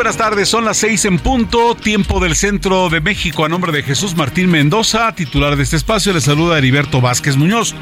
Buenas 0.00 0.16
tardes, 0.16 0.48
son 0.48 0.64
las 0.64 0.78
seis 0.78 1.04
en 1.04 1.18
punto, 1.18 1.74
tiempo 1.74 2.20
del 2.20 2.34
centro 2.34 2.88
de 2.88 3.02
México. 3.02 3.44
A 3.44 3.50
nombre 3.50 3.70
de 3.70 3.82
Jesús 3.82 4.16
Martín 4.16 4.48
Mendoza, 4.48 5.14
titular 5.14 5.56
de 5.56 5.62
este 5.62 5.76
espacio, 5.76 6.14
le 6.14 6.22
saluda 6.22 6.56
Heriberto 6.56 7.02
Vázquez 7.02 7.36
Muñoz. 7.36 7.74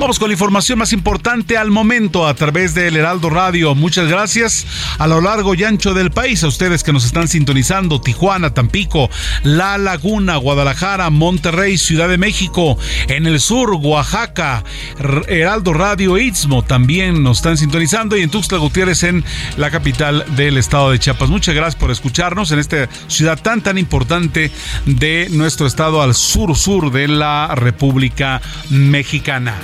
Vamos 0.00 0.18
con 0.18 0.30
la 0.30 0.32
información 0.32 0.78
más 0.78 0.94
importante 0.94 1.58
al 1.58 1.70
momento 1.70 2.26
a 2.26 2.32
través 2.32 2.72
del 2.72 2.96
Heraldo 2.96 3.28
Radio. 3.28 3.74
Muchas 3.74 4.08
gracias 4.08 4.66
a 4.96 5.06
lo 5.06 5.20
largo 5.20 5.54
y 5.54 5.64
ancho 5.64 5.92
del 5.92 6.10
país, 6.10 6.42
a 6.44 6.48
ustedes 6.48 6.82
que 6.82 6.94
nos 6.94 7.04
están 7.04 7.28
sintonizando: 7.28 8.00
Tijuana, 8.00 8.54
Tampico, 8.54 9.10
La 9.42 9.76
Laguna, 9.76 10.36
Guadalajara, 10.36 11.10
Monterrey, 11.10 11.76
Ciudad 11.76 12.08
de 12.08 12.16
México, 12.16 12.78
en 13.08 13.26
el 13.26 13.38
sur, 13.38 13.74
Oaxaca, 13.74 14.64
Heraldo 15.28 15.74
Radio 15.74 16.16
Istmo 16.16 16.64
también 16.64 17.22
nos 17.22 17.36
están 17.36 17.58
sintonizando 17.58 18.16
y 18.16 18.22
en 18.22 18.30
Tuxtla 18.30 18.56
Gutiérrez, 18.56 19.02
en 19.02 19.22
la 19.58 19.70
capital 19.70 20.24
del 20.36 20.56
estado 20.56 20.90
de 20.90 20.98
Chiapas. 20.98 21.28
Muchas 21.28 21.54
gracias 21.54 21.65
por 21.74 21.90
escucharnos 21.90 22.52
en 22.52 22.58
esta 22.58 22.88
ciudad 23.08 23.40
tan 23.40 23.62
tan 23.62 23.78
importante 23.78 24.50
de 24.84 25.28
nuestro 25.30 25.66
estado 25.66 26.02
al 26.02 26.14
sur 26.14 26.56
sur 26.56 26.92
de 26.92 27.08
la 27.08 27.54
República 27.54 28.40
Mexicana. 28.70 29.54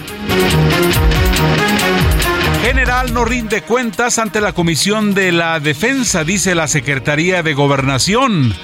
General 2.63 3.13
no 3.13 3.25
rinde 3.25 3.63
cuentas 3.63 4.19
ante 4.19 4.41
la 4.41 4.53
Comisión 4.53 5.15
de 5.15 5.33
la 5.33 5.59
Defensa, 5.59 6.23
dice 6.23 6.55
la 6.55 6.69
Secretaría 6.69 7.43
de 7.43 7.55
Gobernación. 7.55 8.55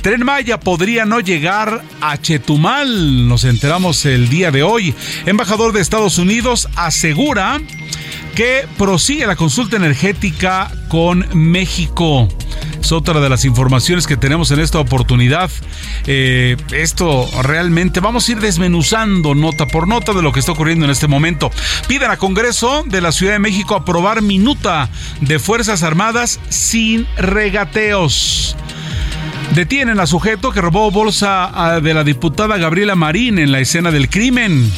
Tren 0.00 0.24
Maya 0.24 0.58
podría 0.58 1.04
no 1.04 1.20
llegar 1.20 1.82
a 2.00 2.16
Chetumal, 2.18 3.28
nos 3.28 3.44
enteramos 3.44 4.06
el 4.06 4.30
día 4.30 4.50
de 4.50 4.62
hoy. 4.62 4.94
Embajador 5.26 5.72
de 5.72 5.80
Estados 5.80 6.16
Unidos 6.18 6.68
asegura 6.76 7.60
que 8.34 8.66
prosigue 8.78 9.26
la 9.26 9.36
consulta 9.36 9.76
energética 9.76 10.72
con 10.88 11.26
México. 11.34 12.28
Es 12.82 12.90
otra 12.90 13.20
de 13.20 13.28
las 13.28 13.44
informaciones 13.44 14.08
que 14.08 14.16
tenemos 14.16 14.50
en 14.50 14.58
esta 14.58 14.80
oportunidad. 14.80 15.50
Eh, 16.06 16.56
esto 16.72 17.30
realmente 17.42 18.00
vamos 18.00 18.28
a 18.28 18.32
ir 18.32 18.40
desmenuzando 18.40 19.36
nota 19.36 19.68
por 19.68 19.86
nota 19.86 20.12
de 20.12 20.20
lo 20.20 20.32
que 20.32 20.40
está 20.40 20.50
ocurriendo 20.50 20.84
en 20.84 20.90
este 20.90 21.06
momento. 21.06 21.52
Piden 21.86 22.10
a 22.10 22.16
Congreso 22.16 22.82
de 22.84 23.00
la 23.00 23.12
Ciudad 23.12 23.34
de 23.34 23.38
México 23.38 23.76
aprobar 23.76 24.20
minuta 24.20 24.90
de 25.20 25.38
Fuerzas 25.38 25.84
Armadas 25.84 26.40
sin 26.48 27.06
regateos. 27.16 28.56
Detienen 29.54 30.00
a 30.00 30.06
sujeto 30.08 30.50
que 30.50 30.60
robó 30.60 30.90
bolsa 30.90 31.80
de 31.80 31.94
la 31.94 32.02
diputada 32.02 32.56
Gabriela 32.56 32.96
Marín 32.96 33.38
en 33.38 33.52
la 33.52 33.60
escena 33.60 33.92
del 33.92 34.10
crimen. 34.10 34.72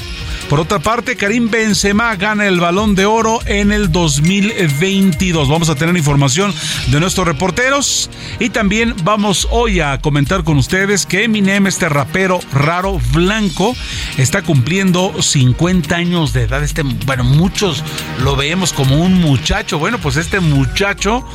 Por 0.49 0.61
otra 0.61 0.79
parte, 0.79 1.17
Karim 1.17 1.49
Benzema 1.51 2.15
gana 2.17 2.47
el 2.47 2.61
balón 2.61 2.95
de 2.95 3.07
oro 3.07 3.41
en 3.47 3.73
el 3.73 3.91
2022. 3.91 5.49
Vamos 5.49 5.71
a 5.71 5.75
tener 5.75 5.97
información 5.97 6.55
de 6.89 7.01
nuestros 7.01 7.27
reporteros 7.27 8.11
y 8.39 8.51
también 8.51 8.95
vamos 9.05 9.49
hoy 9.51 9.81
a 9.81 9.99
comentar 9.99 10.45
con 10.45 10.59
ustedes 10.59 11.07
que 11.07 11.25
Eminem, 11.25 11.67
este 11.67 11.89
rapero 11.89 12.41
raro 12.53 13.01
blanco, 13.13 13.75
está 14.19 14.43
cumpliendo 14.43 15.23
50 15.23 15.97
años 15.97 16.35
de 16.35 16.43
edad. 16.43 16.63
Este, 16.63 16.83
bueno, 16.83 17.25
muchos 17.25 17.83
lo 18.23 18.37
vemos 18.37 18.75
como 18.75 19.03
un 19.03 19.15
muchacho. 19.21 19.79
Bueno, 19.79 19.99
pues 19.99 20.17
este 20.17 20.41
muchacho 20.41 21.27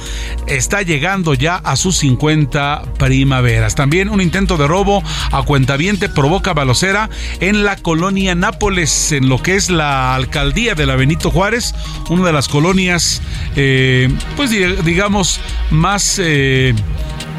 está 0.45 0.83
llegando 0.83 1.33
ya 1.33 1.55
a 1.55 1.75
sus 1.75 1.97
50 1.97 2.93
primaveras. 2.99 3.73
También 3.73 4.09
un 4.09 4.21
intento 4.21 4.55
de 4.55 4.67
robo 4.67 5.03
a 5.31 5.41
cuentaviente 5.43 6.09
provoca 6.09 6.53
balocera 6.53 7.09
en 7.39 7.63
la 7.63 7.75
colonia 7.75 8.35
Nápoles 8.35 8.98
en 9.11 9.29
lo 9.29 9.41
que 9.41 9.55
es 9.55 9.69
la 9.69 10.13
alcaldía 10.15 10.75
de 10.75 10.85
la 10.85 10.95
Benito 10.95 11.31
Juárez, 11.31 11.73
una 12.09 12.25
de 12.25 12.33
las 12.33 12.47
colonias, 12.47 13.21
eh, 13.55 14.09
pues 14.35 14.51
digamos, 14.51 15.39
más... 15.71 16.19
Eh, 16.21 16.73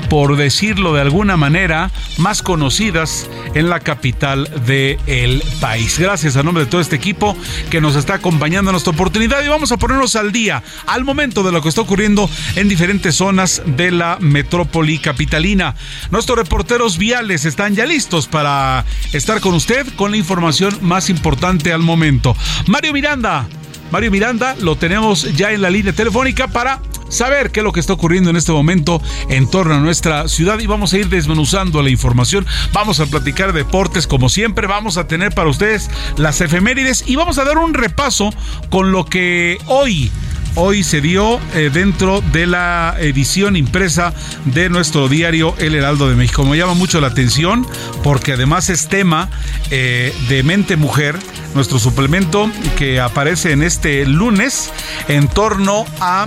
por 0.09 0.37
decirlo 0.37 0.93
de 0.93 1.03
alguna 1.03 1.37
manera, 1.37 1.93
más 2.19 2.43
conocidas 2.43 3.31
en 3.55 3.69
la 3.69 3.81
capital 3.81 4.49
del 4.67 5.43
país. 5.61 5.99
Gracias 5.99 6.37
a 6.37 6.43
nombre 6.43 6.65
de 6.65 6.71
todo 6.71 6.81
este 6.81 6.97
equipo 6.97 7.37
que 7.71 7.81
nos 7.81 7.97
está 7.97 8.15
acompañando 8.15 8.71
en 8.71 8.77
esta 8.77 8.91
oportunidad 8.91 9.43
y 9.45 9.49
vamos 9.49 9.73
a 9.73 9.77
ponernos 9.77 10.17
al 10.17 10.33
día, 10.33 10.63
al 10.87 11.05
momento 11.05 11.43
de 11.43 11.53
lo 11.53 11.63
que 11.63 11.69
está 11.69 11.81
ocurriendo 11.81 12.29
en 12.57 12.69
diferentes 12.69 13.15
zonas 13.15 13.63
de 13.67 13.91
la 13.91 14.19
metrópoli 14.21 14.99
capitalina. 14.99 15.75
Nuestros 16.11 16.39
reporteros 16.39 16.99
viales 16.99 17.45
están 17.45 17.75
ya 17.75 17.87
listos 17.87 18.27
para 18.27 18.85
estar 19.13 19.41
con 19.41 19.55
usted 19.55 19.87
con 19.97 20.11
la 20.11 20.17
información 20.17 20.77
más 20.81 21.11
importante 21.11 21.73
al 21.73 21.81
momento. 21.81 22.37
Mario 22.67 22.93
Miranda. 22.93 23.49
Mario 23.91 24.13
Miranda 24.13 24.55
lo 24.61 24.77
tenemos 24.77 25.37
ya 25.37 25.51
en 25.51 25.63
la 25.63 25.71
línea 25.71 25.93
telefónica 25.93 26.47
para 26.47 26.81
saber 27.11 27.51
qué 27.51 27.61
es 27.61 27.65
lo 27.65 27.73
que 27.73 27.81
está 27.81 27.93
ocurriendo 27.93 28.31
en 28.31 28.37
este 28.37 28.53
momento 28.53 29.03
en 29.29 29.49
torno 29.51 29.75
a 29.75 29.79
nuestra 29.79 30.27
ciudad 30.29 30.59
y 30.61 30.67
vamos 30.67 30.95
a 30.95 30.99
ir 30.99 31.09
desmenuzando 31.09 31.83
la 31.83 31.91
información. 31.91 32.47
Vamos 32.73 33.01
a 33.01 33.07
platicar 33.07 33.53
deportes 33.53 34.07
como 34.07 34.29
siempre, 34.29 34.67
vamos 34.67 34.97
a 34.97 35.07
tener 35.07 35.35
para 35.35 35.51
ustedes 35.51 35.91
las 36.17 36.41
efemérides 36.41 37.05
y 37.07 37.17
vamos 37.17 37.39
a 37.39 37.45
dar 37.45 37.59
un 37.59 37.75
repaso 37.75 38.31
con 38.71 38.93
lo 38.93 39.05
que 39.05 39.59
hoy 39.67 40.11
hoy 40.55 40.83
se 40.83 41.01
dio 41.01 41.41
eh, 41.55 41.71
dentro 41.73 42.23
de 42.33 42.47
la 42.47 42.97
edición 42.99 43.57
impresa 43.57 44.13
de 44.47 44.69
nuestro 44.69 45.09
diario 45.09 45.55
El 45.59 45.75
Heraldo 45.75 46.09
de 46.09 46.17
México. 46.17 46.45
Me 46.45 46.57
llama 46.57 46.75
mucho 46.75 47.01
la 47.01 47.09
atención 47.09 47.67
porque 48.03 48.33
además 48.33 48.71
es 48.71 48.89
tema 48.89 49.31
eh, 49.71 50.15
de 50.29 50.43
Mente 50.43 50.77
Mujer, 50.77 51.17
nuestro 51.55 51.79
suplemento 51.79 52.51
que 52.77 53.01
aparece 53.01 53.53
en 53.53 53.63
este 53.63 54.05
lunes 54.07 54.73
en 55.09 55.29
torno 55.29 55.85
a 56.01 56.27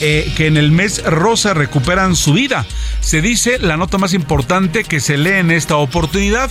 eh, 0.00 0.32
que 0.36 0.46
en 0.46 0.56
el 0.56 0.70
mes 0.72 1.02
rosa 1.04 1.54
recuperan 1.54 2.16
su 2.16 2.32
vida. 2.32 2.66
Se 3.00 3.20
dice, 3.20 3.58
la 3.58 3.76
nota 3.76 3.98
más 3.98 4.14
importante 4.14 4.84
que 4.84 5.00
se 5.00 5.18
lee 5.18 5.38
en 5.38 5.50
esta 5.50 5.76
oportunidad, 5.76 6.50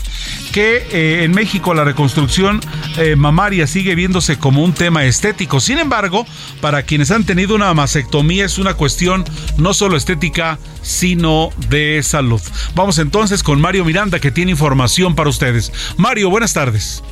que 0.51 0.87
eh, 0.91 1.23
en 1.23 1.31
México 1.31 1.73
la 1.73 1.83
reconstrucción 1.83 2.59
eh, 2.97 3.15
mamaria 3.15 3.67
sigue 3.67 3.95
viéndose 3.95 4.37
como 4.37 4.63
un 4.63 4.73
tema 4.73 5.05
estético. 5.05 5.59
Sin 5.59 5.79
embargo, 5.79 6.25
para 6.61 6.83
quienes 6.83 7.11
han 7.11 7.23
tenido 7.23 7.55
una 7.55 7.73
mastectomía 7.73 8.45
es 8.45 8.57
una 8.57 8.73
cuestión 8.75 9.25
no 9.57 9.73
solo 9.73 9.97
estética, 9.97 10.59
sino 10.81 11.49
de 11.69 12.01
salud. 12.03 12.41
Vamos 12.75 12.99
entonces 12.99 13.43
con 13.43 13.61
Mario 13.61 13.85
Miranda 13.85 14.19
que 14.19 14.31
tiene 14.31 14.51
información 14.51 15.15
para 15.15 15.29
ustedes. 15.29 15.71
Mario, 15.97 16.29
buenas 16.29 16.53
tardes. 16.53 17.03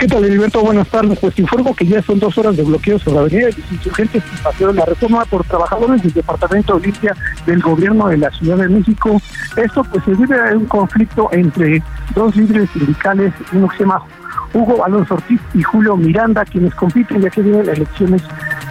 ¿Qué 0.00 0.06
tal, 0.06 0.24
Heriberto? 0.24 0.62
Buenas 0.62 0.88
tardes. 0.88 1.18
Pues 1.18 1.38
informo 1.38 1.76
que 1.76 1.84
ya 1.84 2.00
son 2.00 2.18
dos 2.18 2.38
horas 2.38 2.56
de 2.56 2.62
bloqueo 2.62 2.98
sobre 2.98 3.16
la 3.16 3.20
avenida 3.20 3.46
de 3.48 3.52
los 3.52 3.70
insurgentes 3.70 4.22
y 4.32 4.42
paseo 4.42 4.68
de 4.68 4.74
la 4.74 4.86
reforma 4.86 5.26
por 5.26 5.44
trabajadores 5.44 6.02
del 6.02 6.14
Departamento 6.14 6.72
de 6.72 6.80
Olimpia 6.80 7.14
del 7.44 7.60
Gobierno 7.60 8.08
de 8.08 8.16
la 8.16 8.30
Ciudad 8.30 8.56
de 8.56 8.68
México. 8.70 9.20
Esto 9.56 9.84
pues 9.84 10.02
se 10.06 10.14
debe 10.14 10.40
a 10.40 10.56
un 10.56 10.64
conflicto 10.64 11.28
entre 11.32 11.82
dos 12.14 12.34
líderes 12.34 12.70
sindicales, 12.70 13.34
uno 13.52 13.68
que 13.68 13.76
se 13.76 13.82
llama 13.82 14.02
Hugo 14.54 14.82
Alonso 14.82 15.16
Ortiz 15.16 15.40
y 15.52 15.62
Julio 15.62 15.98
Miranda, 15.98 16.46
quienes 16.46 16.74
compiten 16.76 17.20
ya 17.20 17.28
que 17.28 17.42
vienen 17.42 17.68
elecciones 17.68 18.22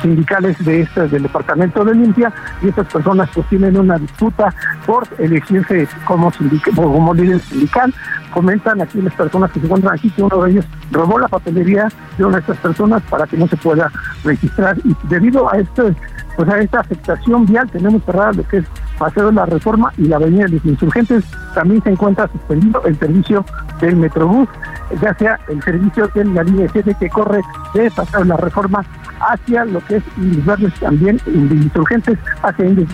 sindicales 0.01 0.63
de 0.63 0.81
estas 0.81 1.11
del 1.11 1.23
departamento 1.23 1.83
de 1.83 1.91
Olimpia 1.91 2.31
y 2.61 2.69
estas 2.69 2.87
personas 2.87 3.29
pues 3.33 3.47
tienen 3.47 3.77
una 3.77 3.97
disputa 3.97 4.53
por 4.85 5.07
elegirse 5.17 5.87
como, 6.05 6.31
como 6.75 7.13
líder 7.13 7.39
sindical. 7.39 7.93
Comentan 8.31 8.81
aquí 8.81 9.01
las 9.01 9.13
personas 9.13 9.51
que 9.51 9.59
se 9.59 9.65
encuentran 9.65 9.95
aquí 9.95 10.09
que 10.11 10.21
uno 10.21 10.43
de 10.43 10.51
ellos 10.51 10.65
robó 10.91 11.17
la 11.17 11.27
papelería 11.27 11.89
de 12.17 12.25
una 12.25 12.37
de 12.37 12.41
estas 12.41 12.57
personas 12.57 13.01
para 13.09 13.25
que 13.25 13.37
no 13.37 13.47
se 13.47 13.57
pueda 13.57 13.91
registrar. 14.23 14.77
Y 14.83 14.95
debido 15.07 15.51
a 15.51 15.57
este 15.57 15.95
pues 16.35 16.47
a 16.47 16.59
esta 16.59 16.79
afectación 16.79 17.45
vial 17.45 17.69
tenemos 17.69 18.01
cerrada 18.05 18.31
lo 18.31 18.47
que 18.47 18.59
es 18.59 18.65
Paseo 18.97 19.27
de 19.27 19.33
la 19.33 19.45
Reforma 19.45 19.91
y 19.97 20.03
la 20.03 20.17
Avenida 20.17 20.45
de 20.45 20.51
los 20.51 20.65
Insurgentes. 20.65 21.25
También 21.53 21.83
se 21.83 21.89
encuentra 21.89 22.29
suspendido 22.29 22.81
el 22.85 22.97
servicio 22.97 23.43
del 23.81 23.95
Metrobús, 23.97 24.47
ya 25.01 25.13
sea 25.15 25.39
el 25.47 25.61
servicio 25.63 26.07
de 26.13 26.25
la 26.25 26.43
línea 26.43 26.67
7 26.71 26.95
que 26.99 27.09
corre 27.09 27.41
de 27.73 27.89
de 27.89 28.25
la 28.25 28.37
Reforma 28.37 28.83
hacia 29.19 29.65
lo 29.65 29.85
que 29.85 29.97
es 29.97 30.03
Indios 30.17 30.73
también 30.79 31.19
Insurgentes 31.27 32.17
hacia 32.41 32.65
Indios 32.65 32.89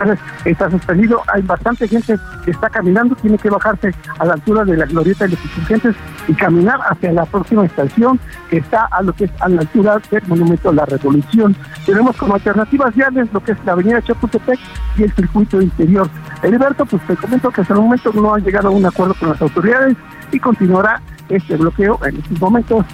está 0.46 0.70
suspendido. 0.70 1.22
Hay 1.34 1.42
bastante 1.44 1.88
gente 1.88 2.18
que 2.44 2.52
está 2.52 2.70
caminando, 2.70 3.16
tiene 3.16 3.38
que 3.38 3.50
bajarse 3.50 3.94
a 4.20 4.26
la 4.26 4.34
altura 4.34 4.66
de 4.66 4.78
la 4.78 4.86
glorieta 4.86 5.26
de 5.26 5.32
los 5.32 5.46
Insurgentes 5.46 5.96
y 6.28 6.34
caminar 6.34 6.80
hacia 6.90 7.14
la 7.14 7.26
próxima 7.26 7.66
estación 7.66 8.20
que 8.50 8.58
está 8.58 8.86
a 8.86 9.02
lo 9.02 9.14
que 9.14 9.26
es 9.26 9.32
a 9.40 9.50
la 9.50 9.62
altura 9.62 10.02
del 10.10 10.24
Monumento 10.28 10.70
a 10.70 10.74
la 10.74 10.86
Revolución. 10.86 11.56
Tenemos 11.86 12.16
como 12.18 12.36
alternativas 12.36 12.96
viales 12.96 13.32
lo 13.32 13.44
que 13.44 13.54
es 13.54 13.58
la 13.66 13.74
avenida 13.74 14.02
Chapultepec 14.02 14.60
y 14.98 15.04
el 15.04 15.14
circuito 15.14 15.62
interior. 15.62 16.10
Heriberto, 16.42 16.86
pues 16.86 17.02
te 17.08 17.16
comento 17.16 17.52
que 17.52 17.62
hasta 17.62 17.74
el 17.74 17.82
momento 17.82 18.12
no 18.14 18.34
ha 18.34 18.40
llegado 18.40 18.70
a 18.70 18.72
un 18.72 18.86
acuerdo 18.86 19.16
con 19.16 19.30
las 19.30 19.42
autoridades 19.42 19.96
y 20.32 20.40
continuará 20.40 21.02
este 21.30 21.58
bloqueo 21.58 22.00
en 22.06 22.18
estos 22.18 22.40
momentos. 22.40 22.86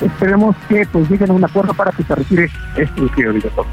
Esperemos 0.00 0.56
que 0.68 0.86
pues 0.90 1.08
lleguen 1.10 1.30
a 1.30 1.34
un 1.34 1.44
acuerdo 1.44 1.74
para 1.74 1.92
que 1.92 2.02
se 2.02 2.14
retire 2.14 2.50
este 2.76 3.00
bloqueo, 3.00 3.30
Heriberto. 3.30 3.66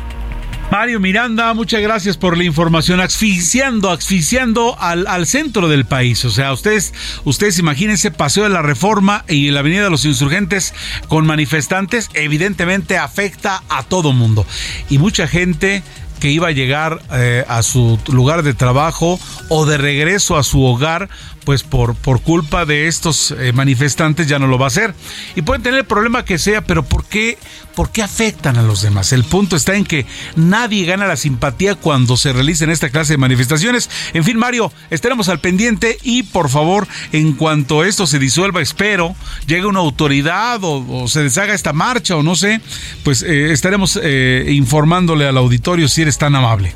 Mario 0.70 1.00
Miranda, 1.00 1.54
muchas 1.54 1.82
gracias 1.82 2.18
por 2.18 2.38
la 2.38 2.44
información. 2.44 3.00
Asfixiando, 3.00 3.90
asfixiando 3.90 4.78
al, 4.80 5.08
al, 5.08 5.26
centro 5.26 5.70
del 5.70 5.86
país. 5.86 6.26
O 6.26 6.30
sea, 6.30 6.52
ustedes, 6.52 6.94
ustedes 7.24 7.58
imagínense 7.58 8.12
Paseo 8.12 8.44
de 8.44 8.50
la 8.50 8.62
Reforma 8.62 9.24
y 9.30 9.50
la 9.52 9.62
Avenida 9.62 9.86
de 9.86 9.90
los 9.90 10.04
Insurgentes 10.04 10.74
con 11.08 11.26
manifestantes. 11.26 12.10
Evidentemente 12.14 12.98
afecta 12.98 13.64
a 13.70 13.84
todo 13.84 14.12
mundo. 14.12 14.46
Y 14.90 14.98
mucha 14.98 15.26
gente 15.26 15.84
que 16.20 16.32
iba 16.32 16.50
a 16.50 16.52
llegar 16.52 17.02
eh, 17.14 17.46
a 17.48 17.64
su 17.64 18.00
lugar 18.12 18.44
de 18.44 18.54
trabajo 18.54 19.20
o 19.50 19.66
de 19.66 19.78
regreso 19.78 20.36
a 20.36 20.44
su 20.44 20.64
hogar 20.64 21.10
pues 21.48 21.64
por, 21.64 21.96
por 21.96 22.22
culpa 22.22 22.66
de 22.66 22.90
estos 22.90 23.32
eh, 23.32 23.54
manifestantes 23.54 24.28
ya 24.28 24.38
no 24.38 24.48
lo 24.48 24.58
va 24.58 24.66
a 24.66 24.68
hacer. 24.68 24.94
Y 25.34 25.44
pueden 25.44 25.64
tener 25.64 25.80
el 25.80 25.86
problema 25.86 26.26
que 26.26 26.40
sea, 26.40 26.66
pero 26.66 26.84
¿por 26.84 27.06
qué, 27.06 27.38
¿por 27.74 27.90
qué 27.90 28.04
afectan 28.04 28.58
a 28.58 28.64
los 28.64 28.82
demás? 28.82 29.14
El 29.14 29.24
punto 29.24 29.56
está 29.56 29.74
en 29.74 29.86
que 29.86 30.06
nadie 30.36 30.84
gana 30.84 31.08
la 31.08 31.16
simpatía 31.16 31.76
cuando 31.76 32.18
se 32.18 32.34
realicen 32.34 32.70
esta 32.70 32.90
clase 32.90 33.14
de 33.14 33.20
manifestaciones. 33.20 33.90
En 34.14 34.26
fin, 34.26 34.36
Mario, 34.36 34.74
estaremos 34.90 35.30
al 35.30 35.40
pendiente 35.40 35.98
y 36.04 36.24
por 36.24 36.50
favor, 36.50 36.86
en 37.14 37.32
cuanto 37.32 37.86
esto 37.86 38.08
se 38.08 38.20
disuelva, 38.20 38.62
espero, 38.62 39.16
llegue 39.46 39.68
una 39.68 39.80
autoridad 39.80 40.60
o, 40.64 41.08
se 41.08 41.24
deshaga 41.24 41.54
esta 41.54 41.72
marcha 41.72 42.18
o 42.18 42.24
no 42.24 42.36
sé, 42.36 42.60
pues 43.06 43.24
eh, 43.24 43.54
estaremos 43.54 43.98
eh, 44.04 44.48
informándole 44.50 45.26
al 45.26 45.38
auditorio 45.38 45.88
si 45.88 46.02
eres 46.02 46.18
tan 46.18 46.36
amable. 46.36 46.76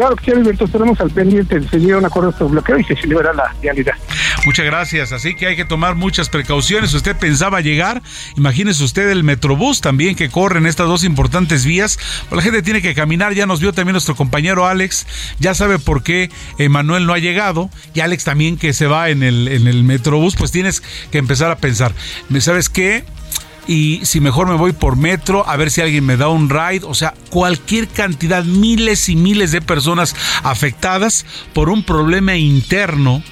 Claro 0.00 0.16
que 0.16 0.24
sí, 0.24 0.30
Alberto, 0.30 0.64
estaremos 0.64 0.98
al 0.98 1.10
pendiente, 1.10 1.60
se 1.68 1.78
llega 1.78 1.98
un 1.98 2.06
acuerdo 2.06 2.32
sobre 2.32 2.52
bloqueo 2.52 2.78
y 2.78 2.84
se 2.84 2.96
celebra 2.96 3.34
la 3.34 3.54
realidad. 3.62 3.92
Muchas 4.46 4.64
gracias, 4.64 5.12
así 5.12 5.34
que 5.34 5.46
hay 5.46 5.56
que 5.56 5.66
tomar 5.66 5.94
muchas 5.94 6.30
precauciones. 6.30 6.94
Usted 6.94 7.14
pensaba 7.18 7.60
llegar, 7.60 8.00
imagínese 8.34 8.82
usted 8.82 9.10
el 9.10 9.24
Metrobús 9.24 9.82
también 9.82 10.16
que 10.16 10.30
corre 10.30 10.56
en 10.56 10.64
estas 10.64 10.86
dos 10.86 11.04
importantes 11.04 11.66
vías. 11.66 11.98
Pues 12.30 12.36
la 12.38 12.42
gente 12.42 12.62
tiene 12.62 12.80
que 12.80 12.94
caminar, 12.94 13.34
ya 13.34 13.44
nos 13.44 13.60
vio 13.60 13.74
también 13.74 13.92
nuestro 13.92 14.16
compañero 14.16 14.66
Alex, 14.66 15.06
ya 15.38 15.52
sabe 15.52 15.78
por 15.78 16.02
qué 16.02 16.30
Emanuel 16.56 17.04
no 17.04 17.12
ha 17.12 17.18
llegado, 17.18 17.68
y 17.92 18.00
Alex 18.00 18.24
también 18.24 18.56
que 18.56 18.72
se 18.72 18.86
va 18.86 19.10
en 19.10 19.22
el, 19.22 19.48
en 19.48 19.66
el 19.66 19.84
Metrobús, 19.84 20.34
pues 20.34 20.50
tienes 20.50 20.82
que 21.12 21.18
empezar 21.18 21.50
a 21.50 21.58
pensar, 21.58 21.92
¿sabes 22.38 22.70
qué? 22.70 23.04
Y 23.70 24.04
si 24.04 24.18
mejor 24.18 24.48
me 24.48 24.56
voy 24.56 24.72
por 24.72 24.96
metro, 24.96 25.48
a 25.48 25.56
ver 25.56 25.70
si 25.70 25.80
alguien 25.80 26.04
me 26.04 26.16
da 26.16 26.26
un 26.26 26.50
ride, 26.50 26.80
o 26.82 26.92
sea, 26.92 27.14
cualquier 27.28 27.86
cantidad, 27.86 28.42
miles 28.42 29.08
y 29.08 29.14
miles 29.14 29.52
de 29.52 29.60
personas 29.60 30.16
afectadas 30.42 31.24
por 31.54 31.70
un 31.70 31.84
problema 31.84 32.34
interno. 32.34 33.22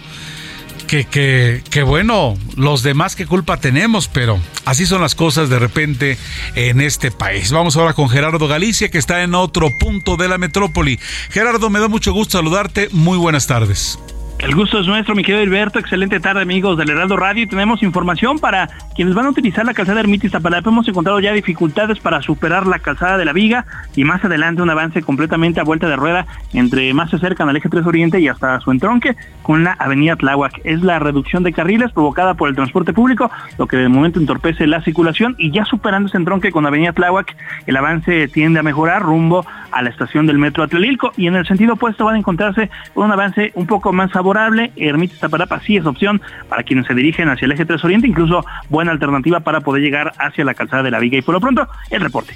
Que, 0.86 1.04
que, 1.04 1.64
que, 1.68 1.82
bueno, 1.82 2.38
los 2.56 2.84
demás 2.84 3.16
qué 3.16 3.26
culpa 3.26 3.56
tenemos, 3.56 4.06
pero 4.06 4.38
así 4.64 4.86
son 4.86 5.02
las 5.02 5.16
cosas 5.16 5.50
de 5.50 5.58
repente 5.58 6.16
en 6.54 6.80
este 6.80 7.10
país. 7.10 7.50
Vamos 7.50 7.76
ahora 7.76 7.92
con 7.92 8.08
Gerardo 8.08 8.46
Galicia, 8.46 8.90
que 8.90 8.98
está 8.98 9.24
en 9.24 9.34
otro 9.34 9.70
punto 9.80 10.16
de 10.16 10.28
la 10.28 10.38
metrópoli. 10.38 11.00
Gerardo, 11.30 11.68
me 11.68 11.80
da 11.80 11.88
mucho 11.88 12.12
gusto 12.12 12.38
saludarte. 12.38 12.88
Muy 12.92 13.18
buenas 13.18 13.48
tardes. 13.48 13.98
El 14.38 14.54
gusto 14.54 14.78
es 14.78 14.86
nuestro, 14.86 15.16
mi 15.16 15.24
querido 15.24 15.42
Alberto. 15.42 15.80
Excelente 15.80 16.20
tarde, 16.20 16.42
amigos 16.42 16.78
del 16.78 16.90
Heraldo 16.90 17.16
Radio. 17.16 17.48
Tenemos 17.48 17.82
información 17.82 18.38
para 18.38 18.68
quienes 18.94 19.12
van 19.12 19.26
a 19.26 19.30
utilizar 19.30 19.66
la 19.66 19.74
calzada 19.74 19.98
Ermitis 19.98 20.30
Tapalapa. 20.30 20.70
Hemos 20.70 20.86
encontrado 20.86 21.18
ya 21.18 21.32
dificultades 21.32 21.98
para 21.98 22.22
superar 22.22 22.64
la 22.68 22.78
calzada 22.78 23.18
de 23.18 23.24
la 23.24 23.32
Viga 23.32 23.66
y 23.96 24.04
más 24.04 24.24
adelante 24.24 24.62
un 24.62 24.70
avance 24.70 25.02
completamente 25.02 25.58
a 25.58 25.64
vuelta 25.64 25.88
de 25.88 25.96
rueda 25.96 26.24
entre 26.52 26.94
más 26.94 27.10
se 27.10 27.16
acercan 27.16 27.48
al 27.48 27.56
eje 27.56 27.68
3 27.68 27.84
Oriente 27.84 28.20
y 28.20 28.28
hasta 28.28 28.60
su 28.60 28.70
entronque 28.70 29.16
con 29.42 29.64
la 29.64 29.72
avenida 29.72 30.14
Tláhuac. 30.14 30.60
Es 30.62 30.82
la 30.82 31.00
reducción 31.00 31.42
de 31.42 31.52
carriles 31.52 31.90
provocada 31.90 32.34
por 32.34 32.48
el 32.48 32.54
transporte 32.54 32.92
público, 32.92 33.32
lo 33.58 33.66
que 33.66 33.76
de 33.76 33.88
momento 33.88 34.20
entorpece 34.20 34.68
la 34.68 34.82
circulación 34.82 35.34
y 35.36 35.50
ya 35.50 35.64
superando 35.64 36.08
ese 36.08 36.16
entronque 36.16 36.52
con 36.52 36.64
avenida 36.64 36.92
Tláhuac, 36.92 37.36
el 37.66 37.76
avance 37.76 38.28
tiende 38.28 38.60
a 38.60 38.62
mejorar 38.62 39.02
rumbo 39.02 39.44
a 39.72 39.82
la 39.82 39.90
estación 39.90 40.26
del 40.26 40.38
metro 40.38 40.62
Atlelilco 40.62 41.10
y 41.16 41.26
en 41.26 41.34
el 41.34 41.46
sentido 41.46 41.74
opuesto 41.74 42.04
van 42.04 42.14
a 42.14 42.18
encontrarse 42.18 42.70
un 42.94 43.10
avance 43.10 43.50
un 43.56 43.66
poco 43.66 43.92
más 43.92 44.12
favorable 44.12 44.27
favorable. 44.28 44.72
Ermitas 44.76 45.18
Tapalapa 45.18 45.60
sí 45.66 45.76
es 45.76 45.86
opción 45.86 46.20
para 46.48 46.62
quienes 46.62 46.86
se 46.86 46.94
dirigen 46.94 47.28
hacia 47.28 47.46
el 47.46 47.52
eje 47.52 47.64
3 47.64 47.82
Oriente, 47.84 48.06
incluso 48.06 48.44
buena 48.68 48.92
alternativa 48.92 49.40
para 49.40 49.60
poder 49.60 49.82
llegar 49.82 50.12
hacia 50.18 50.44
la 50.44 50.54
calzada 50.54 50.82
de 50.82 50.90
la 50.90 50.98
Viga. 50.98 51.18
Y 51.18 51.22
por 51.22 51.34
lo 51.34 51.40
pronto, 51.40 51.66
el 51.90 52.00
reporte. 52.00 52.34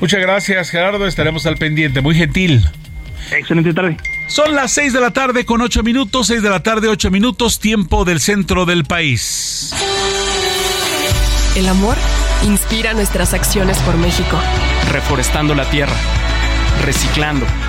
Muchas 0.00 0.20
gracias, 0.20 0.70
Gerardo. 0.70 1.06
Estaremos 1.06 1.46
al 1.46 1.56
pendiente. 1.56 2.00
Muy 2.00 2.14
gentil. 2.14 2.62
Excelente 3.32 3.72
tarde. 3.72 3.96
Son 4.28 4.54
las 4.54 4.72
6 4.72 4.92
de 4.92 5.00
la 5.00 5.10
tarde 5.10 5.44
con 5.44 5.60
8 5.60 5.82
minutos, 5.82 6.28
6 6.28 6.42
de 6.42 6.50
la 6.50 6.62
tarde, 6.62 6.88
8 6.88 7.10
minutos, 7.10 7.60
tiempo 7.60 8.04
del 8.04 8.20
centro 8.20 8.64
del 8.64 8.84
país. 8.84 9.74
El 11.56 11.68
amor 11.68 11.96
inspira 12.44 12.94
nuestras 12.94 13.34
acciones 13.34 13.78
por 13.80 13.96
México. 13.96 14.38
Reforestando 14.90 15.54
la 15.54 15.64
tierra 15.70 15.94
reciclando, 16.82 17.46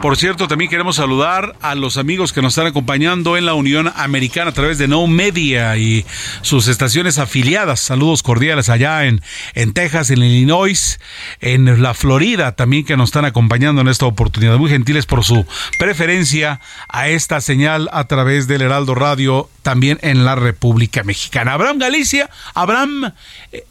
por 0.00 0.16
cierto, 0.16 0.48
también 0.48 0.70
queremos 0.70 0.96
saludar 0.96 1.56
a 1.62 1.74
los 1.74 1.96
amigos 1.96 2.32
que 2.32 2.42
nos 2.42 2.52
están 2.52 2.66
acompañando 2.66 3.36
en 3.36 3.46
la 3.46 3.54
Unión 3.54 3.92
Americana 3.96 4.50
a 4.50 4.54
través 4.54 4.78
de 4.78 4.88
No 4.88 5.06
Media 5.06 5.76
y 5.76 6.04
sus 6.42 6.68
estaciones 6.68 7.18
afiliadas. 7.18 7.80
Saludos 7.80 8.22
cordiales 8.22 8.68
allá 8.68 9.04
en, 9.04 9.22
en 9.54 9.72
Texas, 9.72 10.10
en 10.10 10.22
Illinois, 10.22 11.00
en 11.40 11.82
la 11.82 11.94
Florida 11.94 12.52
también 12.52 12.84
que 12.84 12.96
nos 12.96 13.08
están 13.08 13.24
acompañando 13.24 13.80
en 13.80 13.88
esta 13.88 14.06
oportunidad. 14.06 14.58
Muy 14.58 14.70
gentiles 14.70 15.06
por 15.06 15.24
su 15.24 15.46
preferencia 15.78 16.60
a 16.88 17.08
esta 17.08 17.40
señal 17.40 17.88
a 17.92 18.04
través 18.04 18.46
del 18.46 18.62
Heraldo 18.62 18.94
Radio 18.94 19.48
también 19.62 19.98
en 20.02 20.24
la 20.24 20.34
República 20.34 21.02
Mexicana. 21.02 21.54
Abraham 21.54 21.78
Galicia, 21.78 22.30
Abraham... 22.54 23.12
Eh, 23.52 23.64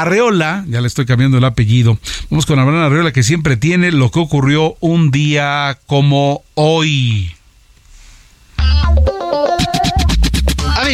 Arreola, 0.00 0.64
ya 0.68 0.80
le 0.80 0.86
estoy 0.86 1.04
cambiando 1.04 1.36
el 1.36 1.44
apellido, 1.44 1.98
vamos 2.30 2.46
con 2.46 2.58
Abraham 2.58 2.84
Arreola 2.84 3.12
que 3.12 3.22
siempre 3.22 3.58
tiene 3.58 3.92
lo 3.92 4.10
que 4.10 4.20
ocurrió 4.20 4.76
un 4.80 5.10
día 5.10 5.78
como 5.86 6.42
hoy. 6.54 7.30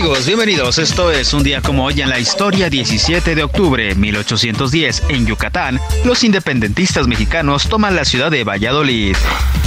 Amigos? 0.00 0.26
Bienvenidos. 0.26 0.78
Esto 0.78 1.10
es 1.10 1.34
un 1.34 1.42
día 1.42 1.60
como 1.60 1.84
hoy 1.84 2.02
en 2.02 2.08
la 2.08 2.20
historia 2.20 2.70
17 2.70 3.34
de 3.34 3.42
octubre 3.42 3.96
1810 3.96 5.02
en 5.08 5.26
Yucatán. 5.26 5.80
Los 6.04 6.22
independentistas 6.22 7.08
mexicanos 7.08 7.68
toman 7.68 7.96
la 7.96 8.04
ciudad 8.04 8.30
de 8.30 8.44
Valladolid. 8.44 9.16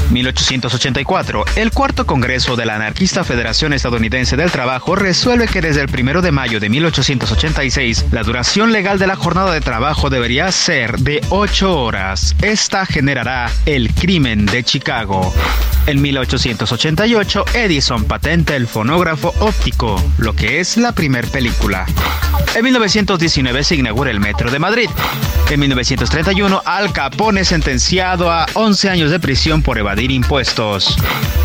1884. 0.09 1.45
El 1.55 1.71
cuarto 1.71 2.05
Congreso 2.05 2.55
de 2.55 2.65
la 2.65 2.75
anarquista 2.75 3.23
Federación 3.23 3.73
Estadounidense 3.73 4.37
del 4.37 4.51
Trabajo 4.51 4.95
resuelve 4.95 5.47
que 5.47 5.61
desde 5.61 5.81
el 5.81 5.87
primero 5.87 6.21
de 6.21 6.31
mayo 6.31 6.59
de 6.59 6.69
1886 6.69 8.05
la 8.11 8.23
duración 8.23 8.71
legal 8.71 8.99
de 8.99 9.07
la 9.07 9.15
jornada 9.15 9.53
de 9.53 9.61
trabajo 9.61 10.09
debería 10.09 10.51
ser 10.51 10.97
de 10.99 11.21
8 11.29 11.77
horas. 11.77 12.35
Esta 12.41 12.85
generará 12.85 13.51
el 13.65 13.93
crimen 13.93 14.45
de 14.45 14.63
Chicago. 14.63 15.33
En 15.87 16.01
1888, 16.01 17.45
Edison 17.55 18.03
patenta 18.03 18.55
el 18.55 18.67
fonógrafo 18.67 19.33
óptico, 19.39 20.01
lo 20.21 20.33
que 20.33 20.59
es 20.59 20.77
la 20.77 20.93
primer 20.93 21.27
película. 21.27 21.85
En 22.55 22.63
1919 22.63 23.63
se 23.63 23.75
inaugura 23.75 24.11
el 24.11 24.19
Metro 24.19 24.51
de 24.51 24.59
Madrid. 24.59 24.89
En 25.49 25.59
1931, 25.59 26.61
Al 26.65 26.93
Capone 26.93 27.43
sentenciado 27.43 28.31
a 28.31 28.45
11 28.53 28.89
años 28.89 29.11
de 29.11 29.19
prisión 29.19 29.61
por 29.61 29.77
evadir 29.77 30.11
impuestos. 30.11 30.95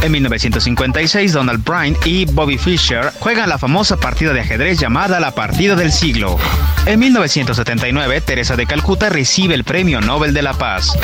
En 0.02 0.12
1956, 0.12 1.33
Donald 1.33 1.64
Bryant 1.64 2.06
y 2.06 2.26
Bobby 2.26 2.59
Fischer 2.59 3.12
juegan 3.18 3.49
la 3.49 3.59
famosa 3.59 3.97
partida 3.97 4.33
de 4.33 4.40
ajedrez 4.40 4.78
llamada 4.78 5.18
la 5.21 5.33
partida 5.33 5.75
del 5.75 5.90
siglo. 5.90 6.38
En 6.87 7.00
1979, 7.00 8.21
Teresa 8.21 8.56
de 8.56 8.66
Calcuta 8.66 9.09
recibe 9.09 9.54
el 9.54 9.64
Premio 9.64 10.00
Nobel 10.00 10.35
de 10.35 10.42
la 10.42 10.52
Paz. 10.52 10.97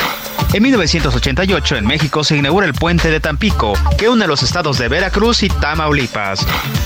En 0.53 0.61
1988, 0.61 1.77
en 1.77 1.85
México, 1.87 2.23
se 2.23 2.37
inaugura 2.37 2.67
el 2.67 2.75
puente 2.75 3.09
de 3.09 3.19
Tampico, 3.19 3.73
que 3.97 4.07
une 4.07 4.27
los 4.27 4.43
estados 4.43 4.77
de 4.77 4.87
Veracruz 4.87 5.41
y 5.41 5.49
Tamaulipas. 5.49 6.45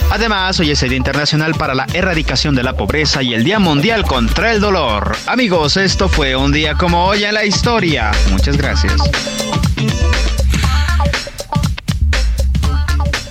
Además, 0.10 0.58
hoy 0.62 0.72
es 0.72 0.82
el 0.84 0.90
Día 0.90 0.98
Internacional 0.98 1.54
para 1.54 1.76
la 1.76 1.86
Erradicación 1.94 2.56
de 2.56 2.64
la 2.64 2.78
Pobreza 2.78 3.22
y 3.22 3.34
el 3.34 3.44
Día 3.44 3.60
Mundial 3.60 4.06
contra 4.06 4.54
el 4.54 4.62
Dolor. 4.62 5.18
Amigos, 5.26 5.76
esto 5.76 6.08
fue 6.08 6.38
un 6.38 6.54
día 6.54 6.76
como 6.76 7.08
hoy 7.08 7.26
en 7.26 7.34
la 7.34 7.44
historia. 7.44 8.12
Muchas 8.32 8.56
gracias. 8.56 9.02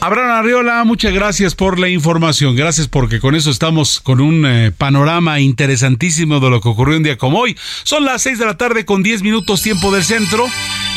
Abraham 0.07 0.31
Arriola, 0.31 0.85
muchas 0.85 1.13
gracias 1.13 1.57
por 1.57 1.81
la 1.81 1.89
información. 1.89 2.55
Gracias 2.55 2.87
porque 2.87 3.19
con 3.19 3.35
eso 3.35 3.51
estamos 3.51 3.99
con 3.99 4.21
un 4.21 4.47
eh, 4.47 4.71
panorama 4.71 5.41
interesantísimo 5.41 6.39
de 6.39 6.49
lo 6.49 6.61
que 6.61 6.69
ocurrió 6.69 6.97
un 6.97 7.03
día 7.03 7.19
como 7.19 7.41
hoy. 7.41 7.59
Son 7.83 8.05
las 8.05 8.23
6 8.23 8.39
de 8.39 8.47
la 8.47 8.57
tarde 8.57 8.85
con 8.85 9.03
10 9.03 9.23
minutos 9.23 9.63
tiempo 9.63 9.91
del 9.91 10.05
centro. 10.05 10.47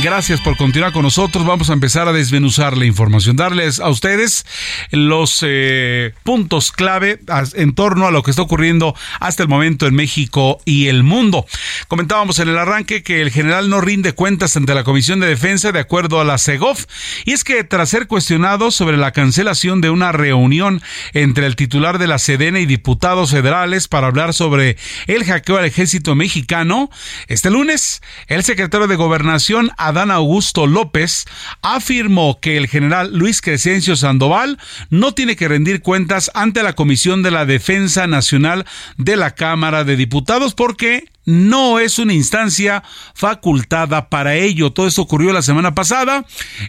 Gracias 0.03 0.39
por 0.41 0.55
continuar 0.55 0.93
con 0.93 1.01
nosotros. 1.01 1.43
Vamos 1.43 1.71
a 1.71 1.73
empezar 1.73 2.07
a 2.07 2.13
desmenuzar 2.13 2.77
la 2.77 2.85
información, 2.85 3.35
darles 3.35 3.79
a 3.79 3.89
ustedes 3.89 4.45
los 4.91 5.39
eh, 5.41 6.13
puntos 6.23 6.71
clave 6.71 7.19
en 7.55 7.73
torno 7.73 8.05
a 8.05 8.11
lo 8.11 8.21
que 8.21 8.29
está 8.29 8.43
ocurriendo 8.43 8.95
hasta 9.19 9.41
el 9.41 9.49
momento 9.49 9.87
en 9.87 9.95
México 9.95 10.61
y 10.65 10.87
el 10.87 11.03
mundo. 11.03 11.47
Comentábamos 11.87 12.37
en 12.37 12.47
el 12.47 12.57
arranque 12.59 13.01
que 13.01 13.21
el 13.21 13.31
general 13.31 13.69
no 13.69 13.81
rinde 13.81 14.13
cuentas 14.13 14.55
ante 14.55 14.75
la 14.75 14.83
Comisión 14.83 15.19
de 15.19 15.27
Defensa 15.27 15.71
de 15.71 15.79
acuerdo 15.79 16.21
a 16.21 16.23
la 16.23 16.37
CEGOF 16.37 16.85
y 17.25 17.31
es 17.31 17.43
que 17.43 17.63
tras 17.63 17.89
ser 17.89 18.05
cuestionado 18.07 18.69
sobre 18.69 18.98
la 18.99 19.11
cancelación 19.11 19.81
de 19.81 19.89
una 19.89 20.11
reunión 20.11 20.81
entre 21.13 21.45
el 21.45 21.55
titular 21.55 21.97
de 21.97 22.07
la 22.07 22.19
Sedena 22.19 22.59
y 22.59 22.65
diputados 22.65 23.31
federales 23.31 23.87
para 23.87 24.07
hablar 24.07 24.33
sobre 24.33 24.77
el 25.07 25.23
hackeo 25.23 25.57
al 25.57 25.65
ejército 25.65 26.15
mexicano, 26.15 26.89
este 27.27 27.49
lunes 27.49 28.01
el 28.27 28.43
secretario 28.43 28.87
de 28.87 28.95
Gobernación 28.95 29.71
Adán 29.77 30.11
Augusto 30.11 30.67
López 30.67 31.25
afirmó 31.61 32.39
que 32.39 32.57
el 32.57 32.67
general 32.67 33.17
Luis 33.17 33.41
Crescencio 33.41 33.95
Sandoval 33.95 34.57
no 34.89 35.13
tiene 35.13 35.35
que 35.35 35.47
rendir 35.47 35.81
cuentas 35.81 36.31
ante 36.33 36.63
la 36.63 36.73
Comisión 36.73 37.23
de 37.23 37.31
la 37.31 37.45
Defensa 37.45 38.07
Nacional 38.07 38.65
de 38.97 39.15
la 39.15 39.31
Cámara 39.35 39.83
de 39.83 39.95
Diputados 39.95 40.53
porque 40.53 41.05
no 41.29 41.79
es 41.79 41.99
una 41.99 42.13
instancia 42.13 42.83
facultada 43.13 44.09
para 44.09 44.35
ello. 44.35 44.71
Todo 44.71 44.87
esto 44.87 45.03
ocurrió 45.03 45.31
la 45.31 45.43
semana 45.43 45.75
pasada. 45.75 46.25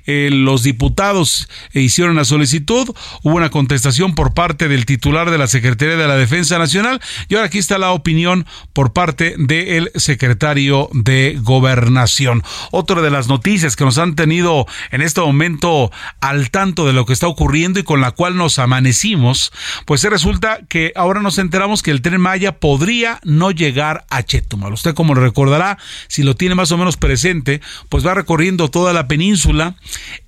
Eh, 0.06 0.28
los 0.30 0.62
diputados 0.62 1.48
hicieron 1.72 2.16
la 2.16 2.24
solicitud, 2.24 2.94
hubo 3.22 3.36
una 3.36 3.50
contestación 3.50 4.14
por 4.14 4.34
parte 4.34 4.68
del 4.68 4.84
titular 4.84 5.30
de 5.30 5.38
la 5.38 5.46
Secretaría 5.46 5.96
de 5.96 6.06
la 6.06 6.16
Defensa 6.16 6.58
Nacional 6.58 7.00
y 7.28 7.34
ahora 7.34 7.46
aquí 7.46 7.58
está 7.58 7.78
la 7.78 7.92
opinión 7.92 8.46
por 8.72 8.92
parte 8.92 9.34
del 9.38 9.90
secretario 9.94 10.90
de 10.92 11.38
Gobernación. 11.40 12.42
Otra 12.70 13.00
de 13.00 13.10
las 13.10 13.28
noticias 13.28 13.76
que 13.76 13.84
nos 13.84 13.98
han 13.98 14.14
tenido 14.14 14.66
en 14.90 15.00
este 15.00 15.22
momento 15.22 15.90
al 16.20 16.50
tanto 16.50 16.86
de 16.86 16.92
lo 16.92 17.06
que 17.06 17.14
está 17.14 17.28
ocurriendo 17.28 17.80
y 17.80 17.84
con 17.84 18.00
la 18.00 18.10
cual 18.10 18.36
nos 18.36 18.58
amanecimos, 18.58 19.52
pues 19.86 20.02
resulta 20.04 20.60
que 20.68 20.92
ahora 20.96 21.22
nos 21.22 21.38
enteramos 21.38 21.82
que 21.82 21.90
el 21.90 22.02
tren 22.02 22.20
Maya 22.20 22.58
podría 22.58 23.20
no 23.24 23.50
llegar 23.50 24.04
a 24.10 24.22
Chetumal. 24.50 24.72
Usted 24.72 24.94
como 24.94 25.14
lo 25.14 25.22
recordará, 25.22 25.78
si 26.08 26.22
lo 26.22 26.34
tiene 26.34 26.54
más 26.54 26.72
o 26.72 26.78
menos 26.78 26.96
presente, 26.96 27.60
pues 27.88 28.04
va 28.04 28.14
recorriendo 28.14 28.68
toda 28.68 28.92
la 28.92 29.06
península, 29.06 29.76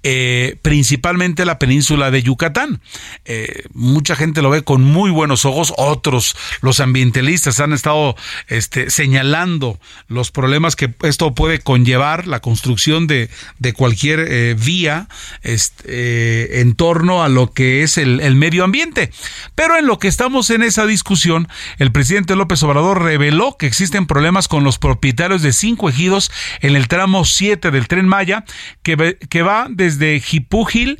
eh, 0.02 0.56
principalmente 0.62 1.44
la 1.44 1.58
península 1.58 2.10
de 2.10 2.22
Yucatán. 2.22 2.80
Eh, 3.24 3.64
mucha 3.74 4.14
gente 4.14 4.42
lo 4.42 4.50
ve 4.50 4.62
con 4.62 4.82
muy 4.82 5.10
buenos 5.10 5.44
ojos, 5.44 5.74
otros, 5.76 6.36
los 6.60 6.80
ambientalistas 6.80 7.60
han 7.60 7.72
estado 7.72 8.16
este, 8.46 8.90
señalando 8.90 9.78
los 10.08 10.30
problemas 10.30 10.76
que 10.76 10.94
esto 11.02 11.34
puede 11.34 11.58
conllevar, 11.58 12.26
la 12.26 12.40
construcción 12.40 13.06
de, 13.06 13.28
de 13.58 13.72
cualquier 13.72 14.20
eh, 14.20 14.54
vía 14.54 15.08
este, 15.42 16.60
en 16.60 16.74
torno 16.74 17.22
a 17.24 17.28
lo 17.28 17.52
que 17.52 17.82
es 17.82 17.98
el, 17.98 18.20
el 18.20 18.36
medio 18.36 18.62
ambiente. 18.64 19.10
Pero 19.54 19.76
en 19.76 19.86
lo 19.86 19.98
que 19.98 20.08
estamos 20.08 20.50
en 20.50 20.62
esa 20.62 20.86
discusión, 20.86 21.48
el 21.78 21.90
presidente 21.90 22.36
López 22.36 22.62
Obrador 22.62 23.02
reveló 23.02 23.56
que 23.58 23.66
existen 23.66 24.06
problemas 24.12 24.46
con 24.46 24.62
los 24.62 24.76
propietarios 24.76 25.40
de 25.40 25.54
cinco 25.54 25.88
ejidos 25.88 26.30
en 26.60 26.76
el 26.76 26.86
tramo 26.86 27.24
7 27.24 27.70
del 27.70 27.88
tren 27.88 28.06
Maya 28.06 28.44
que, 28.82 29.16
que 29.30 29.40
va 29.40 29.68
desde 29.70 30.20
Jipúgil 30.20 30.98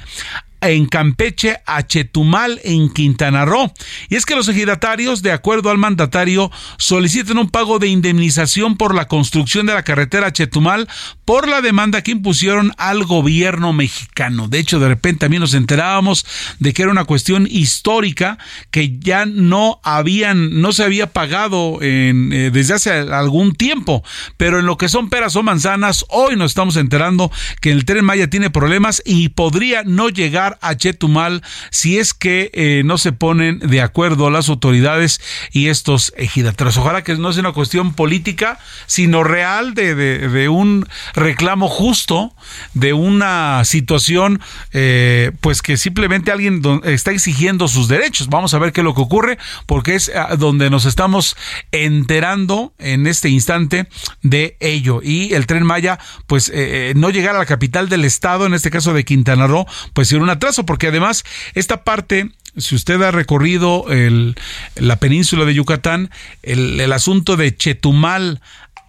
en 0.63 0.87
Campeche 0.87 1.59
a 1.67 1.87
Chetumal 1.87 2.61
en 2.65 2.89
Quintana 2.93 3.45
Roo. 3.45 3.73
Y 4.09 4.17
es 4.17 4.25
que 4.25 4.37
los 4.37 4.49
ejidatarios, 4.49 5.23
de 5.23 5.33
acuerdo 5.33 5.71
al 5.71 5.79
mandatario, 5.79 6.51
solicitan 6.79 7.39
un 7.39 7.51
pago 7.51 7.79
de 7.79 7.89
indemnización 7.89 8.77
por 8.77 8.95
la 8.95 9.09
construcción 9.09 9.67
de 9.67 9.75
la 9.75 9.83
carretera 9.83 10.33
Chetumal 10.33 10.89
por 11.25 11.49
la 11.49 11.61
demanda 11.61 12.03
que 12.03 12.13
impusieron 12.13 12.73
al 12.79 13.05
gobierno 13.05 13.73
mexicano. 13.73 14.49
De 14.49 14.59
hecho, 14.59 14.79
de 14.79 14.89
repente 14.89 15.21
también 15.21 15.41
nos 15.41 15.55
enterábamos 15.55 16.25
de 16.59 16.73
que 16.73 16.83
era 16.83 16.91
una 16.91 17.05
cuestión 17.05 17.47
histórica 17.51 18.39
que 18.71 18.99
ya 18.99 19.27
no 19.27 19.81
habían, 19.83 20.61
no 20.61 20.73
se 20.73 20.85
había 20.85 21.09
pagado 21.09 21.81
en, 21.83 22.33
eh, 22.33 22.51
desde 22.53 22.75
hace 22.75 22.91
algún 22.91 23.55
tiempo. 23.55 24.05
Pero 24.37 24.61
en 24.61 24.67
lo 24.67 24.77
que 24.77 24.89
son 24.89 25.11
peras 25.11 25.37
o 25.37 25.43
manzanas, 25.43 26.05
hoy 26.09 26.37
nos 26.37 26.53
estamos 26.53 26.77
enterando 26.77 27.31
que 27.61 27.71
el 27.71 27.85
tren 27.85 28.05
Maya 28.05 28.31
tiene 28.31 28.51
problemas 28.51 29.03
y 29.05 29.31
podría 29.31 29.83
no 29.85 30.09
llegar 30.09 30.52
a 30.61 30.77
Chetumal 30.77 31.43
si 31.71 31.99
es 31.99 32.15
que 32.15 32.51
eh, 32.53 32.83
no 32.85 32.99
se 32.99 33.13
ponen 33.13 33.59
de 33.59 33.81
acuerdo 33.81 34.31
las 34.31 34.49
autoridades 34.49 35.21
y 35.53 35.69
estos 35.69 36.13
ejidatarios. 36.17 36.77
Ojalá 36.77 37.03
que 37.03 37.15
no 37.17 37.33
sea 37.33 37.41
una 37.41 37.53
cuestión 37.53 37.95
política, 37.95 38.59
sino 38.87 39.25
real 39.25 39.75
de, 39.75 39.95
de, 39.95 40.49
un 40.49 40.89
reclamo 41.15 41.69
justo, 41.69 42.35
de 42.75 42.93
una 42.93 43.65
situación, 43.65 44.41
eh, 44.73 45.33
pues 45.41 45.63
que 45.63 45.77
simplemente 45.77 46.33
alguien 46.33 46.63
está 46.85 47.11
exigiendo 47.11 47.69
sus 47.69 47.89
derechos. 47.89 48.29
Vamos 48.29 48.55
a 48.55 48.59
ver 48.59 48.73
qué 48.73 48.81
es 48.81 48.85
lo 48.85 48.95
que 48.95 49.03
ocurre, 49.03 49.39
porque 49.67 49.95
es 49.95 50.11
ah, 50.15 50.37
donde 50.37 50.71
nos 50.71 50.85
estamos 50.85 51.37
enterando 51.71 52.75
en 52.79 53.07
este 53.07 53.29
instante 53.29 53.89
de 54.23 54.57
ello. 54.61 55.01
Y 55.03 55.35
el 55.35 55.47
tren 55.47 55.65
Maya, 55.65 55.99
pues 56.27 56.51
eh, 56.55 56.93
no 56.97 57.11
llegar 57.11 57.37
a 57.37 57.39
la 57.39 57.47
capital 57.47 57.89
del 57.89 58.05
estado, 58.05 58.47
en 58.47 58.55
este 58.55 58.71
caso 58.71 58.93
de 58.93 59.05
Quintana 59.05 59.47
Roo, 59.47 59.67
pues 59.93 60.09
ser 60.09 60.21
una 60.21 60.39
porque 60.67 60.89
además 60.89 61.25
esta 61.55 61.85
parte 61.85 62.31
si 62.57 62.75
usted 62.75 63.01
ha 63.01 63.11
recorrido 63.11 63.91
el, 63.91 64.37
la 64.75 64.97
península 64.97 65.47
de 65.47 65.55
Yucatán, 65.55 66.11
el, 66.43 66.79
el 66.81 66.93
asunto 66.93 67.39
de 67.39 67.57
Chetumal 67.57 68.43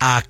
a, 0.03 0.21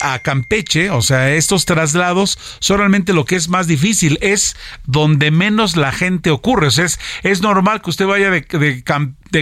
a, 0.00 0.18
Campeche, 0.20 0.90
o 0.90 1.02
sea, 1.02 1.34
estos 1.34 1.64
traslados 1.64 2.38
son 2.60 2.78
realmente 2.78 3.12
lo 3.12 3.24
que 3.24 3.34
es 3.34 3.48
más 3.48 3.66
difícil, 3.66 4.16
es 4.20 4.54
donde 4.86 5.32
menos 5.32 5.76
la 5.76 5.90
gente 5.90 6.30
ocurre. 6.30 6.68
O 6.68 6.70
sea, 6.70 6.84
es, 6.84 7.00
es 7.24 7.42
normal 7.42 7.82
que 7.82 7.90
usted 7.90 8.06
vaya 8.06 8.30
de, 8.30 8.84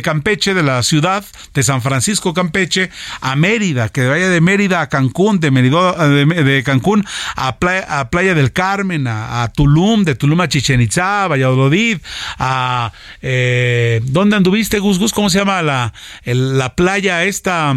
Campeche, 0.02 0.54
de 0.54 0.62
la 0.62 0.82
ciudad 0.82 1.26
de 1.52 1.62
San 1.62 1.82
Francisco 1.82 2.32
Campeche, 2.32 2.88
a 3.20 3.36
Mérida, 3.36 3.90
que 3.90 4.06
vaya 4.06 4.30
de 4.30 4.40
Mérida 4.40 4.80
a 4.80 4.88
Cancún, 4.88 5.40
de, 5.40 5.50
Mérida, 5.50 6.08
de, 6.08 6.62
Cancún 6.64 7.04
a 7.34 7.58
playa, 7.58 8.00
a 8.00 8.08
playa, 8.08 8.34
del 8.34 8.54
Carmen, 8.54 9.06
a, 9.06 9.52
Tulum, 9.54 10.04
de 10.04 10.14
Tulum 10.14 10.40
a 10.40 10.48
Chichen 10.48 10.80
Itzá, 10.80 11.28
Valladolid, 11.28 11.98
a... 12.38 12.92
Eh, 13.20 14.00
¿Dónde 14.04 14.36
anduviste, 14.36 14.78
Gus 14.78 14.98
Gus? 14.98 15.12
¿Cómo 15.12 15.28
se 15.28 15.38
llama 15.38 15.60
la, 15.62 15.92
la 16.24 16.74
playa 16.74 17.24
esta 17.24 17.76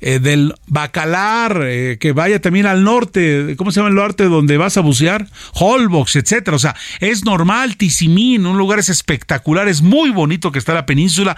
eh, 0.00 0.18
del 0.18 0.54
Bacalar, 0.66 1.62
eh, 1.64 1.98
que 2.00 2.12
vaya 2.12 2.40
también 2.40 2.66
al 2.66 2.84
norte, 2.84 3.54
¿cómo 3.56 3.70
se 3.70 3.80
llama 3.80 3.90
el 3.90 3.94
norte 3.94 4.24
donde 4.24 4.56
vas 4.56 4.76
a 4.76 4.80
bucear? 4.80 5.26
Holbox, 5.54 6.16
etcétera. 6.16 6.56
O 6.56 6.60
sea, 6.60 6.74
es 7.00 7.24
normal, 7.24 7.76
Tizimín, 7.76 8.46
un 8.46 8.58
lugar 8.58 8.78
es 8.78 8.88
espectacular, 8.88 9.68
es 9.68 9.82
muy 9.82 10.10
bonito 10.10 10.52
que 10.52 10.58
está 10.58 10.74
la 10.74 10.86
península, 10.86 11.36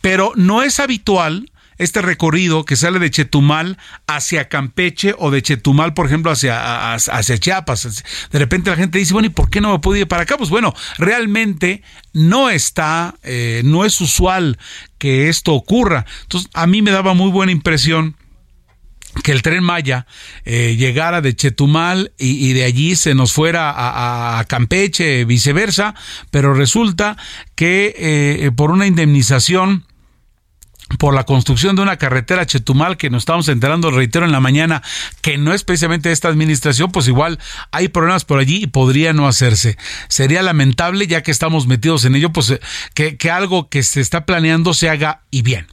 pero 0.00 0.32
no 0.36 0.62
es 0.62 0.80
habitual 0.80 1.50
este 1.78 2.02
recorrido 2.02 2.64
que 2.64 2.76
sale 2.76 2.98
de 2.98 3.10
Chetumal 3.10 3.78
hacia 4.06 4.48
Campeche 4.48 5.14
o 5.18 5.30
de 5.30 5.42
Chetumal, 5.42 5.94
por 5.94 6.06
ejemplo, 6.06 6.30
hacia, 6.30 6.94
hacia 6.94 7.38
Chiapas. 7.38 8.04
De 8.30 8.38
repente 8.38 8.70
la 8.70 8.76
gente 8.76 8.98
dice, 8.98 9.12
bueno, 9.12 9.26
¿y 9.26 9.30
por 9.30 9.50
qué 9.50 9.60
no 9.60 9.72
me 9.72 9.78
puedo 9.78 9.98
ir 9.98 10.08
para 10.08 10.22
acá? 10.22 10.36
Pues 10.36 10.50
bueno, 10.50 10.74
realmente 10.98 11.82
no 12.12 12.50
está, 12.50 13.16
eh, 13.22 13.62
no 13.64 13.84
es 13.84 14.00
usual 14.00 14.58
que 14.98 15.28
esto 15.28 15.52
ocurra. 15.52 16.06
Entonces, 16.22 16.50
a 16.54 16.66
mí 16.66 16.82
me 16.82 16.90
daba 16.90 17.14
muy 17.14 17.30
buena 17.30 17.52
impresión 17.52 18.16
que 19.22 19.32
el 19.32 19.40
tren 19.40 19.64
Maya 19.64 20.06
eh, 20.44 20.76
llegara 20.76 21.22
de 21.22 21.34
Chetumal 21.34 22.12
y, 22.18 22.52
de 22.52 22.64
allí 22.64 22.96
se 22.96 23.14
nos 23.14 23.32
fuera 23.32 23.72
a, 23.74 24.44
Campeche, 24.44 25.24
viceversa, 25.24 25.94
pero 26.30 26.52
resulta 26.52 27.16
que 27.54 27.94
eh, 27.96 28.50
por 28.54 28.70
una 28.70 28.86
indemnización 28.86 29.85
por 30.98 31.14
la 31.14 31.24
construcción 31.24 31.74
de 31.74 31.82
una 31.82 31.96
carretera 31.96 32.46
Chetumal 32.46 32.96
que 32.96 33.10
nos 33.10 33.22
estamos 33.22 33.48
enterando, 33.48 33.90
reitero 33.90 34.24
en 34.24 34.32
la 34.32 34.40
mañana, 34.40 34.82
que 35.20 35.36
no 35.36 35.52
es 35.52 35.64
precisamente 35.64 36.12
esta 36.12 36.28
administración, 36.28 36.92
pues 36.92 37.08
igual 37.08 37.40
hay 37.72 37.88
problemas 37.88 38.24
por 38.24 38.38
allí 38.38 38.62
y 38.62 38.66
podría 38.68 39.12
no 39.12 39.26
hacerse. 39.26 39.76
Sería 40.08 40.42
lamentable, 40.42 41.06
ya 41.06 41.22
que 41.22 41.32
estamos 41.32 41.66
metidos 41.66 42.04
en 42.04 42.14
ello, 42.14 42.32
pues 42.32 42.58
que, 42.94 43.16
que 43.16 43.30
algo 43.30 43.68
que 43.68 43.82
se 43.82 44.00
está 44.00 44.24
planeando 44.26 44.74
se 44.74 44.88
haga 44.88 45.22
y 45.30 45.42
bien. 45.42 45.66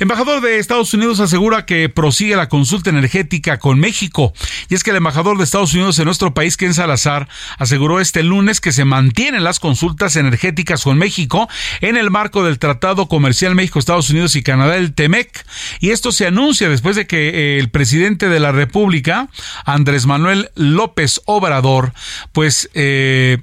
Embajador 0.00 0.40
de 0.40 0.58
Estados 0.58 0.94
Unidos 0.94 1.20
asegura 1.20 1.66
que 1.66 1.88
prosigue 1.90 2.34
la 2.34 2.48
consulta 2.48 2.90
energética 2.90 3.58
con 3.58 3.78
México. 3.78 4.32
Y 4.70 4.74
es 4.74 4.82
que 4.82 4.90
el 4.90 4.96
embajador 4.96 5.36
de 5.36 5.44
Estados 5.44 5.74
Unidos 5.74 5.98
en 5.98 6.06
nuestro 6.06 6.32
país, 6.32 6.56
Ken 6.56 6.74
Salazar, 6.74 7.28
aseguró 7.58 8.00
este 8.00 8.22
lunes 8.22 8.60
que 8.60 8.72
se 8.72 8.84
mantienen 8.84 9.44
las 9.44 9.60
consultas 9.60 10.16
energéticas 10.16 10.82
con 10.82 10.96
México 10.96 11.48
en 11.80 11.96
el 11.96 12.10
marco 12.10 12.44
del 12.44 12.58
Tratado 12.58 13.08
Comercial 13.08 13.54
México-Estados 13.54 14.10
Unidos 14.10 14.34
y 14.36 14.42
Canadá 14.42 14.53
Canadá, 14.56 14.76
el 14.76 14.94
TEMEC. 14.94 15.44
Y 15.80 15.90
esto 15.90 16.12
se 16.12 16.26
anuncia 16.26 16.68
después 16.68 16.96
de 16.96 17.06
que 17.06 17.28
eh, 17.28 17.58
el 17.58 17.70
presidente 17.70 18.28
de 18.28 18.40
la 18.40 18.52
República, 18.52 19.28
Andrés 19.64 20.06
Manuel 20.06 20.50
López 20.54 21.20
Obrador, 21.26 21.92
pues... 22.32 22.70
Eh, 22.74 23.38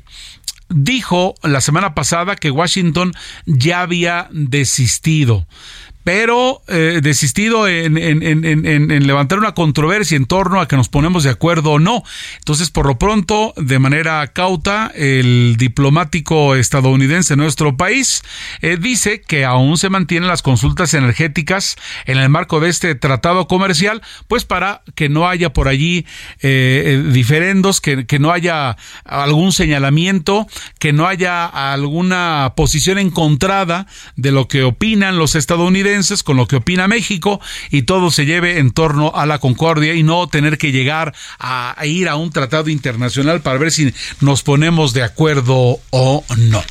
dijo 0.74 1.36
la 1.44 1.60
semana 1.60 1.94
pasada 1.94 2.38
que 2.38 2.50
Washington 2.50 3.14
ya 3.46 3.82
había 3.82 4.30
desistido 4.32 5.46
pero 6.04 6.62
eh, 6.68 7.00
desistido 7.04 7.68
en, 7.68 7.94
levantar 9.08 9.38
una 9.38 9.54
controversia 9.54 10.18
en 10.18 10.26
torno 10.26 10.60
a 10.60 10.68
que 10.68 10.76
nos 10.76 10.90
ponemos 10.90 11.24
de 11.24 11.30
acuerdo 11.30 11.74
o 11.74 11.80
no. 11.80 12.04
Entonces, 12.40 12.72
por 12.72 12.86
lo 12.86 12.98
pronto, 12.98 13.54
de 13.58 13.80
manera 13.80 14.26
cauta, 14.28 14.92
el 14.96 15.56
diplomático 15.58 16.56
estadounidense 16.56 17.34
en 17.34 17.40
nuestro 17.40 17.78
país 17.78 18.24
eh, 18.62 18.78
dice 18.80 19.22
que 19.22 19.46
aún 19.46 19.78
se 19.78 19.90
mantienen 19.90 20.28
las 20.28 20.42
consultas 20.42 20.94
energéticas 20.94 21.76
en 22.06 22.18
el 22.18 22.30
marco 22.30 22.60
de 22.60 22.70
este 22.70 22.96
tratado 22.96 23.48
comercial, 23.48 24.02
pues 24.28 24.46
para 24.46 24.82
que 24.96 25.10
no 25.10 25.28
haya 25.28 25.54
por 25.54 25.68
allí 25.68 26.06
eh, 26.42 27.04
diferendos, 27.12 27.82
que 27.82 28.20
no 28.20 28.32
haya 28.32 28.78
algún 29.04 29.52
señalamiento, 29.52 30.48
que 30.80 30.94
no 30.94 31.08
haya 31.08 31.46
alguna 31.46 32.54
posición 32.56 32.98
encontrada 32.98 33.88
de 34.16 34.32
lo 34.32 34.48
que 34.48 34.64
opinan 34.64 35.18
los 35.18 35.36
estadounidenses 35.36 35.91
con 36.24 36.38
lo 36.38 36.48
que 36.48 36.56
opina 36.56 36.88
México 36.88 37.42
y 37.70 37.82
todo 37.82 38.12
se 38.12 38.26
lleve 38.26 38.60
en 38.60 38.72
torno 38.72 39.12
a 39.14 39.26
la 39.26 39.40
concordia 39.40 39.94
y 39.94 40.04
no 40.04 40.26
tener 40.28 40.58
que 40.58 40.72
llegar 40.72 41.14
a, 41.38 41.76
ir 41.84 42.08
a 42.08 42.16
un 42.16 42.32
tratado 42.32 42.70
internacional 42.70 43.42
para 43.42 43.58
ver 43.60 43.72
si 43.72 43.94
nos 44.22 44.42
ponemos 44.42 44.94
de 44.94 45.04
acuerdo 45.04 45.80
o 45.90 46.24
no. 46.38 46.64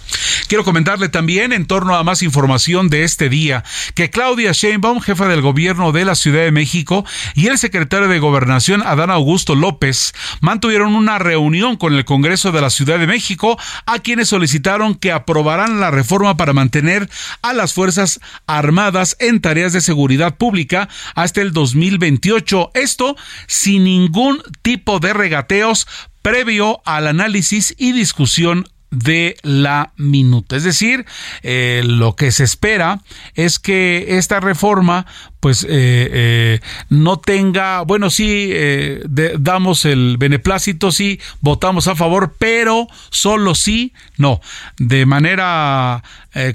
Quiero 0.48 0.64
comentarle 0.64 1.10
también 1.10 1.52
en 1.52 1.66
torno 1.66 1.96
a 1.96 2.02
más 2.02 2.22
información 2.22 2.88
de 2.88 3.04
este 3.04 3.28
día 3.28 3.62
que 3.94 4.08
Claudia 4.08 4.52
Sheinbaum, 4.52 5.00
jefa 5.00 5.28
del 5.28 5.42
gobierno 5.42 5.92
de 5.92 6.06
la 6.06 6.14
Ciudad 6.14 6.42
de 6.42 6.50
México, 6.50 7.04
y 7.34 7.48
el 7.48 7.58
secretario 7.58 8.08
de 8.08 8.18
Gobernación 8.18 8.82
Adán 8.84 9.10
Augusto 9.10 9.54
López 9.54 10.14
mantuvieron 10.40 10.94
una 10.94 11.18
reunión 11.18 11.76
con 11.76 11.94
el 11.94 12.06
Congreso 12.06 12.52
de 12.52 12.62
la 12.62 12.70
Ciudad 12.70 12.98
de 12.98 13.06
México 13.06 13.58
a 13.84 13.98
quienes 13.98 14.28
solicitaron 14.28 14.94
que 14.94 15.12
aprobaran 15.12 15.78
la 15.78 15.90
reforma 15.90 16.36
para 16.36 16.54
mantener 16.54 17.08
a 17.42 17.52
las 17.52 17.74
Fuerzas 17.74 18.18
Armadas 18.46 19.09
en 19.18 19.40
tareas 19.40 19.72
de 19.72 19.80
seguridad 19.80 20.36
pública 20.36 20.88
hasta 21.14 21.40
el 21.40 21.52
2028. 21.52 22.70
Esto 22.74 23.16
sin 23.46 23.84
ningún 23.84 24.42
tipo 24.62 25.00
de 25.00 25.12
regateos 25.12 25.86
previo 26.22 26.80
al 26.84 27.06
análisis 27.06 27.74
y 27.78 27.92
discusión 27.92 28.66
de 28.90 29.36
la 29.42 29.92
minuta. 29.96 30.56
Es 30.56 30.64
decir, 30.64 31.06
eh, 31.42 31.82
lo 31.84 32.16
que 32.16 32.32
se 32.32 32.44
espera 32.44 33.00
es 33.34 33.58
que 33.58 34.18
esta 34.18 34.40
reforma 34.40 35.06
pues 35.38 35.64
eh, 35.64 35.68
eh, 35.70 36.60
no 36.90 37.18
tenga, 37.18 37.80
bueno, 37.80 38.10
sí, 38.10 38.52
damos 39.38 39.86
el 39.86 40.18
beneplácito, 40.18 40.92
sí, 40.92 41.18
votamos 41.40 41.88
a 41.88 41.96
favor, 41.96 42.34
pero 42.38 42.88
solo 43.08 43.54
sí, 43.54 43.94
no. 44.18 44.42
De 44.76 45.06
manera 45.06 46.02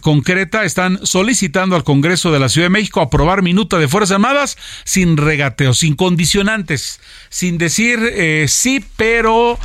concreta 0.01 0.65
están 0.65 0.99
solicitando 1.03 1.75
al 1.75 1.83
Congreso 1.83 2.31
de 2.31 2.39
la 2.39 2.47
Ciudad 2.47 2.65
de 2.65 2.69
México 2.69 3.01
aprobar 3.01 3.41
minuta 3.41 3.79
de 3.79 3.87
Fuerzas 3.87 4.15
Armadas 4.15 4.55
sin 4.83 5.17
regateos, 5.17 5.79
sin 5.79 5.95
condicionantes, 5.95 7.01
sin 7.29 7.57
decir 7.57 7.99
sí, 8.47 8.85
pero 8.97 9.57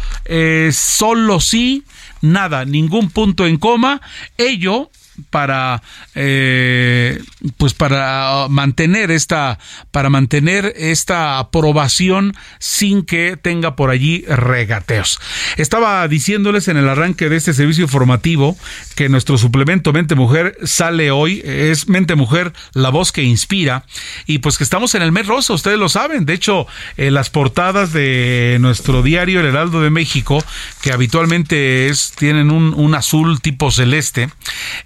solo 0.73 1.41
sí 1.41 1.85
nada, 2.21 2.65
ningún 2.65 3.11
punto 3.11 3.47
en 3.47 3.57
coma, 3.57 4.01
ello 4.37 4.91
para 5.31 5.83
eh, 6.15 7.21
pues 7.57 7.75
para 7.75 8.47
mantener 8.49 9.11
esta 9.11 9.59
para 9.91 10.11
mantener 10.11 10.73
esta 10.77 11.39
aprobación 11.39 12.35
sin 12.59 13.05
que 13.05 13.37
tenga 13.41 13.77
por 13.77 13.91
allí 13.91 14.25
regateos. 14.27 15.21
Estaba 15.57 16.07
diciéndoles 16.09 16.69
en 16.69 16.77
el 16.77 16.89
arranque 16.89 17.29
de 17.29 17.37
este 17.37 17.53
servicio 17.53 17.85
informativo 17.85 18.57
que 18.97 19.09
nuestro 19.09 19.39
suplemento 19.39 19.93
Mente 19.93 20.15
Mujer 20.15 20.57
sale 20.65 21.11
hoy, 21.11 21.43
es 21.45 21.89
Mente 21.89 22.15
Mujer, 22.15 22.53
la 22.73 22.91
voz 22.91 23.13
que 23.13 23.23
inspira. 23.23 23.85
Y 24.27 24.39
pues 24.39 24.59
que 24.59 24.65
estamos 24.65 24.95
en 24.95 25.03
el 25.03 25.13
mes 25.13 25.27
rosa, 25.27 25.53
ustedes 25.53 25.79
lo 25.79 25.89
saben, 25.89 26.27
de 26.27 26.35
hecho 26.35 26.67
eh, 26.97 27.11
las 27.11 27.31
portadas 27.31 27.93
de 27.93 28.59
nuestro 28.61 29.03
diario 29.03 29.41
El 29.41 29.47
Heraldo 29.47 29.81
de 29.81 29.91
México 29.91 30.43
que 30.83 30.93
habitualmente 30.93 31.89
es 31.89 32.13
tienen 32.17 32.51
un, 32.51 32.75
un 32.75 32.95
azul 32.95 33.41
tipo 33.41 33.71
celeste 33.71 34.31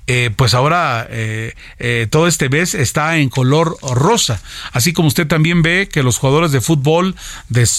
eh, 0.07 0.24
pues 0.31 0.55
ahora 0.55 1.07
eh, 1.11 1.55
eh, 1.79 2.07
todo 2.11 2.27
este 2.27 2.49
mes 2.49 2.75
está 2.75 3.17
en 3.19 3.29
color 3.29 3.77
rosa. 3.83 4.41
Así 4.73 4.93
como 4.93 5.09
usted 5.09 5.27
también 5.27 5.63
ve 5.63 5.89
que 5.91 6.03
los 6.03 6.19
jugadores 6.19 6.53
de 6.53 6.61
fútbol, 6.61 7.15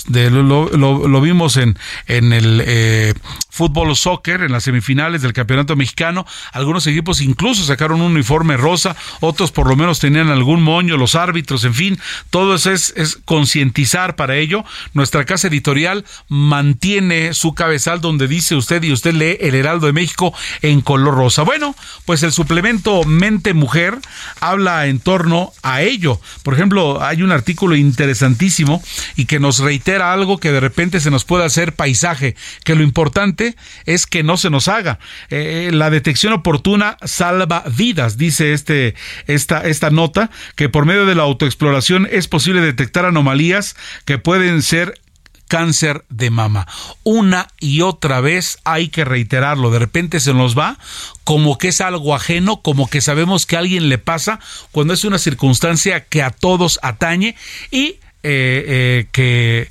lo, 0.09 1.21
vimos 1.21 1.57
en, 1.57 1.77
en 2.07 2.33
el 2.33 2.61
eh, 2.65 3.13
fútbol 3.49 3.95
soccer, 3.95 4.41
en 4.41 4.51
las 4.51 4.63
semifinales 4.63 5.21
del 5.21 5.33
campeonato 5.33 5.75
mexicano, 5.75 6.25
algunos 6.51 6.85
equipos 6.87 7.21
incluso 7.21 7.63
sacaron 7.63 8.01
un 8.01 8.11
uniforme 8.11 8.57
rosa, 8.57 8.95
otros 9.21 9.51
por 9.51 9.67
lo 9.67 9.75
menos 9.75 9.99
tenían 9.99 10.29
algún 10.29 10.61
moño, 10.61 10.97
los 10.97 11.15
árbitros, 11.15 11.63
en 11.63 11.73
fin, 11.73 11.99
todo 12.29 12.55
eso 12.55 12.71
es, 12.71 12.93
es 12.97 13.17
concientizar 13.25 14.15
para 14.15 14.35
ello. 14.35 14.65
Nuestra 14.93 15.25
casa 15.25 15.47
editorial 15.47 16.05
mantiene 16.27 17.33
su 17.33 17.53
cabezal 17.53 18.01
donde 18.01 18.27
dice 18.27 18.55
usted 18.55 18.83
y 18.83 18.91
usted 18.91 19.13
lee 19.13 19.37
el 19.39 19.55
Heraldo 19.55 19.87
de 19.87 19.93
México 19.93 20.33
en 20.61 20.81
color 20.81 21.15
rosa. 21.15 21.43
Bueno, 21.43 21.75
pues 22.05 22.23
el 22.25 22.31
suplemento 22.31 23.03
Mente 23.03 23.53
Mujer 23.53 23.97
habla 24.39 24.87
en 24.87 24.99
torno 24.99 25.53
a 25.63 25.81
ello. 25.81 26.19
Por 26.43 26.53
ejemplo, 26.53 27.03
hay 27.03 27.23
un 27.23 27.31
artículo 27.31 27.75
interesantísimo 27.75 28.83
y 29.15 29.25
que 29.25 29.39
nos 29.39 29.59
reitera 29.59 30.11
algo 30.11 30.39
que 30.39 30.51
de 30.51 30.59
repente 30.59 30.99
se 30.99 31.11
nos 31.11 31.25
puede 31.25 31.45
hacer 31.45 31.73
paisaje, 31.73 32.35
que 32.63 32.75
lo 32.75 32.83
importante 32.83 33.55
es 33.85 34.05
que 34.07 34.23
no 34.23 34.37
se 34.37 34.49
nos 34.49 34.67
haga. 34.67 34.99
Eh, 35.29 35.69
la 35.73 35.89
detección 35.89 36.33
oportuna 36.33 36.97
salva 37.03 37.63
vidas, 37.67 38.17
dice 38.17 38.53
este, 38.53 38.95
esta, 39.27 39.61
esta 39.61 39.89
nota, 39.89 40.31
que 40.55 40.69
por 40.69 40.85
medio 40.85 41.05
de 41.05 41.15
la 41.15 41.23
autoexploración 41.23 42.07
es 42.11 42.27
posible 42.27 42.61
detectar 42.61 43.05
anomalías 43.05 43.75
que 44.05 44.17
pueden 44.17 44.61
ser 44.61 44.99
cáncer 45.47 46.05
de 46.09 46.29
mama. 46.29 46.67
Una 47.03 47.47
y 47.59 47.81
otra 47.81 48.21
vez 48.21 48.59
hay 48.63 48.89
que 48.89 49.05
reiterarlo. 49.05 49.71
De 49.71 49.79
repente 49.79 50.19
se 50.19 50.33
nos 50.33 50.57
va 50.57 50.77
como 51.23 51.57
que 51.57 51.69
es 51.69 51.81
algo 51.81 52.15
ajeno, 52.15 52.61
como 52.61 52.87
que 52.87 53.01
sabemos 53.01 53.45
que 53.45 53.55
a 53.55 53.59
alguien 53.59 53.89
le 53.89 53.97
pasa, 53.97 54.39
cuando 54.71 54.93
es 54.93 55.03
una 55.03 55.17
circunstancia 55.17 56.05
que 56.05 56.21
a 56.21 56.31
todos 56.31 56.79
atañe 56.83 57.35
y 57.71 57.99
eh, 58.27 59.07
que 59.11 59.69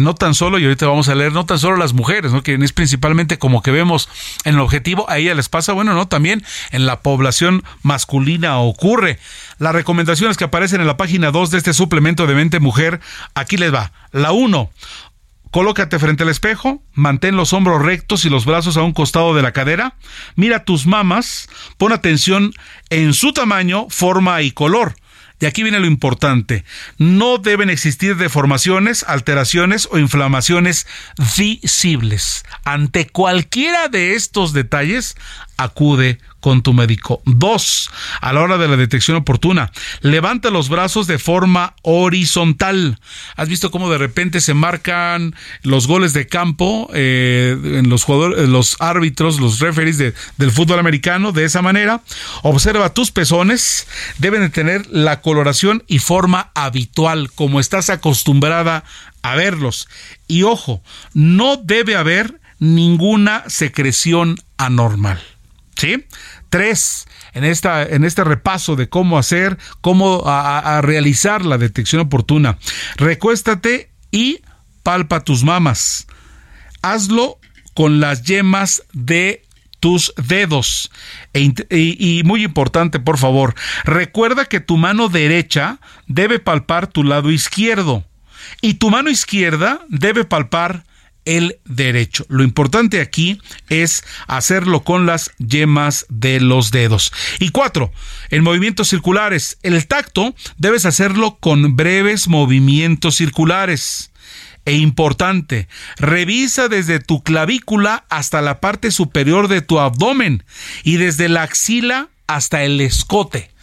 no 0.00 0.16
tan 0.16 0.34
solo, 0.34 0.58
y 0.58 0.64
ahorita 0.64 0.86
vamos 0.86 1.08
a 1.08 1.14
leer, 1.14 1.32
no 1.32 1.46
tan 1.46 1.60
solo 1.60 1.76
las 1.76 1.92
mujeres, 1.92 2.32
¿no? 2.32 2.42
que 2.42 2.54
es 2.54 2.72
principalmente 2.72 3.38
como 3.38 3.62
que 3.62 3.70
vemos 3.70 4.08
en 4.44 4.54
el 4.54 4.60
objetivo, 4.60 5.08
a 5.08 5.18
ella 5.18 5.34
les 5.34 5.48
pasa, 5.48 5.72
bueno, 5.72 5.94
no, 5.94 6.08
también 6.08 6.44
en 6.72 6.86
la 6.86 7.00
población 7.00 7.62
masculina 7.82 8.58
ocurre. 8.58 9.18
Las 9.58 9.74
recomendaciones 9.74 10.36
que 10.36 10.44
aparecen 10.44 10.80
en 10.80 10.88
la 10.88 10.96
página 10.96 11.30
2 11.30 11.50
de 11.50 11.58
este 11.58 11.72
suplemento 11.72 12.26
de 12.26 12.34
mente 12.34 12.58
mujer, 12.58 13.00
aquí 13.34 13.56
les 13.56 13.72
va. 13.72 13.92
La 14.10 14.32
1, 14.32 14.70
Colócate 15.54 16.00
frente 16.00 16.24
al 16.24 16.30
espejo, 16.30 16.82
mantén 16.94 17.36
los 17.36 17.52
hombros 17.52 17.80
rectos 17.80 18.24
y 18.24 18.28
los 18.28 18.44
brazos 18.44 18.76
a 18.76 18.82
un 18.82 18.92
costado 18.92 19.36
de 19.36 19.42
la 19.42 19.52
cadera, 19.52 19.94
mira 20.34 20.64
tus 20.64 20.84
mamas, 20.84 21.48
pon 21.78 21.92
atención 21.92 22.52
en 22.90 23.14
su 23.14 23.32
tamaño, 23.32 23.86
forma 23.88 24.42
y 24.42 24.50
color. 24.50 24.96
Y 25.38 25.46
aquí 25.46 25.62
viene 25.62 25.78
lo 25.78 25.86
importante. 25.86 26.64
No 26.98 27.38
deben 27.38 27.70
existir 27.70 28.16
deformaciones, 28.16 29.04
alteraciones 29.06 29.88
o 29.92 29.98
inflamaciones 29.98 30.88
visibles. 31.38 32.42
Ante 32.64 33.06
cualquiera 33.06 33.86
de 33.86 34.14
estos 34.14 34.54
detalles, 34.54 35.14
acude 35.56 36.18
con 36.44 36.60
tu 36.60 36.74
médico. 36.74 37.22
Dos, 37.24 37.90
a 38.20 38.34
la 38.34 38.42
hora 38.42 38.58
de 38.58 38.68
la 38.68 38.76
detección 38.76 39.16
oportuna, 39.16 39.72
levanta 40.02 40.50
los 40.50 40.68
brazos 40.68 41.06
de 41.06 41.18
forma 41.18 41.74
horizontal. 41.80 42.98
¿Has 43.34 43.48
visto 43.48 43.70
cómo 43.70 43.88
de 43.88 43.96
repente 43.96 44.42
se 44.42 44.52
marcan 44.52 45.34
los 45.62 45.86
goles 45.86 46.12
de 46.12 46.26
campo 46.26 46.90
eh, 46.92 47.56
en 47.62 47.88
los 47.88 48.04
jugadores, 48.04 48.46
los 48.46 48.76
árbitros, 48.78 49.40
los 49.40 49.58
referees 49.58 49.96
del 49.96 50.50
fútbol 50.50 50.78
americano 50.80 51.32
de 51.32 51.46
esa 51.46 51.62
manera? 51.62 52.02
Observa 52.42 52.92
tus 52.92 53.10
pezones, 53.10 53.86
deben 54.18 54.42
de 54.42 54.50
tener 54.50 54.86
la 54.90 55.22
coloración 55.22 55.82
y 55.86 55.98
forma 55.98 56.50
habitual, 56.54 57.30
como 57.34 57.58
estás 57.58 57.88
acostumbrada 57.88 58.84
a 59.22 59.34
verlos. 59.34 59.88
Y 60.28 60.42
ojo, 60.42 60.82
no 61.14 61.56
debe 61.56 61.96
haber 61.96 62.38
ninguna 62.58 63.44
secreción 63.48 64.36
anormal. 64.58 65.22
¿Sí? 65.76 66.04
Tres, 66.54 67.08
en, 67.32 67.42
esta, 67.42 67.82
en 67.82 68.04
este 68.04 68.22
repaso 68.22 68.76
de 68.76 68.88
cómo 68.88 69.18
hacer, 69.18 69.58
cómo 69.80 70.22
a, 70.24 70.80
realizar 70.82 71.44
la 71.44 71.58
detección 71.58 72.02
oportuna. 72.02 72.58
Recuéstate 72.94 73.90
y 74.12 74.38
palpa 74.84 75.24
tus 75.24 75.42
mamas. 75.42 76.06
Hazlo 76.80 77.40
con 77.74 77.98
las 77.98 78.22
yemas 78.22 78.84
de 78.92 79.42
tus 79.80 80.14
dedos. 80.16 80.92
E 81.32 81.40
y, 81.40 82.18
y, 82.18 82.22
muy 82.22 82.44
importante, 82.44 83.00
por 83.00 83.18
favor, 83.18 83.56
recuerda 83.82 84.44
que 84.44 84.60
tu 84.60 84.76
mano 84.76 85.08
derecha 85.08 85.80
debe 86.06 86.38
palpar 86.38 86.86
tu 86.86 87.02
lado 87.02 87.32
izquierdo 87.32 88.04
y 88.60 88.74
tu 88.74 88.90
mano 88.90 89.10
izquierda 89.10 89.80
debe 89.88 90.22
palpar 90.22 90.84
el 91.24 91.58
derecho. 91.64 92.24
Lo 92.28 92.42
importante 92.42 93.00
aquí 93.00 93.40
es 93.68 94.04
hacerlo 94.26 94.84
con 94.84 95.06
las 95.06 95.30
yemas 95.38 96.06
de 96.08 96.40
los 96.40 96.70
dedos. 96.70 97.12
Y 97.38 97.50
cuatro, 97.50 97.92
en 98.30 98.42
movimientos 98.42 98.88
circulares. 98.88 99.58
El 99.62 99.86
tacto 99.86 100.34
debes 100.58 100.86
hacerlo 100.86 101.38
con 101.40 101.76
breves 101.76 102.28
movimientos 102.28 103.16
circulares. 103.16 104.10
E 104.66 104.72
importante, 104.72 105.68
revisa 105.98 106.68
desde 106.68 106.98
tu 106.98 107.22
clavícula 107.22 108.06
hasta 108.08 108.40
la 108.40 108.60
parte 108.60 108.90
superior 108.90 109.48
de 109.48 109.60
tu 109.60 109.78
abdomen 109.78 110.42
y 110.84 110.96
desde 110.96 111.28
la 111.28 111.42
axila 111.42 112.08
hasta 112.26 112.64
el 112.64 112.80
escote. 112.80 113.53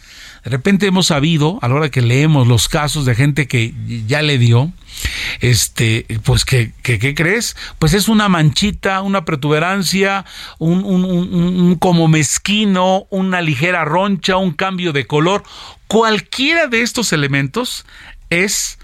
De 0.44 0.50
repente 0.50 0.86
hemos 0.86 1.06
sabido, 1.06 1.58
a 1.62 1.68
la 1.68 1.76
hora 1.76 1.90
que 1.90 2.02
leemos 2.02 2.48
los 2.48 2.68
casos 2.68 3.04
de 3.04 3.14
gente 3.14 3.46
que 3.46 3.72
ya 4.06 4.22
le 4.22 4.38
dio, 4.38 4.72
este, 5.40 6.06
pues 6.24 6.44
que, 6.44 6.72
¿qué 6.82 7.14
crees? 7.14 7.56
Pues 7.78 7.94
es 7.94 8.08
una 8.08 8.28
manchita, 8.28 9.02
una 9.02 9.24
protuberancia, 9.24 10.24
un, 10.58 10.84
un, 10.84 11.76
como 11.76 12.08
mezquino, 12.08 13.06
una 13.10 13.40
ligera 13.40 13.84
roncha, 13.84 14.36
un 14.36 14.52
cambio 14.52 14.92
de 14.92 15.06
color. 15.06 15.44
Cualquiera 15.86 16.66
de 16.66 16.82
estos 16.82 17.12
elementos 17.12 17.86
es 18.30 18.78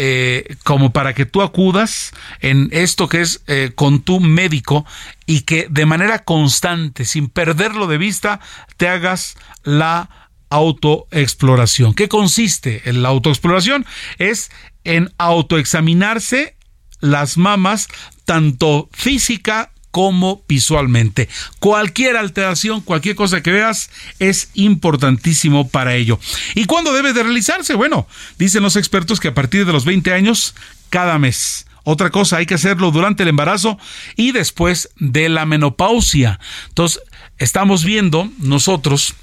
eh, 0.00 0.56
como 0.62 0.92
para 0.92 1.12
que 1.12 1.26
tú 1.26 1.42
acudas 1.42 2.12
en 2.40 2.68
esto 2.70 3.08
que 3.08 3.20
es 3.20 3.42
eh, 3.48 3.72
con 3.74 4.00
tu 4.02 4.20
médico 4.20 4.86
y 5.26 5.40
que 5.40 5.66
de 5.68 5.86
manera 5.86 6.20
constante, 6.20 7.04
sin 7.04 7.28
perderlo 7.28 7.86
de 7.88 7.98
vista, 7.98 8.38
te 8.76 8.88
hagas 8.88 9.36
la 9.64 10.27
autoexploración. 10.50 11.94
¿Qué 11.94 12.08
consiste 12.08 12.82
en 12.88 13.02
la 13.02 13.08
autoexploración? 13.08 13.86
Es 14.18 14.50
en 14.84 15.12
autoexaminarse 15.18 16.56
las 17.00 17.36
mamas, 17.36 17.88
tanto 18.24 18.88
física 18.92 19.70
como 19.90 20.44
visualmente. 20.48 21.28
Cualquier 21.58 22.16
alteración, 22.16 22.80
cualquier 22.80 23.16
cosa 23.16 23.42
que 23.42 23.50
veas 23.50 23.90
es 24.18 24.50
importantísimo 24.54 25.68
para 25.68 25.94
ello. 25.94 26.20
¿Y 26.54 26.66
cuándo 26.66 26.92
debe 26.92 27.12
de 27.12 27.22
realizarse? 27.22 27.74
Bueno, 27.74 28.06
dicen 28.38 28.62
los 28.62 28.76
expertos 28.76 29.20
que 29.20 29.28
a 29.28 29.34
partir 29.34 29.66
de 29.66 29.72
los 29.72 29.84
20 29.84 30.12
años, 30.12 30.54
cada 30.90 31.18
mes. 31.18 31.66
Otra 31.84 32.10
cosa, 32.10 32.36
hay 32.36 32.46
que 32.46 32.54
hacerlo 32.54 32.90
durante 32.90 33.22
el 33.22 33.30
embarazo 33.30 33.78
y 34.14 34.32
después 34.32 34.90
de 34.96 35.30
la 35.30 35.46
menopausia. 35.46 36.38
Entonces, 36.68 37.00
estamos 37.38 37.82
viendo 37.82 38.30
nosotros 38.38 39.14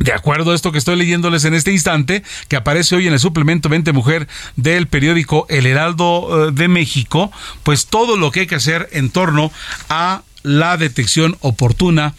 de 0.00 0.12
acuerdo 0.12 0.50
a 0.50 0.54
esto 0.54 0.72
que 0.72 0.78
estoy 0.78 0.96
leyéndoles 0.96 1.44
en 1.44 1.54
este 1.54 1.70
instante, 1.70 2.24
que 2.48 2.56
aparece 2.56 2.96
hoy 2.96 3.06
en 3.06 3.12
el 3.12 3.20
suplemento 3.20 3.68
20 3.68 3.92
Mujer 3.92 4.26
del 4.56 4.88
periódico 4.88 5.46
El 5.48 5.66
Heraldo 5.66 6.48
eh, 6.48 6.52
de 6.52 6.68
México, 6.68 7.30
pues 7.62 7.86
todo 7.86 8.16
lo 8.16 8.30
que 8.30 8.40
hay 8.40 8.46
que 8.46 8.54
hacer 8.56 8.88
en 8.92 9.10
torno 9.10 9.52
a 9.88 10.22
la 10.42 10.78
detección 10.78 11.36
oportuna 11.40 12.14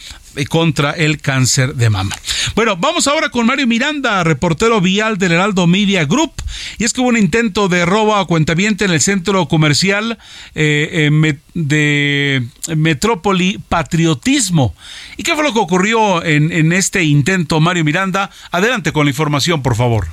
contra 0.49 0.91
el 0.91 1.21
cáncer 1.21 1.75
de 1.75 1.89
mama. 1.89 2.15
Bueno, 2.55 2.77
vamos 2.77 3.07
ahora 3.07 3.29
con 3.29 3.45
Mario 3.45 3.67
Miranda, 3.67 4.23
reportero 4.23 4.81
vial 4.81 5.17
del 5.17 5.33
Heraldo 5.33 5.67
Media 5.67 6.05
Group. 6.05 6.33
Y 6.77 6.83
es 6.83 6.93
que 6.93 7.01
hubo 7.01 7.09
un 7.09 7.17
intento 7.17 7.67
de 7.67 7.85
robo 7.85 8.15
a 8.15 8.25
cuentaviente 8.27 8.85
en 8.85 8.91
el 8.91 9.01
centro 9.01 9.47
comercial 9.47 10.17
eh, 10.55 11.09
eh, 11.11 11.37
de 11.53 12.45
Metrópoli 12.75 13.59
Patriotismo. 13.69 14.73
¿Y 15.17 15.23
qué 15.23 15.35
fue 15.35 15.43
lo 15.43 15.53
que 15.53 15.59
ocurrió 15.59 16.23
en, 16.23 16.71
este 16.73 17.03
intento, 17.03 17.59
Mario 17.59 17.83
Miranda? 17.83 18.29
Adelante 18.51 18.91
con 18.91 19.05
la 19.05 19.11
información, 19.11 19.61
por 19.61 19.75
favor. 19.75 20.07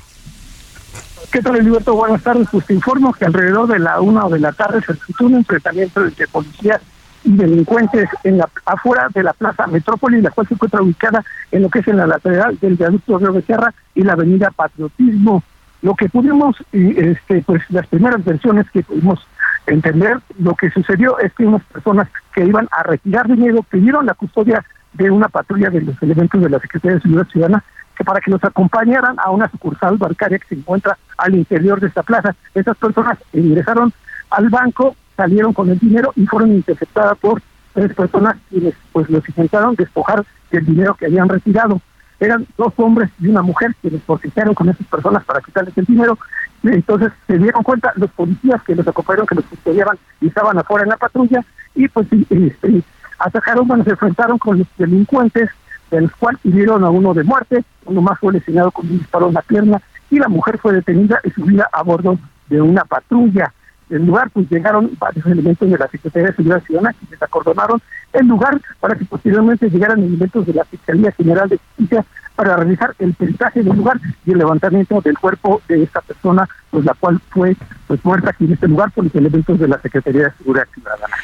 ¿Qué 1.30 1.42
tal, 1.42 1.56
Alberto? 1.56 1.94
Buenas 1.94 2.22
tardes. 2.22 2.48
Pues 2.50 2.66
te 2.66 2.74
informo 2.74 3.12
que 3.12 3.24
alrededor 3.24 3.68
de 3.68 3.78
la 3.78 4.00
una 4.00 4.28
de 4.28 4.40
la 4.40 4.52
tarde 4.52 4.80
se 4.80 4.94
suscitó 4.94 5.26
un 5.26 5.34
enfrentamiento 5.34 6.04
entre 6.04 6.26
policías 6.26 6.80
y 7.24 7.36
delincuentes 7.36 8.08
en 8.24 8.38
la 8.38 8.48
afuera 8.66 9.08
de 9.14 9.22
la 9.22 9.32
Plaza 9.32 9.66
Metrópoli, 9.66 10.20
la 10.20 10.30
cual 10.30 10.46
se 10.46 10.54
encuentra 10.54 10.82
ubicada 10.82 11.24
en 11.50 11.62
lo 11.62 11.68
que 11.68 11.80
es 11.80 11.88
en 11.88 11.96
la 11.96 12.06
lateral 12.06 12.58
del 12.60 12.76
viaducto 12.76 13.18
Río 13.18 13.32
Becerra 13.32 13.74
y 13.94 14.02
la 14.02 14.12
avenida 14.12 14.50
Patriotismo. 14.50 15.42
Lo 15.82 15.94
que 15.94 16.08
pudimos, 16.08 16.56
este, 16.72 17.42
pues 17.42 17.62
las 17.70 17.86
primeras 17.86 18.24
versiones 18.24 18.68
que 18.70 18.82
pudimos 18.82 19.26
entender, 19.66 20.18
lo 20.38 20.54
que 20.54 20.70
sucedió 20.70 21.18
es 21.18 21.32
que 21.34 21.46
unas 21.46 21.62
personas 21.64 22.08
que 22.34 22.44
iban 22.44 22.68
a 22.70 22.82
retirar 22.82 23.28
dinero 23.28 23.62
pidieron 23.62 24.06
la 24.06 24.14
custodia 24.14 24.64
de 24.94 25.10
una 25.10 25.28
patrulla 25.28 25.70
de 25.70 25.82
los 25.82 26.02
elementos 26.02 26.40
de 26.40 26.50
la 26.50 26.58
Secretaría 26.58 26.96
de 26.96 27.02
Seguridad 27.02 27.28
Ciudadana 27.28 27.64
que 27.96 28.04
para 28.04 28.20
que 28.20 28.30
los 28.30 28.42
acompañaran 28.44 29.16
a 29.18 29.30
una 29.30 29.50
sucursal 29.50 29.96
bancaria 29.96 30.38
que 30.38 30.46
se 30.46 30.54
encuentra 30.54 30.96
al 31.16 31.34
interior 31.34 31.80
de 31.80 31.88
esta 31.88 32.04
plaza. 32.04 32.34
Estas 32.54 32.76
personas 32.76 33.18
ingresaron 33.32 33.92
al 34.30 34.48
banco, 34.48 34.94
salieron 35.18 35.52
con 35.52 35.68
el 35.68 35.78
dinero 35.80 36.12
y 36.14 36.24
fueron 36.26 36.52
interceptadas 36.52 37.18
por 37.18 37.42
tres 37.74 37.92
personas 37.92 38.36
quienes 38.48 38.74
pues 38.92 39.10
los 39.10 39.28
intentaron 39.28 39.74
despojar 39.74 40.24
del 40.52 40.64
dinero 40.64 40.94
que 40.94 41.06
habían 41.06 41.28
retirado. 41.28 41.82
Eran 42.20 42.46
dos 42.56 42.72
hombres 42.76 43.10
y 43.20 43.26
una 43.26 43.42
mujer 43.42 43.74
quienes 43.80 44.00
porfiaron 44.02 44.54
con 44.54 44.68
esas 44.68 44.86
personas 44.86 45.24
para 45.24 45.40
quitarles 45.40 45.76
el 45.76 45.84
dinero. 45.86 46.16
Y 46.62 46.68
entonces 46.68 47.12
se 47.26 47.36
dieron 47.36 47.64
cuenta 47.64 47.92
los 47.96 48.10
policías 48.12 48.62
que 48.62 48.76
los 48.76 48.86
acompañaron, 48.86 49.26
que 49.26 49.34
los 49.34 49.44
custodiaban 49.46 49.98
y 50.20 50.28
estaban 50.28 50.56
afuera 50.56 50.84
en 50.84 50.90
la 50.90 50.96
patrulla 50.96 51.44
y 51.74 51.88
pues 51.88 52.06
este, 52.30 52.82
atacaron, 53.18 53.66
bueno, 53.66 53.82
se 53.82 53.90
enfrentaron 53.90 54.38
con 54.38 54.58
los 54.58 54.68
delincuentes, 54.76 55.50
de 55.90 56.00
los 56.02 56.14
cuales 56.14 56.40
hirieron 56.44 56.84
a 56.84 56.90
uno 56.90 57.12
de 57.12 57.24
muerte, 57.24 57.64
uno 57.86 58.02
más 58.02 58.20
fue 58.20 58.34
lesionado 58.34 58.70
con 58.70 58.86
un 58.86 58.98
disparo 58.98 59.28
en 59.28 59.34
la 59.34 59.42
pierna 59.42 59.82
y 60.10 60.18
la 60.18 60.28
mujer 60.28 60.58
fue 60.58 60.74
detenida 60.74 61.18
y 61.24 61.30
subida 61.30 61.68
a 61.72 61.82
bordo 61.82 62.18
de 62.48 62.60
una 62.60 62.84
patrulla 62.84 63.52
el 63.90 64.06
lugar, 64.06 64.30
pues 64.30 64.50
llegaron 64.50 64.90
varios 64.98 65.24
elementos 65.26 65.70
de 65.70 65.78
la 65.78 65.88
Secretaría 65.88 66.28
de 66.28 66.36
Seguridad 66.36 66.62
Ciudadana 66.64 66.94
y 67.06 67.10
les 67.10 67.22
acordonaron 67.22 67.80
el 68.12 68.26
lugar 68.26 68.60
para 68.80 68.96
que 68.96 69.04
posteriormente 69.04 69.68
llegaran 69.70 70.02
elementos 70.02 70.46
de 70.46 70.54
la 70.54 70.64
Fiscalía 70.64 71.12
General 71.12 71.48
de 71.48 71.58
Justicia 71.58 72.04
para 72.34 72.56
realizar 72.56 72.94
el 73.00 73.14
peritaje 73.14 73.62
del 73.62 73.76
lugar 73.76 73.98
y 74.24 74.30
el 74.30 74.38
levantamiento 74.38 75.00
del 75.00 75.18
cuerpo 75.18 75.60
de 75.68 75.82
esta 75.82 76.00
persona, 76.00 76.48
pues 76.70 76.84
la 76.84 76.94
cual 76.94 77.20
fue 77.30 77.56
pues 77.86 78.04
muerta 78.04 78.30
aquí 78.30 78.44
en 78.44 78.52
este 78.52 78.68
lugar 78.68 78.92
por 78.92 79.04
los 79.04 79.14
elementos 79.14 79.58
de 79.58 79.68
la 79.68 79.80
Secretaría 79.80 80.24
de 80.24 80.32
Seguridad 80.38 80.68
Ciudadana. 80.72 81.16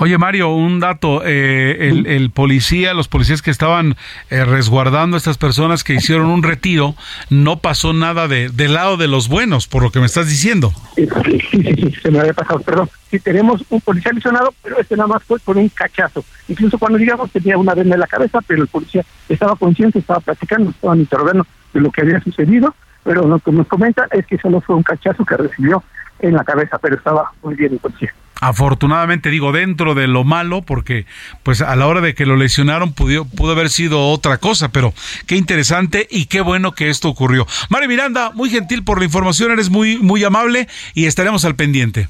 Oye, 0.00 0.16
Mario, 0.16 0.50
un 0.50 0.78
dato. 0.78 1.22
Eh, 1.24 1.90
el, 2.06 2.30
policía, 2.30 2.94
los 2.94 3.08
policías 3.08 3.42
que 3.42 3.50
estaban 3.50 3.96
eh, 4.30 4.44
resguardando 4.44 5.16
a 5.16 5.18
estas 5.18 5.38
personas 5.38 5.82
que 5.82 5.94
hicieron 5.94 6.26
un 6.26 6.42
retiro, 6.42 6.94
no 7.30 7.58
pasó 7.58 7.92
nada 7.92 8.28
de, 8.28 8.48
del 8.48 8.74
lado 8.74 8.96
de 8.96 9.08
los 9.08 9.28
buenos, 9.28 9.66
por 9.66 9.82
lo 9.82 9.90
que 9.90 9.98
me 9.98 10.06
estás 10.06 10.28
diciendo. 10.28 10.72
Sí, 10.94 11.08
sí, 11.50 11.62
sí, 11.62 11.94
se 12.00 12.10
me 12.12 12.20
había 12.20 12.32
pasado, 12.32 12.60
perdón. 12.60 12.88
Sí, 13.10 13.18
tenemos 13.20 13.64
un 13.70 13.80
policía 13.80 14.12
lesionado, 14.12 14.52
pero 14.62 14.78
este 14.78 14.96
nada 14.96 15.08
más 15.08 15.22
fue 15.22 15.40
con 15.40 15.56
un 15.56 15.68
cachazo. 15.70 16.24
Incluso 16.46 16.78
cuando 16.78 16.98
llegamos 16.98 17.30
tenía 17.30 17.56
una 17.56 17.74
venda 17.74 17.94
en 17.94 18.00
la 18.00 18.06
cabeza, 18.06 18.40
pero 18.46 18.62
el 18.62 18.68
policía 18.68 19.04
estaba 19.28 19.56
consciente, 19.56 19.98
estaba 19.98 20.20
platicando, 20.20 20.70
estaban 20.70 20.98
interrogando 20.98 21.46
de 21.72 21.80
lo 21.80 21.90
que 21.90 22.02
había 22.02 22.20
sucedido, 22.20 22.74
pero 23.04 23.26
lo 23.26 23.38
que 23.38 23.52
nos 23.52 23.66
comenta 23.66 24.06
es 24.10 24.26
que 24.26 24.36
solo 24.38 24.60
fue 24.60 24.76
un 24.76 24.82
cachazo 24.82 25.24
que 25.24 25.36
recibió 25.36 25.82
en 26.20 26.34
la 26.34 26.44
cabeza, 26.44 26.78
pero 26.78 26.96
estaba 26.96 27.32
muy 27.42 27.54
bien 27.54 27.72
el 27.72 27.78
policía. 27.78 28.12
Afortunadamente 28.40 29.30
digo 29.30 29.50
dentro 29.50 29.94
de 29.94 30.06
lo 30.06 30.22
malo 30.22 30.62
porque 30.62 31.06
pues 31.42 31.60
a 31.60 31.74
la 31.74 31.86
hora 31.86 32.00
de 32.00 32.14
que 32.14 32.26
lo 32.26 32.36
lesionaron 32.36 32.92
pudo, 32.92 33.24
pudo 33.24 33.52
haber 33.52 33.68
sido 33.68 34.10
otra 34.10 34.38
cosa 34.38 34.68
pero 34.68 34.94
qué 35.26 35.34
interesante 35.34 36.06
y 36.08 36.26
qué 36.26 36.40
bueno 36.40 36.72
que 36.72 36.88
esto 36.88 37.08
ocurrió. 37.08 37.48
Mario 37.68 37.88
Miranda 37.88 38.30
muy 38.34 38.48
gentil 38.48 38.84
por 38.84 39.00
la 39.00 39.06
información 39.06 39.50
eres 39.50 39.70
muy 39.70 39.98
muy 39.98 40.22
amable 40.22 40.68
y 40.94 41.06
estaremos 41.06 41.44
al 41.44 41.56
pendiente 41.56 42.08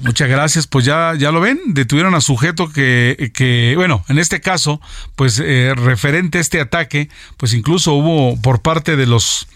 Muchas 0.00 0.28
gracias, 0.28 0.66
pues 0.66 0.84
ya, 0.84 1.14
ya 1.16 1.32
lo 1.32 1.40
ven, 1.40 1.60
detuvieron 1.66 2.14
a 2.14 2.20
sujeto 2.20 2.70
que, 2.72 3.32
que 3.34 3.74
bueno, 3.76 4.04
en 4.08 4.18
este 4.18 4.40
caso, 4.40 4.80
pues 5.16 5.40
eh, 5.44 5.72
referente 5.76 6.38
a 6.38 6.40
este 6.40 6.60
ataque, 6.60 7.08
pues 7.36 7.54
incluso 7.54 7.94
hubo 7.94 8.40
por 8.40 8.60
parte 8.60 8.96
de 8.96 9.06
los 9.06 9.46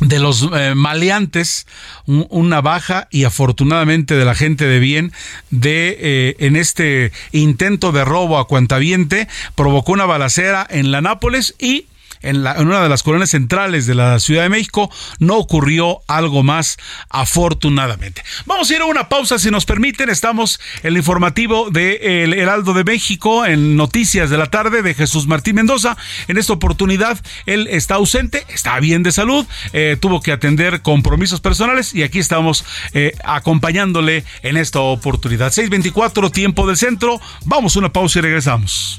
de 0.00 0.20
los 0.20 0.48
eh, 0.54 0.74
maleantes 0.76 1.66
una 2.06 2.60
baja 2.60 3.08
y 3.10 3.24
afortunadamente 3.24 4.14
de 4.14 4.24
la 4.24 4.34
gente 4.34 4.64
de 4.66 4.78
bien 4.78 5.12
de 5.50 5.96
eh, 6.00 6.36
en 6.38 6.54
este 6.56 7.10
intento 7.32 7.90
de 7.90 8.04
robo 8.04 8.38
a 8.38 8.46
cuentaviente 8.46 9.26
provocó 9.56 9.92
una 9.92 10.06
balacera 10.06 10.66
en 10.70 10.92
la 10.92 11.00
Nápoles 11.00 11.56
y 11.58 11.86
en, 12.22 12.38
una 12.38 12.82
de 12.82 12.88
las 12.88 13.02
colonias 13.02 13.30
centrales 13.30 13.86
de 13.86 13.94
la 13.94 14.18
Ciudad 14.20 14.42
de 14.42 14.48
México, 14.48 14.90
no 15.18 15.36
ocurrió 15.36 16.00
algo 16.06 16.42
más 16.42 16.76
afortunadamente. 17.10 18.22
Vamos 18.46 18.70
a 18.70 18.74
ir 18.74 18.80
a 18.80 18.86
una 18.86 19.08
pausa 19.08 19.38
si 19.38 19.50
nos 19.50 19.64
permiten. 19.64 20.10
Estamos 20.10 20.60
en 20.82 20.88
el 20.88 20.96
informativo 20.96 21.70
de 21.70 22.22
El 22.24 22.34
Heraldo 22.34 22.72
de 22.72 22.84
México 22.84 23.46
en 23.46 23.76
Noticias 23.76 24.30
de 24.30 24.38
la 24.38 24.46
Tarde 24.46 24.82
de 24.82 24.94
Jesús 24.94 25.26
Martín 25.26 25.56
Mendoza. 25.56 25.96
En 26.28 26.38
esta 26.38 26.52
oportunidad 26.52 27.18
él 27.46 27.68
está 27.70 27.96
ausente, 27.96 28.44
está 28.48 28.78
bien 28.80 29.02
de 29.02 29.12
salud, 29.12 29.46
eh, 29.72 29.96
tuvo 30.00 30.20
que 30.20 30.32
atender 30.32 30.82
compromisos 30.82 31.40
personales 31.40 31.94
y 31.94 32.02
aquí 32.02 32.18
estamos 32.18 32.64
eh, 32.92 33.14
acompañándole 33.24 34.24
en 34.42 34.56
esta 34.56 34.80
oportunidad. 34.80 35.52
624, 35.52 36.30
tiempo 36.30 36.66
del 36.66 36.76
centro. 36.76 37.20
Vamos 37.44 37.76
a 37.76 37.78
una 37.80 37.92
pausa 37.92 38.18
y 38.18 38.22
regresamos. 38.22 38.98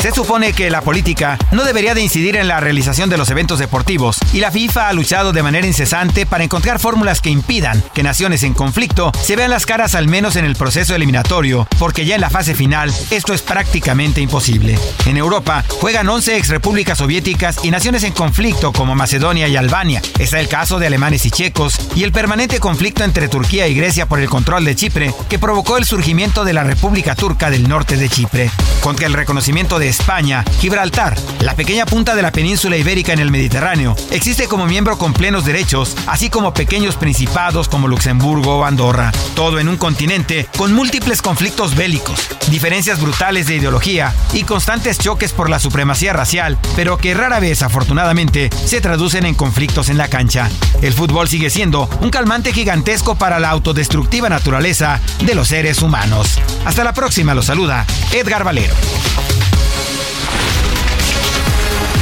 Se 0.00 0.12
supone 0.12 0.52
que 0.52 0.70
la 0.70 0.82
política 0.82 1.38
no 1.52 1.64
debería 1.64 1.94
de 1.94 2.02
incidir 2.02 2.36
en 2.36 2.48
la 2.48 2.60
realización 2.60 3.10
de 3.10 3.16
los 3.16 3.30
eventos 3.30 3.58
deportivos 3.58 4.18
y 4.32 4.40
la 4.40 4.50
FIFA 4.50 4.88
ha 4.88 4.92
luchado 4.92 5.32
de 5.32 5.42
manera 5.42 5.66
incesante 5.66 6.26
para 6.26 6.44
encontrar 6.44 6.78
fórmulas 6.78 7.20
que 7.20 7.30
impidan 7.30 7.82
que 7.94 8.02
naciones 8.02 8.42
en 8.42 8.54
conflicto 8.54 9.10
se 9.20 9.36
vean 9.36 9.50
las 9.50 9.66
caras 9.66 9.94
al 9.94 10.06
menos 10.06 10.36
en 10.36 10.44
el 10.44 10.54
proceso 10.54 10.94
eliminatorio, 10.94 11.66
porque 11.78 12.04
ya 12.04 12.14
en 12.14 12.20
la 12.20 12.30
fase 12.30 12.54
final 12.54 12.92
esto 13.10 13.34
es 13.34 13.42
prácticamente 13.42 14.20
imposible. 14.20 14.78
En 15.06 15.16
Europa 15.16 15.64
juegan 15.80 16.08
11 16.08 16.36
ex 16.36 16.48
repúblicas 16.48 16.98
soviéticas 16.98 17.64
y 17.64 17.70
naciones 17.70 18.04
en 18.04 18.12
conflicto 18.12 18.72
como 18.72 18.94
Macedonia 18.94 19.48
y 19.48 19.56
Albania. 19.56 20.02
Está 20.18 20.40
el 20.40 20.48
caso 20.48 20.78
de 20.78 20.86
alemanes 20.86 21.26
y 21.26 21.30
checos 21.30 21.78
y 21.96 22.04
el 22.04 22.12
permanente 22.12 22.60
conflicto 22.60 23.02
entre 23.02 23.28
Turquía 23.28 23.66
y 23.66 23.74
Grecia 23.74 24.06
por 24.06 24.20
el 24.20 24.28
control 24.28 24.64
de 24.64 24.76
Chipre 24.76 25.14
que 25.28 25.38
provocó 25.38 25.78
el 25.78 25.84
surgimiento 25.84 26.44
de 26.44 26.52
la 26.52 26.64
República 26.64 27.14
Turca 27.14 27.50
del 27.50 27.68
norte 27.68 27.96
de 27.96 28.08
Chipre. 28.08 28.50
Contra 28.82 29.06
el 29.06 29.14
reconocimiento 29.14 29.78
de 29.78 29.85
España, 29.88 30.44
Gibraltar, 30.60 31.16
la 31.40 31.54
pequeña 31.54 31.86
punta 31.86 32.14
de 32.14 32.22
la 32.22 32.32
península 32.32 32.76
ibérica 32.76 33.12
en 33.12 33.18
el 33.18 33.30
Mediterráneo, 33.30 33.96
existe 34.10 34.46
como 34.48 34.66
miembro 34.66 34.98
con 34.98 35.12
plenos 35.12 35.44
derechos, 35.44 35.96
así 36.06 36.30
como 36.30 36.54
pequeños 36.54 36.96
principados 36.96 37.68
como 37.68 37.88
Luxemburgo 37.88 38.58
o 38.58 38.64
Andorra, 38.64 39.12
todo 39.34 39.58
en 39.58 39.68
un 39.68 39.76
continente 39.76 40.48
con 40.56 40.72
múltiples 40.72 41.22
conflictos 41.22 41.74
bélicos, 41.74 42.28
diferencias 42.50 43.00
brutales 43.00 43.46
de 43.46 43.56
ideología 43.56 44.14
y 44.32 44.44
constantes 44.44 44.98
choques 44.98 45.32
por 45.32 45.50
la 45.50 45.58
supremacía 45.58 46.12
racial, 46.12 46.58
pero 46.74 46.98
que 46.98 47.14
rara 47.14 47.40
vez 47.40 47.62
afortunadamente 47.62 48.50
se 48.64 48.80
traducen 48.80 49.26
en 49.26 49.34
conflictos 49.34 49.88
en 49.88 49.98
la 49.98 50.08
cancha. 50.08 50.50
El 50.82 50.92
fútbol 50.92 51.28
sigue 51.28 51.50
siendo 51.50 51.88
un 52.00 52.10
calmante 52.10 52.52
gigantesco 52.52 53.14
para 53.16 53.38
la 53.38 53.50
autodestructiva 53.50 54.28
naturaleza 54.28 55.00
de 55.20 55.34
los 55.34 55.48
seres 55.48 55.82
humanos. 55.82 56.38
Hasta 56.64 56.84
la 56.84 56.92
próxima, 56.92 57.34
los 57.34 57.46
saluda 57.46 57.86
Edgar 58.12 58.44
Valero. 58.44 58.74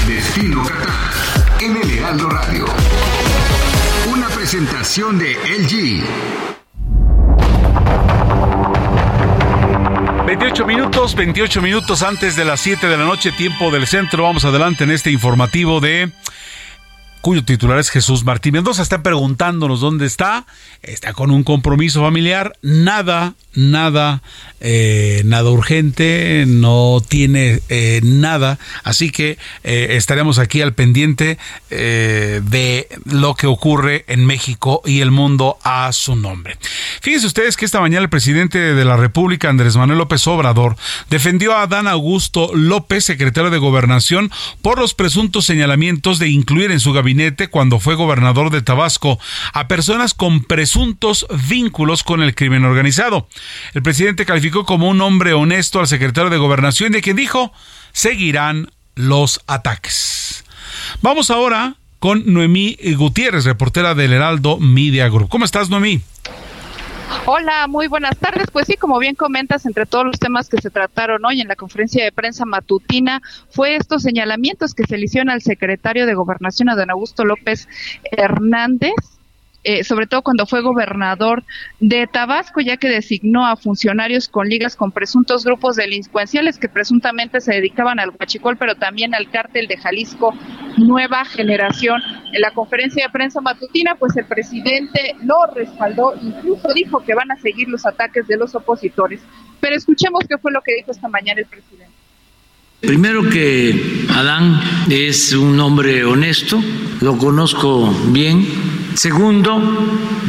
Destino 0.07 0.63
Qatar 0.63 1.61
en 1.61 1.77
el 1.77 1.91
Heraldo 1.99 2.29
Radio. 2.29 2.67
Una 4.13 4.29
presentación 4.29 5.19
de 5.19 5.35
LG. 5.35 6.05
28 10.27 10.67
minutos, 10.67 11.15
28 11.15 11.63
minutos 11.63 12.03
antes 12.03 12.35
de 12.35 12.45
las 12.45 12.61
7 12.61 12.87
de 12.87 12.97
la 12.97 13.05
noche, 13.05 13.31
tiempo 13.33 13.71
del 13.71 13.87
centro. 13.87 14.25
Vamos 14.25 14.45
adelante 14.45 14.85
en 14.85 14.91
este 14.91 15.11
informativo 15.11 15.81
de 15.81 16.11
cuyo 17.25 17.43
titular 17.43 17.79
es 17.79 17.89
Jesús 17.89 18.23
Martín 18.23 18.53
Mendoza. 18.53 18.83
Está 18.83 19.03
preguntándonos 19.03 19.81
dónde 19.81 20.05
está. 20.05 20.45
Está 20.83 21.15
con 21.15 21.31
un 21.31 21.43
compromiso 21.43 22.03
familiar. 22.03 22.53
Nada, 22.61 23.33
nada, 23.55 24.23
eh, 24.61 25.23
nada 25.25 25.49
urgente. 25.49 26.45
No 26.47 27.03
tiene 27.09 27.63
eh, 27.71 28.01
nada. 28.05 28.59
Así 28.83 29.09
que 29.11 29.39
eh, 29.63 29.87
estaremos 29.93 30.39
aquí 30.39 30.61
al 30.61 30.75
pendiente 30.75 31.39
de 31.71 32.89
lo 33.07 33.35
que 33.35 33.47
ocurre 33.47 34.05
en 34.07 34.27
México 34.27 34.83
y 34.85 35.01
el 35.01 35.11
mundo 35.11 35.57
a 35.65 35.93
su 35.93 36.17
nombre. 36.17 36.59
Fíjense 37.01 37.27
ustedes 37.27 37.57
que 37.57 37.65
esta 37.65 37.81
mañana 37.81 38.03
el 38.03 38.11
presidente 38.11 38.59
de 38.59 38.85
la 38.85 38.97
República, 38.97 39.49
Andrés 39.49 39.77
Manuel 39.77 39.99
López 39.99 40.27
Obrador, 40.27 40.77
defendió 41.11 41.55
a 41.55 41.63
Adán 41.63 41.89
Augusto 41.89 42.51
López, 42.55 43.05
secretario 43.05 43.51
de 43.51 43.59
Gobernación, 43.59 44.31
por 44.63 44.79
los 44.79 44.95
presuntos 44.95 45.47
señalamientos 45.47 46.19
de 46.19 46.29
incluir 46.29 46.71
en 46.71 46.81
su 46.81 46.93
gabinete, 46.93 47.14
cuando 47.51 47.81
fue 47.81 47.95
gobernador 47.95 48.51
de 48.51 48.63
Tabasco, 48.63 49.19
a 49.53 49.69
personas 49.69 50.15
con 50.15 50.45
presuntos 50.45 51.27
vínculos 51.49 52.03
con 52.03 52.23
el 52.23 52.35
crimen 52.35 52.65
organizado. 52.65 53.29
El 53.73 53.83
presidente 53.83 54.27
calificó 54.27 54.65
como 54.65 54.89
un 54.89 55.01
hombre 55.01 55.33
honesto 55.33 55.81
al 55.81 55.87
secretario 55.87 56.31
de 56.31 56.39
Gobernación, 56.39 56.93
de 56.93 57.03
quien 57.03 57.17
dijo, 57.17 57.53
seguirán 57.93 58.71
los 58.95 59.41
ataques. 59.47 60.45
Vamos 61.03 61.31
ahora 61.31 61.77
con 61.99 62.33
Noemí 62.33 62.77
Gutiérrez, 62.97 63.45
reportera 63.45 63.95
del 63.95 64.13
Heraldo 64.13 64.59
Media 64.59 65.09
Group. 65.09 65.29
¿Cómo 65.29 65.45
estás, 65.45 65.71
Noemí? 65.71 66.03
Hola, 67.27 67.67
muy 67.69 67.87
buenas 67.87 68.19
tardes. 68.19 68.51
Pues 68.51 68.67
sí, 68.67 68.77
como 68.77 68.99
bien 68.99 69.15
comentas, 69.15 69.67
entre 69.67 69.87
todos 69.87 70.05
los 70.05 70.19
temas 70.19 70.49
que 70.49 70.61
se 70.61 70.71
trataron 70.71 71.25
hoy 71.25 71.41
en 71.41 71.49
la 71.49 71.57
conferencia 71.57 72.05
de 72.05 72.13
prensa 72.13 72.45
matutina, 72.45 73.23
fue 73.49 73.77
estos 73.77 74.03
señalamientos 74.03 74.75
que 74.75 74.85
se 74.85 74.99
le 74.99 75.05
hicieron 75.05 75.31
al 75.31 75.43
secretario 75.43 76.07
de 76.07 76.15
Gobernación, 76.15 76.69
a 76.69 76.77
don 76.77 76.91
Augusto 76.91 77.25
López 77.25 77.69
Hernández, 78.11 78.93
eh, 79.65 79.83
sobre 79.83 80.07
todo 80.07 80.23
cuando 80.23 80.47
fue 80.47 80.61
gobernador 80.61 81.43
de 81.81 82.07
Tabasco, 82.07 82.61
ya 82.61 82.77
que 82.77 82.89
designó 82.89 83.47
a 83.47 83.57
funcionarios 83.57 84.29
con 84.29 84.49
ligas 84.49 84.77
con 84.77 84.93
presuntos 84.93 85.45
grupos 85.45 85.77
delincuenciales 85.77 86.59
que 86.59 86.69
presuntamente 86.69 87.41
se 87.41 87.55
dedicaban 87.55 87.99
al 87.99 88.11
huachicol, 88.11 88.57
pero 88.59 88.75
también 88.75 89.15
al 89.15 89.31
cártel 89.31 89.67
de 89.67 89.79
Jalisco 89.79 90.35
Nueva 90.77 91.25
Generación. 91.25 92.03
En 92.33 92.41
la 92.43 92.51
conferencia 92.51 93.07
de 93.07 93.13
prensa 93.13 93.41
matutina, 93.41 93.95
pues 93.95 94.17
el 94.17 94.27
presidente 94.27 95.17
lo 95.23 95.47
respaldó, 95.55 96.15
incluso 96.21 96.73
dijo 96.75 97.01
que 97.01 97.15
van 97.15 97.31
a 97.31 97.37
seguir 97.37 97.69
los 97.69 97.87
ataques 97.87 98.27
de 98.29 98.37
los 98.37 98.55
opositores. 98.55 99.23
Pero 99.61 99.77
escuchemos 99.77 100.25
qué 100.29 100.37
fue 100.37 100.53
lo 100.53 100.61
que 100.61 100.75
dijo 100.75 100.91
esta 100.91 101.09
mañana 101.09 101.41
el 101.41 101.47
presidente. 101.47 102.04
Primero 102.87 103.29
que 103.29 104.07
Adán 104.11 104.61
es 104.91 105.33
un 105.33 105.59
hombre 105.61 106.05
honesto, 106.05 106.63
lo 107.01 107.17
conozco 107.17 107.91
bien. 108.09 108.47
Segundo, 108.95 109.61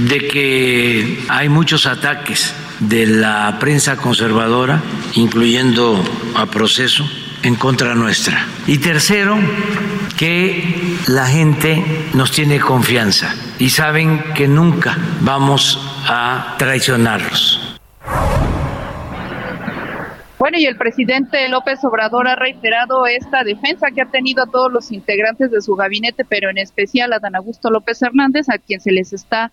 de 0.08 0.28
que 0.28 1.20
hay 1.28 1.50
muchos 1.50 1.86
ataques 1.86 2.54
de 2.80 3.06
la 3.06 3.58
prensa 3.60 3.98
conservadora, 3.98 4.82
incluyendo 5.15 6.04
a 6.36 6.46
proceso, 6.48 7.08
en 7.44 7.56
contra 7.56 7.94
nuestra. 7.94 8.48
Y 8.68 8.80
tercero, 8.80 9.38
que 10.18 10.98
la 11.08 11.28
gente 11.28 11.84
nos 12.13 12.32
tiene 12.32 12.60
confianza 12.60 13.36
y 13.60 13.70
saben 13.70 14.34
que 14.34 14.48
nunca 14.48 14.98
vamos 15.22 15.80
a 16.08 16.56
traicionarlos. 16.58 17.78
Bueno, 20.46 20.60
y 20.60 20.68
el 20.68 20.78
presidente 20.78 21.50
López 21.50 21.84
Obrador 21.84 22.28
ha 22.28 22.36
reiterado 22.36 23.08
esta 23.08 23.44
defensa 23.44 23.90
que 23.90 24.02
ha 24.02 24.12
tenido 24.12 24.44
a 24.44 24.46
todos 24.46 24.72
los 24.72 24.92
integrantes 24.92 25.50
de 25.50 25.60
su 25.60 25.74
gabinete, 25.74 26.24
pero 26.24 26.52
en 26.52 26.60
especial 26.60 27.14
a 27.14 27.20
Dan 27.20 27.36
Augusto 27.36 27.72
López 27.72 28.00
Hernández, 28.04 28.48
a 28.50 28.60
quien 28.60 28.80
se 28.80 28.92
les 28.92 29.12
está 29.12 29.52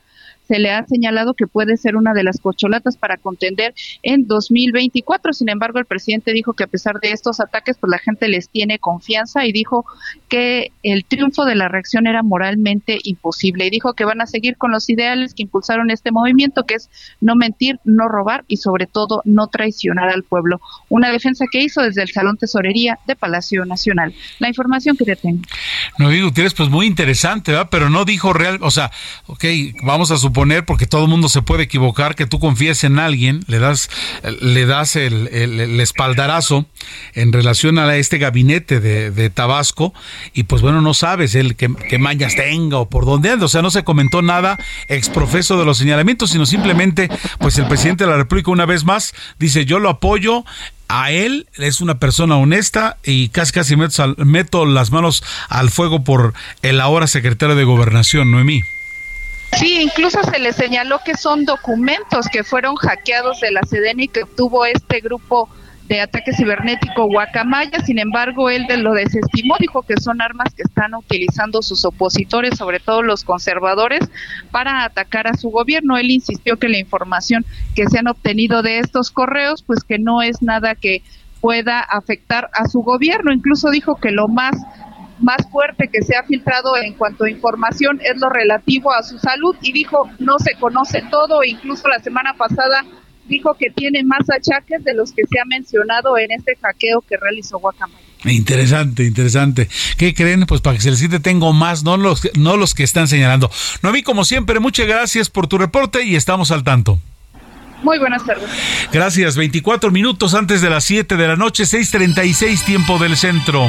se 0.53 0.59
le 0.59 0.71
ha 0.71 0.85
señalado 0.87 1.33
que 1.33 1.47
puede 1.47 1.79
ser 1.79 1.97
una 1.97 2.12
de 2.12 2.25
las 2.25 2.38
cocholatas 2.38 2.99
para 2.99 3.17
contender 3.17 3.73
en 4.03 4.27
2024. 4.27 5.33
Sin 5.33 5.49
embargo, 5.49 5.79
el 5.79 5.87
presidente 5.87 6.35
dijo 6.35 6.53
que 6.53 6.65
a 6.65 6.67
pesar 6.67 7.01
de 7.01 7.11
estos 7.11 7.41
ataques, 7.41 7.79
pues 7.79 7.91
la 7.91 7.97
gente 7.97 8.29
les 8.29 8.51
tiene 8.51 8.79
confianza 8.79 9.47
y 9.47 9.53
dijo 9.53 9.87
que 10.29 10.71
el 10.83 11.07
triunfo 11.07 11.47
de 11.47 11.55
la 11.55 11.69
reacción 11.69 12.07
era 12.07 12.23
moralmente 12.23 12.99
imposible 13.05 13.65
y 13.65 13.71
dijo 13.71 13.95
que 13.95 14.05
van 14.05 14.21
a 14.21 14.27
seguir 14.27 14.59
con 14.59 14.73
los 14.73 14.91
ideales 14.91 15.33
que 15.33 15.45
impulsaron 15.45 15.91
este 15.91 16.12
movimiento, 16.12 16.65
que 16.65 16.75
es 16.75 16.91
no 17.23 17.35
mentir, 17.35 17.81
no 17.85 18.09
robar 18.09 18.45
y 18.47 18.59
sobre 18.59 18.87
todo 18.87 19.23
no 19.25 19.47
traicionar 19.47 20.11
al 20.11 20.23
pueblo. 20.23 20.61
Una 20.91 21.11
defensa 21.11 21.47
que 21.51 21.62
hizo 21.62 21.81
desde 21.81 22.03
el 22.03 22.11
Salón 22.11 22.37
Tesorería 22.37 22.99
de 23.07 23.17
Palacio 23.17 23.65
Nacional. 23.65 24.15
La 24.38 24.49
información 24.49 24.99
que 24.99 25.07
te 25.07 25.17
tengo. 25.17 25.41
No 25.97 26.11
digo, 26.11 26.31
tienes 26.31 26.53
pues 26.53 26.69
muy 26.69 26.85
interesante, 26.85 27.53
¿verdad? 27.53 27.69
Pero 27.71 27.88
no 27.88 28.05
dijo 28.05 28.35
real, 28.35 28.59
o 28.61 28.71
sea, 28.71 28.91
ok, 29.29 29.45
vamos 29.83 30.11
a 30.11 30.19
suponer, 30.19 30.42
porque 30.67 30.87
todo 30.87 31.03
el 31.03 31.09
mundo 31.09 31.29
se 31.29 31.43
puede 31.43 31.65
equivocar, 31.65 32.15
que 32.15 32.27
tú 32.27 32.41
confíes 32.41 32.85
en 32.85 32.99
alguien, 32.99 33.45
le 33.47 33.59
das, 33.59 33.89
le 34.41 34.67
das 34.67 34.97
el, 34.97 35.29
espaldarazo 35.81 36.67
en 37.15 37.33
relación 37.33 37.79
a 37.79 37.95
este 37.97 38.19
gabinete 38.19 38.81
de, 38.81 39.31
Tabasco, 39.31 39.95
y 40.35 40.45
pues 40.45 40.63
bueno, 40.63 40.81
no 40.81 40.95
sabes 40.95 41.35
él 41.35 41.57
qué, 41.57 41.69
mañas 41.99 42.35
tenga 42.35 42.79
o 42.79 42.89
por 42.89 43.05
dónde 43.05 43.31
anda. 43.31 43.47
O 43.47 43.49
sea, 43.49 43.63
no 43.63 43.71
se 43.71 43.85
comentó 43.85 44.21
nada 44.21 44.59
exprofeso 44.89 45.59
de 45.59 45.65
los 45.65 45.79
señalamientos, 45.79 46.31
sino 46.31 46.45
simplemente, 46.45 47.09
pues 47.39 47.57
el 47.59 47.67
presidente 47.67 48.05
de 48.05 48.11
la 48.11 48.17
República 48.17 48.51
una 48.51 48.67
vez 48.67 48.85
más 48.85 49.15
dice, 49.39 49.65
yo 49.65 49.79
lo 49.79 49.89
apoyo, 49.89 50.45
a 50.89 51.11
él, 51.11 51.47
es 51.57 51.81
una 51.81 51.99
persona 51.99 52.37
honesta 52.37 52.99
y 53.03 53.31
casi 53.31 53.53
casi 53.53 53.77
meto, 53.77 54.15
meto, 54.19 54.67
las 54.67 54.91
manos 54.91 55.25
al 55.49 55.71
fuego 55.71 56.05
por 56.05 56.35
el 56.61 56.81
ahora 56.83 57.07
secretario 57.07 57.57
de 57.57 57.65
Gobernación, 57.65 58.31
Noemí. 58.31 58.63
Sí, 59.59 59.81
incluso 59.83 60.23
se 60.25 60.38
le 60.38 60.53
señaló 60.53 61.01
que 61.05 61.17
son 61.17 61.45
documentos 61.45 62.27
que 62.33 62.43
fueron 62.43 62.75
hackeados 62.77 63.41
de 63.41 63.53
la 63.53 63.62
Sedena 63.62 64.05
y 64.05 64.09
que 64.09 64.23
obtuvo 64.23 64.65
este 64.65 65.01
grupo 65.01 65.49
de 65.88 66.01
ataque 66.01 66.33
cibernético 66.33 67.07
Guacamaya, 67.07 67.81
sin 67.81 67.99
embargo, 67.99 68.49
él 68.49 68.67
lo 68.79 68.95
desestimó, 68.95 69.57
dijo 69.59 69.83
que 69.83 70.01
son 70.01 70.23
armas 70.23 70.55
que 70.55 70.62
están 70.62 70.95
utilizando 70.95 71.61
sus 71.61 71.85
opositores, 71.85 72.57
sobre 72.57 72.81
todo 72.81 73.03
los 73.03 73.25
conservadores, 73.25 74.01
para 74.51 74.85
atacar 74.85 75.27
a 75.27 75.37
su 75.37 75.51
gobierno. 75.51 75.99
Él 75.99 76.11
insistió 76.11 76.57
que 76.57 76.69
la 76.69 76.79
información 76.79 77.45
que 77.75 77.87
se 77.88 77.99
han 77.99 78.09
obtenido 78.09 78.62
de 78.62 78.79
estos 78.79 79.11
correos, 79.11 79.62
pues 79.62 79.85
que 79.85 79.99
no 79.99 80.23
es 80.23 80.41
nada 80.41 80.75
que 80.77 81.03
pueda 81.43 81.81
afectar 81.81 82.49
a 82.55 82.69
su 82.69 82.81
gobierno. 82.81 83.33
Incluso 83.33 83.71
dijo 83.71 83.97
que 83.97 84.12
lo 84.12 84.29
más 84.29 84.57
más 85.23 85.49
fuerte 85.51 85.89
que 85.93 86.03
se 86.03 86.17
ha 86.17 86.23
filtrado 86.25 86.77
en 86.77 86.95
cuanto 86.95 87.25
a 87.25 87.31
información 87.31 88.01
es 88.03 88.21
lo 88.21 88.29
relativo 88.29 88.93
a 88.93 89.03
su 89.03 89.19
salud 89.19 89.57
y 89.63 89.73
dijo 89.73 90.11
no 90.19 90.39
se 90.39 90.55
conoce 90.55 91.03
todo, 91.11 91.45
incluso 91.45 91.89
la 91.89 92.01
semana 92.01 92.35
pasada 92.35 92.85
dijo 93.27 93.55
que 93.55 93.71
tiene 93.71 94.03
más 94.05 94.29
achaques 94.31 94.85
de 94.85 94.95
los 94.95 95.13
que 95.13 95.23
se 95.27 95.41
ha 95.41 95.45
mencionado 95.45 96.19
en 96.19 96.31
este 96.33 96.57
hackeo 96.61 97.03
que 97.03 97.17
realizó 97.17 97.59
Guacamaya. 97.59 97.99
Interesante, 98.25 99.05
interesante. 99.05 99.69
¿Qué 99.97 100.15
creen? 100.15 100.47
Pues 100.47 100.61
para 100.61 100.77
que 100.77 100.83
se 100.83 100.91
les 100.91 100.99
siente 100.99 101.19
tengo 101.19 101.53
más, 101.53 101.83
no 101.83 101.97
los, 101.97 102.29
no 102.35 102.57
los 102.57 102.75
que 102.75 102.85
están 102.85 103.09
señalando. 103.09 103.51
vi 103.93 104.03
como 104.03 104.25
siempre, 104.25 104.61
muchas 104.61 104.87
gracias 104.87 105.29
por 105.29 105.49
tu 105.49 105.59
reporte 105.59 106.05
y 106.05 106.17
estamos 106.17 106.51
al 106.51 106.63
tanto. 106.63 107.01
Muy 107.83 107.99
buenas 107.99 108.25
tardes. 108.25 108.49
Gracias. 108.93 109.37
24 109.37 109.91
minutos 109.91 110.35
antes 110.35 110.61
de 110.61 110.71
las 110.71 110.85
7 110.85 111.17
de 111.17 111.29
la 111.29 111.37
noche, 111.37 111.65
6:36 111.65 112.65
tiempo 112.65 112.99
del 112.99 113.17
centro. 113.17 113.69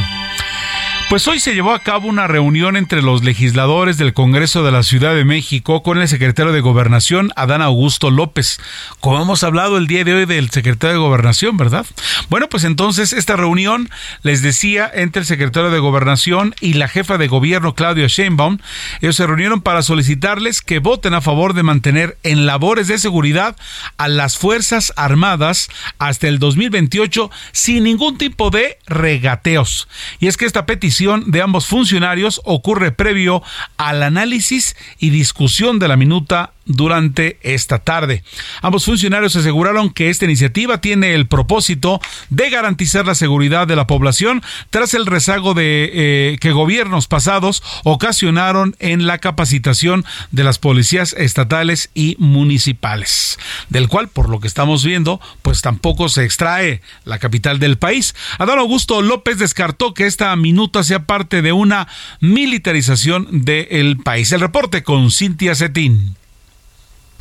Pues 1.10 1.28
hoy 1.28 1.40
se 1.40 1.54
llevó 1.54 1.74
a 1.74 1.80
cabo 1.80 2.08
una 2.08 2.26
reunión 2.26 2.76
entre 2.76 3.04
los 3.04 3.24
legisladores 3.24 3.98
del 3.98 4.14
Congreso 4.14 4.64
de 4.64 4.72
la 4.72 4.82
Ciudad 4.82 5.14
de 5.14 5.26
México 5.26 5.84
con 5.84 6.00
el 6.00 6.08
secretario 6.08 6.52
de 6.52 6.62
Gobernación, 6.62 7.30
Adán 7.36 7.62
Augusto 7.62 8.10
López. 8.10 8.60
Como 9.00 9.22
hemos 9.22 9.44
hablado 9.44 9.78
el 9.78 9.86
día 9.86 10.04
de 10.04 10.16
hoy 10.16 10.26
del 10.26 10.50
secretario 10.50 10.96
de 10.96 11.04
Gobernación, 11.04 11.56
¿verdad? 11.56 11.86
Bueno, 12.30 12.50
pues 12.50 12.64
entonces 12.64 13.14
esta 13.14 13.36
reunión, 13.36 13.92
les 14.24 14.42
decía, 14.42 14.90
entre 14.92 15.20
el 15.20 15.28
secretario 15.28 15.70
de 15.70 15.78
Gobernación 15.78 16.56
y 16.60 16.74
la 16.74 16.88
jefa 16.88 17.20
de 17.20 17.28
gobierno, 17.28 17.76
Claudia 17.76 18.08
Sheinbaum, 18.08 18.58
ellos 19.02 19.16
se 19.16 19.28
reunieron 19.28 19.62
para 19.62 19.84
solicitarles 19.84 20.62
que 20.64 20.80
voten 20.80 21.14
a 21.14 21.22
favor 21.22 21.54
de 21.54 21.62
mantener 21.62 22.18
en 22.24 22.48
labores 22.48 22.88
de 22.88 22.98
seguridad 22.98 23.56
a 23.98 24.08
las 24.08 24.40
Fuerzas 24.40 24.92
Armadas 24.96 25.70
hasta 26.00 26.28
el 26.28 26.40
2028 26.40 27.30
sin 27.52 27.84
ningún 27.84 28.18
tipo 28.18 28.50
de 28.50 28.80
regateos. 28.88 29.88
Y 30.20 30.26
es 30.26 30.38
que 30.38 30.46
esta 30.46 30.66
petición 30.66 30.93
de 31.26 31.42
ambos 31.42 31.66
funcionarios 31.66 32.42
ocurre 32.44 32.92
previo 32.92 33.42
al 33.78 34.04
análisis 34.04 34.76
y 35.00 35.10
discusión 35.10 35.80
de 35.80 35.88
la 35.88 35.98
minuta 35.98 36.52
durante 36.66 37.40
esta 37.42 37.80
tarde. 37.80 38.24
Ambos 38.62 38.86
funcionarios 38.86 39.36
aseguraron 39.36 39.90
que 39.90 40.10
esta 40.10 40.26
iniciativa 40.26 40.80
tiene 40.80 41.14
el 41.14 41.28
propósito 41.28 42.00
de 42.30 42.50
garantizar 42.50 43.06
la 43.06 43.16
seguridad 43.16 43.68
de 43.68 43.76
la 43.76 43.88
población 43.88 44.42
tras 44.70 44.94
el 44.94 45.06
rezago 45.06 45.54
de 45.54 45.92
eh, 45.94 46.38
que 46.40 46.52
gobiernos 46.52 47.08
pasados 47.08 47.64
ocasionaron 47.84 48.76
en 48.80 49.06
la 49.08 49.18
capacitación 49.18 50.06
de 50.32 50.44
las 50.44 50.60
policías 50.60 51.14
estatales 51.14 51.90
y 51.94 52.16
municipales, 52.20 53.38
del 53.70 53.88
cual 53.88 54.08
por 54.08 54.30
lo 54.30 54.40
que 54.40 54.48
estamos 54.48 54.86
viendo, 54.86 55.20
pues 55.42 55.62
tampoco 55.62 56.08
se 56.08 56.24
extrae 56.24 56.82
la 57.04 57.20
capital 57.20 57.60
del 57.60 57.78
país. 57.78 58.16
Adán 58.38 58.60
Augusto 58.60 59.02
López 59.02 59.38
descartó 59.38 59.94
que 59.94 60.06
esta 60.06 60.34
minuta 60.36 60.83
sea 60.84 61.06
parte 61.06 61.42
de 61.42 61.52
una 61.52 61.88
militarización 62.20 63.44
del 63.44 63.98
país. 63.98 64.32
El 64.32 64.42
reporte 64.42 64.84
con 64.84 65.12
Cintia 65.12 65.56
Cetín. 65.56 66.16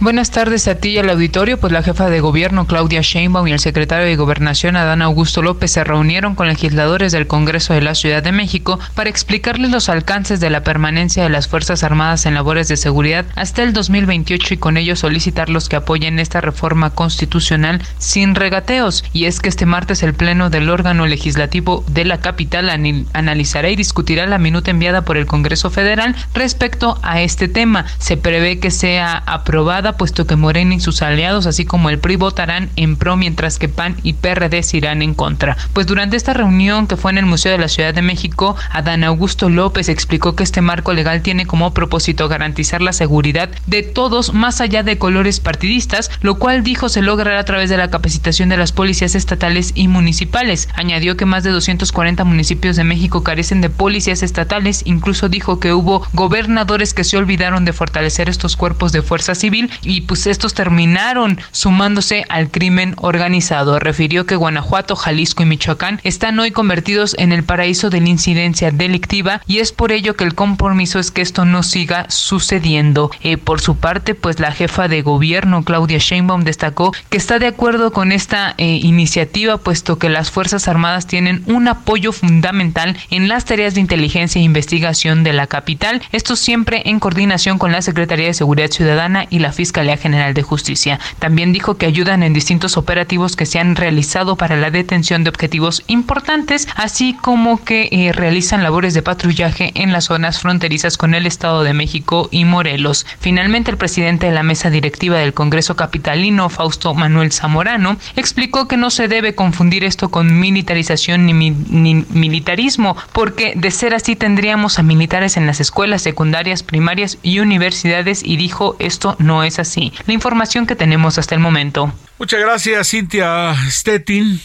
Buenas 0.03 0.33
tardes 0.33 0.67
a 0.67 0.75
ti 0.75 0.89
y 0.89 0.99
al 0.99 1.11
auditorio. 1.11 1.61
Pues 1.61 1.73
la 1.73 1.85
jefa 1.85 2.11
de 2.11 2.19
gobierno 2.19 2.67
Claudia 2.67 3.03
Sheinbaum 3.03 3.47
y 3.47 3.53
el 3.53 3.61
secretario 3.61 4.05
de 4.05 4.17
Gobernación 4.17 4.75
Adán 4.75 5.01
Augusto 5.01 5.43
López 5.43 5.71
se 5.71 5.85
reunieron 5.85 6.35
con 6.35 6.49
legisladores 6.49 7.13
del 7.13 7.29
Congreso 7.29 7.73
de 7.73 7.83
la 7.83 7.95
Ciudad 7.95 8.21
de 8.21 8.33
México 8.33 8.81
para 8.97 9.11
explicarles 9.11 9.71
los 9.71 9.89
alcances 9.89 10.41
de 10.41 10.51
la 10.51 10.65
permanencia 10.65 11.23
de 11.23 11.29
las 11.29 11.47
Fuerzas 11.47 11.85
Armadas 11.85 12.27
en 12.27 12.35
labores 12.35 12.67
de 12.67 12.77
seguridad 12.77 13.27
hasta 13.37 13.63
el 13.63 13.73
2028 13.73 14.55
y 14.55 14.57
con 14.57 14.77
ello 14.77 14.97
solicitarlos 14.97 15.69
que 15.69 15.77
apoyen 15.77 16.19
esta 16.19 16.41
reforma 16.41 16.91
constitucional 16.91 17.81
sin 17.99 18.35
regateos. 18.35 19.05
Y 19.13 19.27
es 19.27 19.39
que 19.39 19.51
este 19.51 19.67
martes 19.67 20.03
el 20.03 20.15
Pleno 20.15 20.51
del 20.51 20.69
órgano 20.69 21.07
legislativo 21.07 21.85
de 21.87 22.07
la 22.07 22.19
capital 22.19 22.71
analizará 23.13 23.71
y 23.71 23.77
discutirá 23.77 24.27
la 24.27 24.39
minuta 24.39 24.73
enviada 24.73 25.03
por 25.03 25.17
el 25.17 25.27
Congreso 25.27 25.71
Federal 25.71 26.17
respecto 26.35 26.99
a 27.05 27.23
este 27.23 27.47
tema. 27.47 27.87
Se 27.99 28.17
prevé 28.17 28.59
que 28.59 28.73
sea 28.73 29.23
aprobada 29.27 29.92
puesto 29.97 30.27
que 30.27 30.37
Morena 30.37 30.75
y 30.75 30.81
sus 30.81 31.03
aliados, 31.03 31.47
así 31.47 31.65
como 31.65 31.91
el 31.91 31.99
PRI, 31.99 32.17
votarán 32.17 32.71
en 32.77 32.97
pro, 32.97 33.17
mientras 33.17 33.59
que 33.59 33.69
PAN 33.69 33.97
y 34.03 34.15
PRD 34.15 34.63
se 34.63 34.77
irán 34.77 35.03
en 35.03 35.15
contra. 35.15 35.57
Pues 35.73 35.87
durante 35.87 36.17
esta 36.17 36.35
reunión 36.35 36.87
que 36.87 36.97
fue 36.97 37.11
en 37.11 37.19
el 37.19 37.27
Museo 37.27 37.53
de 37.53 37.59
la 37.59 37.69
Ciudad 37.69 37.95
de 37.95 38.03
México, 38.03 38.57
Adán 38.71 39.05
Augusto 39.05 39.49
López 39.49 39.89
explicó 39.89 40.35
que 40.35 40.43
este 40.43 40.61
marco 40.61 40.93
legal 40.93 41.23
tiene 41.23 41.47
como 41.47 41.75
propósito 41.75 42.29
garantizar 42.29 42.83
la 42.83 42.93
seguridad 42.93 43.51
de 43.67 43.83
todos 43.83 44.35
más 44.35 44.61
allá 44.61 44.83
de 44.83 44.99
colores 44.99 45.41
partidistas, 45.41 46.11
lo 46.21 46.37
cual 46.37 46.63
dijo 46.63 46.89
se 46.89 47.03
logrará 47.03 47.41
a 47.41 47.45
través 47.45 47.71
de 47.71 47.77
la 47.77 47.91
capacitación 47.91 48.49
de 48.49 48.57
las 48.57 48.73
policías 48.73 49.15
estatales 49.15 49.73
y 49.75 49.89
municipales. 49.89 50.69
Añadió 50.75 51.17
que 51.17 51.27
más 51.27 51.45
de 51.45 51.51
240 51.51 52.25
municipios 52.25 52.77
de 52.77 52.85
México 52.85 53.23
carecen 53.23 53.61
de 53.61 53.71
policías 53.71 54.23
estatales, 54.23 54.83
incluso 54.85 55.29
dijo 55.29 55.61
que 55.61 55.73
hubo 55.73 56.07
gobernadores 56.13 56.95
que 56.95 57.05
se 57.05 57.17
olvidaron 57.17 57.65
de 57.65 57.73
fortalecer 57.73 58.29
estos 58.29 58.57
cuerpos 58.57 58.93
de 58.93 59.03
fuerza 59.03 59.35
civil 59.35 59.71
y 59.83 60.03
pues 60.03 60.27
estos 60.27 60.55
terminaron 60.55 61.41
sumándose 61.51 62.25
al 62.29 62.51
crimen 62.51 62.95
organizado. 62.99 63.79
Refirió 63.79 64.27
que 64.27 64.37
Guanajuato, 64.37 64.97
Jalisco 64.97 65.43
y 65.43 65.47
Michoacán 65.47 66.01
están 66.05 66.39
hoy 66.39 66.51
convertidos 66.51 67.15
en 67.19 67.33
el 67.33 67.45
paraíso 67.45 67.91
de 67.91 68.01
la 68.01 68.09
incidencia 68.09 68.71
delictiva 68.71 69.41
y 69.47 69.59
es 69.59 69.73
por 69.73 69.93
ello 69.93 70.17
que 70.17 70.25
el 70.25 70.35
compromiso 70.35 70.99
es 70.99 71.11
que 71.11 71.23
esto 71.23 71.45
no 71.45 71.63
siga 71.63 72.07
sucediendo. 72.09 73.11
Eh, 73.23 73.37
por 73.37 73.61
su 73.61 73.77
parte, 73.77 74.15
pues 74.15 74.41
la 74.41 74.53
jefa 74.53 74.89
de 74.89 75.03
gobierno, 75.03 75.65
Claudia 75.65 75.99
Sheinbaum, 75.99 76.45
destacó 76.45 76.93
que 77.09 77.17
está 77.17 77.39
de 77.39 77.47
acuerdo 77.47 77.93
con 77.93 78.13
esta 78.13 78.55
eh, 78.59 78.77
iniciativa, 78.83 79.59
puesto 79.59 79.99
que 79.99 80.09
las 80.09 80.31
Fuerzas 80.31 80.69
Armadas 80.69 81.07
tienen 81.07 81.43
un 81.47 81.69
apoyo 81.69 82.13
fundamental 82.13 82.97
en 83.11 83.29
las 83.29 83.45
tareas 83.45 83.75
de 83.75 83.81
inteligencia 83.81 84.41
e 84.41 84.45
investigación 84.45 85.25
de 85.25 85.33
la 85.33 85.47
capital, 85.47 86.03
esto 86.13 86.37
siempre 86.37 86.83
en 86.87 87.01
coordinación 87.01 87.59
con 87.59 87.73
la 87.73 87.83
Secretaría 87.83 88.27
de 88.27 88.35
Seguridad 88.35 88.71
Ciudadana 88.71 89.27
y 89.31 89.39
la 89.39 89.53
Fiscalía 89.63 89.97
General 89.97 90.35
de 90.35 90.43
Justicia. 90.43 90.99
También 91.21 91.53
dijo 91.53 91.77
que 91.77 91.87
ayudan 91.87 92.25
en 92.25 92.33
distintos 92.33 92.77
operativos 92.77 93.37
que 93.37 93.47
se 93.47 93.61
han 93.61 93.77
realizado 93.77 94.35
para 94.35 94.57
la 94.57 94.73
detención 94.73 95.23
de 95.23 95.31
objetivos 95.31 95.85
importantes, 95.87 96.67
así 96.75 97.15
como 97.15 97.63
que 97.65 97.89
eh, 97.93 98.11
realizan 98.13 98.65
labores 98.65 98.93
de 98.93 99.03
patrullaje 99.03 99.71
en 99.77 99.93
las 99.93 100.07
zonas 100.07 100.41
fronterizas 100.41 100.99
con 100.99 101.15
el 101.15 101.27
Estado 101.27 101.63
de 101.63 101.75
México 101.75 102.29
y 102.33 102.45
Morelos. 102.45 103.07
Finalmente, 103.21 103.71
el 103.71 103.77
presidente 103.77 104.27
de 104.27 104.33
la 104.33 104.43
mesa 104.43 104.69
directiva 104.69 105.19
del 105.19 105.33
Congreso 105.33 105.77
Capitalino, 105.77 106.49
Fausto 106.49 106.93
Manuel 106.93 107.31
Zamorano, 107.31 107.99
explicó 108.17 108.67
que 108.67 108.77
no 108.77 108.91
se 108.91 109.07
debe 109.07 109.37
confundir 109.37 109.85
esto 109.85 110.09
con 110.09 110.41
militarización 110.41 111.25
ni, 111.25 111.51
ni 111.51 112.05
militarismo, 112.11 112.97
porque 113.13 113.53
de 113.55 113.71
ser 113.71 113.95
así 113.95 114.17
tendríamos 114.17 114.81
a 114.81 114.83
militares 114.83 115.37
en 115.37 115.47
las 115.47 115.61
escuelas 115.61 116.03
secundarias, 116.03 116.65
primarias 116.65 117.19
y 117.23 117.39
universidades 117.39 118.25
y 118.25 118.37
dijo 118.37 118.75
esto 118.81 119.15
no 119.21 119.45
es 119.45 119.52
así. 119.59 119.93
La 120.07 120.15
información 120.15 120.67
que 120.67 120.77
tenemos 120.77 121.19
hasta 121.19 121.35
el 121.35 121.41
momento. 121.41 121.93
Muchas 122.19 122.41
gracias, 122.41 122.89
Cintia 122.89 123.55
Stettin. 123.69 124.41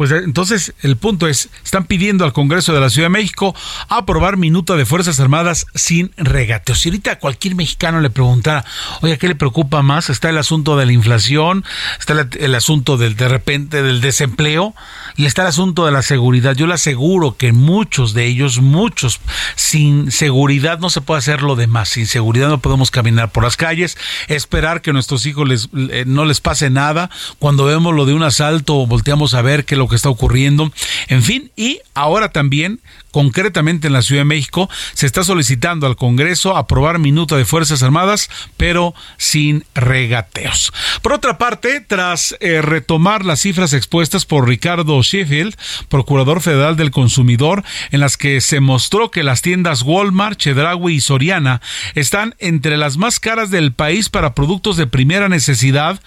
Pues 0.00 0.12
eh, 0.12 0.22
entonces 0.24 0.72
el 0.80 0.96
punto 0.96 1.26
es, 1.26 1.50
están 1.62 1.84
pidiendo 1.84 2.24
al 2.24 2.32
Congreso 2.32 2.72
de 2.72 2.80
la 2.80 2.88
Ciudad 2.88 3.08
de 3.08 3.10
México 3.10 3.54
aprobar 3.90 4.38
minuta 4.38 4.74
de 4.74 4.86
Fuerzas 4.86 5.20
Armadas 5.20 5.66
sin 5.74 6.10
regateos. 6.16 6.80
Si 6.80 6.88
ahorita 6.88 7.12
a 7.12 7.18
cualquier 7.18 7.54
mexicano 7.54 8.00
le 8.00 8.08
preguntara, 8.08 8.64
oye, 9.02 9.18
¿qué 9.18 9.28
le 9.28 9.34
preocupa 9.34 9.82
más? 9.82 10.08
Está 10.08 10.30
el 10.30 10.38
asunto 10.38 10.78
de 10.78 10.86
la 10.86 10.94
inflación, 10.94 11.66
está 11.98 12.14
el, 12.14 12.54
asunto 12.54 12.96
del 12.96 13.14
de 13.14 13.28
repente 13.28 13.82
del 13.82 14.00
desempleo 14.00 14.74
y 15.18 15.26
está 15.26 15.42
el 15.42 15.48
asunto 15.48 15.84
de 15.84 15.92
la 15.92 16.00
seguridad. 16.00 16.56
Yo 16.56 16.66
le 16.66 16.72
aseguro 16.72 17.36
que 17.36 17.52
muchos 17.52 18.14
de 18.14 18.24
ellos, 18.24 18.58
muchos, 18.58 19.20
sin 19.54 20.10
seguridad 20.10 20.78
no 20.78 20.88
se 20.88 21.02
puede 21.02 21.18
hacer 21.18 21.42
lo 21.42 21.56
demás. 21.56 21.90
Sin 21.90 22.06
seguridad 22.06 22.48
no 22.48 22.60
podemos 22.62 22.90
caminar 22.90 23.32
por 23.32 23.44
las 23.44 23.58
calles, 23.58 23.98
esperar 24.28 24.80
que 24.80 24.88
a 24.88 24.92
nuestros 24.94 25.26
hijos 25.26 25.46
les, 25.46 25.68
no 26.06 26.24
les 26.24 26.40
pase 26.40 26.70
nada. 26.70 27.10
Cuando 27.38 27.66
vemos 27.66 27.94
lo 27.94 28.06
de 28.06 28.14
un 28.14 28.22
asalto, 28.22 28.86
volteamos 28.86 29.34
a 29.34 29.42
ver 29.42 29.66
que 29.66 29.76
lo 29.76 29.89
que 29.90 29.96
está 29.96 30.08
ocurriendo. 30.08 30.72
En 31.08 31.22
fin, 31.22 31.50
y 31.56 31.80
ahora 31.94 32.32
también 32.32 32.80
concretamente 33.10 33.88
en 33.88 33.92
la 33.92 34.02
Ciudad 34.02 34.20
de 34.22 34.26
México, 34.26 34.68
se 34.94 35.06
está 35.06 35.24
solicitando 35.24 35.86
al 35.86 35.96
Congreso 35.96 36.56
aprobar 36.56 36.98
minuta 36.98 37.36
de 37.36 37.44
Fuerzas 37.44 37.82
Armadas, 37.82 38.30
pero 38.56 38.94
sin 39.16 39.64
regateos. 39.74 40.72
Por 41.02 41.12
otra 41.12 41.38
parte, 41.38 41.80
tras 41.80 42.36
eh, 42.40 42.62
retomar 42.62 43.24
las 43.24 43.40
cifras 43.40 43.72
expuestas 43.72 44.26
por 44.26 44.48
Ricardo 44.48 45.02
Sheffield, 45.02 45.56
Procurador 45.88 46.40
Federal 46.40 46.76
del 46.76 46.90
Consumidor, 46.90 47.64
en 47.90 48.00
las 48.00 48.16
que 48.16 48.40
se 48.40 48.60
mostró 48.60 49.10
que 49.10 49.22
las 49.22 49.42
tiendas 49.42 49.82
Walmart, 49.82 50.38
Chedraui 50.38 50.94
y 50.94 51.00
Soriana 51.00 51.60
están 51.94 52.34
entre 52.38 52.76
las 52.76 52.96
más 52.96 53.20
caras 53.20 53.50
del 53.50 53.72
país 53.72 54.08
para 54.08 54.34
productos 54.34 54.76
de 54.76 54.86
primera 54.86 55.28
necesidad, 55.28 56.00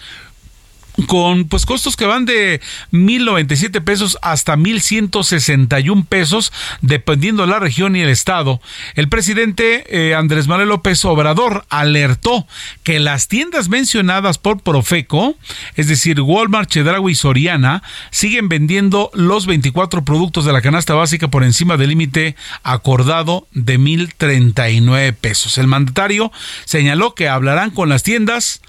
con 1.06 1.46
pues 1.46 1.66
costos 1.66 1.96
que 1.96 2.06
van 2.06 2.24
de 2.24 2.60
1097 2.92 3.80
pesos 3.80 4.18
hasta 4.22 4.56
1161 4.56 6.06
pesos 6.08 6.52
dependiendo 6.82 7.42
de 7.42 7.48
la 7.48 7.58
región 7.58 7.96
y 7.96 8.00
el 8.00 8.08
estado. 8.08 8.60
El 8.94 9.08
presidente 9.08 9.84
eh, 9.88 10.14
Andrés 10.14 10.46
Manuel 10.46 10.68
López 10.68 11.04
Obrador 11.04 11.66
alertó 11.68 12.46
que 12.82 13.00
las 13.00 13.28
tiendas 13.28 13.68
mencionadas 13.68 14.38
por 14.38 14.60
Profeco, 14.60 15.36
es 15.74 15.88
decir, 15.88 16.20
Walmart, 16.20 16.70
Chedraui 16.70 17.12
y 17.12 17.14
Soriana, 17.16 17.82
siguen 18.10 18.48
vendiendo 18.48 19.10
los 19.14 19.46
24 19.46 20.04
productos 20.04 20.44
de 20.44 20.52
la 20.52 20.62
canasta 20.62 20.94
básica 20.94 21.28
por 21.28 21.44
encima 21.44 21.76
del 21.76 21.90
límite 21.90 22.36
acordado 22.62 23.48
de 23.52 23.78
1039 23.78 25.12
pesos. 25.12 25.58
El 25.58 25.66
mandatario 25.66 26.30
señaló 26.64 27.14
que 27.14 27.28
hablarán 27.28 27.70
con 27.70 27.88
las 27.88 28.02
tiendas 28.02 28.60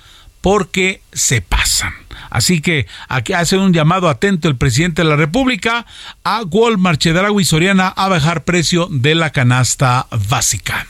porque 0.42 1.02
se 1.12 1.42
pasan. 1.42 2.05
Así 2.36 2.60
que 2.60 2.86
aquí 3.08 3.32
hace 3.32 3.56
un 3.56 3.72
llamado 3.72 4.10
atento 4.10 4.50
el 4.50 4.58
presidente 4.58 5.04
de 5.04 5.08
la 5.08 5.16
República 5.16 5.86
a 6.26 6.42
Walmart, 6.44 7.00
Chedraui 7.00 7.44
y 7.44 7.46
Soriana 7.46 7.88
a 7.88 8.10
bajar 8.10 8.44
precio 8.44 8.90
de 8.92 9.16
la 9.16 9.30
canasta 9.30 10.08
básica. 10.28 10.86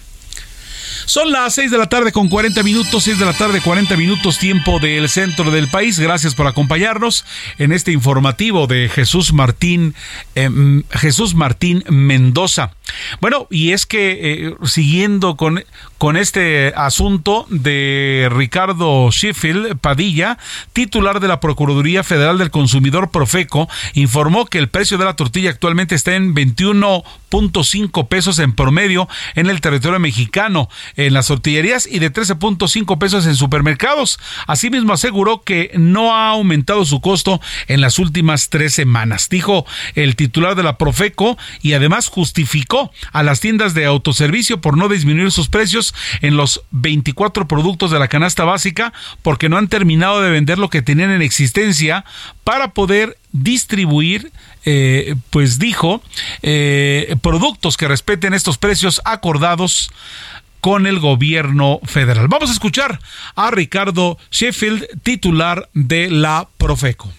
Son 1.06 1.32
las 1.32 1.54
6 1.54 1.70
de 1.70 1.78
la 1.78 1.88
tarde 1.88 2.12
con 2.12 2.30
40 2.30 2.64
minutos, 2.64 3.04
6 3.04 3.20
de 3.20 3.26
la 3.26 3.34
tarde 3.34 3.62
40 3.62 3.96
minutos 3.96 4.40
tiempo 4.40 4.80
del 4.80 5.08
centro 5.08 5.52
del 5.52 5.68
país. 5.68 6.00
Gracias 6.00 6.34
por 6.34 6.48
acompañarnos 6.48 7.26
en 7.60 7.72
este 7.72 7.92
informativo 7.92 8.66
de 8.66 8.90
Jesús 8.90 9.32
Martín 9.32 9.94
em, 10.34 10.82
Jesús 10.90 11.36
Martín 11.36 11.84
Mendoza. 11.90 12.72
Bueno, 13.22 13.48
y 13.52 13.72
es 13.72 13.86
que 13.86 14.48
eh, 14.48 14.56
siguiendo 14.66 15.36
con, 15.36 15.64
con 15.98 16.18
este 16.18 16.74
asunto 16.76 17.46
de 17.50 18.30
Ricardo 18.32 19.10
Sheffield 19.12 19.78
Padilla, 19.80 20.38
titular 20.74 21.20
de 21.20 21.28
la 21.28 21.40
Procuraduría 21.40 22.04
Federal 22.04 22.38
del 22.38 22.52
Consumidor 22.52 23.12
Profeco, 23.12 23.70
informó 23.94 24.46
que 24.46 24.58
el 24.58 24.68
precio 24.68 24.98
de 24.98 25.06
la 25.06 25.16
tortilla 25.16 25.50
actualmente 25.50 25.96
está 25.96 26.16
en 26.16 26.36
21.5 26.36 28.08
pesos 28.08 28.40
en 28.40 28.54
promedio 28.54 29.08
en 29.36 29.50
el 29.50 29.62
territorio 29.62 30.00
mexicano 30.00 30.70
en 30.96 31.14
las 31.14 31.28
tortillerías 31.28 31.88
y 31.88 32.00
de 32.00 32.12
13.5 32.12 32.98
pesos 32.98 33.26
en 33.26 33.36
supermercados. 33.36 34.20
Asimismo 34.48 34.94
aseguró 34.94 35.44
que 35.44 35.72
no 35.76 36.14
ha 36.14 36.30
aumentado 36.30 36.86
su 36.86 37.00
costo 37.00 37.40
en 37.68 37.82
las 37.82 38.00
últimas 38.00 38.50
tres 38.50 38.74
semanas, 38.74 39.30
dijo 39.30 39.66
el 39.96 40.16
titular 40.16 40.56
de 40.56 40.64
la 40.64 40.78
Profeco 40.78 41.38
y 41.62 41.74
además 41.74 42.08
justificó 42.08 42.92
a 43.12 43.24
las 43.24 43.40
tiendas 43.40 43.74
de 43.74 43.86
autoservicio 43.86 44.60
por 44.60 44.78
no 44.78 44.90
disminuir 44.90 45.32
sus 45.32 45.48
precios 45.48 45.85
en 46.22 46.38
los 46.38 46.62
24 46.72 47.48
productos 47.48 47.92
de 47.92 48.00
la 48.00 48.08
canasta 48.08 48.44
básica 48.44 48.94
porque 49.22 49.50
no 49.50 49.58
han 49.58 49.68
terminado 49.68 50.22
de 50.22 50.32
vender 50.32 50.58
lo 50.58 50.70
que 50.70 50.82
tenían 50.82 51.12
en 51.12 51.22
existencia 51.22 52.06
para 52.44 52.70
poder 52.70 53.18
distribuir, 53.32 54.32
eh, 54.66 55.16
pues 55.30 55.60
dijo, 55.60 56.02
eh, 56.42 57.16
productos 57.22 57.78
que 57.78 57.88
respeten 57.88 58.34
estos 58.34 58.58
precios 58.58 59.02
acordados 59.04 59.92
con 60.62 60.88
el 60.88 61.00
gobierno 61.00 61.80
federal. 61.84 62.28
Vamos 62.28 62.50
a 62.50 62.54
escuchar 62.54 63.00
a 63.36 63.52
Ricardo 63.52 64.18
Sheffield, 64.32 65.02
titular 65.04 65.70
de 65.74 66.10
la 66.10 66.48
Profeco. 66.58 67.12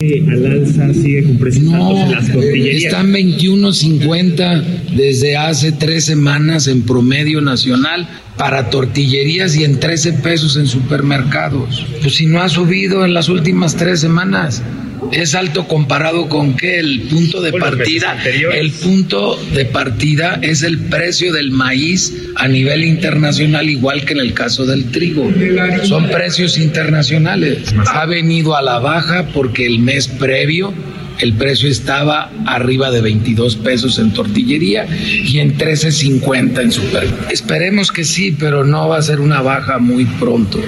Al 0.00 0.46
alza 0.46 0.94
sigue 0.94 1.24
con 1.24 1.38
precios 1.38 1.64
no, 1.64 1.92
las 2.08 2.30
tortillerías. 2.30 2.84
Están 2.84 3.12
21.50 3.12 4.94
desde 4.94 5.36
hace 5.36 5.72
tres 5.72 6.04
semanas 6.04 6.68
en 6.68 6.82
promedio 6.82 7.40
nacional 7.40 8.08
para 8.36 8.70
tortillerías 8.70 9.56
y 9.56 9.64
en 9.64 9.80
13 9.80 10.12
pesos 10.12 10.56
en 10.56 10.68
supermercados. 10.68 11.84
Pues 12.00 12.14
si 12.14 12.26
no 12.26 12.40
ha 12.40 12.48
subido 12.48 13.04
en 13.04 13.12
las 13.12 13.28
últimas 13.28 13.74
tres 13.74 13.98
semanas. 13.98 14.62
Es 15.12 15.34
alto 15.34 15.66
comparado 15.66 16.28
con 16.28 16.56
qué? 16.56 16.78
El 16.78 17.02
punto 17.02 17.40
de 17.40 17.52
partida. 17.52 18.16
El 18.52 18.72
punto 18.72 19.36
de 19.54 19.64
partida 19.64 20.38
es 20.42 20.62
el 20.62 20.78
precio 20.78 21.32
del 21.32 21.50
maíz 21.50 22.12
a 22.36 22.48
nivel 22.48 22.84
internacional, 22.84 23.68
igual 23.68 24.04
que 24.04 24.14
en 24.14 24.20
el 24.20 24.34
caso 24.34 24.66
del 24.66 24.90
trigo. 24.90 25.30
Son 25.84 26.08
precios 26.08 26.58
internacionales. 26.58 27.74
Ha 27.92 28.06
venido 28.06 28.56
a 28.56 28.62
la 28.62 28.78
baja 28.78 29.28
porque 29.32 29.66
el 29.66 29.78
mes 29.78 30.08
previo 30.08 30.72
el 31.18 31.34
precio 31.34 31.68
estaba 31.68 32.30
arriba 32.46 32.90
de 32.90 33.00
22 33.00 33.56
pesos 33.56 33.98
en 33.98 34.12
tortillería 34.12 34.86
y 34.86 35.40
en 35.40 35.58
13.50 35.58 36.62
en 36.62 36.72
super. 36.72 37.08
Esperemos 37.30 37.90
que 37.90 38.04
sí, 38.04 38.36
pero 38.38 38.64
no 38.64 38.88
va 38.88 38.98
a 38.98 39.02
ser 39.02 39.20
una 39.20 39.42
baja 39.42 39.78
muy 39.78 40.04
pronto. 40.04 40.60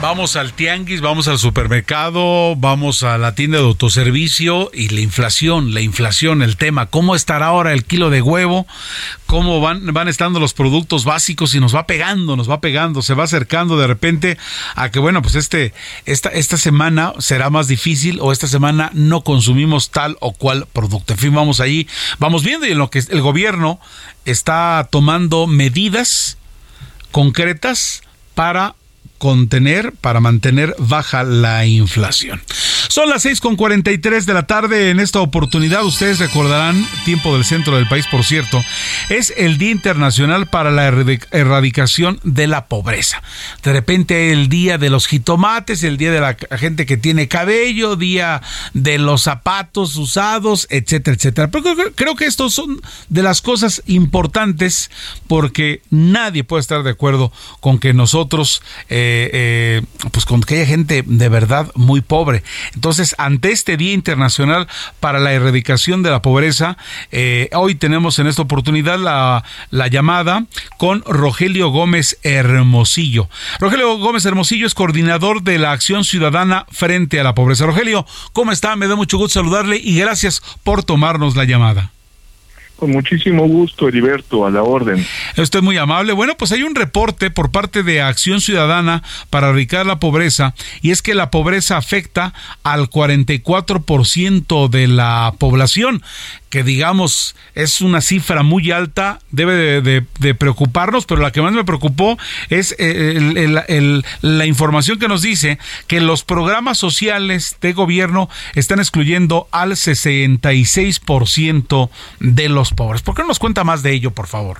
Vamos 0.00 0.36
al 0.36 0.52
tianguis, 0.52 1.00
vamos 1.00 1.26
al 1.26 1.40
supermercado, 1.40 2.54
vamos 2.54 3.02
a 3.02 3.18
la 3.18 3.34
tienda 3.34 3.58
de 3.58 3.64
autoservicio 3.64 4.70
y 4.72 4.90
la 4.90 5.00
inflación, 5.00 5.74
la 5.74 5.80
inflación, 5.80 6.40
el 6.42 6.56
tema, 6.56 6.86
cómo 6.86 7.16
estará 7.16 7.46
ahora 7.46 7.72
el 7.72 7.84
kilo 7.84 8.08
de 8.08 8.22
huevo, 8.22 8.68
cómo 9.26 9.60
van, 9.60 9.92
van 9.92 10.06
estando 10.06 10.38
los 10.38 10.54
productos 10.54 11.04
básicos 11.04 11.52
y 11.56 11.60
nos 11.60 11.74
va 11.74 11.88
pegando, 11.88 12.36
nos 12.36 12.48
va 12.48 12.60
pegando, 12.60 13.02
se 13.02 13.14
va 13.14 13.24
acercando 13.24 13.76
de 13.76 13.88
repente 13.88 14.38
a 14.76 14.88
que, 14.92 15.00
bueno, 15.00 15.20
pues 15.20 15.34
este, 15.34 15.74
esta, 16.06 16.28
esta 16.28 16.58
semana 16.58 17.14
será 17.18 17.50
más 17.50 17.66
difícil 17.66 18.18
o 18.20 18.30
esta 18.30 18.46
semana 18.46 18.92
no 18.94 19.22
consumimos 19.22 19.90
tal 19.90 20.16
o 20.20 20.32
cual 20.32 20.68
producto. 20.72 21.14
En 21.14 21.18
fin, 21.18 21.34
vamos 21.34 21.58
allí, 21.58 21.88
vamos 22.20 22.44
viendo 22.44 22.68
y 22.68 22.70
en 22.70 22.78
lo 22.78 22.88
que 22.88 23.00
el 23.00 23.20
gobierno 23.20 23.80
está 24.24 24.86
tomando 24.92 25.48
medidas 25.48 26.38
concretas 27.10 28.02
para 28.36 28.76
contener, 29.18 29.92
para 29.92 30.20
mantener 30.20 30.74
baja 30.78 31.24
la 31.24 31.66
inflación. 31.66 32.40
Son 32.88 33.10
las 33.10 33.26
6.43 33.26 34.24
de 34.24 34.34
la 34.34 34.46
tarde. 34.46 34.88
En 34.88 34.98
esta 34.98 35.20
oportunidad, 35.20 35.84
ustedes 35.84 36.18
recordarán, 36.20 36.86
tiempo 37.04 37.34
del 37.34 37.44
centro 37.44 37.76
del 37.76 37.86
país, 37.86 38.06
por 38.10 38.24
cierto, 38.24 38.64
es 39.10 39.32
el 39.36 39.58
Día 39.58 39.72
Internacional 39.72 40.46
para 40.46 40.70
la 40.70 40.86
Erradicación 40.86 42.18
de 42.24 42.46
la 42.46 42.66
Pobreza. 42.66 43.22
De 43.62 43.74
repente, 43.74 44.32
el 44.32 44.48
Día 44.48 44.78
de 44.78 44.88
los 44.88 45.06
Jitomates, 45.06 45.82
el 45.82 45.98
Día 45.98 46.12
de 46.12 46.20
la 46.20 46.36
gente 46.56 46.86
que 46.86 46.96
tiene 46.96 47.28
cabello, 47.28 47.96
Día 47.96 48.40
de 48.72 48.96
los 48.96 49.22
zapatos 49.22 49.96
usados, 49.96 50.66
etcétera, 50.70 51.14
etcétera. 51.14 51.50
Pero 51.50 51.64
creo 51.94 52.16
que 52.16 52.24
estos 52.24 52.54
son 52.54 52.80
de 53.10 53.22
las 53.22 53.42
cosas 53.42 53.82
importantes 53.86 54.90
porque 55.26 55.82
nadie 55.90 56.42
puede 56.42 56.62
estar 56.62 56.82
de 56.82 56.90
acuerdo 56.90 57.32
con 57.60 57.78
que 57.78 57.92
nosotros. 57.92 58.62
Eh, 58.88 59.30
eh, 59.32 59.82
pues 60.10 60.24
con 60.24 60.40
que 60.40 60.56
haya 60.56 60.66
gente 60.66 61.04
de 61.06 61.28
verdad 61.28 61.70
muy 61.74 62.00
pobre. 62.00 62.42
Entonces, 62.78 63.16
ante 63.18 63.50
este 63.50 63.76
Día 63.76 63.92
Internacional 63.92 64.68
para 65.00 65.18
la 65.18 65.32
Erradicación 65.32 66.04
de 66.04 66.10
la 66.10 66.22
Pobreza, 66.22 66.76
eh, 67.10 67.50
hoy 67.52 67.74
tenemos 67.74 68.20
en 68.20 68.28
esta 68.28 68.42
oportunidad 68.42 69.00
la, 69.00 69.42
la 69.70 69.88
llamada 69.88 70.44
con 70.76 71.02
Rogelio 71.04 71.70
Gómez 71.70 72.20
Hermosillo. 72.22 73.28
Rogelio 73.58 73.98
Gómez 73.98 74.24
Hermosillo 74.26 74.64
es 74.64 74.74
coordinador 74.74 75.42
de 75.42 75.58
la 75.58 75.72
Acción 75.72 76.04
Ciudadana 76.04 76.66
frente 76.70 77.18
a 77.18 77.24
la 77.24 77.34
Pobreza. 77.34 77.66
Rogelio, 77.66 78.06
¿cómo 78.32 78.52
está? 78.52 78.76
Me 78.76 78.86
da 78.86 78.94
mucho 78.94 79.18
gusto 79.18 79.40
saludarle 79.40 79.76
y 79.82 79.98
gracias 79.98 80.40
por 80.62 80.84
tomarnos 80.84 81.34
la 81.34 81.42
llamada. 81.42 81.90
Con 82.78 82.92
muchísimo 82.92 83.44
gusto, 83.48 83.88
Heriberto, 83.88 84.46
a 84.46 84.50
la 84.50 84.62
orden. 84.62 85.04
Usted 85.36 85.58
es 85.58 85.64
muy 85.64 85.76
amable. 85.78 86.12
Bueno, 86.12 86.36
pues 86.36 86.52
hay 86.52 86.62
un 86.62 86.76
reporte 86.76 87.28
por 87.28 87.50
parte 87.50 87.82
de 87.82 88.00
Acción 88.00 88.40
Ciudadana 88.40 89.02
para 89.30 89.48
erradicar 89.48 89.84
la 89.84 89.98
pobreza 89.98 90.54
y 90.80 90.92
es 90.92 91.02
que 91.02 91.16
la 91.16 91.32
pobreza 91.32 91.76
afecta 91.76 92.34
al 92.62 92.88
44% 92.88 94.68
de 94.68 94.86
la 94.86 95.34
población 95.38 96.02
que 96.50 96.62
digamos 96.62 97.34
es 97.54 97.80
una 97.80 98.00
cifra 98.00 98.42
muy 98.42 98.70
alta, 98.70 99.20
debe 99.30 99.80
de, 99.82 100.34
preocuparnos, 100.34 101.06
pero 101.06 101.20
la 101.20 101.30
que 101.30 101.42
más 101.42 101.52
me 101.52 101.64
preocupó 101.64 102.18
es 102.48 102.74
eh, 102.78 104.02
la 104.22 104.46
información 104.46 104.98
que 104.98 105.08
nos 105.08 105.22
dice 105.22 105.58
que 105.86 106.00
los 106.00 106.24
programas 106.24 106.78
sociales 106.78 107.56
de 107.60 107.72
gobierno 107.72 108.30
están 108.54 108.78
excluyendo 108.78 109.48
al 109.50 109.72
66% 109.72 111.90
de 112.20 112.48
los 112.48 112.67
pobres. 112.72 113.02
¿Por 113.02 113.14
qué 113.14 113.22
no 113.22 113.28
nos 113.28 113.38
cuenta 113.38 113.64
más 113.64 113.82
de 113.82 113.92
ello, 113.92 114.10
por 114.10 114.26
favor? 114.26 114.58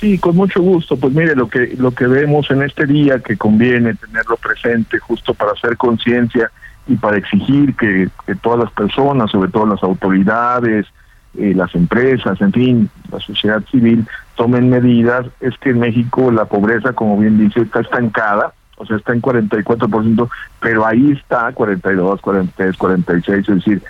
Sí, 0.00 0.18
con 0.18 0.36
mucho 0.36 0.60
gusto. 0.60 0.96
Pues 0.96 1.14
mire, 1.14 1.34
lo 1.34 1.48
que, 1.48 1.74
lo 1.78 1.92
que 1.92 2.06
vemos 2.06 2.50
en 2.50 2.62
este 2.62 2.86
día, 2.86 3.20
que 3.20 3.36
conviene 3.36 3.94
tenerlo 3.94 4.36
presente 4.36 4.98
justo 4.98 5.32
para 5.34 5.52
hacer 5.52 5.76
conciencia, 5.76 6.50
y 6.88 6.96
para 6.96 7.18
exigir 7.18 7.74
que, 7.74 8.08
todas 8.42 8.60
las 8.60 8.72
personas, 8.72 9.30
sobre 9.30 9.50
todo 9.50 9.66
las 9.66 9.82
autoridades, 9.82 10.86
eh, 11.36 11.52
las 11.54 11.74
empresas, 11.74 12.40
en 12.40 12.52
fin, 12.52 12.90
la 13.10 13.20
sociedad 13.20 13.62
civil, 13.70 14.06
tomen 14.36 14.70
medidas, 14.70 15.26
es 15.40 15.56
que 15.58 15.70
en 15.70 15.80
México 15.80 16.30
la 16.30 16.44
pobreza, 16.44 16.92
como 16.92 17.18
bien 17.18 17.38
dice, 17.38 17.60
está 17.60 17.80
estancada, 17.80 18.52
o 18.76 18.86
sea, 18.86 18.96
está 18.96 19.12
en 19.12 19.22
44%, 19.22 20.28
pero 20.60 20.86
ahí 20.86 21.12
está 21.12 21.50
42, 21.52 22.20
43, 22.20 22.76
46, 22.76 23.38
es 23.38 23.46
decir, 23.46 23.82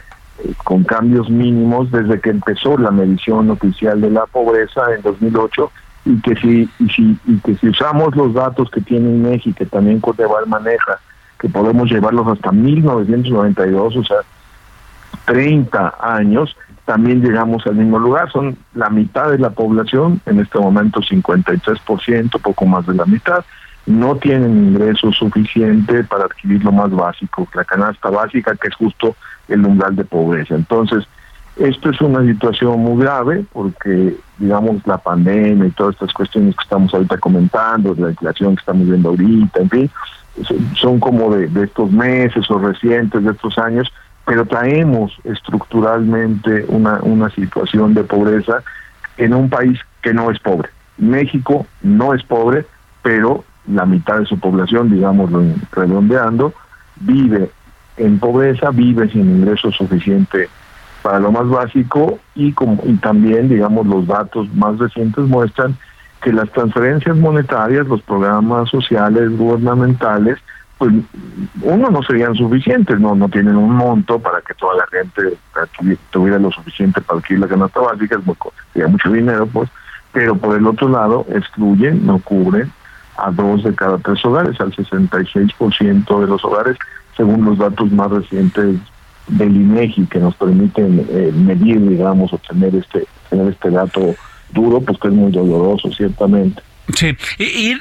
con 0.65 0.85
cambios 0.85 1.31
mínimos 1.31 1.91
desde 1.91 2.21
que 2.21 2.31
empezó 2.31 2.77
la 2.77 2.91
medición 2.91 3.51
oficial 3.51 4.01
de 4.01 4.11
la 4.11 4.27
pobreza 4.27 4.83
en 4.95 5.03
2008 5.03 5.71
y 6.05 6.21
que 6.21 6.37
si 6.37 6.69
y 6.79 6.89
si 6.89 7.19
y 7.27 7.39
que 7.39 7.57
si 7.57 7.69
usamos 7.69 8.15
los 8.15 8.35
datos 8.35 8.71
que 8.71 8.81
tiene 8.81 9.11
México, 9.11 9.57
que 9.59 9.67
también 9.67 10.01
Coteval 10.01 10.47
maneja 10.47 11.01
que 11.39 11.49
podemos 11.49 11.91
llevarlos 11.91 12.27
hasta 12.29 12.53
1992, 12.53 13.97
o 13.97 14.05
sea, 14.05 14.19
30 15.27 15.95
años, 16.01 16.57
también 16.85 17.21
llegamos 17.21 17.67
al 17.67 17.75
mismo 17.75 17.99
lugar. 17.99 18.31
Son 18.31 18.57
la 18.75 18.89
mitad 18.89 19.31
de 19.31 19.39
la 19.39 19.51
población, 19.51 20.21
en 20.27 20.41
este 20.41 20.59
momento 20.59 21.01
53%, 21.01 22.41
poco 22.41 22.67
más 22.67 22.87
de 22.87 22.95
la 22.95 23.05
mitad, 23.05 23.45
no 23.87 24.17
tienen 24.17 24.69
ingresos 24.69 25.17
suficientes 25.17 26.07
para 26.09 26.25
adquirir 26.25 26.65
lo 26.65 26.73
más 26.73 26.91
básico, 26.91 27.49
la 27.55 27.65
canasta 27.65 28.11
básica, 28.11 28.57
que 28.57 28.69
es 28.69 28.75
justo 28.75 29.17
el 29.49 29.65
umbral 29.65 29.95
de 29.95 30.05
pobreza. 30.05 30.57
Entonces, 30.57 31.07
esto 31.57 31.91
es 31.91 32.01
una 32.01 32.21
situación 32.23 32.81
muy 32.81 33.03
grave 33.03 33.45
porque, 33.53 34.17
digamos, 34.39 34.85
la 34.87 34.99
pandemia 34.99 35.67
y 35.67 35.71
todas 35.71 35.95
estas 35.95 36.13
cuestiones 36.13 36.55
que 36.57 36.63
estamos 36.65 36.93
ahorita 36.93 37.17
comentando, 37.19 37.95
la 37.97 38.11
inflación 38.11 38.57
que 38.57 38.61
estamos 38.61 38.87
viendo 38.87 39.09
ahorita, 39.11 39.61
en 39.61 39.71
fin, 39.71 39.91
son 40.75 41.01
como 41.01 41.35
de, 41.35 41.65
estos 41.65 41.91
meses 41.91 42.51
o 42.51 42.59
recientes, 42.59 43.25
de 43.25 43.31
estos 43.31 43.57
años, 43.57 43.91
pero 44.27 44.45
traemos 44.45 45.17
estructuralmente 45.25 46.67
una, 46.69 46.99
una 47.03 47.31
situación 47.31 47.95
de 47.95 48.03
pobreza 48.05 48.63
en 49.17 49.33
un 49.33 49.49
país 49.49 49.79
que 50.03 50.13
no 50.13 50.31
es 50.31 50.39
pobre. 50.41 50.69
México 50.99 51.67
no 51.83 52.13
es 52.13 52.23
pobre, 52.23 52.67
pero 53.03 53.45
la 53.69 53.87
mitad 53.87 54.19
de 54.19 54.27
su 54.27 54.39
población, 54.39 54.91
digámoslo 54.91 55.43
redondeando, 55.73 56.53
vive 57.01 57.51
en 57.97 58.19
pobreza, 58.19 58.71
vive 58.71 59.09
sin 59.11 59.39
ingreso 59.39 59.73
suficiente 59.73 60.49
para 61.03 61.21
lo 61.21 61.33
más 61.33 61.49
básico 61.49 62.19
y, 62.35 62.53
como, 62.53 62.83
y 62.85 62.95
también, 62.95 63.49
digamos, 63.49 63.87
los 63.87 64.07
datos 64.07 64.53
más 64.55 64.79
recientes 64.79 65.25
muestran 65.25 65.77
que 66.23 66.33
las 66.33 66.51
transferencias 66.51 67.17
monetarias, 67.17 67.87
los 67.87 68.03
programas 68.03 68.69
sociales 68.69 69.37
gubernamentales, 69.37 70.39
pues 70.79 70.93
uno 71.63 71.91
no 71.91 72.03
serían 72.03 72.35
suficientes, 72.35 72.99
no 73.01 73.15
no 73.15 73.29
tienen 73.29 73.57
un 73.57 73.73
monto 73.75 74.19
para 74.19 74.41
que 74.43 74.53
toda 74.55 74.75
la 74.77 74.87
gente 74.89 75.39
tuviera 76.11 76.39
lo 76.39 76.51
suficiente 76.51 77.01
para 77.01 77.21
adquirir 77.21 77.41
la 77.41 77.49
canasta 77.49 77.81
básica, 77.81 78.21
sería 78.73 78.89
mucho 78.89 79.11
dinero, 79.11 79.47
pues, 79.47 79.71
pero 80.13 80.37
por 80.37 80.57
el 80.57 80.67
otro 80.67 80.89
lado 80.89 81.25
excluyen, 81.31 82.05
no 82.05 82.19
cubren 82.19 82.71
a 83.19 83.31
dos 83.31 83.63
de 83.63 83.75
cada 83.75 83.99
tres 83.99 84.25
hogares, 84.25 84.61
al 84.61 84.73
66% 84.73 86.21
de 86.21 86.27
los 86.27 86.45
hogares, 86.45 86.77
según 87.17 87.45
los 87.45 87.59
datos 87.59 87.91
más 87.93 88.11
recientes 88.11 88.77
del 89.29 89.57
INEGI 89.57 90.07
que 90.07 90.19
nos 90.19 90.35
permiten 90.37 91.07
eh, 91.11 91.33
medir, 91.35 91.81
digamos, 91.89 92.33
o 92.33 92.39
tener 92.39 92.75
este, 92.75 93.07
tener 93.29 93.49
este 93.49 93.71
dato 93.71 94.15
duro, 94.51 94.81
pues 94.81 94.99
que 94.99 95.09
es 95.09 95.15
muy 95.15 95.33
doloroso, 95.33 95.91
ciertamente. 95.93 96.63
Sí, 96.95 97.17
y, 97.39 97.73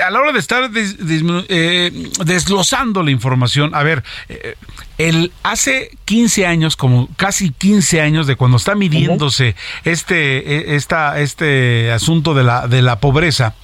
a 0.00 0.10
la 0.10 0.20
hora 0.20 0.32
de 0.32 0.38
estar 0.38 0.70
eh, 0.74 1.90
desglosando 2.24 3.02
la 3.02 3.10
información, 3.10 3.74
a 3.74 3.82
ver, 3.82 4.04
eh, 4.28 4.56
el 4.98 5.32
hace 5.42 5.90
15 6.04 6.46
años, 6.46 6.76
como 6.76 7.08
casi 7.16 7.50
15 7.50 8.02
años 8.02 8.26
de 8.26 8.36
cuando 8.36 8.58
está 8.58 8.74
midiéndose 8.74 9.56
este, 9.84 10.72
e, 10.72 10.76
esta, 10.76 11.18
este 11.20 11.90
asunto 11.92 12.34
de 12.34 12.44
la, 12.44 12.68
de 12.68 12.82
la 12.82 13.00
pobreza, 13.00 13.54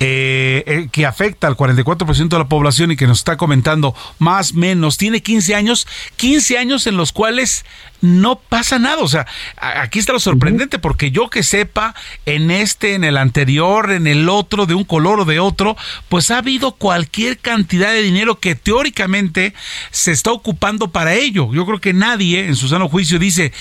eh, 0.00 0.62
eh, 0.66 0.88
que 0.92 1.06
afecta 1.06 1.48
al 1.48 1.56
44% 1.56 2.28
de 2.28 2.38
la 2.38 2.48
población 2.48 2.92
y 2.92 2.96
que 2.96 3.08
nos 3.08 3.18
está 3.18 3.36
comentando 3.36 3.96
más 4.18 4.54
menos, 4.54 4.96
tiene 4.96 5.22
15 5.22 5.56
años, 5.56 5.88
15 6.16 6.56
años 6.56 6.86
en 6.86 6.96
los 6.96 7.10
cuales 7.10 7.64
no 8.00 8.36
pasa 8.36 8.78
nada. 8.78 9.02
O 9.02 9.08
sea, 9.08 9.26
aquí 9.56 9.98
está 9.98 10.12
lo 10.12 10.20
sorprendente, 10.20 10.78
porque 10.78 11.10
yo 11.10 11.30
que 11.30 11.42
sepa, 11.42 11.94
en 12.26 12.50
este, 12.50 12.94
en 12.94 13.02
el 13.02 13.16
anterior, 13.16 13.90
en 13.90 14.06
el 14.06 14.28
otro, 14.28 14.66
de 14.66 14.74
un 14.74 14.84
color 14.84 15.20
o 15.20 15.24
de 15.24 15.40
otro, 15.40 15.76
pues 16.08 16.30
ha 16.30 16.38
habido 16.38 16.72
cualquier 16.72 17.38
cantidad 17.38 17.92
de 17.92 18.02
dinero 18.02 18.38
que 18.38 18.54
teóricamente 18.54 19.54
se 19.90 20.12
está 20.12 20.30
ocupando 20.32 20.92
para 20.92 21.14
ello. 21.14 21.52
Yo 21.52 21.66
creo 21.66 21.80
que 21.80 21.92
nadie 21.92 22.46
en 22.46 22.56
su 22.56 22.68
sano 22.68 22.88
juicio 22.88 23.18
dice 23.18 23.52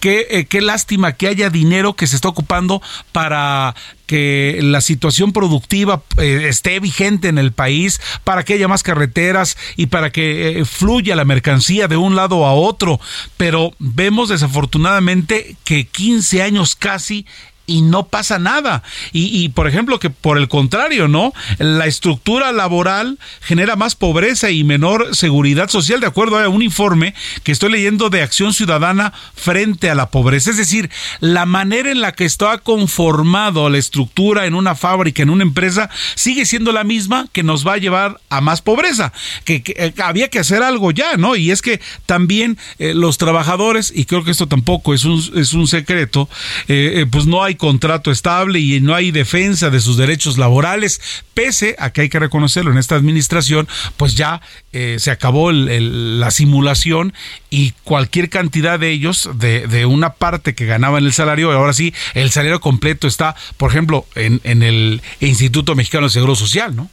que 0.00 0.26
eh, 0.30 0.46
qué 0.46 0.60
lástima 0.60 1.12
que 1.12 1.26
haya 1.26 1.50
dinero 1.50 1.94
que 1.94 2.06
se 2.06 2.16
está 2.16 2.28
ocupando 2.28 2.82
para 3.12 3.74
que 4.06 4.58
la 4.62 4.80
situación 4.80 5.32
productiva 5.32 6.02
eh, 6.18 6.46
esté 6.48 6.80
vigente 6.80 7.28
en 7.28 7.38
el 7.38 7.52
país, 7.52 8.00
para 8.24 8.44
que 8.44 8.54
haya 8.54 8.68
más 8.68 8.82
carreteras 8.82 9.56
y 9.76 9.86
para 9.86 10.10
que 10.10 10.60
eh, 10.60 10.64
fluya 10.64 11.16
la 11.16 11.24
mercancía 11.24 11.88
de 11.88 11.96
un 11.96 12.16
lado 12.16 12.46
a 12.46 12.54
otro. 12.54 13.00
Pero 13.36 13.72
vemos 13.78 14.28
desafortunadamente 14.28 15.56
que 15.64 15.86
15 15.86 16.42
años 16.42 16.76
casi 16.76 17.26
y 17.66 17.82
no 17.82 18.06
pasa 18.06 18.38
nada. 18.38 18.82
Y, 19.12 19.48
por 19.50 19.66
ejemplo, 19.66 19.98
que 19.98 20.10
por 20.10 20.38
el 20.38 20.48
contrario, 20.48 21.08
¿no? 21.08 21.32
La 21.58 21.86
estructura 21.86 22.52
laboral 22.52 23.18
genera 23.40 23.76
más 23.76 23.94
pobreza 23.94 24.50
y 24.50 24.64
menor 24.64 25.14
seguridad 25.14 25.68
social, 25.68 26.00
de 26.00 26.06
acuerdo 26.06 26.38
a 26.38 26.48
un 26.48 26.62
informe 26.62 27.14
que 27.42 27.52
estoy 27.52 27.70
leyendo 27.72 28.10
de 28.10 28.22
Acción 28.22 28.52
Ciudadana 28.52 29.12
frente 29.34 29.90
a 29.90 29.94
la 29.94 30.10
pobreza. 30.10 30.50
Es 30.50 30.56
decir, 30.56 30.90
la 31.20 31.46
manera 31.46 31.90
en 31.90 32.00
la 32.00 32.12
que 32.12 32.24
está 32.24 32.58
conformado 32.58 33.68
la 33.68 33.78
estructura 33.78 34.46
en 34.46 34.54
una 34.54 34.74
fábrica, 34.74 35.22
en 35.22 35.30
una 35.30 35.42
empresa, 35.42 35.90
sigue 36.14 36.46
siendo 36.46 36.72
la 36.72 36.84
misma 36.84 37.28
que 37.32 37.42
nos 37.42 37.66
va 37.66 37.74
a 37.74 37.78
llevar 37.78 38.20
a 38.28 38.40
más 38.40 38.62
pobreza. 38.62 39.12
Que, 39.44 39.62
eh, 39.66 39.92
había 40.02 40.28
que 40.28 40.38
hacer 40.38 40.62
algo 40.62 40.92
ya, 40.92 41.16
¿no? 41.16 41.36
Y 41.36 41.50
es 41.50 41.62
que 41.62 41.80
también 42.06 42.58
eh, 42.78 42.94
los 42.94 43.18
trabajadores, 43.18 43.92
y 43.94 44.04
creo 44.04 44.24
que 44.24 44.30
esto 44.30 44.46
tampoco 44.46 44.94
es 44.94 45.04
un, 45.04 45.22
es 45.34 45.52
un 45.52 45.66
secreto, 45.66 46.28
eh, 46.68 47.06
pues 47.10 47.26
no 47.26 47.42
hay 47.42 47.55
contrato 47.56 48.10
estable 48.10 48.58
y 48.60 48.80
no 48.80 48.94
hay 48.94 49.10
defensa 49.10 49.70
de 49.70 49.80
sus 49.80 49.96
derechos 49.96 50.38
laborales, 50.38 51.00
pese 51.34 51.76
a 51.78 51.90
que 51.90 52.02
hay 52.02 52.08
que 52.08 52.18
reconocerlo 52.18 52.70
en 52.70 52.78
esta 52.78 52.94
administración, 52.94 53.68
pues 53.96 54.14
ya 54.14 54.40
eh, 54.72 54.96
se 54.98 55.10
acabó 55.10 55.52
la 55.52 56.30
simulación 56.30 57.14
y 57.50 57.72
cualquier 57.84 58.28
cantidad 58.28 58.78
de 58.78 58.90
ellos, 58.90 59.28
de, 59.34 59.66
de, 59.66 59.86
una 59.86 60.14
parte 60.14 60.54
que 60.54 60.66
ganaban 60.66 61.04
el 61.04 61.12
salario, 61.12 61.52
ahora 61.52 61.72
sí, 61.72 61.94
el 62.14 62.30
salario 62.30 62.60
completo 62.60 63.06
está, 63.06 63.36
por 63.56 63.70
ejemplo, 63.70 64.06
en, 64.14 64.40
en 64.44 64.62
el 64.62 65.02
Instituto 65.20 65.74
Mexicano 65.74 66.06
de 66.06 66.10
Seguro 66.10 66.34
Social, 66.34 66.74
¿no? 66.74 66.90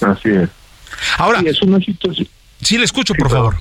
Así 0.00 0.28
es. 0.30 0.48
Ahora, 1.18 1.40
sí, 1.40 1.48
es 1.48 1.62
una 1.62 1.78
situación. 1.78 2.28
Sí, 2.60 2.78
le 2.78 2.84
escucho, 2.84 3.14
por 3.14 3.30
favor. 3.30 3.56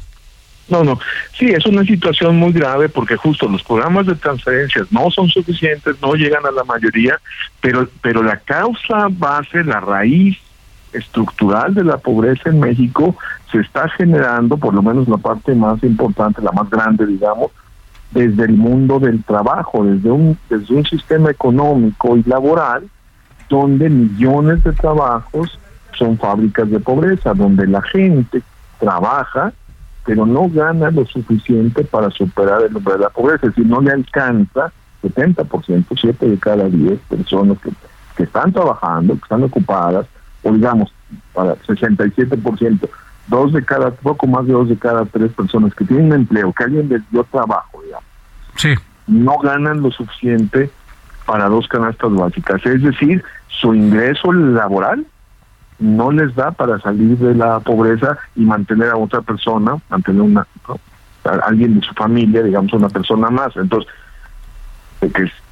No, 0.71 0.85
no. 0.85 0.99
Sí, 1.37 1.49
es 1.49 1.65
una 1.65 1.83
situación 1.83 2.37
muy 2.37 2.53
grave 2.53 2.87
porque 2.87 3.17
justo 3.17 3.47
los 3.49 3.61
programas 3.61 4.05
de 4.05 4.15
transferencias 4.15 4.89
no 4.91 5.11
son 5.11 5.27
suficientes, 5.27 5.97
no 6.01 6.13
llegan 6.15 6.45
a 6.45 6.51
la 6.51 6.63
mayoría, 6.63 7.19
pero, 7.59 7.87
pero 8.01 8.23
la 8.23 8.37
causa 8.37 9.07
base, 9.09 9.63
la 9.65 9.81
raíz 9.81 10.37
estructural 10.93 11.73
de 11.73 11.83
la 11.83 11.97
pobreza 11.97 12.49
en 12.49 12.61
México 12.61 13.15
se 13.51 13.59
está 13.59 13.89
generando, 13.89 14.57
por 14.57 14.73
lo 14.73 14.81
menos 14.81 15.09
la 15.09 15.17
parte 15.17 15.53
más 15.53 15.83
importante, 15.83 16.41
la 16.41 16.53
más 16.53 16.69
grande, 16.69 17.05
digamos, 17.05 17.51
desde 18.11 18.45
el 18.45 18.53
mundo 18.53 18.99
del 18.99 19.23
trabajo, 19.23 19.83
desde 19.83 20.09
un, 20.09 20.37
desde 20.49 20.73
un 20.73 20.85
sistema 20.85 21.31
económico 21.31 22.15
y 22.15 22.23
laboral 22.23 22.89
donde 23.49 23.89
millones 23.89 24.63
de 24.63 24.71
trabajos 24.71 25.59
son 25.97 26.17
fábricas 26.17 26.69
de 26.69 26.79
pobreza, 26.79 27.33
donde 27.33 27.67
la 27.67 27.81
gente 27.81 28.41
trabaja 28.79 29.53
pero 30.05 30.25
no 30.25 30.49
gana 30.49 30.89
lo 30.91 31.05
suficiente 31.05 31.83
para 31.83 32.09
superar 32.09 32.63
el 32.63 32.73
número 32.73 32.97
de 32.97 33.03
la 33.03 33.09
pobreza, 33.09 33.47
es 33.47 33.55
decir, 33.55 33.67
no 33.67 33.81
le 33.81 33.91
alcanza 33.91 34.71
70%, 35.03 35.85
7 35.99 36.29
de 36.29 36.37
cada 36.37 36.67
10 36.67 36.99
personas 37.01 37.57
que, 37.59 37.71
que 38.15 38.23
están 38.23 38.51
trabajando, 38.51 39.13
que 39.13 39.21
están 39.21 39.43
ocupadas, 39.43 40.07
o 40.43 40.51
digamos, 40.51 40.93
para 41.33 41.55
67%, 41.55 42.89
dos 43.27 43.53
de 43.53 43.63
cada, 43.63 43.91
poco 43.91 44.27
más 44.27 44.45
de 44.45 44.53
dos 44.53 44.69
de 44.69 44.77
cada 44.77 45.05
tres 45.05 45.31
personas 45.33 45.73
que 45.75 45.85
tienen 45.85 46.13
empleo, 46.13 46.53
que 46.53 46.63
alguien 46.63 46.89
les 46.89 47.01
dio 47.11 47.23
trabajo, 47.25 47.81
digamos, 47.83 48.05
sí. 48.55 48.73
no 49.07 49.37
ganan 49.39 49.81
lo 49.81 49.91
suficiente 49.91 50.69
para 51.25 51.47
dos 51.47 51.67
canastas 51.67 52.11
básicas, 52.13 52.65
es 52.65 52.81
decir, 52.81 53.23
su 53.47 53.73
ingreso 53.75 54.31
laboral 54.33 55.05
no 55.81 56.11
les 56.11 56.33
da 56.35 56.51
para 56.51 56.79
salir 56.79 57.17
de 57.17 57.35
la 57.35 57.59
pobreza 57.59 58.17
y 58.35 58.41
mantener 58.41 58.89
a 58.89 58.97
otra 58.97 59.21
persona, 59.21 59.77
mantener 59.89 60.21
una 60.21 60.47
alguien 61.45 61.79
de 61.79 61.85
su 61.85 61.93
familia, 61.93 62.43
digamos 62.43 62.71
una 62.73 62.89
persona 62.89 63.29
más. 63.29 63.55
Entonces, 63.55 63.91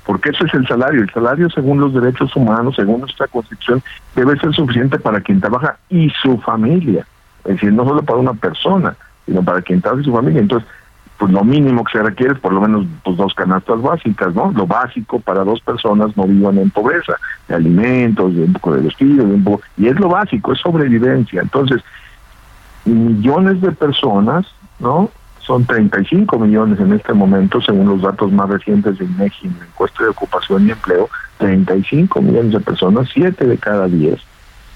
porque, 0.06 0.30
eso 0.30 0.46
es 0.46 0.54
el 0.54 0.68
salario. 0.68 1.02
El 1.02 1.12
salario, 1.12 1.50
según 1.50 1.80
los 1.80 1.94
derechos 1.94 2.36
humanos, 2.36 2.76
según 2.76 3.02
nuestra 3.02 3.28
constitución, 3.28 3.82
debe 4.16 4.40
ser 4.40 4.54
suficiente 4.54 5.00
para 5.00 5.22
quien 5.22 5.40
trabaja 5.40 5.78
y 5.90 6.10
su 6.22 6.38
familia. 6.40 7.06
Es 7.46 7.54
decir, 7.56 7.74
no 7.74 7.86
solo 7.86 8.04
para 8.04 8.20
una 8.20 8.34
persona, 8.34 8.96
sino 9.26 9.44
para 9.44 9.62
quien 9.62 9.82
trabaja 9.82 10.02
y 10.02 10.06
su 10.06 10.14
familia. 10.14 10.42
Entonces, 10.42 10.70
pues 11.20 11.34
lo 11.34 11.44
mínimo 11.44 11.84
que 11.84 11.98
se 11.98 12.04
requiere 12.04 12.34
es 12.34 12.40
por 12.40 12.54
lo 12.54 12.62
menos 12.62 12.86
pues, 13.04 13.18
dos 13.18 13.34
canastas 13.34 13.82
básicas, 13.82 14.34
¿no? 14.34 14.54
Lo 14.54 14.66
básico 14.66 15.20
para 15.20 15.44
dos 15.44 15.60
personas 15.60 16.16
no 16.16 16.24
vivan 16.24 16.58
en 16.58 16.70
pobreza, 16.70 17.14
de 17.50 17.56
alimentos, 17.56 18.34
de 18.34 18.44
un 18.44 18.54
poco 18.54 18.74
de 18.74 18.82
vestido, 18.84 19.28
de 19.28 19.34
un 19.34 19.44
poco, 19.44 19.62
y 19.78 19.88
es 19.88 20.00
lo 20.00 20.08
básico, 20.08 20.54
es 20.54 20.60
sobrevivencia. 20.60 21.42
Entonces, 21.42 21.84
millones 22.86 23.60
de 23.60 23.74
personas, 23.74 24.48
¿no? 24.80 25.12
Son 25.42 25.66
35 25.66 26.40
millones 26.40 26.80
en 26.80 26.94
este 26.94 27.12
momento, 27.12 27.60
según 27.60 27.90
los 27.90 28.02
datos 28.02 28.32
más 28.32 28.48
recientes 28.48 28.98
de 28.98 29.04
INEGI 29.04 29.48
en 29.48 29.58
encuesta 29.68 30.04
de 30.04 30.12
ocupación 30.12 30.68
y 30.68 30.72
empleo, 30.72 31.10
35 31.40 32.22
millones 32.22 32.54
de 32.54 32.60
personas, 32.62 33.10
7 33.14 33.46
de 33.46 33.58
cada 33.58 33.88
10, 33.88 34.22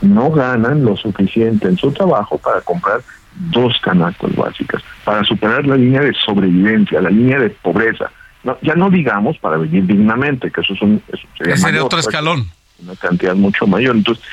no 0.02 0.30
ganan 0.30 0.84
lo 0.84 0.98
suficiente 0.98 1.70
en 1.70 1.78
su 1.78 1.94
trabajo 1.94 2.38
para 2.38 2.60
comprar 2.60 3.02
dos 3.36 3.80
canastas 3.82 4.36
básicas 4.36 4.82
para 5.04 5.24
superar 5.24 5.66
la 5.66 5.76
línea 5.76 6.02
de 6.02 6.14
sobrevivencia, 6.14 7.02
la 7.02 7.10
línea 7.10 7.40
de 7.40 7.50
pobreza. 7.50 8.12
No, 8.44 8.58
ya 8.62 8.76
no 8.76 8.90
digamos 8.90 9.38
para 9.38 9.58
vivir 9.58 9.86
dignamente, 9.86 10.52
que 10.52 10.62
eso, 10.62 10.74
es 10.74 10.82
un, 10.82 11.02
sería, 11.38 11.84
otro 11.84 11.98
pues, 11.98 12.08
escalón. 12.08 12.50
Una 12.84 12.96
cantidad 12.96 13.36
mucho 13.36 13.66
mayor. 13.66 13.96
Entonces, 13.96 14.24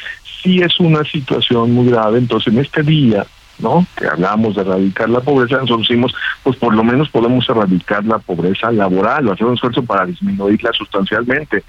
sí 0.42 0.60
es 0.60 0.80
una 0.80 1.04
situación 1.04 1.72
muy 1.72 1.90
grave. 1.90 2.18
Entonces, 2.18 2.52
en 2.52 2.60
este 2.60 2.82
día, 2.82 3.24
¿no? 3.60 3.86
Que 3.96 4.06
hablamos 4.06 4.56
de 4.56 4.62
erradicar 4.62 5.08
la 5.08 5.20
pobreza, 5.20 5.56
nosotros 5.56 5.86
decimos, 5.88 6.14
pues 6.42 6.56
por 6.56 6.74
lo 6.74 6.82
menos 6.82 7.08
podemos 7.10 7.48
erradicar 7.48 8.04
la 8.04 8.18
pobreza 8.18 8.72
laboral 8.72 9.28
o 9.28 9.32
hacer 9.32 9.46
un 9.46 9.54
esfuerzo 9.54 9.84
para 9.84 10.06
disminuirla 10.06 10.72
sustancialmente. 10.72 11.62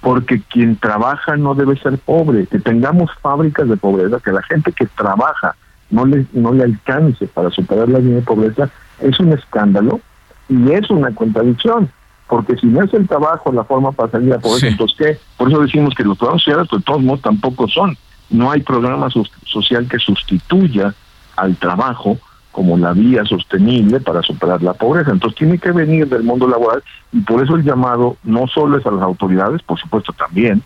Porque 0.00 0.42
quien 0.50 0.76
trabaja 0.76 1.36
no 1.36 1.54
debe 1.54 1.78
ser 1.78 1.96
pobre, 1.98 2.46
que 2.46 2.58
tengamos 2.58 3.10
fábricas 3.22 3.68
de 3.68 3.76
pobreza, 3.76 4.20
que 4.22 4.32
la 4.32 4.42
gente 4.42 4.72
que 4.72 4.86
trabaja 4.86 5.54
no 5.90 6.06
le, 6.06 6.26
no 6.32 6.52
le 6.52 6.64
alcance 6.64 7.26
para 7.26 7.50
superar 7.50 7.88
la 7.88 7.98
línea 7.98 8.16
de 8.16 8.22
pobreza, 8.22 8.70
es 9.00 9.18
un 9.20 9.32
escándalo 9.32 10.00
y 10.48 10.72
es 10.72 10.90
una 10.90 11.14
contradicción. 11.14 11.90
Porque 12.28 12.56
si 12.56 12.66
no 12.66 12.82
es 12.82 12.92
el 12.94 13.06
trabajo 13.06 13.52
la 13.52 13.64
forma 13.64 13.92
para 13.92 14.10
salir 14.10 14.32
a 14.32 14.36
la 14.36 14.40
pobreza, 14.40 14.68
entonces 14.68 14.96
¿qué? 14.98 15.18
Por 15.36 15.50
eso 15.50 15.60
decimos 15.60 15.94
que 15.94 16.04
los 16.04 16.16
programas 16.16 16.42
sociales, 16.42 16.68
de 16.72 16.80
todos 16.80 17.02
modos, 17.02 17.20
tampoco 17.20 17.68
son. 17.68 17.96
No 18.30 18.50
hay 18.50 18.62
programa 18.62 19.08
social 19.44 19.86
que 19.88 19.98
sustituya 19.98 20.94
al 21.36 21.56
trabajo 21.56 22.18
como 22.54 22.78
la 22.78 22.92
vía 22.92 23.24
sostenible 23.24 23.98
para 24.00 24.22
superar 24.22 24.62
la 24.62 24.74
pobreza. 24.74 25.10
Entonces 25.10 25.36
tiene 25.36 25.58
que 25.58 25.72
venir 25.72 26.08
del 26.08 26.22
mundo 26.22 26.48
laboral 26.48 26.82
y 27.12 27.20
por 27.20 27.42
eso 27.42 27.56
el 27.56 27.64
llamado 27.64 28.16
no 28.22 28.46
solo 28.46 28.78
es 28.78 28.86
a 28.86 28.92
las 28.92 29.02
autoridades, 29.02 29.60
por 29.62 29.78
supuesto 29.78 30.12
también, 30.12 30.62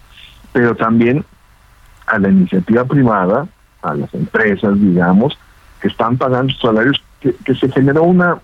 pero 0.53 0.77
también 0.77 1.25
a 2.07 2.19
la 2.19 2.29
iniciativa 2.29 2.85
privada, 2.85 3.49
a 3.83 3.95
las 3.95 4.13
empresas, 4.15 4.79
digamos, 4.81 5.39
que 5.81 5.89
están 5.89 6.17
pagando 6.17 6.53
salarios, 6.55 7.03
que, 7.21 7.55
se 7.55 7.69
generó 7.71 8.05
una, 8.05 8.39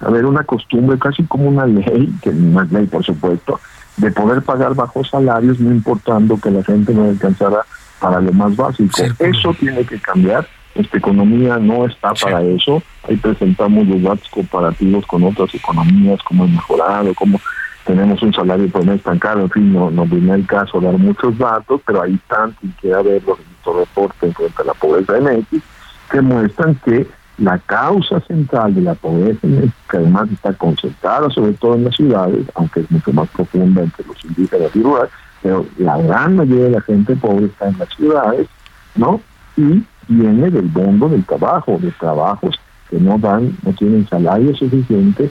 a 0.00 0.10
ver, 0.10 0.24
una 0.24 0.44
costumbre, 0.44 0.98
casi 0.98 1.24
como 1.24 1.48
una 1.48 1.66
ley, 1.66 2.12
que 2.22 2.32
no 2.32 2.62
es 2.62 2.72
ley 2.72 2.86
por 2.86 3.04
supuesto, 3.04 3.60
de 3.96 4.10
poder 4.10 4.42
pagar 4.42 4.74
bajos 4.74 5.08
salarios 5.08 5.58
no 5.58 5.70
importando 5.70 6.38
que 6.38 6.50
la 6.50 6.62
gente 6.62 6.92
no 6.92 7.04
alcanzara 7.04 7.64
para 8.00 8.20
lo 8.20 8.32
más 8.32 8.54
básico. 8.56 9.02
Eso 9.18 9.54
tiene 9.58 9.84
que 9.84 9.98
cambiar. 9.98 10.46
Esta 10.74 10.98
economía 10.98 11.56
no 11.58 11.86
está 11.86 12.12
para 12.12 12.42
eso. 12.42 12.82
Ahí 13.08 13.16
presentamos 13.16 13.86
los 13.86 14.02
datos 14.02 14.28
comparativos 14.28 15.06
con 15.06 15.24
otras 15.24 15.54
economías, 15.54 16.20
cómo 16.22 16.44
ha 16.44 16.46
mejorado, 16.46 17.14
cómo 17.14 17.40
tenemos 17.86 18.20
un 18.20 18.34
salario 18.34 18.68
por 18.68 18.84
mes 18.84 19.00
tan 19.02 19.18
caro, 19.18 19.42
en 19.42 19.50
fin, 19.50 19.72
no, 19.72 19.90
no 19.90 20.04
viene 20.04 20.34
el 20.34 20.46
caso 20.46 20.80
dar 20.80 20.98
muchos 20.98 21.38
datos, 21.38 21.80
pero 21.86 22.02
están, 22.04 22.50
quien 22.52 22.72
quiera 22.80 23.00
verlos 23.00 23.38
en 23.38 23.54
estos 23.56 23.76
reportes 23.76 24.34
frente 24.34 24.62
a 24.62 24.64
la 24.64 24.74
pobreza 24.74 25.20
México, 25.20 25.64
que 26.10 26.20
muestran 26.20 26.74
que 26.84 27.06
la 27.38 27.58
causa 27.58 28.20
central 28.20 28.74
de 28.74 28.80
la 28.80 28.94
pobreza 28.94 29.46
en 29.46 29.72
que 29.88 29.96
además 29.98 30.28
está 30.32 30.52
concentrada 30.54 31.30
sobre 31.30 31.52
todo 31.52 31.74
en 31.74 31.84
las 31.84 31.94
ciudades, 31.94 32.46
aunque 32.54 32.80
es 32.80 32.90
mucho 32.90 33.12
más 33.12 33.28
profunda 33.28 33.82
entre 33.82 34.04
los 34.04 34.24
indígenas 34.24 34.74
y 34.74 34.82
rurales, 34.82 35.10
pero 35.42 35.64
la 35.78 35.96
gran 35.98 36.36
mayoría 36.36 36.64
de 36.64 36.70
la 36.70 36.80
gente 36.80 37.14
pobre 37.14 37.46
está 37.46 37.68
en 37.68 37.78
las 37.78 37.88
ciudades, 37.90 38.48
¿no? 38.96 39.20
Y 39.56 39.84
viene 40.08 40.50
del 40.50 40.64
mundo 40.64 41.08
del 41.08 41.24
trabajo, 41.24 41.78
de 41.80 41.92
trabajos 41.92 42.58
que 42.90 42.98
no 42.98 43.16
dan, 43.18 43.56
no 43.62 43.72
tienen 43.74 44.08
salario 44.08 44.56
suficiente 44.56 45.30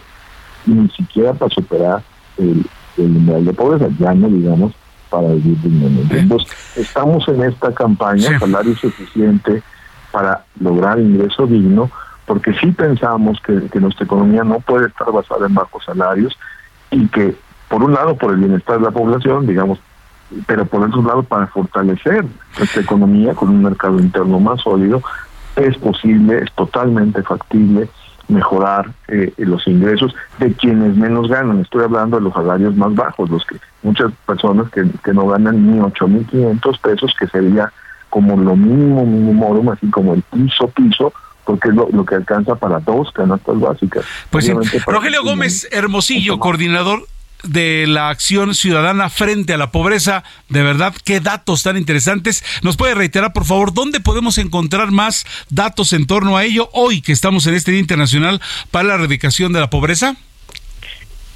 ni 0.66 0.88
siquiera 0.90 1.34
para 1.34 1.54
superar 1.54 2.02
el, 2.38 2.66
el 2.98 3.14
nivel 3.14 3.46
de 3.46 3.54
pobreza, 3.54 3.88
ya 4.00 4.14
no 4.14 4.28
digamos 4.28 4.74
para 5.10 5.30
vivir 5.30 5.60
dignamente. 5.62 6.20
Entonces, 6.20 6.52
estamos 6.76 7.28
en 7.28 7.44
esta 7.44 7.74
campaña, 7.74 8.40
salario 8.40 8.76
suficiente 8.76 9.64
para 10.12 10.44
lograr 10.60 11.00
ingreso 11.00 11.46
digno, 11.48 11.90
porque 12.26 12.54
sí 12.54 12.72
pensamos 12.72 13.40
que, 13.46 13.70
que 13.70 13.80
nuestra 13.80 14.06
economía 14.06 14.44
no 14.44 14.60
puede 14.60 14.88
estar 14.88 15.12
basada 15.12 15.46
en 15.48 15.54
bajos 15.54 15.84
salarios 15.86 16.38
y 16.92 17.08
que, 17.08 17.36
por 17.70 17.84
un 17.84 17.94
lado, 17.94 18.16
por 18.16 18.32
el 18.34 18.38
bienestar 18.38 18.80
de 18.80 18.86
la 18.86 18.92
población, 18.92 19.46
digamos, 19.46 19.80
pero 20.48 20.66
por 20.66 20.82
otro 20.84 21.04
lado, 21.04 21.24
para 21.24 21.48
fortalecer 21.48 22.26
nuestra 22.58 22.82
economía 22.82 23.34
con 23.36 23.50
un 23.50 23.64
mercado 23.64 24.00
interno 24.00 24.40
más 24.40 24.62
sólido, 24.62 25.02
es 25.56 25.78
posible, 25.78 26.40
es 26.40 26.52
totalmente 26.54 27.22
factible 27.24 27.88
mejorar 28.28 28.92
eh, 29.08 29.32
los 29.38 29.68
ingresos 29.68 30.16
de 30.40 30.54
quienes 30.54 30.96
menos 30.96 31.28
ganan. 31.28 31.62
Estoy 31.62 31.84
hablando 31.84 32.18
de 32.18 32.24
los 32.24 32.34
salarios 32.34 32.76
más 32.76 32.94
bajos, 32.96 33.30
los 33.30 33.46
que 33.46 33.58
muchas 33.84 34.12
personas 34.26 34.70
que, 34.72 34.84
que 35.04 35.14
no 35.14 35.28
ganan 35.28 35.72
ni 35.72 35.80
8.500 35.80 36.80
pesos, 36.80 37.14
que 37.20 37.28
sería 37.28 37.72
como 38.10 38.38
lo 38.38 38.56
mínimo, 38.56 39.06
mínimo, 39.06 39.72
así 39.72 39.90
como 39.90 40.14
el 40.14 40.22
piso, 40.22 40.68
piso, 40.70 41.14
porque 41.44 41.70
es 41.70 41.76
lo, 41.76 41.90
lo 41.92 42.06
que 42.06 42.16
alcanza 42.16 42.56
para 42.56 42.80
dos 42.80 43.12
canastas 43.12 43.60
básicas. 43.60 44.06
Pues 44.30 44.46
sí. 44.46 44.54
Rogelio 44.88 45.24
Gómez 45.24 45.68
Hermosillo, 45.72 46.40
coordinador 46.40 47.06
de 47.44 47.86
la 47.88 48.10
acción 48.10 48.56
ciudadana 48.56 49.10
frente 49.10 49.54
a 49.54 49.58
la 49.58 49.72
pobreza. 49.72 50.24
De 50.50 50.64
verdad, 50.64 50.94
qué 51.04 51.20
datos 51.20 51.64
tan 51.64 51.78
interesantes. 51.78 52.44
¿Nos 52.64 52.78
puede 52.78 52.96
reiterar, 52.96 53.34
por 53.34 53.46
favor, 53.46 53.74
dónde 53.74 54.00
podemos 54.00 54.38
encontrar 54.38 54.92
más 54.92 55.26
datos 55.50 55.94
en 55.94 56.08
torno 56.08 56.38
a 56.38 56.44
ello 56.44 56.70
hoy 56.74 57.02
que 57.02 57.12
estamos 57.12 57.48
en 57.48 57.56
este 57.56 57.72
Día 57.72 57.82
Internacional 57.82 58.42
para 58.72 58.90
la 58.90 58.96
Erradicación 58.96 59.54
de 59.54 59.60
la 59.60 59.70
Pobreza? 59.70 60.16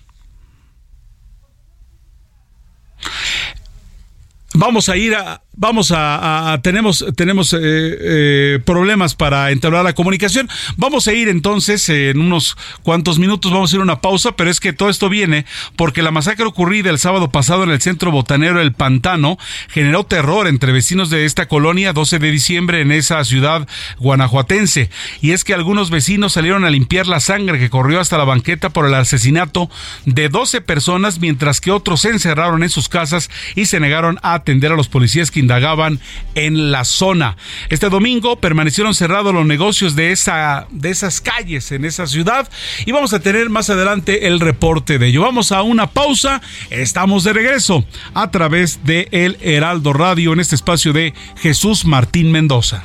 Vamos 4.54 4.88
a 4.88 4.96
ir 4.96 5.14
a, 5.14 5.42
vamos 5.55 5.90
a, 5.92 6.53
a- 6.53 6.62
tenemos, 6.62 7.05
tenemos 7.16 7.53
eh, 7.53 7.59
eh, 7.61 8.59
problemas 8.64 9.14
para 9.14 9.50
entablar 9.50 9.84
la 9.84 9.92
comunicación. 9.94 10.48
Vamos 10.76 11.07
a 11.09 11.12
ir 11.12 11.28
entonces 11.28 11.88
eh, 11.88 12.11
en 12.11 12.20
unos 12.20 12.57
cuantos 12.82 13.18
minutos, 13.18 13.53
vamos 13.53 13.72
a 13.72 13.76
ir 13.76 13.80
a 13.80 13.84
una 13.84 14.00
pausa, 14.00 14.32
pero 14.32 14.50
es 14.50 14.61
que 14.61 14.72
todo 14.72 14.88
esto 14.90 15.09
viene 15.09 15.44
porque 15.76 16.03
la 16.03 16.11
masacre 16.11 16.46
ocurrida 16.46 16.90
el 16.90 16.98
sábado 16.98 17.30
pasado 17.30 17.64
en 17.64 17.70
el 17.70 17.80
centro 17.80 18.11
botanero 18.11 18.61
El 18.61 18.72
Pantano 18.72 19.38
generó 19.68 20.05
terror 20.05 20.46
entre 20.46 20.72
vecinos 20.72 21.11
de 21.11 21.24
esta 21.24 21.46
colonia 21.46 21.92
12 21.92 22.18
de 22.18 22.30
diciembre 22.30 22.80
en 22.80 22.92
esa 22.92 23.24
ciudad 23.24 23.68
guanajuatense. 23.98 24.90
Y 25.20 25.32
es 25.32 25.44
que 25.44 25.55
algunos 25.55 25.90
vecinos 25.90 26.32
salieron 26.32 26.64
a 26.64 26.70
limpiar 26.70 27.07
la 27.07 27.20
sangre 27.20 27.59
que 27.59 27.70
corrió 27.70 28.00
hasta 28.00 28.18
la 28.18 28.24
banqueta 28.24 28.70
por 28.70 28.86
el 28.86 28.94
asesinato 28.94 29.70
de 30.07 30.28
12 30.28 30.61
personas, 30.61 31.18
mientras 31.20 31.61
que 31.61 31.70
otros 31.70 32.00
se 32.03 32.11
encerraron 32.11 32.62
en 32.62 32.68
sus 32.70 32.88
casas 32.88 33.30
y 33.55 33.66
se 33.66 33.80
negaron 33.80 34.18
a 34.22 34.34
atender 34.34 34.72
a 34.72 34.76
los 34.76 34.88
policías 34.88 35.30
que 35.30 35.41
indagaban 35.43 36.01
en 36.34 36.72
la 36.72 36.84
zona. 36.84 37.36
Este 37.68 37.88
domingo 37.88 38.36
permanecieron 38.36 38.95
cerrados 38.95 39.34
los 39.34 39.45
negocios 39.45 39.95
de 39.97 40.12
esa 40.12 40.66
de 40.70 40.90
esas 40.90 41.20
calles 41.20 41.72
en 41.72 41.84
esa 41.84 42.07
ciudad 42.07 42.49
y 42.86 42.93
vamos 42.93 43.12
a 43.12 43.20
tener 43.20 43.51
más 43.51 43.70
adelante 43.70 44.26
el 44.26 44.40
reporte 44.40 44.99
de 44.99 45.09
ello. 45.09 45.22
Vamos 45.22 45.53
a 45.53 45.62
una 45.62 45.88
pausa. 45.88 46.40
Estamos 46.70 47.24
de 47.24 47.32
regreso 47.32 47.84
a 48.14 48.30
través 48.30 48.84
de 48.84 49.09
El 49.11 49.36
Heraldo 49.40 49.93
Radio 49.93 50.32
en 50.32 50.40
este 50.40 50.55
espacio 50.55 50.93
de 50.93 51.14
Jesús 51.36 51.84
Martín 51.84 52.30
Mendoza. 52.32 52.84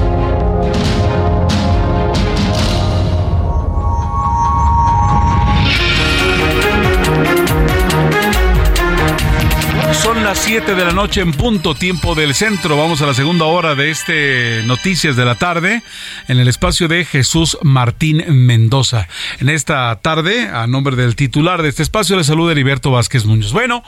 Las 10.31 10.39
7 10.45 10.75
de 10.75 10.85
la 10.85 10.93
noche 10.93 11.19
en 11.19 11.33
punto, 11.33 11.75
tiempo 11.75 12.15
del 12.15 12.33
centro. 12.33 12.77
Vamos 12.77 13.01
a 13.01 13.05
la 13.05 13.13
segunda 13.13 13.43
hora 13.43 13.75
de 13.75 13.91
este 13.91 14.61
Noticias 14.65 15.17
de 15.17 15.25
la 15.25 15.35
tarde 15.35 15.83
en 16.29 16.39
el 16.39 16.47
espacio 16.47 16.87
de 16.87 17.03
Jesús 17.03 17.57
Martín 17.63 18.23
Mendoza. 18.29 19.09
En 19.41 19.49
esta 19.49 19.93
tarde, 20.01 20.47
a 20.47 20.67
nombre 20.67 20.95
del 20.95 21.17
titular 21.17 21.61
de 21.61 21.67
este 21.67 21.83
espacio, 21.83 22.15
le 22.15 22.23
saluda 22.23 22.53
Heriberto 22.53 22.91
Vázquez 22.91 23.25
Muñoz. 23.25 23.51
Bueno, 23.51 23.83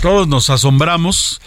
todos 0.00 0.26
nos 0.28 0.48
asombramos. 0.48 1.42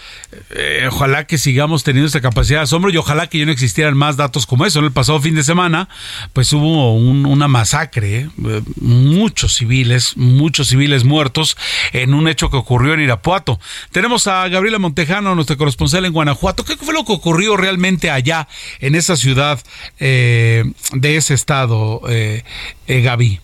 Eh, 0.51 0.87
ojalá 0.91 1.25
que 1.25 1.39
sigamos 1.39 1.83
teniendo 1.83 2.05
esta 2.05 2.21
capacidad 2.21 2.59
de 2.59 2.63
asombro 2.65 2.91
y 2.91 2.97
ojalá 2.97 3.25
que 3.27 3.39
ya 3.39 3.45
no 3.45 3.51
existieran 3.51 3.97
más 3.97 4.15
datos 4.15 4.45
como 4.45 4.65
eso. 4.67 4.77
En 4.77 4.85
el 4.85 4.91
pasado 4.91 5.19
fin 5.21 5.33
de 5.33 5.43
semana, 5.43 5.89
pues 6.33 6.53
hubo 6.53 6.93
un- 6.93 7.25
una 7.25 7.47
masacre, 7.47 8.29
eh, 8.45 8.61
muchos 8.79 9.55
civiles, 9.55 10.17
muchos 10.17 10.67
civiles 10.67 11.03
muertos 11.03 11.57
en 11.93 12.13
un 12.13 12.27
hecho 12.27 12.51
que 12.51 12.57
ocurrió 12.57 12.93
en 12.93 12.99
Irapuato. 13.01 13.59
Tenemos 13.91 14.27
a 14.27 14.34
Gabriela 14.49 14.79
Montejano, 14.79 15.35
nuestra 15.35 15.55
corresponsal 15.55 16.05
en 16.05 16.13
Guanajuato. 16.13 16.63
¿Qué 16.63 16.77
fue 16.77 16.93
lo 16.93 17.05
que 17.05 17.13
ocurrió 17.13 17.57
realmente 17.57 18.09
allá, 18.09 18.47
en 18.79 18.95
esa 18.95 19.15
ciudad 19.15 19.59
eh, 19.99 20.63
de 20.93 21.15
ese 21.17 21.33
estado, 21.33 22.01
eh, 22.09 22.43
eh, 22.87 23.01
Gaby? 23.01 23.39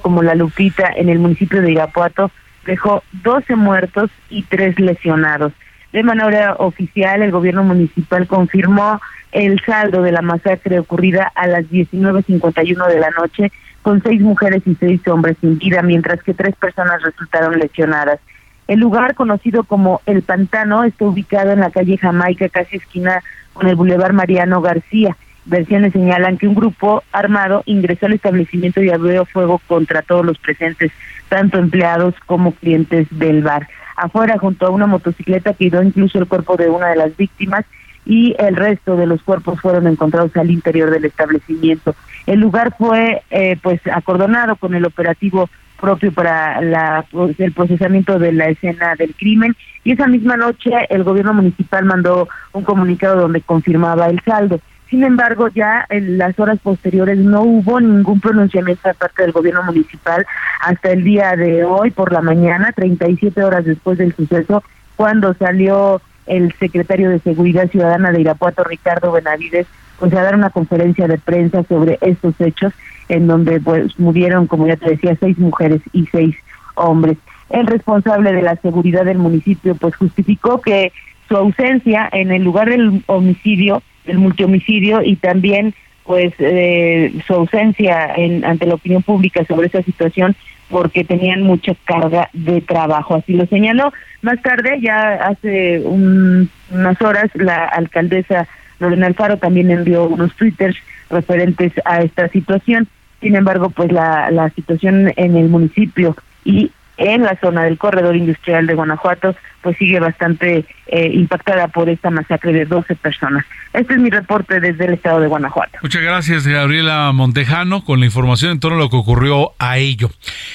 como 0.00 0.22
La 0.22 0.34
Lupita 0.34 0.90
en 0.96 1.08
el 1.08 1.18
municipio 1.18 1.60
de 1.60 1.72
Irapuato 1.72 2.30
dejó 2.64 3.02
12 3.22 3.56
muertos 3.56 4.10
y 4.30 4.42
3 4.42 4.78
lesionados. 4.80 5.52
De 5.92 6.02
manera 6.02 6.54
oficial, 6.54 7.22
el 7.22 7.30
gobierno 7.30 7.62
municipal 7.62 8.26
confirmó 8.26 9.00
el 9.34 9.60
saldo 9.66 10.02
de 10.02 10.12
la 10.12 10.22
masacre 10.22 10.78
ocurrida 10.78 11.30
a 11.34 11.48
las 11.48 11.64
19.51 11.64 12.86
de 12.86 13.00
la 13.00 13.10
noche 13.10 13.52
con 13.82 14.00
seis 14.02 14.20
mujeres 14.22 14.62
y 14.64 14.76
seis 14.76 15.06
hombres 15.08 15.36
sin 15.40 15.58
vida, 15.58 15.82
mientras 15.82 16.22
que 16.22 16.32
tres 16.32 16.54
personas 16.54 17.02
resultaron 17.02 17.58
lesionadas. 17.58 18.20
El 18.68 18.78
lugar, 18.78 19.14
conocido 19.14 19.64
como 19.64 20.00
El 20.06 20.22
Pantano, 20.22 20.84
está 20.84 21.04
ubicado 21.04 21.50
en 21.50 21.60
la 21.60 21.70
calle 21.70 21.98
Jamaica, 21.98 22.48
casi 22.48 22.76
esquina 22.76 23.22
con 23.52 23.68
el 23.68 23.74
Boulevard 23.74 24.14
Mariano 24.14 24.62
García. 24.62 25.16
Versiones 25.46 25.92
señalan 25.92 26.38
que 26.38 26.48
un 26.48 26.54
grupo 26.54 27.02
armado 27.12 27.62
ingresó 27.66 28.06
al 28.06 28.14
establecimiento 28.14 28.82
y 28.82 28.90
abrió 28.90 29.26
fuego 29.26 29.60
contra 29.66 30.00
todos 30.00 30.24
los 30.24 30.38
presentes, 30.38 30.92
tanto 31.28 31.58
empleados 31.58 32.14
como 32.24 32.52
clientes 32.52 33.08
del 33.10 33.42
bar. 33.42 33.68
Afuera, 33.96 34.38
junto 34.38 34.66
a 34.66 34.70
una 34.70 34.86
motocicleta, 34.86 35.54
quedó 35.54 35.82
incluso 35.82 36.18
el 36.18 36.26
cuerpo 36.26 36.56
de 36.56 36.70
una 36.70 36.88
de 36.88 36.96
las 36.96 37.16
víctimas 37.16 37.66
y 38.06 38.34
el 38.38 38.56
resto 38.56 38.96
de 38.96 39.06
los 39.06 39.22
cuerpos 39.22 39.60
fueron 39.60 39.86
encontrados 39.86 40.36
al 40.36 40.50
interior 40.50 40.90
del 40.90 41.04
establecimiento. 41.04 41.94
El 42.26 42.40
lugar 42.40 42.74
fue 42.76 43.22
eh, 43.30 43.56
pues 43.62 43.80
acordonado 43.86 44.56
con 44.56 44.74
el 44.74 44.84
operativo 44.84 45.48
propio 45.80 46.12
para 46.12 46.60
la, 46.60 47.04
pues, 47.10 47.38
el 47.40 47.52
procesamiento 47.52 48.18
de 48.18 48.32
la 48.32 48.48
escena 48.48 48.94
del 48.96 49.14
crimen 49.14 49.54
y 49.82 49.92
esa 49.92 50.06
misma 50.06 50.36
noche 50.36 50.70
el 50.88 51.04
gobierno 51.04 51.34
municipal 51.34 51.84
mandó 51.84 52.28
un 52.52 52.64
comunicado 52.64 53.20
donde 53.20 53.42
confirmaba 53.42 54.06
el 54.06 54.20
saldo. 54.20 54.60
Sin 54.88 55.02
embargo, 55.02 55.48
ya 55.48 55.86
en 55.88 56.18
las 56.18 56.38
horas 56.38 56.58
posteriores 56.62 57.18
no 57.18 57.42
hubo 57.42 57.80
ningún 57.80 58.20
pronunciamiento 58.20 58.88
de 58.88 58.94
parte 58.94 59.22
del 59.22 59.32
gobierno 59.32 59.62
municipal 59.64 60.24
hasta 60.60 60.92
el 60.92 61.02
día 61.02 61.34
de 61.36 61.64
hoy 61.64 61.90
por 61.90 62.12
la 62.12 62.20
mañana, 62.20 62.72
37 62.72 63.42
horas 63.42 63.64
después 63.64 63.98
del 63.98 64.14
suceso, 64.14 64.62
cuando 64.94 65.34
salió 65.34 66.00
el 66.26 66.52
secretario 66.58 67.10
de 67.10 67.18
Seguridad 67.20 67.70
Ciudadana 67.70 68.12
de 68.12 68.20
Irapuato, 68.20 68.64
Ricardo 68.64 69.12
Benavides, 69.12 69.66
pues 69.98 70.12
a 70.12 70.22
dar 70.22 70.34
una 70.34 70.50
conferencia 70.50 71.06
de 71.06 71.18
prensa 71.18 71.62
sobre 71.64 71.98
estos 72.00 72.34
hechos, 72.40 72.72
en 73.08 73.26
donde 73.26 73.60
pues 73.60 73.98
murieron, 73.98 74.46
como 74.46 74.66
ya 74.66 74.76
te 74.76 74.90
decía, 74.90 75.16
seis 75.20 75.38
mujeres 75.38 75.80
y 75.92 76.06
seis 76.06 76.36
hombres. 76.74 77.18
El 77.50 77.66
responsable 77.66 78.32
de 78.32 78.42
la 78.42 78.56
seguridad 78.56 79.04
del 79.04 79.18
municipio 79.18 79.74
pues 79.74 79.94
justificó 79.96 80.60
que 80.60 80.92
su 81.28 81.36
ausencia 81.36 82.08
en 82.12 82.32
el 82.32 82.42
lugar 82.42 82.68
del 82.70 83.02
homicidio, 83.06 83.82
del 84.06 84.18
multihomicidio 84.18 85.02
y 85.02 85.16
también 85.16 85.74
pues 86.04 86.34
eh, 86.38 87.14
su 87.26 87.34
ausencia 87.34 88.14
en, 88.14 88.44
ante 88.44 88.66
la 88.66 88.74
opinión 88.74 89.02
pública 89.02 89.44
sobre 89.46 89.68
esa 89.68 89.82
situación 89.82 90.36
porque 90.70 91.04
tenían 91.04 91.42
mucha 91.42 91.74
carga 91.84 92.28
de 92.32 92.60
trabajo. 92.60 93.16
Así 93.16 93.34
lo 93.34 93.46
señaló. 93.46 93.92
Más 94.22 94.40
tarde, 94.42 94.80
ya 94.80 95.14
hace 95.14 95.80
unas 95.80 97.00
horas, 97.02 97.30
la 97.34 97.64
alcaldesa 97.64 98.46
Lorena 98.80 99.06
Alfaro 99.06 99.38
también 99.38 99.70
envió 99.70 100.04
unos 100.04 100.34
twitters 100.36 100.76
referentes 101.10 101.72
a 101.84 102.00
esta 102.00 102.28
situación. 102.28 102.88
Sin 103.20 103.36
embargo, 103.36 103.70
pues 103.70 103.92
la, 103.92 104.30
la 104.30 104.50
situación 104.50 105.12
en 105.16 105.36
el 105.36 105.48
municipio 105.48 106.16
y 106.44 106.70
en 106.96 107.22
la 107.22 107.36
zona 107.40 107.64
del 107.64 107.78
corredor 107.78 108.16
industrial 108.16 108.66
de 108.66 108.74
Guanajuato, 108.74 109.34
pues 109.64 109.78
sigue 109.78 109.98
bastante 109.98 110.66
eh, 110.86 111.10
impactada 111.14 111.68
por 111.68 111.88
esta 111.88 112.10
masacre 112.10 112.52
de 112.52 112.66
12 112.66 112.94
personas. 112.96 113.46
Este 113.72 113.94
es 113.94 113.98
mi 113.98 114.10
reporte 114.10 114.60
desde 114.60 114.84
el 114.84 114.92
estado 114.92 115.18
de 115.18 115.26
Guanajuato. 115.26 115.78
Muchas 115.82 116.02
gracias, 116.02 116.46
Gabriela 116.46 117.10
Montejano, 117.12 117.82
con 117.84 118.00
la 118.00 118.06
información 118.06 118.52
en 118.52 118.60
torno 118.60 118.76
a 118.76 118.80
lo 118.80 118.90
que 118.90 118.96
ocurrió 118.96 119.52
a 119.58 119.78
ello. 119.78 120.10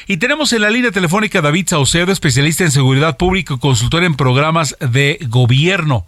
Y 0.06 0.18
tenemos 0.18 0.54
en 0.54 0.62
la 0.62 0.70
línea 0.70 0.92
telefónica 0.92 1.42
David 1.42 1.66
Saucedo, 1.70 2.12
especialista 2.12 2.64
en 2.64 2.70
seguridad 2.70 3.18
pública 3.18 3.56
y 3.56 3.60
consultor 3.60 4.04
en 4.04 4.16
programas 4.16 4.78
de 4.80 5.18
gobierno. 5.28 6.06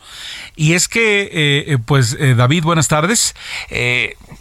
Y 0.56 0.74
es 0.74 0.88
que, 0.88 1.30
eh, 1.34 1.78
pues, 1.84 2.16
eh, 2.20 2.36
David, 2.36 2.64
buenas 2.64 2.88
tardes. 2.88 3.36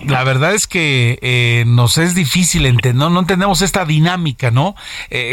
la 0.04 0.24
verdad 0.24 0.54
es 0.54 0.66
que 0.66 1.64
nos 1.66 1.96
es 1.96 2.14
difícil 2.14 2.66
entender, 2.66 2.94
no, 2.94 3.11
no 3.11 3.20
entendemos 3.20 3.62
esta 3.62 3.84
dinámica, 3.84 4.50
¿no? 4.50 4.74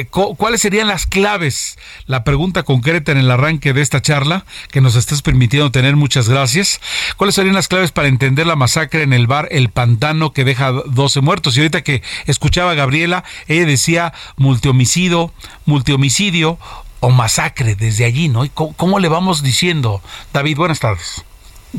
¿Cuáles 0.09 0.61
serían 0.61 0.88
las 0.88 1.05
claves? 1.05 1.78
La 2.05 2.23
pregunta 2.23 2.63
concreta 2.63 3.11
en 3.11 3.16
el 3.18 3.32
arranque 3.32 3.74
de 3.74 3.82
esta 3.82 4.01
charla 4.01 4.45
que 4.72 4.82
nos 4.82 4.95
estás 4.95 5.22
permitiendo 5.22 5.72
tener, 5.72 5.95
muchas 5.95 6.30
gracias. 6.30 6.80
¿Cuáles 7.18 7.36
serían 7.36 7.55
las 7.55 7.68
claves 7.68 7.91
para 7.91 8.07
entender 8.07 8.47
la 8.47 8.55
masacre 8.55 9.03
en 9.03 9.13
el 9.13 9.28
bar 9.28 9.47
El 9.51 9.70
Pantano 9.70 10.34
que 10.34 10.43
deja 10.43 10.72
12 10.72 11.22
muertos? 11.22 11.55
Y 11.55 11.61
ahorita 11.61 11.84
que 11.84 12.01
escuchaba 12.26 12.72
a 12.72 12.76
Gabriela, 12.76 13.24
ella 13.47 13.65
decía 13.65 14.13
multihomicidio, 14.38 15.32
multihomicidio 15.65 16.57
o 16.99 17.09
masacre 17.09 17.76
desde 17.76 18.05
allí, 18.05 18.30
¿no? 18.30 18.45
¿Y 18.45 18.49
cómo, 18.49 18.74
cómo 18.74 18.99
le 18.99 19.07
vamos 19.07 19.43
diciendo? 19.43 20.01
David, 20.34 20.57
buenas 20.57 20.80
tardes. 20.80 21.24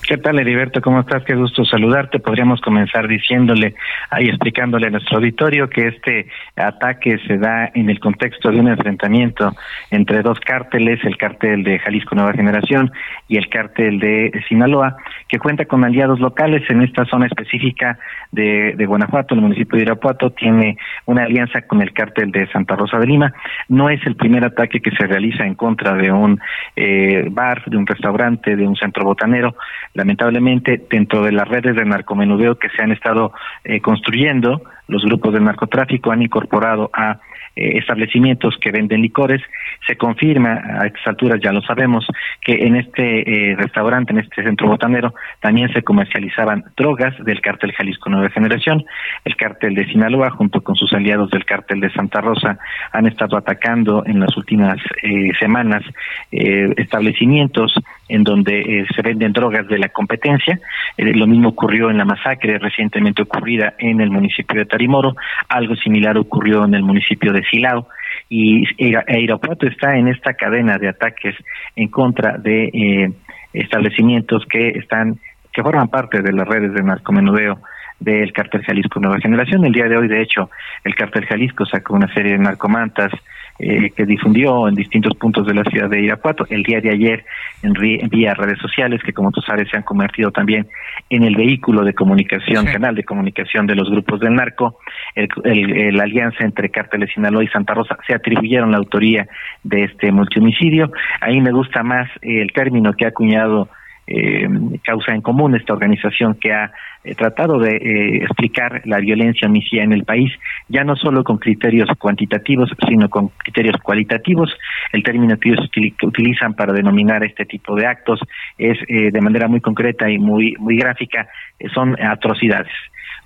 ¿Qué 0.06 0.18
tal, 0.18 0.38
Heriberto? 0.38 0.82
¿Cómo 0.82 1.00
estás? 1.00 1.24
Qué 1.24 1.34
gusto 1.34 1.64
saludarte. 1.64 2.18
Podríamos 2.18 2.60
comenzar 2.60 3.08
diciéndole 3.08 3.74
y 4.20 4.28
explicándole 4.28 4.88
a 4.88 4.90
nuestro 4.90 5.16
auditorio 5.16 5.70
que 5.70 5.88
este 5.88 6.26
ataque 6.56 7.18
se 7.26 7.38
da 7.38 7.70
en 7.74 7.88
el 7.88 7.98
contexto 7.98 8.50
de 8.50 8.60
un 8.60 8.68
enfrentamiento 8.68 9.54
entre 9.90 10.20
dos 10.20 10.38
cárteles, 10.40 11.02
el 11.04 11.16
cártel 11.16 11.64
de 11.64 11.78
Jalisco 11.78 12.14
Nueva 12.14 12.34
Generación 12.34 12.92
y 13.28 13.38
el 13.38 13.48
cártel 13.48 13.98
de 13.98 14.30
Sinaloa, 14.46 14.98
que 15.26 15.38
cuenta 15.38 15.64
con 15.64 15.82
aliados 15.84 16.20
locales 16.20 16.68
en 16.68 16.82
esta 16.82 17.06
zona 17.06 17.26
específica 17.26 17.98
de, 18.30 18.74
Guanajuato, 18.86 19.34
el 19.34 19.40
municipio 19.40 19.78
de 19.78 19.84
Irapuato, 19.84 20.30
tiene 20.32 20.76
una 21.06 21.24
alianza 21.24 21.62
con 21.62 21.80
el 21.80 21.94
cártel 21.94 22.30
de 22.30 22.46
Santa 22.48 22.76
Rosa 22.76 22.98
de 22.98 23.06
Lima. 23.06 23.32
No 23.68 23.88
es 23.88 24.06
el 24.06 24.16
primer 24.16 24.44
ataque 24.44 24.80
que 24.80 24.90
se 24.90 25.06
realiza 25.06 25.46
en 25.46 25.54
contra 25.54 25.94
de 25.94 26.12
un 26.12 26.38
eh, 26.76 27.26
bar, 27.30 27.64
de 27.64 27.76
un 27.78 27.86
restaurante, 27.86 28.54
de 28.54 28.66
un 28.66 28.76
centro 28.76 29.04
botanero 29.04 29.54
lamentablemente 29.98 30.80
dentro 30.88 31.24
de 31.24 31.32
las 31.32 31.48
redes 31.48 31.74
de 31.74 31.84
narcomenudeo 31.84 32.56
que 32.56 32.68
se 32.70 32.82
han 32.82 32.92
estado 32.92 33.32
eh, 33.64 33.80
construyendo, 33.80 34.62
los 34.86 35.04
grupos 35.04 35.34
de 35.34 35.40
narcotráfico 35.40 36.12
han 36.12 36.22
incorporado 36.22 36.88
a 36.92 37.18
eh, 37.56 37.78
establecimientos 37.78 38.56
que 38.60 38.70
venden 38.70 39.02
licores. 39.02 39.42
Se 39.84 39.96
confirma, 39.96 40.62
a 40.80 40.86
estas 40.86 41.08
alturas 41.08 41.40
ya 41.42 41.52
lo 41.52 41.60
sabemos, 41.62 42.06
que 42.40 42.52
en 42.64 42.76
este 42.76 43.50
eh, 43.50 43.56
restaurante, 43.56 44.12
en 44.12 44.20
este 44.20 44.44
centro 44.44 44.68
botanero, 44.68 45.12
también 45.40 45.72
se 45.72 45.82
comercializaban 45.82 46.62
drogas 46.76 47.12
del 47.24 47.40
cártel 47.40 47.72
Jalisco 47.72 48.08
Nueva 48.08 48.30
Generación. 48.30 48.84
El 49.24 49.34
cártel 49.34 49.74
de 49.74 49.86
Sinaloa, 49.86 50.30
junto 50.30 50.60
con 50.60 50.76
sus 50.76 50.92
aliados 50.92 51.30
del 51.30 51.44
cártel 51.44 51.80
de 51.80 51.90
Santa 51.90 52.20
Rosa, 52.20 52.58
han 52.92 53.08
estado 53.08 53.36
atacando 53.36 54.04
en 54.06 54.20
las 54.20 54.36
últimas 54.36 54.78
eh, 55.02 55.30
semanas 55.40 55.82
establecimientos 56.30 57.74
en 58.08 58.24
donde 58.24 58.86
se 58.94 59.02
venden 59.02 59.32
drogas 59.32 59.66
de 59.68 59.78
la 59.78 59.88
competencia. 59.88 60.58
lo 60.96 61.26
mismo 61.26 61.50
ocurrió 61.50 61.90
en 61.90 61.98
la 61.98 62.04
masacre 62.04 62.58
recientemente 62.58 63.22
ocurrida 63.22 63.74
en 63.78 64.00
el 64.00 64.10
municipio 64.10 64.58
de 64.58 64.66
Tarimoro. 64.66 65.14
Algo 65.48 65.76
similar 65.76 66.16
ocurrió 66.18 66.64
en 66.64 66.74
el 66.74 66.82
municipio 66.82 67.32
de 67.32 67.44
Silao 67.44 67.88
y 68.28 68.64
Irapuato 68.78 69.66
está 69.66 69.96
en 69.96 70.08
esta 70.08 70.34
cadena 70.34 70.78
de 70.78 70.88
ataques 70.88 71.34
en 71.76 71.88
contra 71.88 72.38
de 72.38 72.64
eh, 72.64 73.12
establecimientos 73.52 74.44
que 74.46 74.70
están 74.70 75.18
que 75.52 75.62
forman 75.62 75.88
parte 75.88 76.22
de 76.22 76.32
las 76.32 76.46
redes 76.46 76.72
de 76.72 76.82
narcomenudeo 76.82 77.58
del 78.00 78.32
cártel 78.32 78.62
Jalisco 78.62 79.00
Nueva 79.00 79.18
Generación. 79.20 79.64
El 79.64 79.72
día 79.72 79.88
de 79.88 79.96
hoy, 79.96 80.08
de 80.08 80.22
hecho, 80.22 80.50
el 80.84 80.94
cártel 80.94 81.26
Jalisco 81.26 81.66
sacó 81.66 81.94
una 81.94 82.12
serie 82.14 82.32
de 82.32 82.38
narcomantas 82.38 83.12
eh, 83.60 83.90
que 83.90 84.06
difundió 84.06 84.68
en 84.68 84.76
distintos 84.76 85.16
puntos 85.16 85.44
de 85.44 85.52
la 85.52 85.64
ciudad 85.64 85.90
de 85.90 86.00
Irapuato. 86.00 86.46
El 86.48 86.62
día 86.62 86.80
de 86.80 86.90
ayer, 86.90 87.24
en, 87.64 87.72
vía 88.08 88.32
redes 88.34 88.58
sociales, 88.60 89.02
que 89.04 89.12
como 89.12 89.32
tú 89.32 89.40
sabes 89.40 89.68
se 89.68 89.76
han 89.76 89.82
convertido 89.82 90.30
también 90.30 90.68
en 91.10 91.24
el 91.24 91.34
vehículo 91.34 91.82
de 91.82 91.92
comunicación, 91.92 92.66
canal 92.66 92.94
de 92.94 93.02
comunicación 93.02 93.66
de 93.66 93.74
los 93.74 93.90
grupos 93.90 94.20
del 94.20 94.34
narco, 94.34 94.78
la 95.16 96.04
alianza 96.04 96.44
entre 96.44 96.70
Cárteles 96.70 97.10
Sinaloa 97.12 97.42
y 97.42 97.48
Santa 97.48 97.74
Rosa 97.74 97.98
se 98.06 98.14
atribuyeron 98.14 98.70
la 98.70 98.78
autoría 98.78 99.26
de 99.64 99.84
este 99.84 100.12
multihomicidio. 100.12 100.92
Ahí 101.20 101.40
me 101.40 101.50
gusta 101.50 101.82
más 101.82 102.08
el 102.22 102.52
término 102.52 102.92
que 102.92 103.06
ha 103.06 103.08
acuñado 103.08 103.68
eh, 104.08 104.48
Causa 104.82 105.12
en 105.12 105.20
Común, 105.20 105.54
esta 105.54 105.74
organización 105.74 106.34
que 106.34 106.52
ha 106.52 106.72
eh, 107.04 107.14
tratado 107.14 107.58
de 107.58 107.76
eh, 107.76 108.16
explicar 108.24 108.82
la 108.84 108.98
violencia 108.98 109.46
homicida 109.46 109.82
en 109.82 109.92
el 109.92 110.04
país, 110.04 110.32
ya 110.68 110.82
no 110.82 110.96
solo 110.96 111.22
con 111.22 111.38
criterios 111.38 111.88
cuantitativos, 111.98 112.70
sino 112.88 113.08
con 113.08 113.28
criterios 113.28 113.76
cualitativos. 113.82 114.50
El 114.92 115.02
término 115.02 115.38
que 115.38 115.50
ellos 115.50 115.70
utilizan 116.02 116.54
para 116.54 116.72
denominar 116.72 117.22
este 117.22 117.44
tipo 117.44 117.76
de 117.76 117.86
actos 117.86 118.20
es 118.56 118.78
eh, 118.88 119.10
de 119.12 119.20
manera 119.20 119.46
muy 119.46 119.60
concreta 119.60 120.10
y 120.10 120.18
muy, 120.18 120.54
muy 120.58 120.76
gráfica, 120.76 121.28
son 121.72 121.96
atrocidades. 122.02 122.72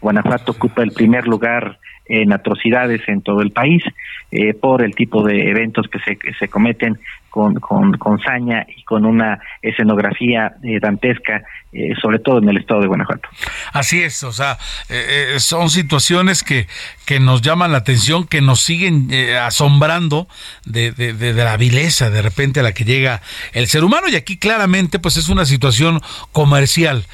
Guanajuato 0.01 0.53
ocupa 0.53 0.83
el 0.83 0.91
primer 0.91 1.26
lugar 1.26 1.78
en 2.07 2.33
atrocidades 2.33 3.01
en 3.09 3.22
todo 3.22 3.41
el 3.41 3.53
país 3.53 3.85
por 4.61 4.83
el 4.83 4.95
tipo 4.95 5.22
de 5.22 5.51
eventos 5.51 5.87
que 5.89 6.01
se, 6.01 6.18
se 6.39 6.49
cometen 6.49 6.99
con, 7.33 7.55
con, 7.55 7.97
con 7.97 8.20
saña 8.20 8.66
y 8.76 8.83
con 8.83 9.07
una 9.07 9.41
escenografía 9.62 10.53
eh, 10.62 10.78
dantesca, 10.80 11.43
eh, 11.72 11.95
sobre 12.03 12.18
todo 12.18 12.37
en 12.37 12.49
el 12.51 12.59
estado 12.59 12.83
de 12.83 12.89
Guanajuato. 12.89 13.26
Así 13.72 14.03
es, 14.03 14.22
o 14.22 14.33
sea, 14.33 14.59
eh, 14.91 15.37
son 15.39 15.70
situaciones 15.70 16.43
que, 16.43 16.66
que 17.07 17.20
nos 17.20 17.41
llaman 17.41 17.72
la 17.72 17.78
atención, 17.78 18.26
que 18.26 18.43
nos 18.43 18.61
siguen 18.61 19.09
asombrando 19.41 20.28
de, 20.66 20.93
de, 20.93 21.14
de, 21.14 21.33
la 21.33 21.57
vileza 21.57 22.11
de 22.11 22.20
repente 22.20 22.61
a 22.61 22.62
la 22.62 22.72
que 22.72 22.85
llega 22.85 23.22
el 23.55 23.66
ser 23.66 23.83
humano 23.83 24.09
y 24.09 24.16
aquí 24.16 24.37
claramente 24.37 24.99
pues 24.99 25.16
es 25.16 25.30
una 25.30 25.47
situación 25.47 26.03
comercial. 26.33 27.07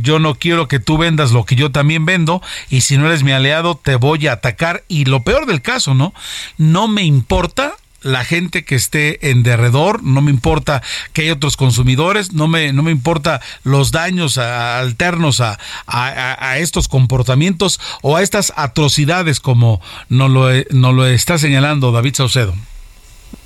yo 0.00 0.18
no 0.18 0.34
quiero 0.34 0.66
que 0.66 0.80
tú 0.80 0.98
vendas 0.98 1.30
lo 1.30 1.44
que 1.44 1.54
yo 1.54 1.70
también 1.70 2.04
vendo 2.04 2.42
y 2.68 2.80
si 2.80 2.98
no 2.98 3.06
eres 3.06 3.22
mi 3.22 3.30
aliado 3.30 3.76
te 3.76 3.94
voy 3.94 4.26
a 4.26 4.32
atacar 4.32 4.82
y 4.88 5.04
lo 5.04 5.22
peor 5.22 5.46
del 5.46 5.62
caso, 5.62 5.94
¿no? 5.94 6.12
No 6.58 6.88
me 6.88 7.04
importa 7.04 7.74
la 8.02 8.24
gente 8.24 8.64
que 8.64 8.74
esté 8.74 9.30
en 9.30 9.42
derredor, 9.42 10.02
no 10.02 10.22
me 10.22 10.30
importa 10.30 10.82
que 11.12 11.22
hay 11.22 11.30
otros 11.30 11.56
consumidores, 11.56 12.32
no 12.32 12.48
me, 12.48 12.72
no 12.72 12.82
me 12.82 12.90
importa 12.90 13.40
los 13.64 13.92
daños 13.92 14.38
alternos 14.38 15.40
a, 15.40 15.58
a, 15.86 16.58
estos 16.58 16.88
comportamientos 16.88 17.80
o 18.02 18.16
a 18.16 18.22
estas 18.22 18.52
atrocidades 18.56 19.40
como 19.40 19.80
nos 20.08 20.30
lo, 20.30 20.48
nos 20.70 20.94
lo 20.94 21.06
está 21.06 21.38
señalando 21.38 21.92
David 21.92 22.14
Saucedo. 22.14 22.54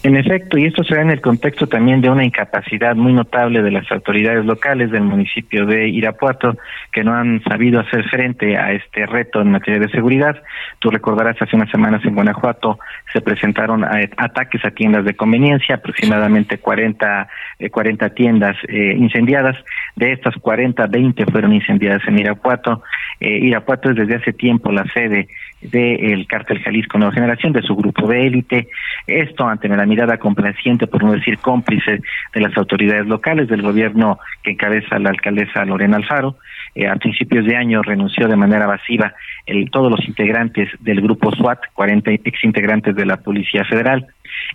En 0.06 0.16
efecto, 0.16 0.56
y 0.56 0.66
esto 0.66 0.84
se 0.84 0.94
da 0.94 1.02
en 1.02 1.10
el 1.10 1.20
contexto 1.20 1.66
también 1.66 2.00
de 2.00 2.08
una 2.08 2.24
incapacidad 2.24 2.94
muy 2.94 3.12
notable 3.12 3.60
de 3.60 3.72
las 3.72 3.90
autoridades 3.90 4.44
locales 4.44 4.92
del 4.92 5.02
municipio 5.02 5.66
de 5.66 5.88
Irapuato, 5.88 6.56
que 6.92 7.02
no 7.02 7.12
han 7.12 7.42
sabido 7.42 7.80
hacer 7.80 8.08
frente 8.08 8.56
a 8.56 8.70
este 8.70 9.04
reto 9.04 9.40
en 9.40 9.50
materia 9.50 9.80
de 9.80 9.90
seguridad. 9.90 10.40
Tú 10.78 10.90
recordarás, 10.90 11.42
hace 11.42 11.56
unas 11.56 11.72
semanas 11.72 12.04
en 12.04 12.14
Guanajuato 12.14 12.78
se 13.12 13.20
presentaron 13.20 13.82
eh, 13.82 14.08
ataques 14.16 14.64
a 14.64 14.70
tiendas 14.70 15.04
de 15.04 15.16
conveniencia, 15.16 15.74
aproximadamente 15.74 16.58
40, 16.58 17.28
40 17.68 18.06
eh, 18.06 18.10
tiendas 18.10 18.56
eh, 18.68 18.94
incendiadas. 18.96 19.56
De 19.96 20.12
estas 20.12 20.36
40, 20.36 20.86
20 20.86 21.26
fueron 21.26 21.52
incendiadas 21.52 22.06
en 22.06 22.20
Irapuato. 22.20 22.84
Irapuato 23.18 23.90
es 23.90 23.96
desde 23.96 24.16
hace 24.16 24.32
tiempo 24.34 24.70
la 24.70 24.84
sede 24.92 25.26
del 25.60 26.26
cártel 26.26 26.62
Jalisco 26.62 26.98
Nueva 26.98 27.14
Generación, 27.14 27.52
de 27.52 27.62
su 27.62 27.74
grupo 27.74 28.06
de 28.06 28.26
élite. 28.26 28.68
Esto 29.06 29.46
ante 29.46 29.68
la 29.68 29.86
mirada 29.86 30.18
complaciente, 30.18 30.86
por 30.86 31.02
no 31.02 31.12
decir 31.12 31.38
cómplice, 31.38 32.00
de 32.34 32.40
las 32.40 32.56
autoridades 32.56 33.06
locales, 33.06 33.48
del 33.48 33.62
gobierno 33.62 34.18
que 34.42 34.52
encabeza 34.52 34.98
la 34.98 35.10
alcaldesa 35.10 35.64
Lorena 35.64 35.96
Alfaro. 35.96 36.36
Eh, 36.74 36.86
a 36.86 36.96
principios 36.96 37.46
de 37.46 37.56
año 37.56 37.82
renunció 37.82 38.28
de 38.28 38.36
manera 38.36 38.66
masiva 38.66 39.14
el, 39.46 39.70
todos 39.70 39.90
los 39.90 40.06
integrantes 40.06 40.68
del 40.80 41.00
grupo 41.00 41.30
SWAT, 41.32 41.60
40 41.72 42.10
exintegrantes 42.24 42.94
de 42.94 43.06
la 43.06 43.16
Policía 43.18 43.64
Federal. 43.64 44.06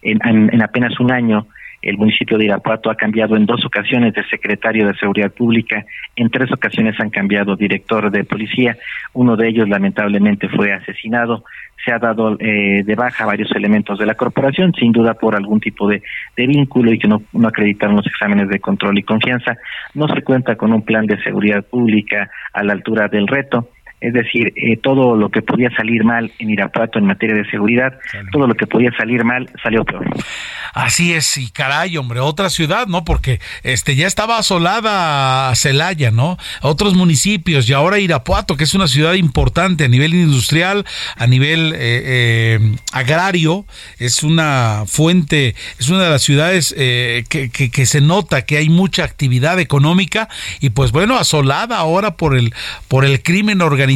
en 0.01 0.61
apenas 0.61 0.99
un 0.99 1.11
año, 1.11 1.47
el 1.81 1.97
municipio 1.97 2.37
de 2.37 2.45
Irapuato 2.45 2.89
ha 2.89 2.95
cambiado 2.95 3.35
en 3.35 3.45
dos 3.45 3.65
ocasiones 3.65 4.13
de 4.13 4.23
secretario 4.27 4.87
de 4.87 4.95
Seguridad 4.95 5.31
Pública, 5.31 5.85
en 6.15 6.29
tres 6.29 6.51
ocasiones 6.51 6.99
han 6.99 7.09
cambiado 7.09 7.55
director 7.55 8.11
de 8.11 8.23
policía, 8.23 8.77
uno 9.13 9.35
de 9.35 9.49
ellos 9.49 9.67
lamentablemente 9.67 10.47
fue 10.49 10.73
asesinado, 10.73 11.43
se 11.83 11.91
ha 11.91 11.99
dado 11.99 12.37
eh, 12.39 12.83
de 12.83 12.95
baja 12.95 13.25
varios 13.25 13.51
elementos 13.55 13.97
de 13.97 14.05
la 14.05 14.15
corporación, 14.15 14.73
sin 14.73 14.91
duda 14.91 15.15
por 15.15 15.35
algún 15.35 15.59
tipo 15.59 15.87
de, 15.87 16.01
vínculo 16.35 16.91
y 16.91 16.99
que 16.99 17.07
no, 17.07 17.23
no 17.33 17.47
acreditaron 17.47 17.95
los 17.95 18.05
exámenes 18.05 18.49
de 18.49 18.59
control 18.59 18.97
y 18.97 19.03
confianza. 19.03 19.57
No 19.93 20.07
se 20.07 20.21
cuenta 20.21 20.55
con 20.55 20.73
un 20.73 20.83
plan 20.83 21.05
de 21.05 21.21
seguridad 21.23 21.63
pública 21.63 22.29
a 22.53 22.63
la 22.63 22.73
altura 22.73 23.07
del 23.07 23.27
reto. 23.27 23.69
Es 24.01 24.13
decir, 24.13 24.51
eh, 24.55 24.77
todo 24.77 25.15
lo 25.15 25.29
que 25.29 25.43
podía 25.43 25.69
salir 25.77 26.03
mal 26.03 26.31
en 26.39 26.49
Irapuato 26.49 26.97
en 26.97 27.05
materia 27.05 27.35
de 27.35 27.47
seguridad, 27.51 27.93
todo 28.31 28.47
lo 28.47 28.55
que 28.55 28.65
podía 28.65 28.91
salir 28.97 29.23
mal 29.23 29.47
salió 29.61 29.85
peor. 29.85 30.09
Así 30.73 31.13
es, 31.13 31.37
y 31.37 31.51
caray, 31.51 31.97
hombre, 31.97 32.19
otra 32.19 32.49
ciudad, 32.49 32.87
¿no? 32.87 33.05
Porque 33.05 33.39
este 33.61 33.95
ya 33.95 34.07
estaba 34.07 34.39
asolada 34.39 35.53
Celaya, 35.53 36.09
¿no? 36.09 36.37
Otros 36.61 36.95
municipios 36.95 37.69
y 37.69 37.73
ahora 37.73 37.99
Irapuato, 37.99 38.57
que 38.57 38.63
es 38.63 38.73
una 38.73 38.87
ciudad 38.87 39.13
importante 39.13 39.85
a 39.85 39.87
nivel 39.87 40.15
industrial, 40.15 40.83
a 41.15 41.27
nivel 41.27 41.73
eh, 41.73 41.77
eh, 41.79 42.59
agrario, 42.93 43.65
es 43.99 44.23
una 44.23 44.85
fuente, 44.87 45.53
es 45.77 45.89
una 45.89 46.05
de 46.05 46.09
las 46.09 46.23
ciudades 46.23 46.73
que, 46.73 47.51
que, 47.53 47.69
que 47.69 47.85
se 47.85 48.01
nota 48.01 48.45
que 48.45 48.57
hay 48.57 48.69
mucha 48.69 49.03
actividad 49.03 49.59
económica 49.59 50.27
y 50.59 50.71
pues 50.71 50.91
bueno, 50.91 51.19
asolada 51.19 51.77
ahora 51.77 52.17
por 52.17 52.35
el 52.35 52.51
por 52.87 53.05
el 53.05 53.21
crimen 53.21 53.61
organizado 53.61 53.90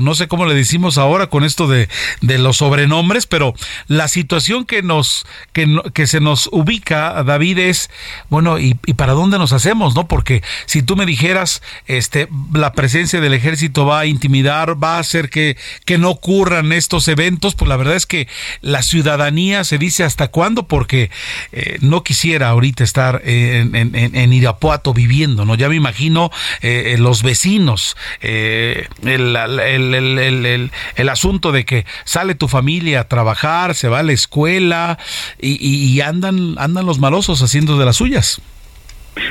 no 0.00 0.14
sé 0.14 0.28
cómo 0.28 0.46
le 0.46 0.54
decimos 0.54 0.98
ahora 0.98 1.26
con 1.26 1.44
esto 1.44 1.66
de, 1.66 1.88
de 2.20 2.38
los 2.38 2.58
sobrenombres, 2.58 3.26
pero 3.26 3.54
la 3.88 4.08
situación 4.08 4.64
que 4.64 4.82
nos, 4.82 5.26
que, 5.52 5.80
que 5.94 6.06
se 6.06 6.20
nos 6.20 6.48
ubica, 6.52 7.22
David, 7.24 7.58
es, 7.58 7.90
bueno, 8.28 8.58
¿y, 8.58 8.74
para 8.74 9.12
dónde 9.12 9.38
nos 9.38 9.52
hacemos? 9.52 9.94
¿No? 9.94 10.06
Porque 10.08 10.42
si 10.66 10.82
tú 10.82 10.96
me 10.96 11.06
dijeras, 11.06 11.62
este, 11.86 12.28
la 12.52 12.72
presencia 12.72 13.20
del 13.20 13.34
ejército 13.34 13.86
va 13.86 14.00
a 14.00 14.06
intimidar, 14.06 14.82
va 14.82 14.96
a 14.96 15.00
hacer 15.00 15.28
que, 15.28 15.56
que 15.84 15.98
no 15.98 16.10
ocurran 16.10 16.72
estos 16.72 17.08
eventos, 17.08 17.54
pues 17.54 17.68
la 17.68 17.76
verdad 17.76 17.96
es 17.96 18.06
que 18.06 18.28
la 18.60 18.82
ciudadanía 18.82 19.64
se 19.64 19.78
dice 19.78 20.04
hasta 20.04 20.28
cuándo, 20.28 20.68
porque 20.68 21.10
eh, 21.52 21.78
no 21.80 22.02
quisiera 22.02 22.48
ahorita 22.48 22.84
estar 22.84 23.22
en, 23.24 23.74
en, 23.74 24.32
Irapuato 24.32 24.94
viviendo, 24.94 25.44
¿no? 25.44 25.54
Ya 25.54 25.68
me 25.68 25.76
imagino 25.76 26.30
eh, 26.60 26.96
los 26.98 27.22
vecinos, 27.22 27.96
eh, 28.20 28.88
el 29.04 29.31
el, 29.36 30.70
el, 30.96 31.08
asunto 31.08 31.52
de 31.52 31.64
que 31.64 31.84
sale 32.04 32.34
tu 32.34 32.48
familia 32.48 33.00
a 33.00 33.08
trabajar, 33.08 33.74
se 33.74 33.88
va 33.88 34.00
a 34.00 34.02
la 34.02 34.12
escuela 34.12 34.98
y, 35.40 36.00
andan, 36.00 36.56
andan 36.58 36.86
los 36.86 36.98
malosos 36.98 37.42
haciendo 37.42 37.78
de 37.78 37.84
las 37.84 37.96
suyas. 37.96 38.40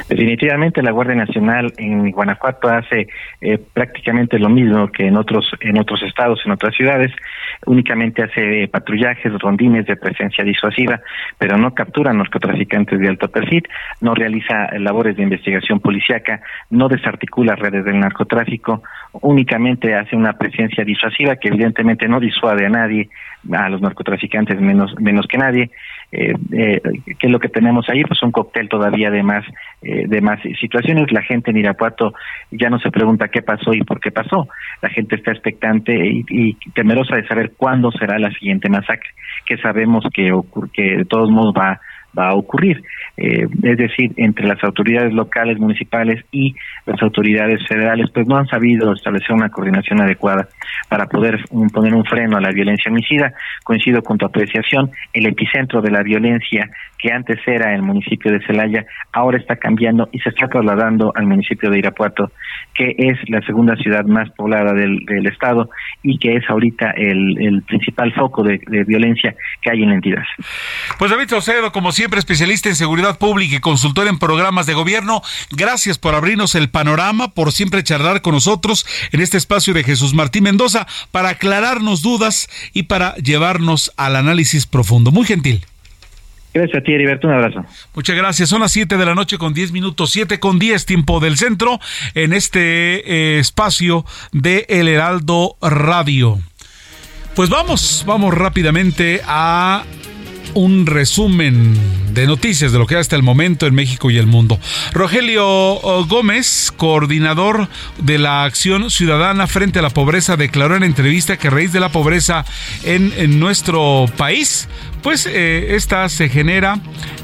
Definitivamente 0.07 0.83
la 0.83 0.91
Guardia 0.91 1.15
Nacional 1.15 1.73
en 1.77 2.11
Guanajuato 2.11 2.69
hace 2.69 3.07
eh, 3.39 3.57
prácticamente 3.73 4.37
lo 4.37 4.49
mismo 4.49 4.91
que 4.91 5.07
en 5.07 5.17
otros 5.17 5.51
en 5.59 5.79
otros 5.79 6.03
estados, 6.03 6.39
en 6.45 6.51
otras 6.51 6.75
ciudades. 6.75 7.11
Únicamente 7.65 8.23
hace 8.23 8.67
patrullajes, 8.67 9.33
rondines 9.39 9.85
de 9.85 9.95
presencia 9.95 10.43
disuasiva, 10.43 11.01
pero 11.37 11.57
no 11.57 11.73
captura 11.73 12.13
narcotraficantes 12.13 12.99
de 12.99 13.07
alto 13.07 13.27
perfil, 13.29 13.67
no 14.01 14.13
realiza 14.13 14.69
labores 14.79 15.15
de 15.17 15.23
investigación 15.23 15.79
policíaca, 15.79 16.41
no 16.69 16.87
desarticula 16.87 17.55
redes 17.55 17.85
del 17.85 17.99
narcotráfico, 17.99 18.83
únicamente 19.13 19.95
hace 19.95 20.15
una 20.15 20.33
presencia 20.33 20.83
disuasiva 20.83 21.35
que 21.35 21.49
evidentemente 21.49 22.07
no 22.07 22.19
disuade 22.19 22.65
a 22.65 22.69
nadie, 22.69 23.09
a 23.51 23.69
los 23.69 23.81
narcotraficantes 23.81 24.59
menos 24.59 24.93
menos 24.99 25.25
que 25.27 25.37
nadie 25.37 25.71
eh, 26.11 26.33
¿qué 27.19 27.27
es 27.27 27.31
lo 27.31 27.39
que 27.39 27.47
tenemos 27.47 27.87
ahí? 27.89 28.03
Pues 28.03 28.21
un 28.21 28.31
cóctel 28.31 28.67
todavía 28.67 29.09
de 29.09 29.23
más, 29.23 29.45
eh, 29.81 30.05
de 30.07 30.21
más 30.21 30.39
situaciones. 30.59 31.11
La 31.11 31.21
gente 31.21 31.51
en 31.51 31.57
Irapuato 31.57 32.13
ya 32.51 32.69
no 32.69 32.79
se 32.79 32.91
pregunta 32.91 33.29
qué 33.29 33.41
pasó 33.41 33.73
y 33.73 33.81
por 33.83 33.99
qué 33.99 34.11
pasó. 34.11 34.47
La 34.81 34.89
gente 34.89 35.15
está 35.15 35.31
expectante 35.31 35.93
y, 35.95 36.57
temerosa 36.73 37.15
de 37.15 37.27
saber 37.27 37.53
cuándo 37.55 37.91
será 37.91 38.19
la 38.19 38.31
siguiente 38.31 38.69
masacre, 38.69 39.09
que 39.45 39.57
sabemos 39.57 40.05
que, 40.13 40.31
que 40.73 40.97
de 40.97 41.05
todos 41.05 41.29
modos 41.31 41.53
va 41.57 41.79
va 42.17 42.29
a 42.29 42.35
ocurrir. 42.35 42.81
Eh, 43.17 43.47
es 43.63 43.77
decir, 43.77 44.11
entre 44.17 44.47
las 44.47 44.63
autoridades 44.63 45.13
locales, 45.13 45.59
municipales 45.59 46.23
y 46.31 46.55
las 46.85 47.01
autoridades 47.01 47.65
federales, 47.67 48.09
pues 48.13 48.27
no 48.27 48.37
han 48.37 48.47
sabido 48.47 48.93
establecer 48.93 49.33
una 49.33 49.49
coordinación 49.49 50.01
adecuada 50.01 50.47
para 50.89 51.05
poder 51.05 51.39
poner 51.73 51.93
un 51.93 52.05
freno 52.05 52.37
a 52.37 52.41
la 52.41 52.51
violencia 52.51 52.91
homicida. 52.91 53.33
Coincido 53.63 54.01
con 54.01 54.17
tu 54.17 54.25
apreciación, 54.25 54.91
el 55.13 55.27
epicentro 55.27 55.81
de 55.81 55.91
la 55.91 56.03
violencia 56.03 56.69
que 57.01 57.11
antes 57.11 57.39
era 57.47 57.73
el 57.73 57.81
municipio 57.81 58.31
de 58.31 58.45
Celaya, 58.45 58.85
ahora 59.11 59.37
está 59.37 59.55
cambiando 59.55 60.07
y 60.11 60.19
se 60.19 60.29
está 60.29 60.47
trasladando 60.47 61.11
al 61.15 61.25
municipio 61.25 61.69
de 61.71 61.79
Irapuato, 61.79 62.31
que 62.75 62.95
es 62.97 63.17
la 63.27 63.41
segunda 63.41 63.75
ciudad 63.75 64.05
más 64.05 64.29
poblada 64.31 64.73
del, 64.73 65.01
estado 65.25 65.69
y 66.03 66.17
que 66.19 66.35
es 66.35 66.49
ahorita 66.49 66.91
el, 66.91 67.63
principal 67.67 68.13
foco 68.13 68.43
de, 68.43 68.59
violencia 68.85 69.35
que 69.61 69.71
hay 69.71 69.81
en 69.81 69.89
la 69.89 69.95
entidad. 69.95 70.23
Pues 70.99 71.09
David 71.09 71.29
Saucedo, 71.29 71.71
como 71.71 71.91
siempre, 71.91 72.19
especialista 72.19 72.69
en 72.69 72.75
seguridad 72.75 73.17
pública 73.17 73.55
y 73.55 73.59
consultor 73.59 74.07
en 74.07 74.19
programas 74.19 74.65
de 74.65 74.73
gobierno, 74.73 75.21
gracias 75.51 75.97
por 75.97 76.13
abrirnos 76.13 76.55
el 76.55 76.69
panorama, 76.69 77.29
por 77.29 77.51
siempre 77.51 77.83
charlar 77.83 78.21
con 78.21 78.33
nosotros 78.33 78.85
en 79.11 79.21
este 79.21 79.37
espacio 79.37 79.73
de 79.73 79.83
Jesús 79.83 80.13
Martín 80.13 80.43
Mendoza 80.43 80.85
para 81.11 81.29
aclararnos 81.29 82.01
dudas 82.01 82.47
y 82.73 82.83
para 82.83 83.15
llevarnos 83.15 83.91
al 83.97 84.15
análisis 84.15 84.67
profundo. 84.67 85.11
Muy 85.11 85.25
gentil. 85.25 85.65
Gracias 86.53 86.81
a 86.81 86.83
ti, 86.83 86.93
Heriberto. 86.93 87.27
Un 87.27 87.33
abrazo. 87.33 87.65
Muchas 87.93 88.15
gracias. 88.15 88.49
Son 88.49 88.61
las 88.61 88.71
7 88.71 88.97
de 88.97 89.05
la 89.05 89.15
noche 89.15 89.37
con 89.37 89.53
10 89.53 89.71
minutos, 89.71 90.11
7 90.11 90.39
con 90.39 90.59
10, 90.59 90.85
tiempo 90.85 91.19
del 91.19 91.37
centro, 91.37 91.79
en 92.13 92.33
este 92.33 93.35
eh, 93.35 93.39
espacio 93.39 94.05
de 94.33 94.65
El 94.67 94.87
Heraldo 94.87 95.55
Radio. 95.61 96.39
Pues 97.35 97.49
vamos, 97.49 98.03
vamos 98.05 98.33
rápidamente 98.33 99.21
a 99.25 99.83
un 100.53 100.85
resumen 100.85 101.77
de 102.13 102.27
noticias 102.27 102.73
de 102.73 102.79
lo 102.79 102.85
que 102.85 102.97
hasta 102.97 103.15
el 103.15 103.23
momento 103.23 103.67
en 103.67 103.73
México 103.73 104.11
y 104.11 104.17
el 104.17 104.27
mundo. 104.27 104.59
Rogelio 104.91 105.45
oh, 105.47 106.05
Gómez, 106.05 106.73
coordinador 106.75 107.69
de 107.99 108.17
la 108.17 108.43
Acción 108.43 108.89
Ciudadana 108.89 109.47
frente 109.47 109.79
a 109.79 109.81
la 109.81 109.91
Pobreza, 109.91 110.35
declaró 110.35 110.75
en 110.75 110.83
entrevista 110.83 111.37
que 111.37 111.47
a 111.47 111.51
raíz 111.51 111.71
de 111.71 111.79
la 111.79 111.89
pobreza 111.89 112.43
en 112.83 113.39
nuestro 113.39 114.07
país, 114.17 114.67
pues 115.01 115.25
eh, 115.25 115.75
esta 115.75 116.07
se 116.09 116.29
genera 116.29 116.79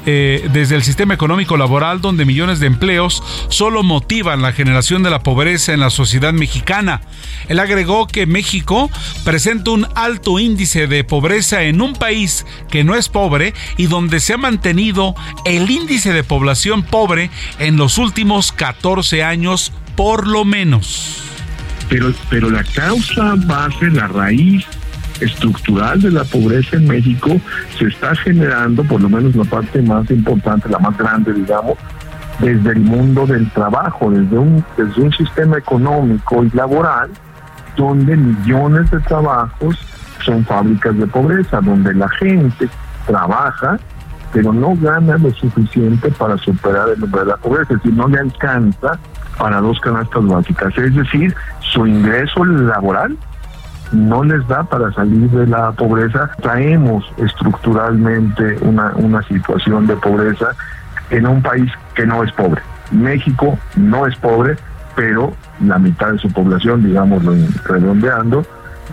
eh, 0.06 0.48
desde 0.52 0.74
el 0.74 0.82
sistema 0.82 1.14
económico 1.14 1.56
laboral 1.56 2.00
donde 2.00 2.24
millones 2.24 2.60
de 2.60 2.66
empleos 2.66 3.22
solo 3.48 3.82
motivan 3.82 4.42
la 4.42 4.52
generación 4.52 5.02
de 5.02 5.10
la 5.10 5.22
pobreza 5.22 5.72
en 5.72 5.80
la 5.80 5.90
sociedad 5.90 6.32
mexicana. 6.32 7.00
Él 7.48 7.60
agregó 7.60 8.06
que 8.06 8.26
México 8.26 8.90
presenta 9.24 9.70
un 9.70 9.86
alto 9.94 10.38
índice 10.38 10.86
de 10.86 11.04
pobreza 11.04 11.62
en 11.62 11.80
un 11.80 11.94
país 11.94 12.46
que 12.70 12.84
no 12.84 12.94
es 12.94 13.08
pobre 13.08 13.54
y 13.76 13.86
donde 13.86 14.20
se 14.20 14.34
ha 14.34 14.38
mantenido 14.38 15.14
el 15.44 15.70
índice 15.70 16.12
de 16.12 16.24
población 16.24 16.82
pobre 16.82 17.30
en 17.58 17.76
los 17.76 17.98
últimos 17.98 18.52
14 18.52 19.22
años 19.22 19.72
por 19.96 20.26
lo 20.26 20.44
menos. 20.44 21.22
Pero, 21.88 22.12
pero 22.28 22.50
la 22.50 22.64
causa 22.64 23.34
base, 23.36 23.86
la 23.90 24.08
raíz 24.08 24.64
estructural 25.20 26.00
de 26.00 26.10
la 26.10 26.24
pobreza 26.24 26.76
en 26.76 26.86
México 26.86 27.30
se 27.78 27.86
está 27.86 28.14
generando, 28.16 28.84
por 28.84 29.00
lo 29.00 29.08
menos 29.08 29.34
la 29.34 29.44
parte 29.44 29.82
más 29.82 30.10
importante, 30.10 30.68
la 30.68 30.78
más 30.78 30.96
grande, 30.96 31.32
digamos, 31.32 31.76
desde 32.38 32.70
el 32.70 32.80
mundo 32.80 33.26
del 33.26 33.50
trabajo, 33.50 34.10
desde 34.10 34.38
un, 34.38 34.64
desde 34.76 35.02
un 35.02 35.12
sistema 35.12 35.58
económico 35.58 36.44
y 36.44 36.50
laboral 36.50 37.10
donde 37.76 38.16
millones 38.16 38.90
de 38.90 38.98
trabajos 39.00 39.78
son 40.24 40.44
fábricas 40.44 40.96
de 40.96 41.06
pobreza, 41.06 41.60
donde 41.60 41.94
la 41.94 42.08
gente 42.08 42.68
trabaja 43.06 43.78
pero 44.32 44.52
no 44.52 44.76
gana 44.76 45.16
lo 45.16 45.30
suficiente 45.32 46.10
para 46.12 46.36
superar 46.38 46.88
el 46.90 47.00
número 47.00 47.24
de 47.24 47.30
la 47.30 47.36
pobreza, 47.36 47.74
es 47.74 47.82
decir, 47.82 47.94
no 47.94 48.08
le 48.08 48.18
alcanza 48.18 48.98
para 49.38 49.60
dos 49.60 49.80
canastas 49.80 50.26
básicas, 50.26 50.76
es 50.76 50.94
decir, 50.94 51.34
su 51.60 51.86
ingreso 51.86 52.44
laboral 52.44 53.16
no 53.92 54.22
les 54.24 54.46
da 54.48 54.64
para 54.64 54.92
salir 54.92 55.30
de 55.30 55.46
la 55.46 55.72
pobreza. 55.72 56.30
Traemos 56.42 57.04
estructuralmente 57.16 58.58
una, 58.60 58.92
una 58.96 59.22
situación 59.22 59.86
de 59.86 59.96
pobreza 59.96 60.50
en 61.10 61.26
un 61.26 61.42
país 61.42 61.70
que 61.94 62.06
no 62.06 62.22
es 62.22 62.32
pobre. 62.32 62.62
México 62.90 63.58
no 63.76 64.06
es 64.06 64.16
pobre, 64.16 64.56
pero 64.94 65.34
la 65.60 65.78
mitad 65.78 66.12
de 66.12 66.18
su 66.18 66.30
población, 66.32 66.84
digámoslo 66.84 67.34
redondeando, 67.64 68.44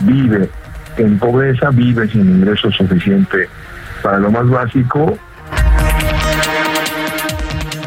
vive 0.01 0.49
en 0.97 1.17
pobreza, 1.19 1.69
vive 1.71 2.07
sin 2.07 2.29
ingreso 2.29 2.71
suficiente 2.71 3.49
para 4.01 4.19
lo 4.19 4.31
más 4.31 4.47
básico 4.49 5.17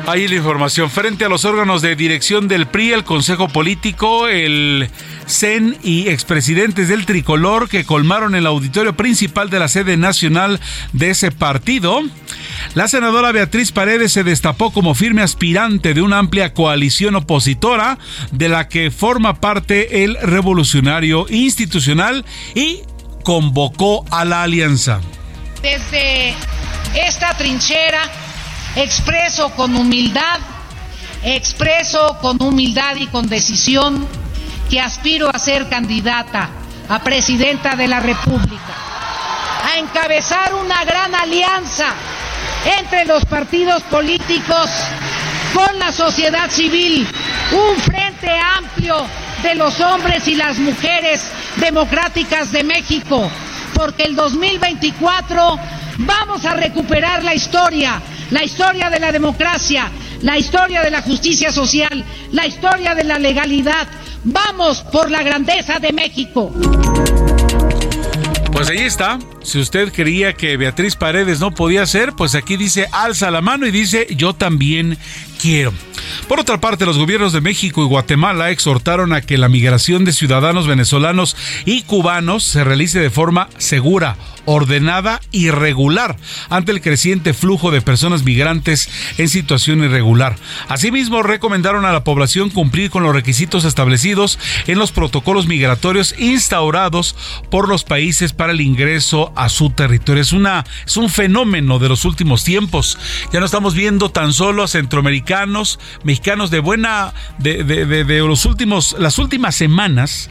Ahí 0.09 0.27
la 0.27 0.37
información. 0.37 0.89
Frente 0.89 1.27
a 1.27 1.29
los 1.29 1.45
órganos 1.45 1.83
de 1.83 1.95
dirección 1.95 2.49
del 2.49 2.67
PRI, 2.67 2.93
el 2.93 3.05
Consejo 3.05 3.47
Político, 3.49 4.27
el 4.27 4.89
CEN 5.27 5.77
y 5.83 6.09
expresidentes 6.09 6.89
del 6.89 7.05
tricolor 7.05 7.69
que 7.69 7.85
colmaron 7.85 8.35
el 8.35 8.47
auditorio 8.47 8.97
principal 8.97 9.51
de 9.51 9.59
la 9.59 9.69
sede 9.69 9.99
nacional 9.99 10.61
de 10.95 11.11
ese 11.11 11.31
partido, 11.31 12.01
la 12.73 12.89
senadora 12.89 13.33
Beatriz 13.33 13.71
Paredes 13.71 14.11
se 14.11 14.25
destapó 14.25 14.73
como 14.73 14.95
firme 14.95 15.21
aspirante 15.21 15.93
de 15.93 16.01
una 16.01 16.21
amplia 16.21 16.55
coalición 16.55 17.15
opositora 17.15 17.99
de 18.33 18.49
la 18.49 18.67
que 18.69 18.91
forma 18.91 19.43
parte 19.43 20.05
el 20.05 20.17
revolucionario 20.23 21.27
institucional 21.29 22.25
y 22.55 22.81
convocó 23.25 24.07
a 24.11 24.25
la 24.25 24.43
alianza. 24.45 25.03
Desde 25.61 26.35
esta 26.95 27.37
trinchera 27.37 28.28
expreso 28.83 29.51
con 29.51 29.75
humildad, 29.77 30.39
expreso 31.25 32.17
con 32.21 32.41
humildad 32.41 32.95
y 32.97 33.09
con 33.09 33.29
decisión 33.29 34.07
que 34.71 34.81
aspiro 34.81 35.29
a 35.35 35.39
ser 35.39 35.69
candidata 35.69 36.49
a 36.89 37.01
presidenta 37.01 37.75
de 37.75 37.89
la 37.89 37.99
República, 37.99 38.75
a 39.65 39.79
encabezar 39.79 40.55
una 40.55 40.85
gran 40.85 41.13
alianza 41.13 41.87
entre 42.79 43.05
los 43.05 43.25
partidos 43.25 43.83
políticos 43.85 44.71
con 45.53 45.79
la 45.79 45.91
sociedad 45.91 46.49
civil, 46.49 47.07
un 47.53 47.77
frente 47.81 48.31
amplio 48.57 49.07
de 49.43 49.57
los 49.57 49.81
hombres 49.81 50.29
y 50.29 50.37
las 50.37 50.57
mujeres 50.59 51.29
democráticas 51.57 52.53
de 52.53 52.63
México, 52.63 53.29
porque 53.75 54.05
el 54.05 54.15
2024 54.15 55.59
vamos 55.99 56.45
a 56.45 56.55
recuperar 56.55 57.25
la 57.25 57.35
historia 57.35 58.01
la 58.31 58.45
historia 58.45 58.91
de 58.91 59.01
la 59.01 59.13
democracia, 59.13 59.91
la 60.23 60.39
historia 60.39 60.83
de 60.83 60.91
la 60.91 61.03
justicia 61.03 61.53
social, 61.53 62.05
la 62.33 62.47
historia 62.47 62.95
de 62.95 63.05
la 63.05 63.19
legalidad. 63.19 63.89
Vamos 64.25 64.83
por 64.93 65.11
la 65.11 65.23
grandeza 65.23 65.79
de 65.79 65.93
México. 65.93 66.53
Pues 68.53 68.71
ahí 68.71 68.79
está. 68.79 69.19
Si 69.43 69.61
usted 69.61 69.93
creía 69.93 70.33
que 70.33 70.57
Beatriz 70.57 70.97
Paredes 70.97 71.41
no 71.41 71.53
podía 71.53 71.87
ser, 71.87 72.13
pues 72.15 72.35
aquí 72.35 72.57
dice 72.57 72.89
alza 72.93 73.31
la 73.31 73.41
mano 73.41 73.67
y 73.67 73.71
dice 73.71 74.07
yo 74.11 74.35
también 74.35 74.99
quiero. 75.41 75.73
Por 76.29 76.41
otra 76.41 76.61
parte, 76.61 76.87
los 76.87 76.99
gobiernos 76.99 77.33
de 77.33 77.41
México 77.41 77.83
y 77.83 77.87
Guatemala 77.87 78.51
exhortaron 78.51 79.13
a 79.13 79.21
que 79.21 79.39
la 79.39 79.49
migración 79.49 80.05
de 80.05 80.13
ciudadanos 80.13 80.67
venezolanos 80.67 81.37
y 81.65 81.83
cubanos 81.83 82.45
se 82.45 82.65
realice 82.65 83.01
de 83.01 83.11
forma 83.11 83.49
segura, 83.59 84.17
ordenada 84.45 85.21
y 85.31 85.51
regular 85.51 86.17
ante 86.49 86.73
el 86.73 86.81
creciente 86.81 87.35
flujo 87.35 87.71
de 87.71 87.83
personas 87.83 88.25
migrantes 88.25 88.89
en 89.19 89.29
situación 89.29 89.85
irregular. 89.85 90.37
Asimismo, 90.69 91.23
recomendaron 91.23 91.85
a 91.85 91.93
la 91.93 92.05
población 92.05 92.51
cumplir 92.51 92.91
con 92.91 93.03
los 93.03 93.15
requisitos 93.15 93.65
establecidos 93.65 94.39
en 94.67 94.79
los 94.79 94.93
protocolos 94.93 95.47
migratorios 95.47 96.15
instaurados 96.19 97.15
por 97.51 97.69
los 97.69 97.85
países 97.85 98.33
para 98.33 98.53
el 98.53 98.61
ingreso 98.61 99.33
a 99.37 99.49
su 99.49 99.71
territorio. 99.71 100.23
Es, 100.23 100.33
una, 100.33 100.65
un 100.97 101.11
fenómeno 101.11 101.79
de 101.79 101.89
los 101.89 102.05
últimos 102.05 102.45
tiempos. 102.45 102.99
Ya 103.33 103.41
no 103.41 103.47
estamos 103.47 103.75
viendo 103.75 104.11
tan 104.11 104.33
solo 104.33 104.63
a 104.63 104.69
centroamericanos, 104.69 105.79
mexicanos 106.03 106.51
de 106.51 106.61
buena, 106.61 107.13
de, 107.39 107.65
de, 107.65 108.19
los 108.21 108.45
últimos, 108.47 108.97
las 108.99 109.19
últimas 109.19 109.55
semanas, 109.55 110.29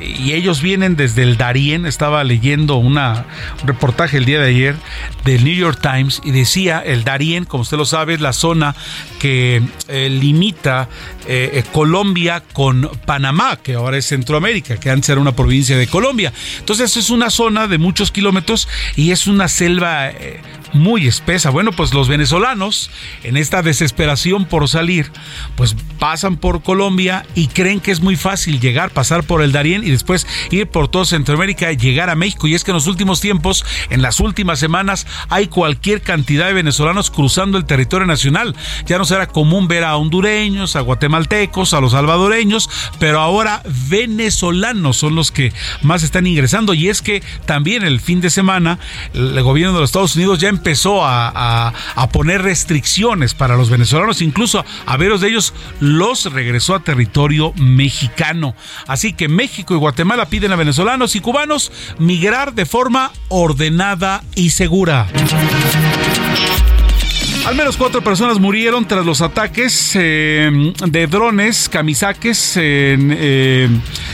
y 0.00 0.32
ellos 0.32 0.62
vienen 0.62 0.96
desde 0.96 1.22
el 1.22 1.36
Darién, 1.36 1.86
estaba 1.86 2.24
leyendo 2.24 2.76
una, 2.76 3.26
un 3.62 3.68
reportaje 3.68 4.16
el 4.16 4.24
día 4.24 4.40
de 4.40 4.48
ayer 4.48 4.76
del 5.24 5.44
New 5.44 5.54
York 5.54 5.80
Times 5.80 6.20
y 6.24 6.30
decía 6.30 6.80
el 6.80 7.04
Darién, 7.04 7.44
como 7.44 7.62
usted 7.62 7.76
lo 7.76 7.86
sabe, 7.86 8.14
es 8.14 8.20
la 8.20 8.32
zona 8.32 8.74
que 9.18 9.62
eh, 9.88 10.08
limita 10.08 10.88
eh, 11.26 11.50
eh, 11.54 11.64
Colombia 11.72 12.42
con 12.52 12.90
Panamá, 13.04 13.58
que 13.62 13.74
ahora 13.74 13.98
es 13.98 14.06
Centroamérica, 14.06 14.78
que 14.78 14.90
antes 14.90 15.08
era 15.08 15.20
una 15.20 15.32
provincia 15.32 15.76
de 15.76 15.86
Colombia. 15.86 16.32
Entonces 16.58 16.96
es 16.96 17.10
una 17.10 17.30
zona 17.30 17.66
de 17.66 17.78
muchos 17.78 18.10
kilómetros 18.10 18.68
y 18.96 19.10
es 19.10 19.26
una 19.26 19.48
selva 19.48 20.10
muy 20.72 21.06
espesa. 21.06 21.50
Bueno, 21.50 21.72
pues 21.72 21.92
los 21.94 22.08
venezolanos, 22.08 22.90
en 23.24 23.36
esta 23.36 23.62
desesperación 23.62 24.44
por 24.44 24.68
salir, 24.68 25.10
pues 25.56 25.76
pasan 25.98 26.36
por 26.36 26.62
Colombia 26.62 27.26
y 27.34 27.48
creen 27.48 27.80
que 27.80 27.90
es 27.90 28.00
muy 28.00 28.16
fácil 28.16 28.60
llegar, 28.60 28.90
pasar 28.90 29.24
por 29.24 29.42
el 29.42 29.52
Darién 29.52 29.84
y 29.84 29.90
después 29.90 30.26
ir 30.50 30.66
por 30.68 30.88
toda 30.88 31.04
Centroamérica 31.04 31.70
y 31.72 31.76
llegar 31.76 32.10
a 32.10 32.14
México. 32.14 32.46
Y 32.46 32.54
es 32.54 32.64
que 32.64 32.70
en 32.70 32.76
los 32.76 32.86
últimos 32.86 33.20
tiempos, 33.20 33.64
en 33.90 34.02
las 34.02 34.20
últimas 34.20 34.58
semanas, 34.58 35.06
hay 35.28 35.48
cualquier 35.48 36.02
cantidad 36.02 36.46
de 36.46 36.54
venezolanos 36.54 37.10
cruzando 37.10 37.58
el 37.58 37.66
territorio 37.66 38.06
nacional. 38.06 38.54
Ya 38.86 38.98
no 38.98 39.04
será 39.04 39.26
común 39.26 39.68
ver 39.68 39.84
a 39.84 39.96
hondureños, 39.96 40.76
a 40.76 40.80
guatemaltecos, 40.80 41.74
a 41.74 41.80
los 41.80 41.92
salvadoreños, 41.92 42.70
pero 42.98 43.20
ahora 43.20 43.62
venezolanos 43.88 44.96
son 44.96 45.14
los 45.14 45.30
que 45.30 45.52
más 45.82 46.02
están 46.02 46.26
ingresando. 46.26 46.74
Y 46.74 46.88
es 46.88 47.02
que 47.02 47.22
también 47.44 47.82
el 47.82 48.00
fin 48.00 48.20
de 48.20 48.30
semana, 48.30 48.78
el 49.12 49.42
gobierno 49.42 49.74
de 49.74 49.80
los 49.80 49.90
Estados 49.90 50.16
Unidos 50.16 50.38
ya 50.38 50.48
empezó 50.48 50.59
a, 51.04 51.72
poner 52.12 52.42
restricciones 52.42 53.34
para 53.34 53.56
los 53.56 53.70
venezolanos, 53.70 54.20
incluso 54.20 54.64
a 54.86 54.96
veros 54.96 55.20
de 55.20 55.28
ellos 55.28 55.54
los 55.80 56.32
regresó 56.32 56.74
a 56.74 56.80
territorio 56.80 57.52
mexicano. 57.56 58.54
Así 58.86 59.12
que 59.12 59.28
México 59.28 59.74
y 59.74 59.78
Guatemala 59.78 60.26
piden 60.26 60.52
a 60.52 60.56
venezolanos 60.56 61.14
y 61.16 61.20
cubanos 61.20 61.72
migrar 61.98 62.54
de 62.54 62.66
forma 62.66 63.12
ordenada 63.28 64.22
y 64.34 64.50
segura. 64.50 65.06
Al 67.46 67.56
menos 67.56 67.78
cuatro 67.78 68.02
personas 68.02 68.38
murieron 68.38 68.86
tras 68.86 69.04
los 69.04 69.22
ataques 69.22 69.92
eh, 69.94 70.72
de 70.86 71.06
drones, 71.06 71.68
camisaques 71.70 72.56
en, 72.56 73.14
eh, 73.16 73.68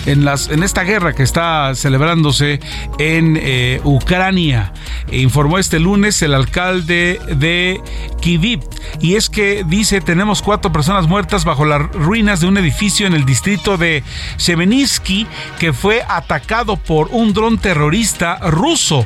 en, 0.07 0.63
esta 0.63 0.85
guerra 0.85 1.13
que 1.13 1.25
está 1.25 1.75
celebrándose 1.75 2.61
en 2.99 3.37
eh, 3.39 3.81
Ucrania. 3.83 4.73
Informó 5.11 5.59
este 5.59 5.81
lunes 5.81 6.23
el 6.23 6.35
alcalde 6.35 7.21
de 7.37 7.81
Kivip. 8.21 8.63
Y 9.01 9.17
es 9.17 9.29
que 9.29 9.65
dice, 9.67 10.01
tenemos 10.01 10.41
cuatro 10.41 10.73
personas 10.73 11.09
muertas 11.09 11.45
bajo 11.45 11.65
las 11.65 11.83
ruinas 11.93 12.41
de 12.41 12.47
un 12.47 12.57
edificio 12.59 13.09
en 13.09 13.13
el 13.13 13.25
distrito 13.25 13.77
de 13.77 14.05
Sheveninsky 14.39 15.27
que 15.59 15.73
fue 15.73 16.05
atacado 16.09 16.77
por 16.77 17.09
un 17.11 17.35
dron 17.35 17.59
terrorista 17.59 18.39
ruso. 18.39 19.05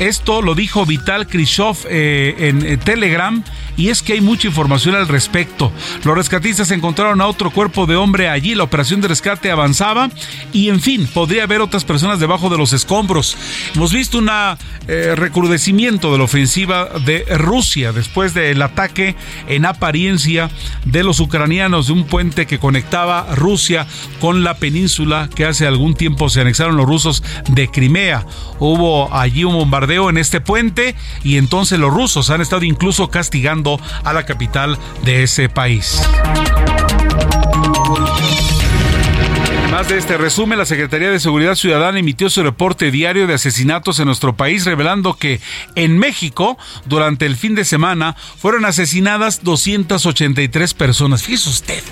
Esto 0.00 0.40
lo 0.40 0.54
dijo 0.54 0.86
Vital 0.86 1.26
Krishov 1.26 1.76
eh, 1.86 2.34
en 2.38 2.64
eh, 2.64 2.78
Telegram 2.78 3.44
y 3.76 3.90
es 3.90 4.02
que 4.02 4.14
hay 4.14 4.22
mucha 4.22 4.48
información 4.48 4.94
al 4.94 5.06
respecto. 5.06 5.70
Los 6.04 6.16
rescatistas 6.16 6.70
encontraron 6.70 7.20
a 7.20 7.26
otro 7.26 7.50
cuerpo 7.50 7.84
de 7.84 7.96
hombre 7.96 8.30
allí, 8.30 8.54
la 8.54 8.64
operación 8.64 9.02
de 9.02 9.08
rescate 9.08 9.50
avanzaba 9.50 10.08
y 10.54 10.70
en 10.70 10.80
fin, 10.80 11.06
podría 11.06 11.42
haber 11.42 11.60
otras 11.60 11.84
personas 11.84 12.18
debajo 12.18 12.48
de 12.48 12.56
los 12.56 12.72
escombros. 12.72 13.36
Hemos 13.74 13.92
visto 13.92 14.16
un 14.16 14.30
eh, 14.88 15.14
recrudecimiento 15.16 16.12
de 16.12 16.18
la 16.18 16.24
ofensiva 16.24 16.88
de 17.04 17.26
Rusia 17.36 17.92
después 17.92 18.32
del 18.32 18.62
ataque 18.62 19.16
en 19.48 19.66
apariencia 19.66 20.48
de 20.86 21.04
los 21.04 21.20
ucranianos 21.20 21.88
de 21.88 21.92
un 21.92 22.04
puente 22.04 22.46
que 22.46 22.58
conectaba 22.58 23.34
Rusia 23.34 23.86
con 24.18 24.44
la 24.44 24.54
península 24.54 25.28
que 25.34 25.44
hace 25.44 25.66
algún 25.66 25.94
tiempo 25.94 26.30
se 26.30 26.40
anexaron 26.40 26.78
los 26.78 26.86
rusos 26.86 27.22
de 27.48 27.68
Crimea. 27.68 28.24
Hubo 28.58 29.14
allí 29.14 29.44
un 29.44 29.54
bombardeo 29.54 29.89
en 29.90 30.18
este 30.18 30.40
puente 30.40 30.94
y 31.24 31.36
entonces 31.36 31.78
los 31.78 31.92
rusos 31.92 32.30
han 32.30 32.40
estado 32.40 32.62
incluso 32.62 33.10
castigando 33.10 33.80
a 34.04 34.12
la 34.12 34.24
capital 34.24 34.78
de 35.04 35.24
ese 35.24 35.48
país. 35.48 36.00
Más 39.80 39.88
de 39.88 39.96
este 39.96 40.18
resumen, 40.18 40.58
la 40.58 40.66
Secretaría 40.66 41.10
de 41.10 41.18
Seguridad 41.18 41.54
Ciudadana 41.54 41.98
emitió 41.98 42.28
su 42.28 42.42
reporte 42.42 42.90
diario 42.90 43.26
de 43.26 43.32
asesinatos 43.32 43.98
en 43.98 44.04
nuestro 44.04 44.36
país, 44.36 44.66
revelando 44.66 45.14
que 45.14 45.40
en 45.74 45.96
México, 45.96 46.58
durante 46.84 47.24
el 47.24 47.34
fin 47.34 47.54
de 47.54 47.64
semana, 47.64 48.14
fueron 48.36 48.66
asesinadas 48.66 49.42
283 49.42 50.74
personas. 50.74 51.22
Fíjese 51.22 51.48
usted. 51.48 51.82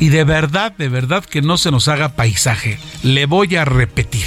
Y 0.00 0.08
de 0.08 0.24
verdad, 0.24 0.72
de 0.78 0.88
verdad 0.88 1.22
que 1.22 1.42
no 1.42 1.58
se 1.58 1.70
nos 1.70 1.86
haga 1.86 2.16
paisaje. 2.16 2.78
Le 3.02 3.26
voy 3.26 3.56
a 3.56 3.66
repetir. 3.66 4.24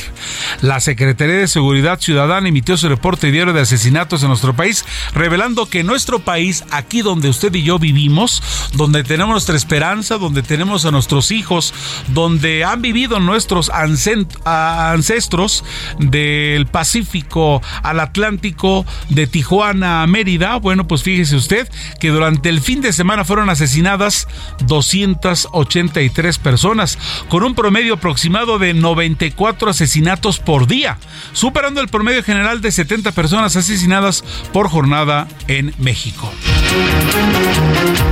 La 0.61 0.79
Secretaría 0.79 1.37
de 1.37 1.47
Seguridad 1.47 1.99
Ciudadana 1.99 2.49
emitió 2.49 2.77
su 2.77 2.87
reporte 2.87 3.31
diario 3.31 3.51
de 3.51 3.61
asesinatos 3.61 4.21
en 4.21 4.29
nuestro 4.29 4.55
país, 4.55 4.85
revelando 5.15 5.67
que 5.67 5.79
en 5.79 5.87
nuestro 5.87 6.19
país, 6.19 6.63
aquí 6.69 7.01
donde 7.01 7.29
usted 7.29 7.51
y 7.55 7.63
yo 7.63 7.79
vivimos, 7.79 8.43
donde 8.73 9.03
tenemos 9.03 9.31
nuestra 9.31 9.57
esperanza, 9.57 10.19
donde 10.19 10.43
tenemos 10.43 10.85
a 10.85 10.91
nuestros 10.91 11.31
hijos, 11.31 11.73
donde 12.09 12.63
han 12.63 12.83
vivido 12.83 13.06
nuestros 13.19 13.71
ancestros 13.73 15.63
del 15.99 16.67
Pacífico 16.67 17.61
al 17.83 17.99
Atlántico, 17.99 18.85
de 19.09 19.27
Tijuana 19.27 20.03
a 20.03 20.07
Mérida, 20.07 20.57
bueno, 20.57 20.87
pues 20.87 21.03
fíjese 21.03 21.35
usted 21.35 21.69
que 21.99 22.09
durante 22.09 22.49
el 22.49 22.61
fin 22.61 22.81
de 22.81 22.93
semana 22.93 23.25
fueron 23.25 23.49
asesinadas 23.49 24.27
283 24.65 26.37
personas, 26.39 26.97
con 27.29 27.43
un 27.43 27.55
promedio 27.55 27.95
aproximado 27.95 28.59
de 28.59 28.73
94 28.73 29.69
asesinatos 29.69 30.39
por 30.39 30.67
día, 30.67 30.97
superando 31.33 31.81
el 31.81 31.87
promedio 31.87 32.23
general 32.23 32.61
de 32.61 32.71
70 32.71 33.11
personas 33.13 33.55
asesinadas 33.55 34.23
por 34.53 34.69
jornada 34.69 35.27
en 35.47 35.73
México. 35.77 36.31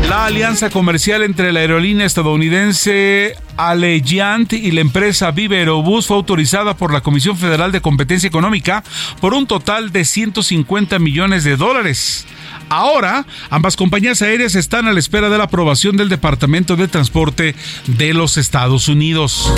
La 0.09 0.25
alianza 0.25 0.69
comercial 0.69 1.23
entre 1.23 1.51
la 1.51 1.61
aerolínea 1.61 2.05
estadounidense 2.05 3.35
Allegiant 3.57 4.53
y 4.53 4.71
la 4.71 4.81
empresa 4.85 5.31
Vive 5.31 5.57
Aerobús 5.57 6.05
fue 6.05 6.15
autorizada 6.15 6.77
por 6.77 6.93
la 6.93 7.01
Comisión 7.01 7.35
Federal 7.35 7.71
de 7.71 7.81
Competencia 7.81 8.27
Económica 8.27 8.83
por 9.19 9.33
un 9.33 9.47
total 9.47 9.91
de 9.91 10.05
150 10.05 10.99
millones 10.99 11.43
de 11.43 11.57
dólares. 11.57 12.27
Ahora, 12.69 13.25
ambas 13.49 13.75
compañías 13.75 14.21
aéreas 14.21 14.53
están 14.53 14.87
a 14.87 14.93
la 14.93 14.99
espera 14.99 15.29
de 15.29 15.39
la 15.39 15.45
aprobación 15.45 15.97
del 15.97 16.09
Departamento 16.09 16.75
de 16.75 16.87
Transporte 16.87 17.55
de 17.87 18.13
los 18.13 18.37
Estados 18.37 18.87
Unidos. 18.87 19.51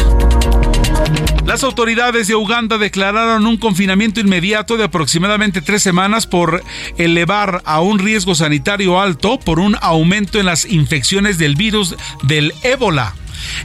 Las 1.45 1.63
autoridades 1.63 2.27
de 2.27 2.35
Uganda 2.35 2.77
declararon 2.77 3.47
un 3.47 3.57
confinamiento 3.57 4.21
inmediato 4.21 4.77
de 4.77 4.85
aproximadamente 4.85 5.61
tres 5.61 5.83
semanas 5.83 6.25
por 6.25 6.63
elevar 6.97 7.61
a 7.65 7.81
un 7.81 7.99
riesgo 7.99 8.33
sanitario 8.33 8.99
alto 8.99 9.39
por 9.39 9.59
un 9.59 9.75
aumento 9.81 10.39
en 10.39 10.45
las 10.45 10.65
infecciones 10.65 11.37
del 11.37 11.55
virus 11.55 11.95
del 12.23 12.53
ébola. 12.63 13.13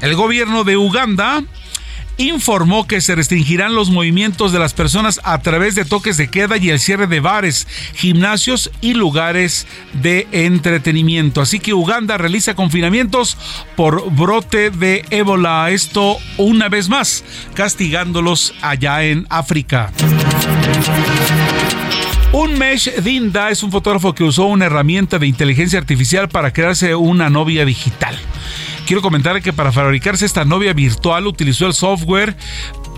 El 0.01 0.15
gobierno 0.15 0.65
de 0.65 0.77
Uganda 0.77 1.43
informó 2.19 2.87
que 2.87 3.01
se 3.01 3.15
restringirán 3.15 3.75
los 3.75 3.91
movimientos 3.91 4.53
de 4.53 4.59
las 4.59 4.75
personas 4.75 5.21
a 5.25 5.39
través 5.41 5.75
de 5.75 5.85
toques 5.85 6.17
de 6.17 6.29
queda 6.29 6.57
y 6.57 6.71
el 6.71 6.79
cierre 6.79 7.07
de 7.07 7.21
bares, 7.21 7.67
gimnasios 7.95 8.71
y 8.81 8.95
lugares 8.95 9.67
de 9.95 10.27
entretenimiento. 10.33 11.41
Así 11.41 11.61
que 11.61 11.75
Uganda 11.75 12.19
realiza 12.19 12.55
confinamientos 12.55 13.37
por 13.77 14.11
brote 14.11 14.71
de 14.71 15.05
ébola. 15.11 15.71
Esto 15.71 16.19
una 16.37 16.69
vez 16.69 16.89
más, 16.89 17.25
castigándolos 17.55 18.55
allá 18.61 19.05
en 19.05 19.27
África. 19.31 19.93
Un 22.33 22.59
Mesh 22.59 22.91
Dinda 23.03 23.51
es 23.51 23.63
un 23.63 23.71
fotógrafo 23.71 24.15
que 24.15 24.25
usó 24.25 24.47
una 24.47 24.65
herramienta 24.65 25.19
de 25.19 25.27
inteligencia 25.27 25.79
artificial 25.79 26.29
para 26.31 26.53
crearse 26.53 26.95
una 26.95 27.29
novia 27.29 27.67
digital. 27.67 28.19
Quiero 28.93 29.01
comentar 29.01 29.41
que 29.41 29.55
para 29.55 29.73
fabricarse 29.73 30.27
esta 30.27 30.45
novia 30.45 30.75
virtual 30.75 31.27
utilizó 31.27 31.67
el 31.67 31.73
software 31.73 32.37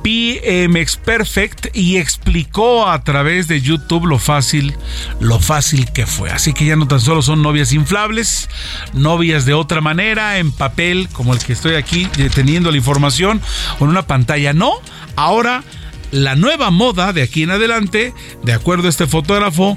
PMX 0.02 0.96
Perfect 0.96 1.68
y 1.72 1.98
explicó 1.98 2.88
a 2.88 3.04
través 3.04 3.46
de 3.46 3.60
YouTube 3.60 4.06
lo 4.06 4.18
fácil, 4.18 4.74
lo 5.20 5.38
fácil 5.38 5.92
que 5.92 6.04
fue. 6.04 6.32
Así 6.32 6.52
que 6.52 6.64
ya 6.64 6.74
no 6.74 6.88
tan 6.88 6.98
solo 6.98 7.22
son 7.22 7.42
novias 7.42 7.72
inflables, 7.72 8.50
novias 8.92 9.46
de 9.46 9.54
otra 9.54 9.80
manera, 9.80 10.38
en 10.38 10.50
papel, 10.50 11.08
como 11.12 11.32
el 11.32 11.38
que 11.38 11.52
estoy 11.52 11.76
aquí 11.76 12.08
teniendo 12.34 12.72
la 12.72 12.76
información, 12.76 13.40
con 13.78 13.88
una 13.88 14.02
pantalla. 14.02 14.52
No, 14.52 14.72
ahora 15.14 15.62
la 16.10 16.36
nueva 16.36 16.70
moda 16.70 17.12
de 17.12 17.22
aquí 17.22 17.43
en 17.43 17.51
adelante, 17.51 18.12
de 18.43 18.52
acuerdo 18.52 18.86
a 18.86 18.90
este 18.90 19.06
fotógrafo 19.06 19.76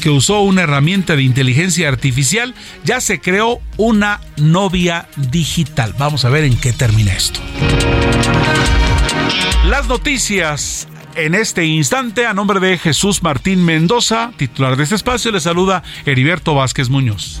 que 0.00 0.10
usó 0.10 0.40
una 0.40 0.62
herramienta 0.62 1.16
de 1.16 1.22
inteligencia 1.22 1.88
artificial, 1.88 2.54
ya 2.84 3.00
se 3.00 3.20
creó 3.20 3.60
una 3.76 4.20
novia 4.36 5.08
digital. 5.16 5.94
Vamos 5.98 6.24
a 6.24 6.28
ver 6.30 6.44
en 6.44 6.56
qué 6.56 6.72
termina 6.72 7.12
esto. 7.12 7.40
Las 9.66 9.86
noticias 9.88 10.88
en 11.14 11.34
este 11.34 11.66
instante, 11.66 12.26
a 12.26 12.32
nombre 12.32 12.60
de 12.60 12.78
Jesús 12.78 13.22
Martín 13.22 13.64
Mendoza, 13.64 14.30
titular 14.36 14.76
de 14.76 14.84
este 14.84 14.94
espacio, 14.94 15.32
le 15.32 15.40
saluda 15.40 15.82
Heriberto 16.06 16.54
Vázquez 16.54 16.88
Muñoz. 16.88 17.40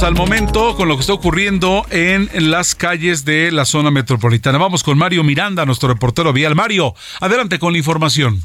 Al 0.00 0.14
momento 0.14 0.74
con 0.74 0.88
lo 0.88 0.94
que 0.94 1.02
está 1.02 1.12
ocurriendo 1.12 1.84
en 1.90 2.50
las 2.50 2.74
calles 2.74 3.26
de 3.26 3.52
la 3.52 3.66
zona 3.66 3.90
metropolitana. 3.90 4.56
Vamos 4.56 4.82
con 4.82 4.96
Mario 4.96 5.22
Miranda, 5.22 5.66
nuestro 5.66 5.90
reportero 5.90 6.32
vial. 6.32 6.54
Mario, 6.54 6.94
adelante 7.20 7.58
con 7.58 7.72
la 7.72 7.78
información. 7.78 8.40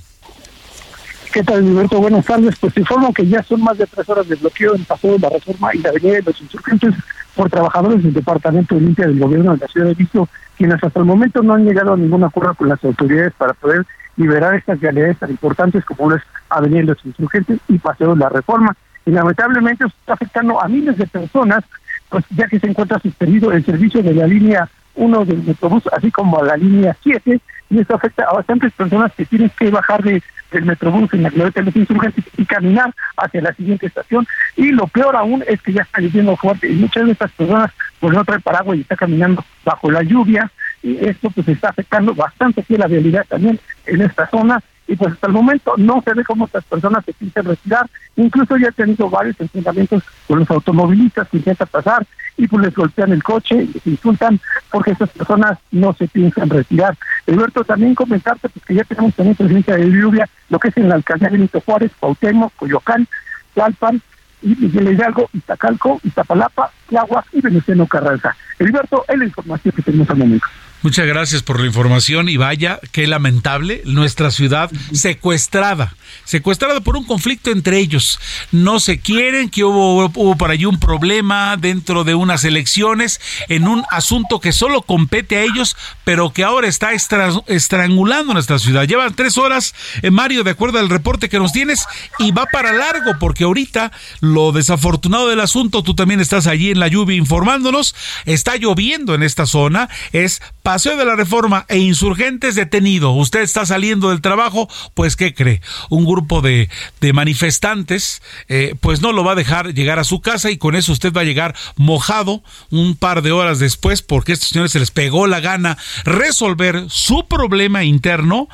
¿Qué 1.31 1.41
tal, 1.43 1.65
Alberto? 1.65 1.99
Buenas 2.01 2.25
tardes. 2.25 2.53
Pues 2.59 2.75
informo 2.75 3.13
que 3.13 3.25
ya 3.25 3.41
son 3.43 3.63
más 3.63 3.77
de 3.77 3.87
tres 3.87 4.09
horas 4.09 4.27
de 4.27 4.35
bloqueo 4.35 4.75
en 4.75 4.83
Paseo 4.83 5.13
de 5.13 5.19
la 5.19 5.29
Reforma 5.29 5.73
y 5.73 5.77
la 5.77 5.89
Avenida 5.89 6.15
de 6.15 6.23
los 6.23 6.41
Insurgentes 6.41 6.93
por 7.33 7.49
trabajadores 7.49 8.03
del 8.03 8.13
Departamento 8.13 8.75
de 8.75 8.81
Limpia 8.81 9.07
del 9.07 9.17
Gobierno 9.17 9.53
de 9.53 9.59
la 9.59 9.67
Ciudad 9.67 9.87
de 9.87 9.93
Visto, 9.93 10.27
quienes 10.57 10.83
hasta 10.83 10.99
el 10.99 11.05
momento 11.05 11.41
no 11.41 11.53
han 11.53 11.63
llegado 11.63 11.93
a 11.93 11.97
ningún 11.97 12.25
acuerdo 12.25 12.55
con 12.55 12.67
las 12.67 12.83
autoridades 12.83 13.31
para 13.37 13.53
poder 13.53 13.85
liberar 14.17 14.53
estas 14.55 14.81
vialidades 14.81 15.17
tan 15.17 15.29
importantes 15.29 15.85
como 15.85 16.13
es 16.13 16.21
Avenida 16.49 16.79
de 16.79 16.85
los 16.87 17.05
Insurgentes 17.05 17.59
y 17.69 17.77
Paseo 17.77 18.15
de 18.15 18.19
la 18.19 18.29
Reforma 18.29 18.75
y 19.07 19.11
lamentablemente 19.11 19.85
está 19.85 20.13
afectando 20.13 20.61
a 20.61 20.67
miles 20.67 20.97
de 20.97 21.07
personas, 21.07 21.63
pues 22.09 22.25
ya 22.35 22.45
que 22.47 22.59
se 22.59 22.67
encuentra 22.67 22.99
suspendido 22.99 23.53
el 23.53 23.65
servicio 23.65 24.03
de 24.03 24.13
la 24.13 24.27
línea 24.27 24.69
1 24.95 25.25
del 25.25 25.43
Metrobús, 25.43 25.83
así 25.95 26.11
como 26.11 26.39
a 26.39 26.43
la 26.43 26.57
línea 26.57 26.95
7, 27.01 27.39
y 27.69 27.79
esto 27.79 27.95
afecta 27.95 28.25
a 28.25 28.33
bastantes 28.33 28.73
personas 28.73 29.13
que 29.13 29.25
tienen 29.25 29.49
que 29.57 29.69
bajar 29.69 30.03
de, 30.03 30.21
del 30.51 30.65
Metrobús 30.65 31.13
en 31.13 31.23
la 31.23 31.29
glorieta 31.29 31.61
de 31.61 31.67
los 31.67 31.75
insurgentes 31.77 32.25
y 32.35 32.45
caminar 32.45 32.93
hacia 33.15 33.41
la 33.41 33.53
siguiente 33.53 33.87
estación. 33.87 34.27
Y 34.57 34.71
lo 34.73 34.87
peor 34.87 35.15
aún 35.15 35.41
es 35.47 35.61
que 35.61 35.71
ya 35.71 35.83
está 35.83 36.01
lloviendo 36.01 36.35
fuerte 36.35 36.69
y 36.69 36.75
muchas 36.75 37.05
de 37.05 37.13
estas 37.13 37.31
personas 37.31 37.71
pues 38.01 38.13
no 38.13 38.25
traen 38.25 38.41
paraguas 38.41 38.77
y 38.77 38.81
está 38.81 38.97
caminando 38.97 39.43
bajo 39.63 39.89
la 39.89 40.03
lluvia 40.03 40.51
y 40.83 40.97
esto 41.05 41.29
pues 41.29 41.47
está 41.47 41.69
afectando 41.69 42.13
bastante 42.13 42.59
aquí 42.59 42.75
la 42.75 42.87
vialidad 42.87 43.25
también 43.27 43.57
en 43.85 44.01
esta 44.01 44.27
zona 44.27 44.61
y 44.87 44.95
pues 44.95 45.13
hasta 45.13 45.27
el 45.27 45.33
momento 45.33 45.73
no 45.77 46.01
se 46.03 46.13
ve 46.13 46.23
cómo 46.23 46.45
estas 46.45 46.63
personas 46.63 47.03
se 47.05 47.13
piensan 47.13 47.45
retirar, 47.45 47.89
incluso 48.15 48.57
ya 48.57 48.69
he 48.69 48.71
tenido 48.71 49.09
varios 49.09 49.39
enfrentamientos 49.39 50.03
con 50.27 50.39
los 50.39 50.49
automovilistas 50.49 51.27
que 51.29 51.37
intentan 51.37 51.67
pasar 51.67 52.05
y 52.37 52.47
pues 52.47 52.65
les 52.65 52.75
golpean 52.75 53.11
el 53.11 53.23
coche, 53.23 53.67
les 53.73 53.85
insultan 53.87 54.39
porque 54.71 54.91
estas 54.91 55.09
personas 55.09 55.57
no 55.71 55.93
se 55.93 56.07
piensan 56.07 56.49
retirar. 56.49 56.95
Alberto, 57.27 57.63
también 57.63 57.95
comentarte 57.95 58.49
pues, 58.49 58.63
que 58.65 58.75
ya 58.75 58.83
tenemos 58.83 59.13
también 59.15 59.35
presencia 59.35 59.75
de 59.75 59.89
lluvia, 59.89 60.29
lo 60.49 60.59
que 60.59 60.69
es 60.69 60.77
en 60.77 60.89
la 60.89 60.95
alcaldía 60.95 61.29
de 61.29 61.37
Benito 61.37 61.61
Juárez, 61.61 61.91
Cuauhtémoc, 61.99 62.53
Coyoacán, 62.55 63.07
Tlalpan, 63.53 64.01
y 64.41 64.55
Miguel 64.55 64.93
Hidalgo, 64.93 65.29
Iztacalco, 65.33 65.99
Iztapalapa, 66.03 66.71
Tláhuac 66.87 67.25
y 67.33 67.41
Veneciano 67.41 67.87
Carranza. 67.87 68.35
Alberto, 68.59 69.03
es 69.07 69.17
la 69.17 69.25
información 69.25 69.73
que 69.75 69.81
tenemos 69.81 70.09
al 70.09 70.17
momento. 70.17 70.45
Muchas 70.83 71.07
gracias 71.07 71.41
por 71.41 71.59
la 71.59 71.65
información 71.65 72.29
y 72.29 72.37
vaya, 72.37 72.79
qué 72.91 73.07
lamentable, 73.07 73.81
nuestra 73.85 74.29
ciudad 74.29 74.69
secuestrada, 74.93 75.95
secuestrada 76.23 76.81
por 76.81 76.95
un 76.95 77.03
conflicto 77.03 77.49
entre 77.49 77.79
ellos. 77.79 78.19
No 78.51 78.79
se 78.79 78.99
quieren, 78.99 79.49
que 79.49 79.63
hubo, 79.63 80.05
hubo 80.05 80.37
por 80.37 80.51
allí 80.51 80.65
un 80.65 80.79
problema 80.79 81.57
dentro 81.57 82.03
de 82.03 82.13
unas 82.13 82.43
elecciones 82.43 83.19
en 83.49 83.67
un 83.67 83.85
asunto 83.89 84.39
que 84.39 84.51
solo 84.51 84.83
compete 84.83 85.37
a 85.37 85.41
ellos, 85.41 85.75
pero 86.03 86.31
que 86.31 86.43
ahora 86.43 86.67
está 86.67 86.91
estrangulando 86.93 88.33
nuestra 88.33 88.59
ciudad. 88.59 88.87
Llevan 88.87 89.15
tres 89.15 89.39
horas, 89.39 89.73
eh, 90.03 90.11
Mario, 90.11 90.43
de 90.43 90.51
acuerdo 90.51 90.77
al 90.77 90.89
reporte 90.89 91.27
que 91.27 91.39
nos 91.39 91.53
tienes, 91.53 91.85
y 92.19 92.31
va 92.31 92.45
para 92.45 92.71
largo, 92.71 93.17
porque 93.19 93.45
ahorita 93.45 93.91
lo 94.19 94.51
desafortunado 94.51 95.27
del 95.27 95.39
asunto, 95.39 95.81
tú 95.81 95.95
también 95.95 96.19
estás 96.19 96.45
allí 96.45 96.69
en 96.69 96.79
la 96.79 96.87
lluvia 96.87 97.17
informándonos, 97.17 97.95
está 98.25 98.57
lloviendo 98.57 99.15
en 99.15 99.23
esta 99.23 99.47
zona, 99.47 99.89
es 100.11 100.39
Paseo 100.67 100.97
de 100.97 101.05
la 101.05 101.15
Reforma 101.15 101.65
e 101.69 101.77
insurgentes 101.77 102.55
detenido. 102.55 103.11
Usted 103.11 103.39
está 103.39 103.65
saliendo 103.65 104.09
del 104.09 104.19
trabajo, 104.19 104.67
pues 104.95 105.15
¿qué 105.15 105.33
cree? 105.33 105.61
Un 105.89 106.03
grupo 106.03 106.41
de, 106.41 106.67
manifestantes, 107.13 108.21
eh, 108.49 108.75
pues 108.81 108.99
no 108.99 109.13
lo 109.13 109.23
va 109.23 109.31
a 109.31 109.35
dejar 109.35 109.73
llegar 109.73 109.97
a 109.97 110.03
su 110.03 110.19
casa 110.19 110.51
y 110.51 110.57
con 110.57 110.75
eso 110.75 110.91
usted 110.91 111.13
va 111.13 111.21
a 111.21 111.23
llegar 111.23 111.55
mojado 111.77 112.43
un 112.69 112.97
par 112.97 113.21
de 113.21 113.31
horas 113.31 113.59
después 113.59 114.01
porque 114.01 114.33
a 114.33 114.35
estos 114.35 114.49
señores 114.49 114.73
se 114.73 114.79
les 114.79 114.91
pegó 114.91 115.25
la 115.25 115.39
gana 115.39 115.77
resolver 116.03 116.83
su 116.89 117.25
problema 117.29 117.85
interno 117.85 118.49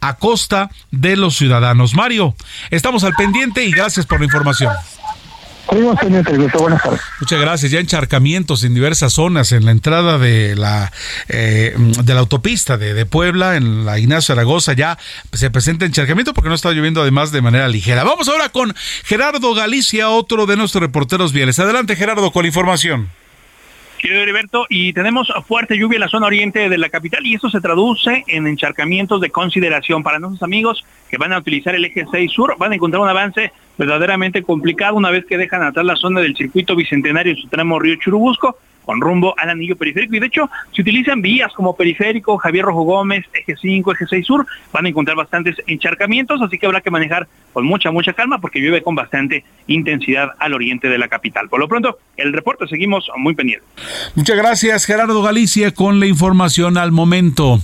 a 0.00 0.16
costa 0.16 0.70
de 0.90 1.16
los 1.16 1.36
ciudadanos. 1.36 1.92
Mario, 1.94 2.34
estamos 2.70 3.04
al 3.04 3.12
pendiente 3.12 3.62
y 3.62 3.72
gracias 3.72 4.06
por 4.06 4.20
la 4.20 4.24
información. 4.24 4.72
Muchas 7.20 7.40
gracias. 7.40 7.72
Ya 7.72 7.80
encharcamientos 7.80 8.64
en 8.64 8.74
diversas 8.74 9.12
zonas, 9.12 9.52
en 9.52 9.64
la 9.64 9.70
entrada 9.70 10.18
de 10.18 10.56
la 10.56 10.92
eh, 11.28 11.74
de 11.76 12.14
la 12.14 12.20
autopista 12.20 12.76
de, 12.76 13.06
Puebla, 13.06 13.56
en 13.56 13.84
la 13.84 13.98
Ignacio 13.98 14.34
Zaragoza, 14.34 14.72
ya 14.72 14.98
se 15.32 15.50
presenta 15.50 15.86
encharcamiento 15.86 16.34
porque 16.34 16.48
no 16.48 16.54
está 16.54 16.72
lloviendo 16.72 17.02
además 17.02 17.32
de 17.32 17.42
manera 17.42 17.68
ligera. 17.68 18.04
Vamos 18.04 18.28
ahora 18.28 18.48
con 18.48 18.74
Gerardo 19.04 19.54
Galicia, 19.54 20.10
otro 20.10 20.46
de 20.46 20.56
nuestros 20.56 20.82
reporteros 20.82 21.32
viales. 21.32 21.58
Adelante, 21.58 21.96
Gerardo, 21.96 22.32
con 22.32 22.42
la 22.42 22.48
información. 22.48 23.10
Querido 24.02 24.20
Heriberto, 24.20 24.66
y 24.68 24.92
tenemos 24.92 25.32
fuerte 25.46 25.78
lluvia 25.78 25.94
en 25.94 26.00
la 26.00 26.08
zona 26.08 26.26
oriente 26.26 26.68
de 26.68 26.76
la 26.76 26.88
capital 26.88 27.24
y 27.24 27.36
eso 27.36 27.48
se 27.48 27.60
traduce 27.60 28.24
en 28.26 28.48
encharcamientos 28.48 29.20
de 29.20 29.30
consideración. 29.30 30.02
Para 30.02 30.18
nuestros 30.18 30.42
amigos 30.42 30.84
que 31.08 31.18
van 31.18 31.32
a 31.32 31.38
utilizar 31.38 31.76
el 31.76 31.84
eje 31.84 32.04
6 32.10 32.32
sur, 32.32 32.56
van 32.58 32.72
a 32.72 32.74
encontrar 32.74 33.00
un 33.00 33.08
avance 33.08 33.52
verdaderamente 33.78 34.42
complicado 34.42 34.96
una 34.96 35.12
vez 35.12 35.24
que 35.24 35.38
dejan 35.38 35.62
atrás 35.62 35.86
la 35.86 35.94
zona 35.94 36.20
del 36.20 36.34
circuito 36.34 36.74
bicentenario 36.74 37.34
en 37.34 37.38
su 37.38 37.46
tramo 37.46 37.78
Río 37.78 37.94
Churubusco 37.94 38.56
con 38.84 39.00
rumbo 39.00 39.34
al 39.38 39.50
anillo 39.50 39.76
periférico. 39.76 40.16
Y 40.16 40.20
de 40.20 40.26
hecho, 40.26 40.50
si 40.74 40.82
utilizan 40.82 41.22
vías 41.22 41.52
como 41.54 41.76
periférico, 41.76 42.38
Javier 42.38 42.64
Rojo 42.64 42.82
Gómez, 42.82 43.24
eje 43.32 43.56
5, 43.60 43.92
eje 43.92 44.06
6 44.08 44.26
sur, 44.26 44.46
van 44.72 44.86
a 44.86 44.88
encontrar 44.88 45.16
bastantes 45.16 45.56
encharcamientos, 45.66 46.40
así 46.42 46.58
que 46.58 46.66
habrá 46.66 46.80
que 46.80 46.90
manejar 46.90 47.28
con 47.52 47.64
mucha, 47.64 47.90
mucha 47.90 48.12
calma 48.12 48.40
porque 48.40 48.60
llueve 48.60 48.82
con 48.82 48.94
bastante 48.94 49.44
intensidad 49.66 50.30
al 50.38 50.54
oriente 50.54 50.88
de 50.88 50.98
la 50.98 51.08
capital. 51.08 51.48
Por 51.48 51.60
lo 51.60 51.68
pronto, 51.68 51.98
el 52.16 52.32
reporte 52.32 52.66
seguimos 52.66 53.08
muy 53.16 53.34
pendientes. 53.34 53.68
Muchas 54.14 54.36
gracias, 54.36 54.84
Gerardo 54.86 55.22
Galicia, 55.22 55.72
con 55.72 56.00
la 56.00 56.06
información 56.06 56.78
al 56.78 56.92
momento. 56.92 57.60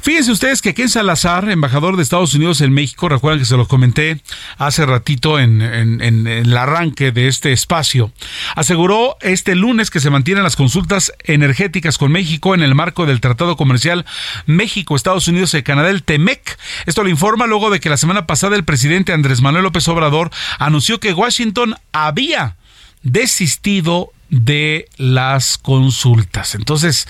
Fíjense 0.00 0.30
ustedes 0.30 0.62
que 0.62 0.74
Ken 0.74 0.88
Salazar, 0.88 1.48
embajador 1.48 1.96
de 1.96 2.02
Estados 2.02 2.34
Unidos 2.34 2.60
en 2.60 2.72
México, 2.72 3.08
recuerdan 3.08 3.40
que 3.40 3.46
se 3.46 3.56
los 3.56 3.68
comenté 3.68 4.20
hace 4.58 4.86
ratito 4.86 5.38
en, 5.38 5.60
en 5.60 6.26
el 6.26 6.56
arranque 6.56 7.10
de 7.12 7.28
este 7.28 7.52
espacio, 7.52 8.12
aseguró 8.54 9.16
este 9.20 9.54
lunes 9.54 9.90
que 9.90 10.00
se 10.00 10.10
mantiene 10.10 10.40
las 10.46 10.54
consultas 10.54 11.12
energéticas 11.24 11.98
con 11.98 12.12
México 12.12 12.54
en 12.54 12.62
el 12.62 12.76
marco 12.76 13.04
del 13.04 13.20
Tratado 13.20 13.56
Comercial 13.56 14.06
México, 14.46 14.94
Estados 14.94 15.26
Unidos 15.26 15.52
y 15.54 15.64
Canadá, 15.64 15.90
el 15.90 16.04
TEMEC. 16.04 16.56
Esto 16.86 17.02
lo 17.02 17.08
informa 17.08 17.48
luego 17.48 17.68
de 17.68 17.80
que 17.80 17.90
la 17.90 17.96
semana 17.96 18.28
pasada 18.28 18.54
el 18.54 18.64
presidente 18.64 19.12
Andrés 19.12 19.42
Manuel 19.42 19.64
López 19.64 19.88
Obrador 19.88 20.30
anunció 20.60 21.00
que 21.00 21.12
Washington 21.12 21.74
había 21.90 22.54
desistido 23.06 24.12
de 24.28 24.88
las 24.96 25.56
consultas. 25.56 26.56
Entonces, 26.56 27.06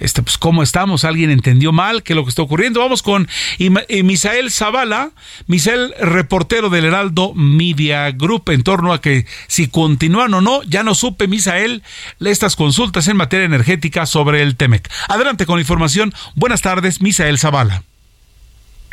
este, 0.00 0.22
pues, 0.22 0.36
¿cómo 0.36 0.64
estamos? 0.64 1.04
¿Alguien 1.04 1.30
entendió 1.30 1.70
mal 1.70 2.02
qué 2.02 2.12
es 2.12 2.16
lo 2.16 2.24
que 2.24 2.30
está 2.30 2.42
ocurriendo? 2.42 2.80
Vamos 2.80 3.02
con 3.02 3.28
eh, 3.58 4.02
Misael 4.02 4.50
Zavala, 4.50 5.12
Misael, 5.46 5.94
reportero 6.00 6.68
del 6.68 6.86
Heraldo 6.86 7.34
Media 7.34 8.10
Group, 8.10 8.50
en 8.50 8.64
torno 8.64 8.92
a 8.92 9.00
que 9.00 9.26
si 9.46 9.68
continúan 9.68 10.34
o 10.34 10.40
no, 10.40 10.62
ya 10.64 10.82
no 10.82 10.96
supe, 10.96 11.28
Misael, 11.28 11.84
estas 12.18 12.56
consultas 12.56 13.06
en 13.06 13.16
materia 13.16 13.46
energética 13.46 14.04
sobre 14.04 14.42
el 14.42 14.56
TEMEC. 14.56 14.90
Adelante 15.08 15.46
con 15.46 15.56
la 15.56 15.62
información. 15.62 16.12
Buenas 16.34 16.62
tardes, 16.62 17.00
Misael 17.00 17.38
Zavala. 17.38 17.84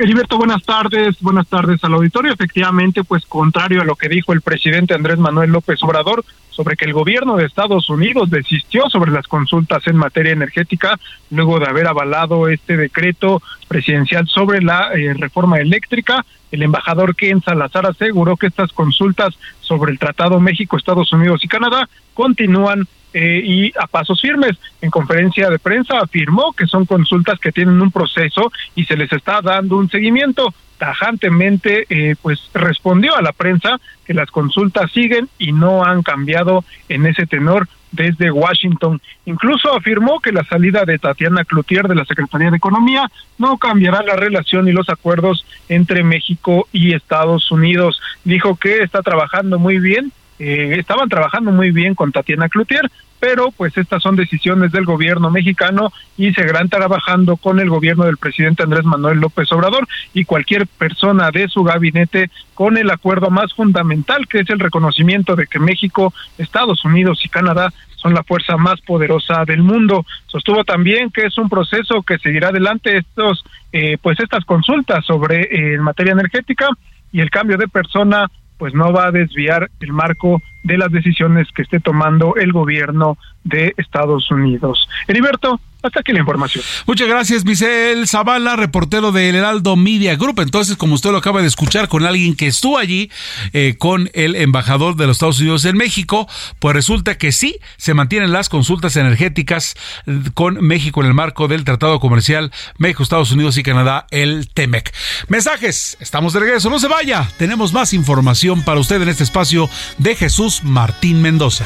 Heriberto, 0.03 0.37
buenas 0.37 0.63
tardes, 0.63 1.15
buenas 1.21 1.47
tardes 1.47 1.81
al 1.81 1.93
auditorio. 1.93 2.33
Efectivamente, 2.33 3.05
pues 3.05 3.25
contrario 3.25 3.81
a 3.81 3.85
lo 3.85 3.95
que 3.95 4.09
dijo 4.09 4.33
el 4.33 4.41
presidente 4.41 4.93
Andrés 4.93 5.17
Manuel 5.17 5.51
López 5.51 5.81
Obrador 5.81 6.25
sobre 6.49 6.75
que 6.75 6.83
el 6.83 6.91
gobierno 6.91 7.37
de 7.37 7.45
Estados 7.45 7.89
Unidos 7.89 8.29
desistió 8.29 8.89
sobre 8.89 9.11
las 9.11 9.29
consultas 9.29 9.87
en 9.87 9.95
materia 9.95 10.33
energética 10.33 10.99
luego 11.31 11.57
de 11.57 11.67
haber 11.67 11.87
avalado 11.87 12.49
este 12.49 12.75
decreto 12.75 13.41
presidencial 13.69 14.27
sobre 14.27 14.61
la 14.61 14.91
eh, 14.91 15.13
reforma 15.13 15.59
eléctrica, 15.59 16.25
el 16.51 16.63
embajador 16.63 17.15
Ken 17.15 17.41
Salazar 17.41 17.85
aseguró 17.85 18.35
que 18.35 18.47
estas 18.47 18.73
consultas 18.73 19.33
sobre 19.61 19.93
el 19.93 19.99
Tratado 19.99 20.41
México, 20.41 20.75
Estados 20.75 21.13
Unidos 21.13 21.45
y 21.45 21.47
Canadá 21.47 21.87
continúan 22.13 22.89
eh, 23.13 23.41
y 23.43 23.71
a 23.79 23.87
pasos 23.87 24.19
firmes. 24.21 24.57
En 24.81 24.89
conferencia 24.89 25.49
de 25.49 25.59
prensa 25.59 25.99
afirmó 25.99 26.53
que 26.53 26.65
son 26.65 26.85
consultas 26.85 27.39
que 27.39 27.51
tienen 27.51 27.81
un 27.81 27.91
proceso 27.91 28.51
y 28.75 28.85
se 28.85 28.97
les 28.97 29.11
está 29.11 29.41
dando 29.41 29.77
un 29.77 29.89
seguimiento. 29.89 30.53
Tajantemente, 30.77 31.85
eh, 31.89 32.15
pues 32.21 32.49
respondió 32.53 33.15
a 33.15 33.21
la 33.21 33.31
prensa 33.31 33.79
que 34.05 34.13
las 34.13 34.29
consultas 34.31 34.91
siguen 34.91 35.29
y 35.37 35.51
no 35.51 35.83
han 35.83 36.01
cambiado 36.01 36.65
en 36.89 37.05
ese 37.05 37.25
tenor 37.25 37.67
desde 37.91 38.31
Washington. 38.31 38.99
Incluso 39.25 39.73
afirmó 39.73 40.19
que 40.19 40.31
la 40.31 40.43
salida 40.43 40.83
de 40.83 40.99
Tatiana 40.99 41.45
Cloutier 41.45 41.87
de 41.87 41.95
la 41.95 42.05
Secretaría 42.05 42.49
de 42.49 42.57
Economía 42.57 43.09
no 43.37 43.57
cambiará 43.57 44.01
la 44.01 44.15
relación 44.15 44.67
y 44.67 44.71
los 44.71 44.89
acuerdos 44.89 45.45
entre 45.69 46.03
México 46.03 46.67
y 46.73 46.93
Estados 46.93 47.51
Unidos. 47.51 48.01
Dijo 48.23 48.55
que 48.55 48.79
está 48.79 49.01
trabajando 49.03 49.59
muy 49.59 49.79
bien 49.79 50.11
eh, 50.43 50.75
estaban 50.77 51.07
trabajando 51.07 51.51
muy 51.51 51.71
bien 51.71 51.95
con 51.95 52.11
Tatiana 52.11 52.49
Cloutier, 52.49 52.91
pero 53.21 53.51
pues 53.51 53.77
estas 53.77 54.03
son 54.03 54.17
decisiones 54.17 54.73
del 54.73 54.83
gobierno 54.83 55.31
mexicano 55.31 55.93
y 56.17 56.33
seguirán 56.33 56.67
trabajando 56.67 57.37
con 57.37 57.61
el 57.61 57.69
gobierno 57.69 58.03
del 58.03 58.17
presidente 58.17 58.63
Andrés 58.63 58.83
Manuel 58.83 59.19
López 59.19 59.49
Obrador 59.53 59.87
y 60.13 60.25
cualquier 60.25 60.67
persona 60.67 61.31
de 61.31 61.47
su 61.47 61.63
gabinete 61.63 62.29
con 62.53 62.77
el 62.77 62.91
acuerdo 62.91 63.29
más 63.29 63.53
fundamental 63.53 64.27
que 64.27 64.39
es 64.39 64.49
el 64.49 64.59
reconocimiento 64.59 65.37
de 65.37 65.47
que 65.47 65.59
México, 65.59 66.13
Estados 66.37 66.83
Unidos 66.83 67.21
y 67.23 67.29
Canadá 67.29 67.71
son 67.95 68.13
la 68.13 68.23
fuerza 68.23 68.57
más 68.57 68.81
poderosa 68.81 69.45
del 69.45 69.63
mundo. 69.63 70.05
Sostuvo 70.27 70.65
también 70.65 71.09
que 71.09 71.25
es 71.27 71.37
un 71.37 71.47
proceso 71.47 72.01
que 72.01 72.17
seguirá 72.17 72.49
adelante 72.49 72.97
estos, 72.97 73.45
eh, 73.71 73.97
pues 74.01 74.19
estas 74.19 74.43
consultas 74.43 75.05
sobre 75.05 75.47
eh, 75.49 75.77
materia 75.77 76.11
energética 76.11 76.67
y 77.13 77.21
el 77.21 77.29
cambio 77.29 77.57
de 77.57 77.69
persona 77.69 78.29
pues 78.57 78.73
no 78.73 78.93
va 78.93 79.07
a 79.07 79.11
desviar 79.11 79.69
el 79.79 79.93
marco 79.93 80.41
de 80.63 80.77
las 80.77 80.91
decisiones 80.91 81.47
que 81.53 81.63
esté 81.63 81.79
tomando 81.79 82.35
el 82.35 82.51
gobierno 82.51 83.17
de 83.43 83.73
Estados 83.77 84.31
Unidos. 84.31 84.87
Heriberto, 85.07 85.59
hasta 85.87 85.99
aquí 85.99 86.13
la 86.13 86.19
información. 86.19 86.63
Muchas 86.87 87.07
gracias, 87.07 87.45
Michel 87.45 88.07
Zavala, 88.07 88.55
reportero 88.55 89.11
del 89.11 89.35
Heraldo 89.35 89.75
Media 89.75 90.15
Group. 90.15 90.39
Entonces, 90.39 90.77
como 90.77 90.95
usted 90.95 91.11
lo 91.11 91.17
acaba 91.17 91.41
de 91.41 91.47
escuchar 91.47 91.87
con 91.87 92.05
alguien 92.05 92.35
que 92.35 92.47
estuvo 92.47 92.77
allí, 92.77 93.11
eh, 93.51 93.75
con 93.77 94.09
el 94.13 94.35
embajador 94.35 94.95
de 94.95 95.07
los 95.07 95.17
Estados 95.17 95.39
Unidos 95.39 95.65
en 95.65 95.77
México, 95.77 96.27
pues 96.59 96.73
resulta 96.73 97.17
que 97.17 97.31
sí 97.31 97.57
se 97.77 97.93
mantienen 97.93 98.31
las 98.31 98.49
consultas 98.49 98.95
energéticas 98.95 99.75
eh, 100.07 100.19
con 100.33 100.65
México 100.65 101.01
en 101.01 101.07
el 101.07 101.13
marco 101.13 101.47
del 101.47 101.63
Tratado 101.63 101.99
Comercial 101.99 102.51
México, 102.77 103.03
Estados 103.03 103.31
Unidos 103.31 103.57
y 103.57 103.63
Canadá, 103.63 104.07
el 104.11 104.49
TEMEC. 104.53 104.93
Mensajes, 105.27 105.97
estamos 105.99 106.33
de 106.33 106.39
regreso, 106.39 106.69
no 106.69 106.79
se 106.79 106.87
vaya. 106.87 107.29
Tenemos 107.37 107.73
más 107.73 107.93
información 107.93 108.63
para 108.63 108.79
usted 108.79 109.01
en 109.01 109.09
este 109.09 109.23
espacio 109.23 109.69
de 109.97 110.15
Jesús 110.15 110.63
Martín 110.63 111.21
Mendoza. 111.21 111.65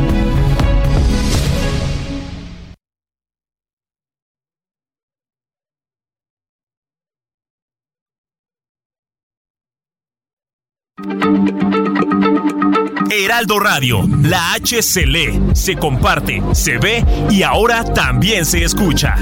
Heraldo 13.31 13.61
Radio, 13.61 14.05
la 14.23 14.51
H 14.55 14.81
se 14.81 15.05
lee, 15.05 15.41
se 15.53 15.77
comparte, 15.77 16.43
se 16.51 16.77
ve 16.77 17.01
y 17.29 17.43
ahora 17.43 17.85
también 17.85 18.45
se 18.45 18.61
escucha. 18.61 19.15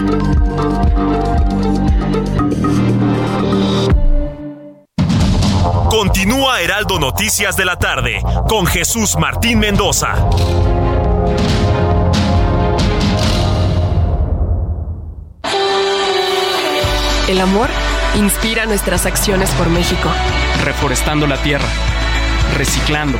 Continúa 5.92 6.60
Heraldo 6.60 7.00
Noticias 7.00 7.56
de 7.56 7.66
la 7.66 7.78
tarde 7.78 8.20
con 8.48 8.66
Jesús 8.66 9.16
Martín 9.16 9.60
Mendoza. 9.60 10.16
El 17.28 17.40
amor 17.42 17.70
inspira 18.16 18.66
nuestras 18.66 19.06
acciones 19.06 19.52
por 19.52 19.70
México. 19.70 20.10
Reforestando 20.64 21.28
la 21.28 21.38
tierra, 21.44 21.68
reciclando, 22.58 23.20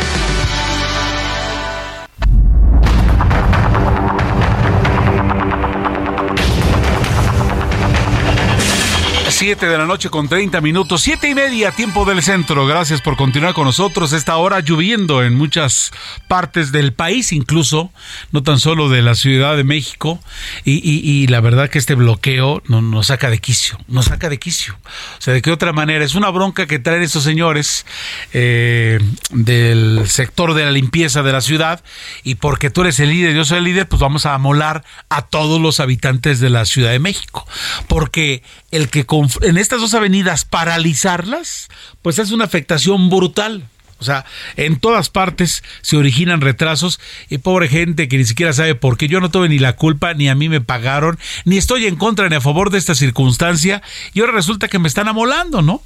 7 9.41 9.65
de 9.65 9.75
la 9.75 9.87
noche 9.87 10.11
con 10.11 10.29
30 10.29 10.61
minutos, 10.61 11.01
siete 11.01 11.27
y 11.27 11.33
media, 11.33 11.71
tiempo 11.71 12.05
del 12.05 12.21
centro. 12.21 12.67
Gracias 12.67 13.01
por 13.01 13.17
continuar 13.17 13.55
con 13.55 13.65
nosotros. 13.65 14.13
Esta 14.13 14.37
hora 14.37 14.59
lloviendo 14.59 15.23
en 15.23 15.35
muchas 15.35 15.91
partes 16.27 16.71
del 16.71 16.93
país, 16.93 17.31
incluso, 17.31 17.89
no 18.31 18.43
tan 18.43 18.59
solo 18.59 18.87
de 18.87 19.01
la 19.01 19.15
Ciudad 19.15 19.57
de 19.57 19.63
México. 19.63 20.19
Y, 20.63 21.25
la 21.25 21.41
verdad 21.41 21.71
que 21.71 21.79
este 21.79 21.95
bloqueo 21.95 22.61
nos 22.67 23.07
saca 23.07 23.31
de 23.31 23.39
quicio, 23.39 23.79
nos 23.87 24.05
saca 24.05 24.29
de 24.29 24.37
quicio. 24.37 24.77
O 25.17 25.21
sea, 25.21 25.33
de 25.33 25.41
qué 25.41 25.49
otra 25.49 25.73
manera, 25.73 26.05
es 26.05 26.13
una 26.13 26.29
bronca 26.29 26.67
que 26.67 26.77
traen 26.77 27.01
estos 27.01 27.23
señores 27.23 27.87
eh, 28.33 28.99
del 29.31 30.03
sector 30.05 30.53
de 30.53 30.65
la 30.65 30.71
limpieza 30.71 31.23
de 31.23 31.31
la 31.31 31.41
ciudad. 31.41 31.83
Y 32.23 32.35
porque 32.35 32.69
tú 32.69 32.81
eres 32.81 32.99
el 32.99 33.09
líder, 33.09 33.33
yo 33.33 33.43
soy 33.43 33.57
el 33.57 33.63
líder, 33.63 33.87
pues 33.87 34.01
vamos 34.01 34.27
a 34.27 34.35
amolar 34.35 34.83
a 35.09 35.23
todos 35.23 35.59
los 35.59 35.79
habitantes 35.79 36.39
de 36.39 36.51
la 36.51 36.65
Ciudad 36.65 36.91
de 36.91 36.99
México. 36.99 37.47
Porque 37.87 38.43
el 38.69 38.89
que 38.89 39.07
en 39.41 39.57
estas 39.57 39.81
dos 39.81 39.93
avenidas 39.93 40.45
paralizarlas, 40.45 41.69
pues 42.01 42.19
es 42.19 42.31
una 42.31 42.45
afectación 42.45 43.09
brutal. 43.09 43.67
O 44.01 44.03
sea, 44.03 44.25
en 44.57 44.79
todas 44.79 45.11
partes 45.11 45.63
se 45.83 45.95
originan 45.95 46.41
retrasos 46.41 46.99
y 47.29 47.37
pobre 47.37 47.67
gente 47.67 48.07
que 48.07 48.17
ni 48.17 48.25
siquiera 48.25 48.51
sabe 48.51 48.73
por 48.73 48.97
qué. 48.97 49.07
Yo 49.07 49.21
no 49.21 49.29
tuve 49.29 49.47
ni 49.47 49.59
la 49.59 49.75
culpa, 49.75 50.15
ni 50.15 50.27
a 50.27 50.33
mí 50.33 50.49
me 50.49 50.59
pagaron, 50.59 51.19
ni 51.45 51.57
estoy 51.57 51.85
en 51.85 51.97
contra 51.97 52.27
ni 52.27 52.35
a 52.35 52.41
favor 52.41 52.71
de 52.71 52.79
esta 52.79 52.95
circunstancia 52.95 53.83
y 54.13 54.21
ahora 54.21 54.31
resulta 54.31 54.69
que 54.69 54.79
me 54.79 54.87
están 54.87 55.07
amolando, 55.07 55.61
¿no? 55.61 55.83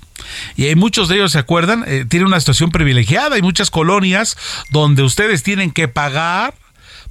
Y 0.55 0.63
hay 0.63 0.75
muchos 0.75 1.09
de 1.09 1.15
ellos, 1.15 1.33
¿se 1.33 1.39
acuerdan? 1.39 1.83
Eh, 1.87 2.05
tienen 2.07 2.27
una 2.27 2.39
situación 2.39 2.71
privilegiada. 2.71 3.35
Hay 3.35 3.41
muchas 3.41 3.69
colonias 3.69 4.37
donde 4.69 5.03
ustedes 5.03 5.43
tienen 5.43 5.71
que 5.71 5.89
pagar 5.89 6.53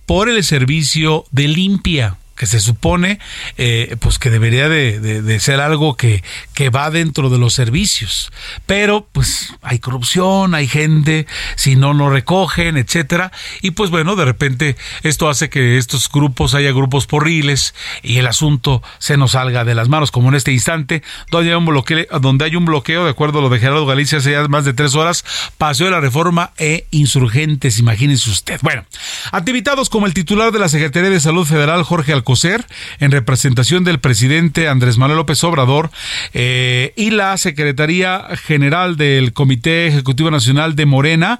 por 0.06 0.30
el 0.30 0.42
servicio 0.42 1.26
de 1.30 1.48
limpia 1.48 2.16
que 2.34 2.46
se 2.46 2.60
supone 2.60 3.18
eh, 3.56 3.96
pues 4.00 4.18
que 4.18 4.30
debería 4.30 4.68
de, 4.68 5.38
ser 5.40 5.60
algo 5.60 5.96
que, 5.96 6.22
que, 6.54 6.70
va 6.70 6.90
dentro 6.90 7.30
de 7.30 7.38
los 7.38 7.54
servicios. 7.54 8.32
Pero 8.66 9.06
pues 9.12 9.54
hay 9.62 9.78
corrupción 9.78 10.54
hay 10.54 10.66
gente 10.66 11.26
si 11.56 11.76
no 11.76 11.92
lo 11.92 12.10
recogen 12.10 12.76
etcétera. 12.76 13.30
Y 13.62 13.72
pues 13.72 13.90
bueno 13.90 14.16
de 14.16 14.24
repente 14.24 14.76
esto 15.02 15.28
hace 15.28 15.48
que 15.50 15.78
estos 15.78 16.08
grupos 16.10 16.54
haya 16.54 16.72
grupos 16.72 17.06
porriles 17.06 17.74
y 18.02 18.18
el 18.18 18.26
asunto 18.26 18.82
se 18.98 19.16
nos 19.16 19.32
salga 19.32 19.64
de 19.64 19.74
las 19.74 19.88
manos 19.88 20.10
como 20.10 20.28
en 20.28 20.34
este 20.34 20.52
instante 20.52 21.02
donde 21.30 21.50
hay 21.50 21.56
un 21.56 21.66
bloqueo 21.66 22.06
donde 22.20 22.44
hay 22.44 22.56
un 22.56 22.64
bloqueo 22.64 23.04
de 23.04 23.10
acuerdo 23.10 23.38
a 23.38 23.42
lo 23.42 23.48
de 23.48 23.58
Gerardo 23.58 23.86
Galicia 23.86 24.18
hace 24.18 24.32
ya 24.32 24.46
más 24.48 24.64
de 24.64 24.72
tres 24.72 24.94
horas 24.94 25.24
pasó 25.58 25.84
de 25.84 25.90
la 25.90 26.00
reforma 26.00 26.52
e 26.58 26.86
insurgentes 26.90 27.78
imagínense 27.78 28.30
usted. 28.30 28.58
Bueno 28.62 28.84
activitados 29.32 29.88
como 29.88 30.06
el 30.06 30.14
titular 30.14 30.52
de 30.52 30.58
la 30.58 30.68
Secretaría 30.68 31.10
de 31.10 31.20
Salud 31.20 31.46
Federal 31.46 31.82
Jorge 31.82 32.12
Alcocer, 32.24 32.64
en 33.00 33.10
representación 33.10 33.84
del 33.84 34.00
presidente 34.00 34.66
Andrés 34.66 34.96
Manuel 34.96 35.18
López 35.18 35.44
Obrador 35.44 35.90
eh, 36.32 36.94
y 36.96 37.10
la 37.10 37.36
Secretaría 37.36 38.24
General 38.46 38.96
del 38.96 39.34
Comité 39.34 39.86
Ejecutivo 39.88 40.30
Nacional 40.30 40.74
de 40.74 40.86
Morena, 40.86 41.38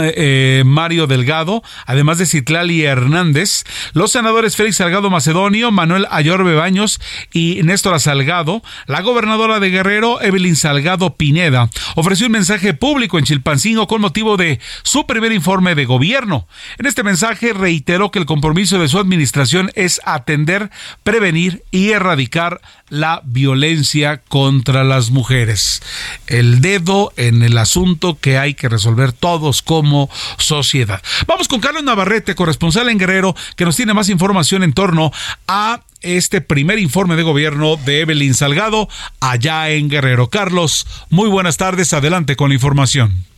eh, 0.00 0.62
Mario 0.64 1.08
Delgado, 1.08 1.64
además 1.86 2.18
de 2.18 2.26
Citlali 2.26 2.84
Hernández, 2.84 3.64
los 3.94 4.12
senadores 4.12 4.54
Félix 4.54 4.76
Salgado 4.76 5.10
Macedonio, 5.10 5.72
Manuel 5.72 6.06
Ayorbe 6.08 6.54
Baños 6.54 7.00
y 7.32 7.60
Néstor 7.64 7.98
Salgado, 7.98 8.62
la 8.86 9.00
gobernadora 9.00 9.58
de 9.58 9.70
Guerrero, 9.70 10.22
Evelyn 10.22 10.54
Salgado 10.54 11.16
Pineda, 11.16 11.68
ofreció 11.96 12.26
un 12.26 12.32
mensaje 12.32 12.74
público 12.74 13.18
en 13.18 13.24
Chilpancingo 13.24 13.88
con 13.88 14.00
motivo 14.00 14.36
de 14.36 14.60
su 14.84 15.04
primer 15.04 15.32
informe 15.32 15.74
de 15.74 15.84
gobierno. 15.84 16.46
En 16.78 16.86
este 16.86 17.02
mensaje 17.02 17.52
reiteró 17.52 18.12
que 18.12 18.20
el 18.20 18.26
compromiso 18.26 18.78
de 18.78 18.86
su 18.86 19.00
administración 19.00 19.72
es 19.74 20.00
atender, 20.14 20.70
prevenir 21.02 21.62
y 21.70 21.90
erradicar 21.90 22.60
la 22.88 23.22
violencia 23.24 24.18
contra 24.28 24.84
las 24.84 25.10
mujeres. 25.10 25.82
El 26.26 26.60
dedo 26.60 27.12
en 27.16 27.42
el 27.42 27.56
asunto 27.58 28.18
que 28.20 28.38
hay 28.38 28.54
que 28.54 28.68
resolver 28.68 29.12
todos 29.12 29.62
como 29.62 30.10
sociedad. 30.38 31.02
Vamos 31.26 31.48
con 31.48 31.60
Carlos 31.60 31.84
Navarrete, 31.84 32.34
corresponsal 32.34 32.88
en 32.88 32.98
Guerrero, 32.98 33.34
que 33.56 33.64
nos 33.64 33.76
tiene 33.76 33.94
más 33.94 34.08
información 34.08 34.62
en 34.62 34.72
torno 34.72 35.10
a 35.48 35.80
este 36.02 36.40
primer 36.40 36.78
informe 36.78 37.16
de 37.16 37.22
gobierno 37.22 37.76
de 37.76 38.00
Evelyn 38.00 38.34
Salgado 38.34 38.88
allá 39.20 39.70
en 39.70 39.88
Guerrero. 39.88 40.28
Carlos, 40.28 40.86
muy 41.10 41.28
buenas 41.28 41.56
tardes, 41.56 41.92
adelante 41.92 42.36
con 42.36 42.50
la 42.50 42.54
información. 42.54 43.31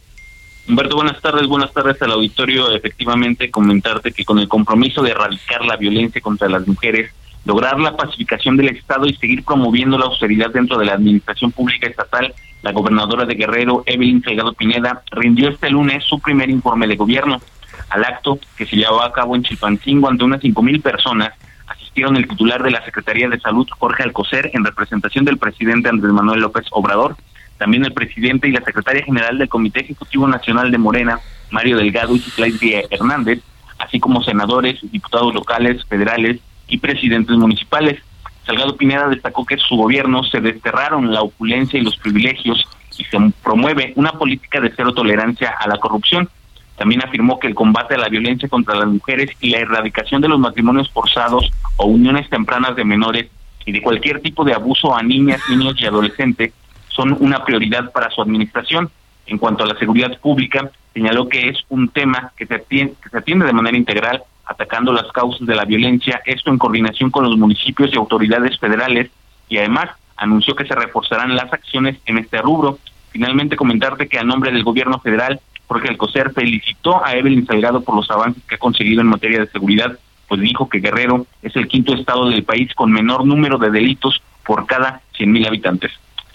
Humberto, 0.67 0.97
buenas 0.97 1.21
tardes, 1.21 1.47
buenas 1.47 1.73
tardes 1.75 2.01
al 2.01 2.13
auditorio. 2.13 2.73
Efectivamente, 2.73 3.51
comentarte 3.51 4.13
que 4.13 4.25
con 4.25 4.39
el 4.39 4.49
compromiso 4.49 5.03
de 5.03 5.11
erradicar 5.11 5.63
la 5.63 5.77
violencia 5.77 6.23
contra 6.23 6.49
las 6.49 6.67
mujeres, 6.67 7.13
lograr 7.45 7.79
la 7.79 7.95
pacificación 7.99 8.57
del 8.57 8.71
Estado 8.71 9.05
y 9.05 9.15
seguir 9.15 9.45
promoviendo 9.45 9.99
la 9.99 10.07
austeridad 10.07 10.51
dentro 10.51 10.79
de 10.79 10.87
la 10.87 10.95
administración 10.95 11.53
pública 11.53 11.87
estatal, 11.87 12.33
la 12.63 12.73
gobernadora 12.73 13.27
de 13.27 13.35
Guerrero, 13.35 13.83
Evelyn 13.85 14.23
Salgado 14.23 14.55
Pineda, 14.55 15.03
rindió 15.11 15.51
este 15.51 15.69
lunes 15.69 16.03
su 16.05 16.19
primer 16.19 16.49
informe 16.49 16.87
de 16.87 16.97
gobierno. 16.97 17.43
Al 17.91 18.03
acto 18.03 18.39
que 18.57 18.65
se 18.65 18.77
llevó 18.77 19.03
a 19.03 19.13
cabo 19.13 19.37
en 19.37 19.43
Chilpancingo 19.43 20.09
ante 20.09 20.25
unas 20.25 20.41
cinco 20.41 20.63
mil 20.63 20.81
personas, 20.81 21.35
asistieron 21.67 22.17
el 22.17 22.27
titular 22.27 22.63
de 22.63 22.71
la 22.71 22.83
Secretaría 22.87 23.29
de 23.29 23.39
Salud, 23.39 23.69
Jorge 23.79 24.03
Alcocer, 24.03 24.51
en 24.55 24.65
representación 24.65 25.27
del 25.27 25.37
presidente 25.37 25.91
Andrés 25.91 26.13
Manuel 26.15 26.41
López 26.41 26.65
Obrador, 26.71 27.17
también 27.59 27.85
el 27.85 27.93
presidente 27.93 28.49
y 28.49 28.53
la 28.53 28.63
secretaria 28.63 29.05
general 29.05 29.39
del 29.39 29.49
Comité 29.49 29.81
Ejecutivo 29.81 30.27
Nacional 30.27 30.71
de 30.71 30.79
Morena, 30.79 31.21
Mario 31.51 31.77
Delgado 31.77 32.17
y 32.17 32.21
Claudia 32.21 32.83
Hernández, 32.91 33.41
así 33.79 34.01
como 34.01 34.23
senadores, 34.23 34.79
diputados 34.91 35.35
locales, 35.35 35.85
federales 35.85 36.41
y 36.69 36.79
presidentes 36.79 37.37
municipales. 37.37 38.01
Salgado 38.45 38.77
Pineda 38.77 39.09
destacó 39.09 39.47
que 39.47 39.57
su 39.57 39.77
gobierno 39.77 40.23
se 40.25 40.41
desterraron 40.41 41.13
la 41.13 41.23
opulencia 41.23 41.79
y 41.79 41.83
los 41.83 41.97
privilegios 41.97 42.65
y 42.99 43.05
se 43.05 43.19
promueve 43.43 43.93
una 43.97 44.13
política 44.13 44.61
de 44.61 44.73
cero 44.77 44.93
tolerancia 44.93 45.55
a 45.59 45.69
la 45.69 45.79
corrupción. 45.79 46.29
También 46.77 47.05
afirmó 47.05 47.39
que 47.39 47.47
el 47.47 47.55
combate 47.55 47.95
a 47.95 47.99
la 47.99 48.09
violencia 48.09 48.49
contra 48.49 48.75
las 48.75 48.89
mujeres 48.89 49.31
y 49.41 49.51
la 49.51 49.59
erradicación 49.59 50.21
de 50.21 50.29
los 50.29 50.41
matrimonios 50.41 50.91
forzados 50.91 51.51
o 51.77 51.87
uniones 51.87 52.29
tempranas 52.29 52.77
de 52.77 52.85
menores 52.85 53.31
y 53.65 53.73
de 53.73 53.81
cualquier 53.81 54.21
tipo 54.21 54.45
de 54.45 54.53
abuso 54.53 54.95
a 54.95 55.03
niñas, 55.03 55.41
niños 55.49 55.77
y 55.79 55.87
adolescentes 55.87 56.53
son 56.95 57.17
una 57.21 57.45
prioridad 57.45 57.93
para 57.93 58.11
su 58.11 58.23
administración. 58.23 58.91
En 59.27 59.39
cuanto 59.39 59.65
a 59.65 59.67
la 59.67 59.79
seguridad 59.79 60.19
pública, 60.19 60.71
señaló 60.93 61.29
que 61.29 61.49
es 61.49 61.59
un 61.69 61.89
tema 61.89 62.33
que 62.37 62.47
se 62.47 62.55
atiende, 62.55 63.47
de 63.47 63.53
manera 63.53 63.77
integral, 63.77 64.23
atacando 64.45 64.93
las 64.93 65.11
causas 65.13 65.47
de 65.47 65.55
la 65.55 65.65
violencia, 65.65 66.21
esto 66.27 66.51
en 66.51 66.59
coordinación 66.59 67.11
con 67.11 67.25
los 67.25 67.37
municipios 67.37 67.91
y 67.93 67.97
autoridades 67.97 68.59
federales, 68.59 69.11
y 69.49 69.59
además 69.59 69.91
anunció 70.17 70.55
que 70.55 70.67
se 70.67 70.75
reforzarán 70.75 71.35
las 71.35 71.53
acciones 71.53 71.97
en 72.07 72.19
este 72.19 72.41
rubro. 72.43 72.79
Finalmente, 73.11 73.57
comentarte 73.57 74.09
que 74.09 74.19
a 74.19 74.25
nombre 74.25 74.53
del 74.53 74.63
gobierno 74.63 74.99
federal, 75.01 75.41
Jorge 75.67 75.89
Alcocer 75.89 76.33
felicitó 76.33 77.05
a 77.05 77.15
Evelyn 77.15 77.47
Salgado 77.47 77.83
por 77.83 77.97
los 77.97 78.11
avances 78.11 78.43
que 78.45 78.57
ha 78.57 78.59
conseguido 78.59 79.01
en 79.01 79.07
materia 79.07 79.41
de 79.41 79.47
seguridad, 79.47 79.99
pues 80.29 80.41
dijo 80.41 80.69
que 80.69 80.81
Guerrero 80.81 81.27
es 81.43 81.57
el 81.57 81.67
quinto 81.67 81.95
estado 81.95 82.29
del 82.29 82.45
país 82.45 82.75
con 82.75 82.93
menor 82.93 83.25
número 83.25 83.57
de 83.57 83.71
delitos 83.71 84.21
por 84.45 84.67
cada 84.67 85.01
100.000 85.19 85.47
habitantes 85.47 85.93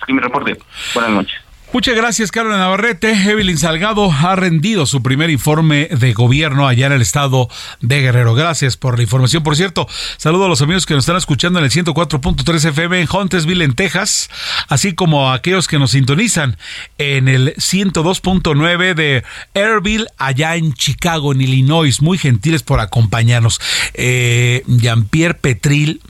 mi 0.08 0.20
reporte. 0.20 0.58
Buenas 0.94 1.12
noches. 1.12 1.50
Muchas 1.72 1.96
gracias, 1.96 2.32
Carlos 2.32 2.58
Navarrete. 2.58 3.12
Evelyn 3.12 3.60
Salgado 3.60 4.12
ha 4.12 4.36
rendido 4.36 4.88
su 4.88 5.04
primer 5.04 5.30
informe 5.30 5.88
de 5.92 6.14
gobierno 6.14 6.68
allá 6.68 6.88
en 6.88 6.94
el 6.94 7.04
estado 7.04 7.48
de 7.80 8.02
Guerrero. 8.02 8.34
Gracias 8.34 8.76
por 8.76 8.98
la 8.98 9.04
información. 9.04 9.44
Por 9.44 9.56
cierto, 9.56 9.88
saludo 10.18 10.46
a 10.46 10.48
los 10.48 10.64
amigos 10.64 10.88
que 10.88 10.96
nos 10.96 11.04
están 11.04 11.18
escuchando 11.18 11.60
en 11.60 11.66
el 11.66 11.72
104.3 11.72 12.70
FM 12.70 13.02
en 13.02 13.08
Huntersville, 13.08 13.64
en 13.64 13.76
Texas, 13.76 14.32
así 14.68 14.96
como 14.96 15.30
a 15.30 15.36
aquellos 15.36 15.68
que 15.68 15.78
nos 15.78 15.92
sintonizan 15.92 16.58
en 16.98 17.28
el 17.28 17.54
102.9 17.58 18.96
de 18.96 19.24
Airville, 19.54 20.08
allá 20.18 20.56
en 20.56 20.74
Chicago, 20.74 21.34
en 21.34 21.42
Illinois. 21.42 22.02
Muy 22.02 22.18
gentiles 22.18 22.64
por 22.64 22.80
acompañarnos. 22.80 23.62
Eh, 23.94 24.64
Jean-Pierre 24.66 25.36
Petril 25.36 26.02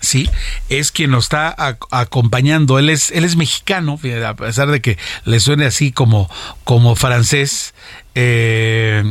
sí, 0.00 0.28
es 0.68 0.92
quien 0.92 1.10
nos 1.10 1.24
está 1.24 1.54
acompañando. 1.90 2.78
Él 2.78 2.90
es, 2.90 3.10
él 3.10 3.24
es 3.24 3.36
mexicano, 3.36 3.98
a 4.26 4.34
pesar 4.34 4.70
de 4.70 4.80
que 4.80 4.98
le 5.24 5.40
suene 5.40 5.66
así 5.66 5.92
como, 5.92 6.30
como 6.64 6.96
francés. 6.96 7.74
Eh, 8.14 9.04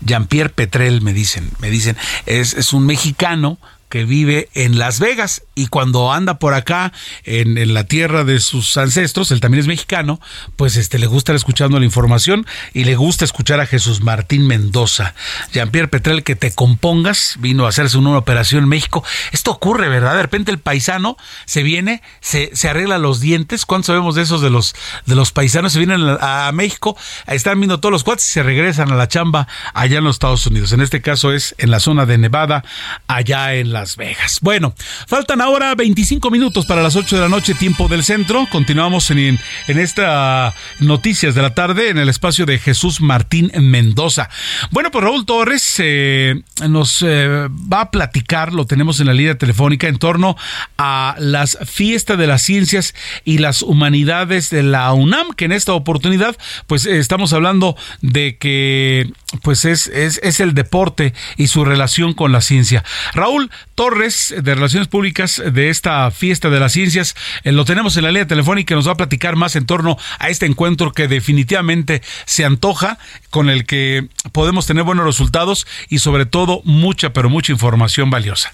Jean-Pierre 0.00 0.50
Petrel, 0.50 1.02
me 1.02 1.12
dicen, 1.12 1.50
me 1.58 1.70
dicen, 1.70 1.96
es, 2.26 2.54
es 2.54 2.72
un 2.72 2.86
mexicano 2.86 3.58
que 3.88 4.04
vive 4.04 4.48
en 4.54 4.78
Las 4.78 5.00
Vegas 5.00 5.42
y 5.54 5.66
cuando 5.66 6.12
anda 6.12 6.38
por 6.38 6.54
acá 6.54 6.92
en, 7.24 7.74
la 7.74 7.84
tierra 7.84 8.24
de 8.24 8.40
sus 8.40 8.76
ancestros, 8.76 9.30
él 9.30 9.40
también 9.40 9.60
es 9.60 9.66
mexicano, 9.66 10.20
pues 10.56 10.76
este 10.76 10.98
le 10.98 11.06
gusta 11.06 11.34
escuchando 11.34 11.78
la 11.78 11.84
información 11.84 12.46
y 12.72 12.84
le 12.84 12.96
gusta 12.96 13.24
escuchar 13.24 13.60
a 13.60 13.66
Jesús 13.66 14.00
Martín 14.02 14.46
Mendoza. 14.46 15.14
Jean-Pierre 15.52 15.88
Petrel, 15.88 16.22
que 16.22 16.36
te 16.36 16.52
compongas, 16.52 17.36
vino 17.38 17.66
a 17.66 17.70
hacerse 17.70 17.98
una 17.98 18.16
operación 18.16 18.64
en 18.64 18.68
México. 18.68 19.04
Esto 19.32 19.50
ocurre, 19.50 19.88
¿verdad? 19.88 20.16
De 20.16 20.22
repente 20.22 20.50
el 20.50 20.58
paisano 20.58 21.16
se 21.44 21.62
viene, 21.62 22.02
se, 22.20 22.54
se 22.54 22.68
arregla 22.68 22.98
los 22.98 23.20
dientes. 23.20 23.66
¿Cuántos 23.66 23.86
sabemos 23.86 24.14
de 24.14 24.22
esos 24.22 24.40
de 24.40 24.50
los, 24.50 24.74
de 25.06 25.14
los 25.14 25.32
paisanos? 25.32 25.72
Se 25.72 25.78
vienen 25.78 26.00
a, 26.20 26.50
México, 26.52 26.96
están 27.26 27.60
viendo 27.60 27.80
todos 27.80 27.92
los 27.92 28.04
cuates 28.04 28.28
y 28.28 28.32
se 28.32 28.42
regresan 28.42 28.90
a 28.90 28.96
la 28.96 29.08
chamba 29.08 29.48
allá 29.74 29.98
en 29.98 30.04
los 30.04 30.16
Estados 30.16 30.46
Unidos. 30.46 30.72
En 30.72 30.80
este 30.80 31.02
caso 31.02 31.32
es 31.32 31.54
en 31.58 31.70
la 31.70 31.80
zona 31.80 32.06
de 32.06 32.18
Nevada, 32.18 32.64
allá 33.06 33.54
en 33.54 33.72
Las 33.78 33.96
Vegas. 33.96 34.40
Bueno, 34.42 34.74
faltan 35.06 35.40
ahora 35.40 35.72
25 35.76 36.32
minutos 36.32 36.66
para 36.66 36.82
las 36.82 36.96
8 36.96 37.14
de 37.14 37.22
la 37.22 37.28
noche, 37.28 37.54
tiempo 37.54 37.86
del 37.86 38.02
centro. 38.02 38.48
Continuamos 38.50 39.08
en, 39.12 39.38
en 39.68 39.78
esta 39.78 40.52
noticias 40.80 41.36
de 41.36 41.42
la 41.42 41.54
tarde 41.54 41.90
en 41.90 41.98
el 41.98 42.08
espacio 42.08 42.44
de 42.44 42.58
Jesús 42.58 43.00
Martín 43.00 43.52
Mendoza. 43.54 44.30
Bueno, 44.72 44.90
pues 44.90 45.04
Raúl 45.04 45.24
Torres 45.26 45.76
eh, 45.78 46.42
nos 46.68 47.04
eh, 47.06 47.46
va 47.72 47.82
a 47.82 47.90
platicar, 47.92 48.52
lo 48.52 48.66
tenemos 48.66 48.98
en 48.98 49.06
la 49.06 49.14
línea 49.14 49.38
telefónica, 49.38 49.86
en 49.86 49.98
torno 49.98 50.36
a 50.76 51.14
las 51.20 51.56
fiestas 51.64 52.18
de 52.18 52.26
las 52.26 52.42
ciencias 52.42 52.96
y 53.24 53.38
las 53.38 53.62
humanidades 53.62 54.50
de 54.50 54.64
la 54.64 54.92
UNAM, 54.92 55.34
que 55.34 55.44
en 55.44 55.52
esta 55.52 55.72
oportunidad, 55.72 56.36
pues 56.66 56.84
estamos 56.84 57.32
hablando 57.32 57.76
de 58.00 58.38
que 58.38 59.12
pues 59.42 59.64
es, 59.64 59.86
es, 59.86 60.18
es 60.24 60.40
el 60.40 60.54
deporte 60.54 61.14
y 61.36 61.46
su 61.46 61.64
relación 61.64 62.12
con 62.12 62.32
la 62.32 62.40
ciencia. 62.40 62.82
Raúl 63.14 63.50
Torres, 63.78 64.34
de 64.36 64.56
Relaciones 64.56 64.88
Públicas 64.88 65.40
de 65.52 65.68
esta 65.68 66.10
fiesta 66.10 66.50
de 66.50 66.58
las 66.58 66.72
ciencias, 66.72 67.14
eh, 67.44 67.52
lo 67.52 67.64
tenemos 67.64 67.96
en 67.96 68.02
la 68.02 68.08
línea 68.08 68.26
telefónica 68.26 68.74
y 68.74 68.76
nos 68.76 68.88
va 68.88 68.94
a 68.94 68.96
platicar 68.96 69.36
más 69.36 69.54
en 69.54 69.66
torno 69.66 69.96
a 70.18 70.30
este 70.30 70.46
encuentro 70.46 70.90
que 70.92 71.06
definitivamente 71.06 72.02
se 72.24 72.44
antoja, 72.44 72.98
con 73.30 73.48
el 73.48 73.66
que 73.66 74.08
podemos 74.32 74.66
tener 74.66 74.82
buenos 74.82 75.06
resultados 75.06 75.64
y 75.88 76.00
sobre 76.00 76.26
todo 76.26 76.60
mucha, 76.64 77.12
pero 77.12 77.30
mucha 77.30 77.52
información 77.52 78.10
valiosa. 78.10 78.52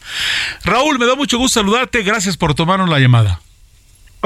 Raúl, 0.62 0.98
me 0.98 1.06
da 1.06 1.14
mucho 1.14 1.38
gusto 1.38 1.58
saludarte, 1.58 2.02
gracias 2.02 2.36
por 2.36 2.54
tomarnos 2.54 2.90
la 2.90 3.00
llamada. 3.00 3.40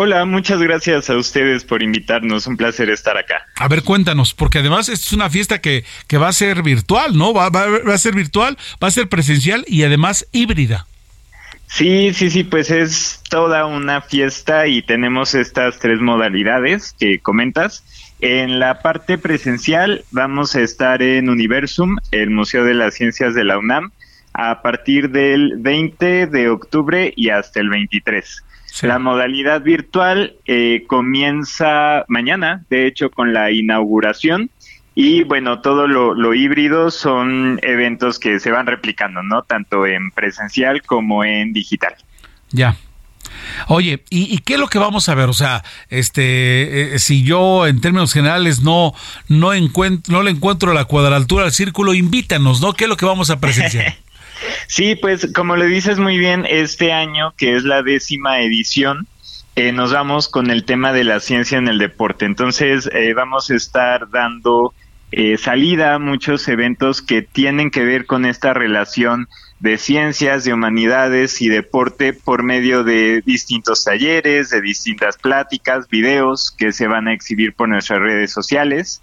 Hola, 0.00 0.24
muchas 0.26 0.60
gracias 0.60 1.10
a 1.10 1.16
ustedes 1.16 1.64
por 1.64 1.82
invitarnos. 1.82 2.46
Un 2.46 2.56
placer 2.56 2.88
estar 2.88 3.18
acá. 3.18 3.44
A 3.56 3.66
ver, 3.66 3.82
cuéntanos, 3.82 4.32
porque 4.32 4.60
además 4.60 4.88
es 4.88 5.12
una 5.12 5.28
fiesta 5.28 5.60
que, 5.60 5.84
que 6.06 6.18
va 6.18 6.28
a 6.28 6.32
ser 6.32 6.62
virtual, 6.62 7.18
¿no? 7.18 7.34
Va, 7.34 7.48
va, 7.48 7.64
a 7.92 7.98
ser 7.98 8.14
virtual, 8.14 8.56
va 8.80 8.86
a 8.86 8.92
ser 8.92 9.08
presencial 9.08 9.64
y 9.66 9.82
además 9.82 10.24
híbrida. 10.30 10.86
Sí, 11.66 12.14
sí, 12.14 12.30
sí, 12.30 12.44
pues 12.44 12.70
es 12.70 13.20
toda 13.28 13.66
una 13.66 14.00
fiesta 14.00 14.68
y 14.68 14.82
tenemos 14.82 15.34
estas 15.34 15.80
tres 15.80 15.98
modalidades 15.98 16.94
que 16.96 17.18
comentas. 17.18 17.82
En 18.20 18.60
la 18.60 18.82
parte 18.82 19.18
presencial 19.18 20.04
vamos 20.12 20.54
a 20.54 20.60
estar 20.60 21.02
en 21.02 21.28
Universum, 21.28 21.96
el 22.12 22.30
Museo 22.30 22.62
de 22.62 22.74
las 22.74 22.94
Ciencias 22.94 23.34
de 23.34 23.42
la 23.42 23.58
UNAM, 23.58 23.90
a 24.32 24.62
partir 24.62 25.10
del 25.10 25.54
20 25.56 26.28
de 26.28 26.50
octubre 26.50 27.12
y 27.16 27.30
hasta 27.30 27.58
el 27.58 27.68
23. 27.68 28.44
La 28.82 28.98
modalidad 28.98 29.62
virtual 29.62 30.36
eh, 30.46 30.84
comienza 30.86 32.04
mañana, 32.08 32.64
de 32.70 32.86
hecho, 32.86 33.10
con 33.10 33.32
la 33.32 33.50
inauguración. 33.50 34.50
Y 34.94 35.22
bueno, 35.22 35.60
todo 35.60 35.86
lo, 35.86 36.34
híbrido 36.34 36.90
son 36.90 37.60
eventos 37.62 38.18
que 38.18 38.40
se 38.40 38.50
van 38.50 38.66
replicando, 38.66 39.22
¿no? 39.22 39.42
Tanto 39.42 39.86
en 39.86 40.10
presencial 40.10 40.82
como 40.82 41.24
en 41.24 41.52
digital. 41.52 41.94
Ya, 42.50 42.76
Oye, 43.66 44.02
¿y, 44.10 44.38
qué 44.38 44.54
es 44.54 44.60
lo 44.60 44.68
que 44.68 44.78
vamos 44.78 45.08
a 45.08 45.14
ver? 45.14 45.28
O 45.28 45.32
sea, 45.32 45.62
este, 45.88 46.94
eh, 46.94 46.98
si 46.98 47.22
yo 47.22 47.66
en 47.66 47.80
términos 47.80 48.12
generales 48.12 48.60
no, 48.60 48.94
no, 49.28 49.52
encuentro, 49.52 50.12
no 50.12 50.22
le 50.22 50.30
encuentro 50.30 50.72
la 50.72 50.84
cuadratura 50.84 51.44
al 51.44 51.52
círculo, 51.52 51.94
invítanos, 51.94 52.60
¿no? 52.60 52.72
¿Qué 52.72 52.84
es 52.84 52.90
lo 52.90 52.96
que 52.96 53.06
vamos 53.06 53.30
a 53.30 53.40
presenciar? 53.40 53.96
Sí, 54.66 54.94
pues 54.94 55.32
como 55.34 55.56
le 55.56 55.66
dices 55.66 55.98
muy 55.98 56.18
bien, 56.18 56.46
este 56.48 56.92
año, 56.92 57.32
que 57.36 57.56
es 57.56 57.64
la 57.64 57.82
décima 57.82 58.40
edición, 58.40 59.06
eh, 59.56 59.72
nos 59.72 59.92
vamos 59.92 60.28
con 60.28 60.50
el 60.50 60.64
tema 60.64 60.92
de 60.92 61.02
la 61.02 61.18
ciencia 61.18 61.58
en 61.58 61.66
el 61.66 61.78
deporte. 61.78 62.24
Entonces, 62.24 62.88
eh, 62.92 63.12
vamos 63.12 63.50
a 63.50 63.56
estar 63.56 64.08
dando 64.08 64.72
eh, 65.10 65.36
salida 65.36 65.94
a 65.94 65.98
muchos 65.98 66.46
eventos 66.46 67.02
que 67.02 67.22
tienen 67.22 67.72
que 67.72 67.84
ver 67.84 68.06
con 68.06 68.24
esta 68.24 68.54
relación 68.54 69.26
de 69.58 69.76
ciencias, 69.76 70.44
de 70.44 70.52
humanidades 70.52 71.42
y 71.42 71.48
deporte 71.48 72.12
por 72.12 72.44
medio 72.44 72.84
de 72.84 73.20
distintos 73.26 73.82
talleres, 73.82 74.50
de 74.50 74.60
distintas 74.60 75.16
pláticas, 75.16 75.88
videos 75.88 76.54
que 76.56 76.70
se 76.70 76.86
van 76.86 77.08
a 77.08 77.12
exhibir 77.12 77.52
por 77.52 77.68
nuestras 77.68 77.98
redes 77.98 78.30
sociales, 78.30 79.00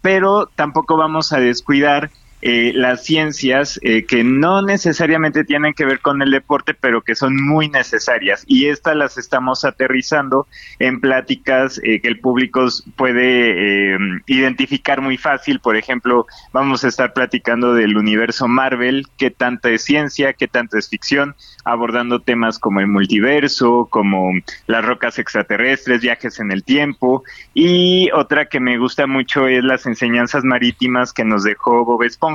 pero 0.00 0.48
tampoco 0.54 0.96
vamos 0.96 1.32
a 1.32 1.40
descuidar 1.40 2.12
eh, 2.40 2.72
las 2.72 3.04
ciencias 3.04 3.80
eh, 3.82 4.04
que 4.04 4.22
no 4.22 4.62
necesariamente 4.62 5.42
tienen 5.42 5.74
que 5.74 5.84
ver 5.84 5.98
con 5.98 6.22
el 6.22 6.30
deporte, 6.30 6.72
pero 6.72 7.02
que 7.02 7.16
son 7.16 7.34
muy 7.34 7.68
necesarias. 7.68 8.44
Y 8.46 8.66
estas 8.66 8.94
las 8.94 9.18
estamos 9.18 9.64
aterrizando 9.64 10.46
en 10.78 11.00
pláticas 11.00 11.80
eh, 11.82 12.00
que 12.00 12.06
el 12.06 12.20
público 12.20 12.66
puede 12.96 13.98
identificar 14.26 15.00
muy 15.00 15.16
fácil. 15.16 15.58
Por 15.58 15.76
ejemplo, 15.76 16.26
vamos 16.52 16.84
a 16.84 16.88
estar 16.88 17.12
platicando 17.12 17.74
del 17.74 17.96
universo 17.96 18.46
Marvel, 18.46 19.06
qué 19.16 19.30
tanta 19.30 19.70
es 19.70 19.82
ciencia, 19.82 20.32
qué 20.32 20.46
tanto 20.46 20.78
es 20.78 20.88
ficción, 20.88 21.34
abordando 21.64 22.20
temas 22.20 22.58
como 22.58 22.80
el 22.80 22.86
multiverso, 22.86 23.88
como 23.90 24.30
las 24.66 24.84
rocas 24.84 25.18
extraterrestres, 25.18 26.02
viajes 26.02 26.38
en 26.38 26.52
el 26.52 26.62
tiempo. 26.62 27.24
Y 27.52 28.10
otra 28.12 28.46
que 28.46 28.60
me 28.60 28.78
gusta 28.78 29.06
mucho 29.08 29.48
es 29.48 29.64
las 29.64 29.86
enseñanzas 29.86 30.44
marítimas 30.44 31.12
que 31.12 31.24
nos 31.24 31.42
dejó 31.42 31.84
Bob 31.84 32.04
Esponja 32.04 32.27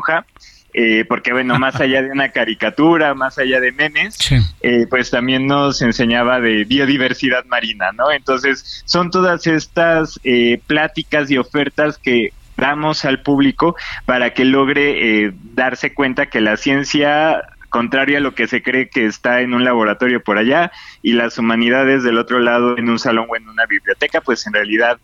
eh, 0.73 1.05
porque 1.07 1.33
bueno, 1.33 1.59
más 1.59 1.79
allá 1.79 2.01
de 2.01 2.09
una 2.09 2.29
caricatura, 2.29 3.13
más 3.13 3.37
allá 3.37 3.59
de 3.59 3.71
memes, 3.71 4.17
eh, 4.61 4.87
pues 4.89 5.11
también 5.11 5.45
nos 5.45 5.81
enseñaba 5.81 6.39
de 6.39 6.63
biodiversidad 6.63 7.45
marina, 7.45 7.91
¿no? 7.91 8.11
Entonces, 8.11 8.81
son 8.85 9.11
todas 9.11 9.45
estas 9.45 10.19
eh, 10.23 10.59
pláticas 10.65 11.29
y 11.29 11.37
ofertas 11.37 11.99
que 11.99 12.33
damos 12.57 13.05
al 13.05 13.21
público 13.21 13.75
para 14.05 14.33
que 14.33 14.45
logre 14.45 15.33
darse 15.53 15.93
cuenta 15.93 16.27
que 16.27 16.39
la 16.41 16.57
ciencia 16.57 17.41
contraria 17.69 18.19
a 18.19 18.21
lo 18.21 18.35
que 18.35 18.47
se 18.47 18.61
cree 18.61 18.89
que 18.89 19.05
está 19.05 19.41
en 19.41 19.55
un 19.55 19.65
laboratorio 19.65 20.23
por 20.23 20.37
allá 20.37 20.71
y 21.01 21.13
las 21.13 21.39
humanidades 21.39 22.03
del 22.03 22.19
otro 22.19 22.39
lado 22.39 22.77
en 22.77 22.87
un 22.87 22.99
salón 22.99 23.25
o 23.29 23.35
en 23.35 23.49
una 23.49 23.65
biblioteca, 23.65 24.21
pues 24.21 24.45
en 24.45 24.53
realidad 24.53 24.99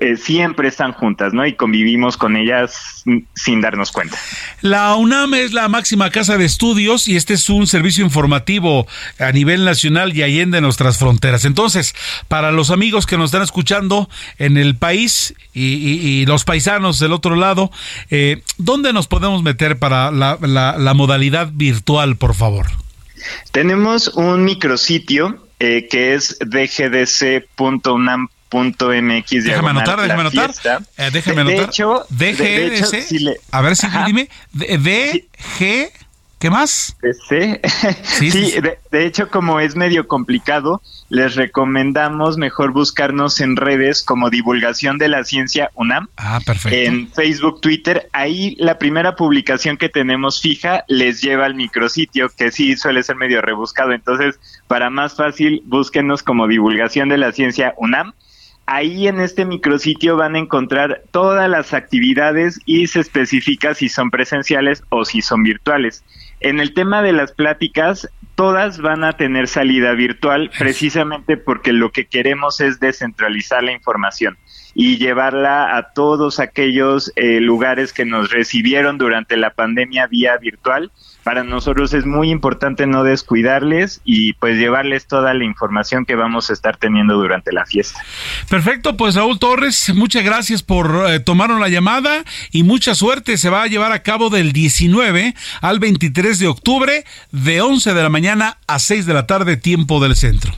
eh, 0.00 0.16
siempre 0.16 0.68
están 0.68 0.92
juntas, 0.92 1.32
¿no? 1.32 1.46
Y 1.46 1.54
convivimos 1.54 2.16
con 2.16 2.36
ellas 2.36 3.04
sin 3.34 3.60
darnos 3.60 3.90
cuenta. 3.90 4.18
La 4.60 4.94
UNAM 4.94 5.34
es 5.34 5.52
la 5.52 5.68
máxima 5.68 6.10
casa 6.10 6.36
de 6.36 6.44
estudios 6.44 7.08
y 7.08 7.16
este 7.16 7.34
es 7.34 7.48
un 7.48 7.66
servicio 7.66 8.04
informativo 8.04 8.86
a 9.18 9.32
nivel 9.32 9.64
nacional 9.64 10.14
y 10.14 10.22
allende 10.22 10.60
nuestras 10.60 10.98
fronteras. 10.98 11.46
Entonces, 11.46 11.94
para 12.28 12.52
los 12.52 12.70
amigos 12.70 13.06
que 13.06 13.16
nos 13.16 13.26
están 13.26 13.42
escuchando 13.42 14.10
en 14.38 14.58
el 14.58 14.76
país 14.76 15.34
y, 15.54 16.26
los 16.26 16.44
paisanos 16.44 16.98
del 17.00 17.12
otro 17.12 17.34
lado, 17.34 17.70
eh, 18.10 18.42
¿dónde 18.58 18.92
nos 18.92 19.06
podemos 19.06 19.42
meter 19.42 19.78
para 19.78 20.10
la, 20.10 20.38
la, 20.40 20.94
modalidad 20.94 21.50
virtual, 21.52 22.16
por 22.16 22.34
favor? 22.34 22.66
Tenemos 23.52 24.08
un 24.08 24.44
micrositio 24.44 25.42
eh, 25.58 25.88
que 25.90 26.14
es 26.14 26.38
dgdc.unam 26.40 28.28
punto 28.48 28.90
mx 28.90 29.44
déjame 29.44 29.70
anotar 29.70 30.00
déjame 30.00 30.20
anotar. 30.20 30.50
eh, 30.96 31.10
déjame 31.12 31.40
anotar. 31.42 31.58
de, 31.58 31.64
hecho, 31.64 32.06
a 33.50 33.60
ver 33.62 33.76
si 33.76 33.86
dime. 34.06 34.28
D 34.52 35.26
g 35.58 35.90
¿Qué 36.38 36.50
más? 36.50 36.96
Sí, 38.02 38.30
sí, 38.30 38.54
de, 38.90 39.06
hecho 39.06 39.28
como 39.28 39.60
es 39.60 39.76
medio 39.76 40.06
complicado, 40.08 40.82
les 41.08 41.34
recomendamos 41.34 42.36
mejor 42.36 42.72
buscarnos 42.72 43.40
en 43.40 43.56
redes 43.56 44.02
como 44.02 44.30
Divulgación 44.30 44.98
de 44.98 45.08
la 45.08 45.24
Ciencia 45.24 45.70
UNAM. 45.74 46.08
Ah, 46.16 46.40
perfecto. 46.44 46.76
En 46.76 47.10
Facebook, 47.12 47.60
Twitter, 47.60 48.08
ahí 48.12 48.56
la 48.58 48.78
primera 48.78 49.16
publicación 49.16 49.76
que 49.76 49.88
tenemos 49.88 50.40
fija 50.40 50.84
les 50.88 51.20
lleva 51.20 51.46
al 51.46 51.54
micrositio, 51.54 52.28
que 52.36 52.50
sí 52.50 52.76
suele 52.76 53.02
ser 53.02 53.16
medio 53.16 53.40
rebuscado. 53.40 53.92
Entonces, 53.92 54.38
para 54.66 54.90
más 54.90 55.16
fácil, 55.16 55.62
búsquenos 55.64 56.22
como 56.22 56.46
Divulgación 56.46 57.08
de 57.08 57.18
la 57.18 57.32
Ciencia 57.32 57.74
UNAM 57.76 58.12
ahí 58.68 59.08
en 59.08 59.18
este 59.20 59.46
micrositio 59.46 60.16
van 60.16 60.34
a 60.34 60.38
encontrar 60.38 61.02
todas 61.10 61.48
las 61.48 61.72
actividades 61.72 62.60
y 62.66 62.86
se 62.86 63.00
especifica 63.00 63.74
si 63.74 63.88
son 63.88 64.10
presenciales 64.10 64.82
o 64.90 65.06
si 65.06 65.22
son 65.22 65.42
virtuales. 65.42 66.04
En 66.40 66.60
el 66.60 66.74
tema 66.74 67.02
de 67.02 67.12
las 67.12 67.32
pláticas, 67.32 68.10
todas 68.34 68.78
van 68.78 69.04
a 69.04 69.14
tener 69.14 69.48
salida 69.48 69.92
virtual 69.92 70.50
precisamente 70.58 71.38
porque 71.38 71.72
lo 71.72 71.92
que 71.92 72.06
queremos 72.06 72.60
es 72.60 72.78
descentralizar 72.78 73.64
la 73.64 73.72
información 73.72 74.36
y 74.80 74.96
llevarla 74.96 75.76
a 75.76 75.92
todos 75.92 76.38
aquellos 76.38 77.12
eh, 77.16 77.40
lugares 77.40 77.92
que 77.92 78.04
nos 78.04 78.30
recibieron 78.30 78.96
durante 78.96 79.36
la 79.36 79.50
pandemia 79.50 80.06
vía 80.06 80.36
virtual 80.36 80.92
para 81.24 81.42
nosotros 81.42 81.92
es 81.94 82.06
muy 82.06 82.30
importante 82.30 82.86
no 82.86 83.02
descuidarles 83.02 84.00
y 84.04 84.34
pues 84.34 84.56
llevarles 84.56 85.08
toda 85.08 85.34
la 85.34 85.44
información 85.44 86.04
que 86.06 86.14
vamos 86.14 86.48
a 86.48 86.52
estar 86.52 86.76
teniendo 86.76 87.16
durante 87.16 87.52
la 87.52 87.66
fiesta. 87.66 88.00
Perfecto, 88.48 88.96
pues 88.96 89.16
Raúl 89.16 89.40
Torres, 89.40 89.92
muchas 89.96 90.22
gracias 90.22 90.62
por 90.62 91.06
eh, 91.08 91.18
tomar 91.18 91.50
la 91.50 91.68
llamada 91.68 92.22
y 92.52 92.62
mucha 92.62 92.94
suerte. 92.94 93.36
Se 93.36 93.50
va 93.50 93.64
a 93.64 93.66
llevar 93.66 93.90
a 93.90 94.04
cabo 94.04 94.30
del 94.30 94.52
19 94.52 95.34
al 95.60 95.80
23 95.80 96.38
de 96.38 96.46
octubre 96.46 97.04
de 97.32 97.60
11 97.62 97.94
de 97.94 98.02
la 98.02 98.10
mañana 98.10 98.58
a 98.68 98.78
6 98.78 99.06
de 99.06 99.12
la 99.14 99.26
tarde, 99.26 99.56
tiempo 99.56 100.00
del 100.00 100.14
centro. 100.14 100.54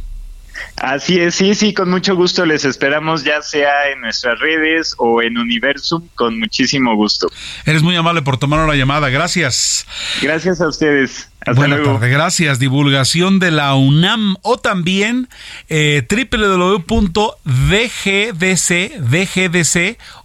Así 0.76 1.20
es, 1.20 1.34
sí, 1.34 1.54
sí, 1.54 1.74
con 1.74 1.90
mucho 1.90 2.16
gusto 2.16 2.46
les 2.46 2.64
esperamos, 2.64 3.24
ya 3.24 3.42
sea 3.42 3.90
en 3.92 4.00
nuestras 4.00 4.38
redes 4.38 4.94
o 4.98 5.22
en 5.22 5.36
Universum, 5.38 6.08
con 6.14 6.38
muchísimo 6.38 6.94
gusto. 6.96 7.28
Eres 7.66 7.82
muy 7.82 7.96
amable 7.96 8.22
por 8.22 8.38
tomar 8.38 8.66
la 8.66 8.76
llamada, 8.76 9.08
gracias. 9.10 9.86
Gracias 10.22 10.60
a 10.60 10.68
ustedes. 10.68 11.28
Hasta 11.40 11.52
Buenas 11.52 11.82
tardes, 11.82 12.10
gracias. 12.10 12.58
Divulgación 12.58 13.38
de 13.38 13.50
la 13.50 13.74
UNAM 13.74 14.36
o 14.42 14.58
también 14.58 15.28
eh, 15.70 16.04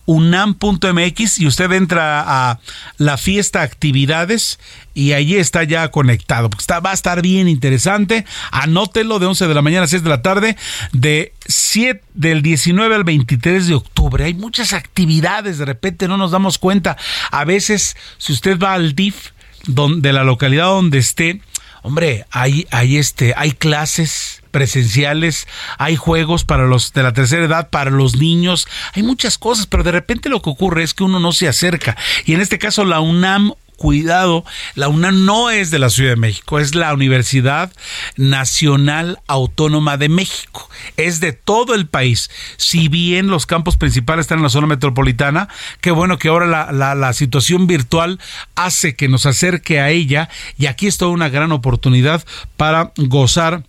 www.dgdc.unam.mx 0.05 1.39
y 1.39 1.47
usted 1.47 1.71
entra 1.71 2.23
a 2.25 2.59
la 2.97 3.17
fiesta 3.17 3.61
actividades 3.61 4.59
y 4.93 5.13
allí 5.13 5.35
está 5.35 5.63
ya 5.63 5.89
conectado. 5.89 6.49
Está, 6.57 6.79
va 6.79 6.91
a 6.91 6.93
estar 6.93 7.21
bien 7.21 7.47
interesante. 7.47 8.25
Anótelo 8.51 9.19
de 9.19 9.25
11 9.25 9.47
de 9.47 9.53
la 9.53 9.61
mañana 9.61 9.85
a 9.85 9.87
6 9.87 10.03
de 10.03 10.09
la 10.09 10.21
tarde 10.21 10.55
de 10.93 11.33
7, 11.47 12.01
del 12.13 12.41
19 12.41 12.95
al 12.95 13.03
23 13.03 13.67
de 13.67 13.75
octubre. 13.75 14.23
Hay 14.23 14.33
muchas 14.33 14.73
actividades, 14.73 15.57
de 15.57 15.65
repente 15.65 16.07
no 16.07 16.17
nos 16.17 16.31
damos 16.31 16.57
cuenta. 16.57 16.97
A 17.31 17.43
veces, 17.45 17.97
si 18.17 18.33
usted 18.33 18.59
va 18.59 18.73
al 18.73 18.95
DIF, 18.95 19.31
de 19.67 20.13
la 20.13 20.23
localidad 20.23 20.65
donde 20.65 20.99
esté, 20.99 21.41
hombre, 21.85 22.25
hay, 22.31 22.67
hay, 22.71 22.97
este, 22.97 23.35
hay 23.37 23.51
clases 23.51 24.41
presenciales, 24.49 25.47
hay 25.77 25.95
juegos 25.95 26.43
para 26.43 26.65
los 26.65 26.93
de 26.93 27.03
la 27.03 27.13
tercera 27.13 27.45
edad, 27.45 27.69
para 27.69 27.91
los 27.91 28.15
niños, 28.15 28.67
hay 28.93 29.03
muchas 29.03 29.37
cosas, 29.37 29.67
pero 29.67 29.83
de 29.83 29.91
repente 29.91 30.27
lo 30.27 30.41
que 30.41 30.49
ocurre 30.49 30.81
es 30.81 30.95
que 30.95 31.03
uno 31.03 31.19
no 31.19 31.31
se 31.31 31.47
acerca. 31.47 31.95
Y 32.25 32.33
en 32.33 32.41
este 32.41 32.57
caso 32.57 32.85
la 32.85 33.01
UNAM 33.01 33.53
cuidado, 33.77 34.45
la 34.75 34.87
UNAM 34.87 35.25
no 35.25 35.49
es 35.49 35.71
de 35.71 35.79
la 35.79 35.89
Ciudad 35.89 36.11
de 36.11 36.15
México, 36.15 36.59
es 36.59 36.75
la 36.75 36.93
Universidad 36.93 37.71
Nacional 38.15 39.19
Autónoma 39.27 39.97
de 39.97 40.09
México, 40.09 40.69
es 40.97 41.19
de 41.19 41.33
todo 41.33 41.75
el 41.75 41.87
país. 41.87 42.29
Si 42.57 42.87
bien 42.87 43.27
los 43.27 43.45
campos 43.45 43.77
principales 43.77 44.23
están 44.23 44.39
en 44.39 44.43
la 44.43 44.49
zona 44.49 44.67
metropolitana, 44.67 45.49
qué 45.81 45.91
bueno 45.91 46.17
que 46.17 46.29
ahora 46.29 46.45
la, 46.71 46.95
la 46.95 47.13
situación 47.13 47.67
virtual 47.67 48.19
hace 48.55 48.95
que 48.95 49.07
nos 49.07 49.25
acerque 49.25 49.79
a 49.79 49.89
ella 49.89 50.29
y 50.57 50.67
aquí 50.67 50.87
es 50.87 50.97
toda 50.97 51.11
una 51.11 51.29
gran 51.29 51.51
oportunidad 51.51 52.25
para 52.57 52.91
gozar 52.97 53.63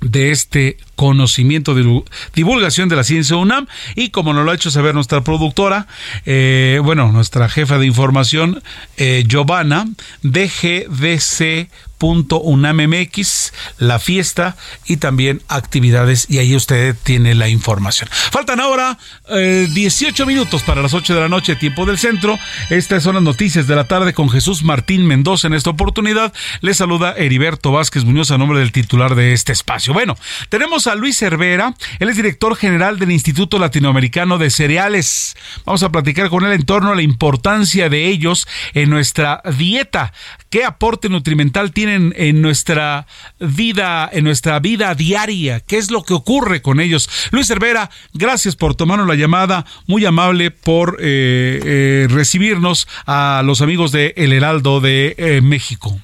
de 0.00 0.30
este 0.30 0.76
conocimiento 0.94 1.74
de 1.74 2.02
divulgación 2.34 2.88
de 2.88 2.96
la 2.96 3.04
ciencia 3.04 3.36
UNAM 3.36 3.66
y 3.94 4.10
como 4.10 4.32
nos 4.32 4.44
lo 4.44 4.50
ha 4.50 4.54
hecho 4.54 4.70
saber 4.70 4.94
nuestra 4.94 5.22
productora, 5.22 5.86
eh, 6.26 6.80
bueno, 6.82 7.12
nuestra 7.12 7.48
jefa 7.48 7.78
de 7.78 7.86
información, 7.86 8.62
eh, 8.96 9.24
Giovanna, 9.26 9.86
de 10.22 10.48
GDC 10.48 11.68
.unam.mx, 12.04 13.52
la 13.78 13.98
fiesta 13.98 14.56
y 14.86 14.98
también 14.98 15.42
actividades 15.48 16.26
y 16.28 16.38
ahí 16.38 16.54
usted 16.54 16.94
tiene 17.02 17.34
la 17.34 17.48
información. 17.48 18.08
Faltan 18.10 18.60
ahora 18.60 18.98
18 19.28 20.22
eh, 20.22 20.26
minutos 20.26 20.62
para 20.62 20.82
las 20.82 20.94
8 20.94 21.14
de 21.14 21.20
la 21.20 21.28
noche, 21.28 21.56
tiempo 21.56 21.86
del 21.86 21.98
centro. 21.98 22.38
Estas 22.70 23.02
son 23.02 23.14
las 23.14 23.24
noticias 23.24 23.66
de 23.66 23.76
la 23.76 23.84
tarde 23.84 24.12
con 24.12 24.28
Jesús 24.28 24.62
Martín 24.62 25.06
Mendoza 25.06 25.46
en 25.46 25.54
esta 25.54 25.70
oportunidad. 25.70 26.32
Le 26.60 26.74
saluda 26.74 27.14
Heriberto 27.16 27.72
Vázquez 27.72 28.04
Muñoz 28.04 28.30
a 28.30 28.38
nombre 28.38 28.58
del 28.58 28.72
titular 28.72 29.14
de 29.14 29.32
este 29.32 29.52
espacio. 29.52 29.92
Bueno, 29.92 30.16
tenemos 30.48 30.83
a 30.86 30.94
Luis 30.94 31.18
Cervera, 31.18 31.74
él 31.98 32.08
es 32.08 32.16
director 32.16 32.56
general 32.56 32.98
del 32.98 33.10
Instituto 33.10 33.58
Latinoamericano 33.58 34.38
de 34.38 34.50
Cereales. 34.50 35.36
Vamos 35.64 35.82
a 35.82 35.90
platicar 35.90 36.28
con 36.28 36.44
él 36.44 36.52
en 36.52 36.64
torno 36.64 36.92
a 36.92 36.94
la 36.94 37.02
importancia 37.02 37.88
de 37.88 38.08
ellos 38.08 38.46
en 38.74 38.90
nuestra 38.90 39.42
dieta. 39.56 40.12
¿Qué 40.50 40.64
aporte 40.64 41.08
nutrimental 41.08 41.72
tienen 41.72 42.14
en 42.16 42.42
nuestra 42.42 43.06
vida, 43.40 44.08
en 44.12 44.24
nuestra 44.24 44.58
vida 44.60 44.94
diaria? 44.94 45.60
¿Qué 45.60 45.78
es 45.78 45.90
lo 45.90 46.02
que 46.02 46.14
ocurre 46.14 46.62
con 46.62 46.80
ellos? 46.80 47.08
Luis 47.30 47.46
Cervera, 47.46 47.90
gracias 48.12 48.56
por 48.56 48.74
tomarnos 48.74 49.08
la 49.08 49.14
llamada, 49.14 49.64
muy 49.86 50.04
amable 50.04 50.50
por 50.50 50.98
eh, 51.00 51.60
eh, 51.64 52.06
recibirnos 52.10 52.86
a 53.06 53.42
los 53.44 53.60
amigos 53.62 53.92
de 53.92 54.14
El 54.16 54.32
Heraldo 54.32 54.80
de 54.80 55.14
eh, 55.18 55.40
México. 55.40 55.98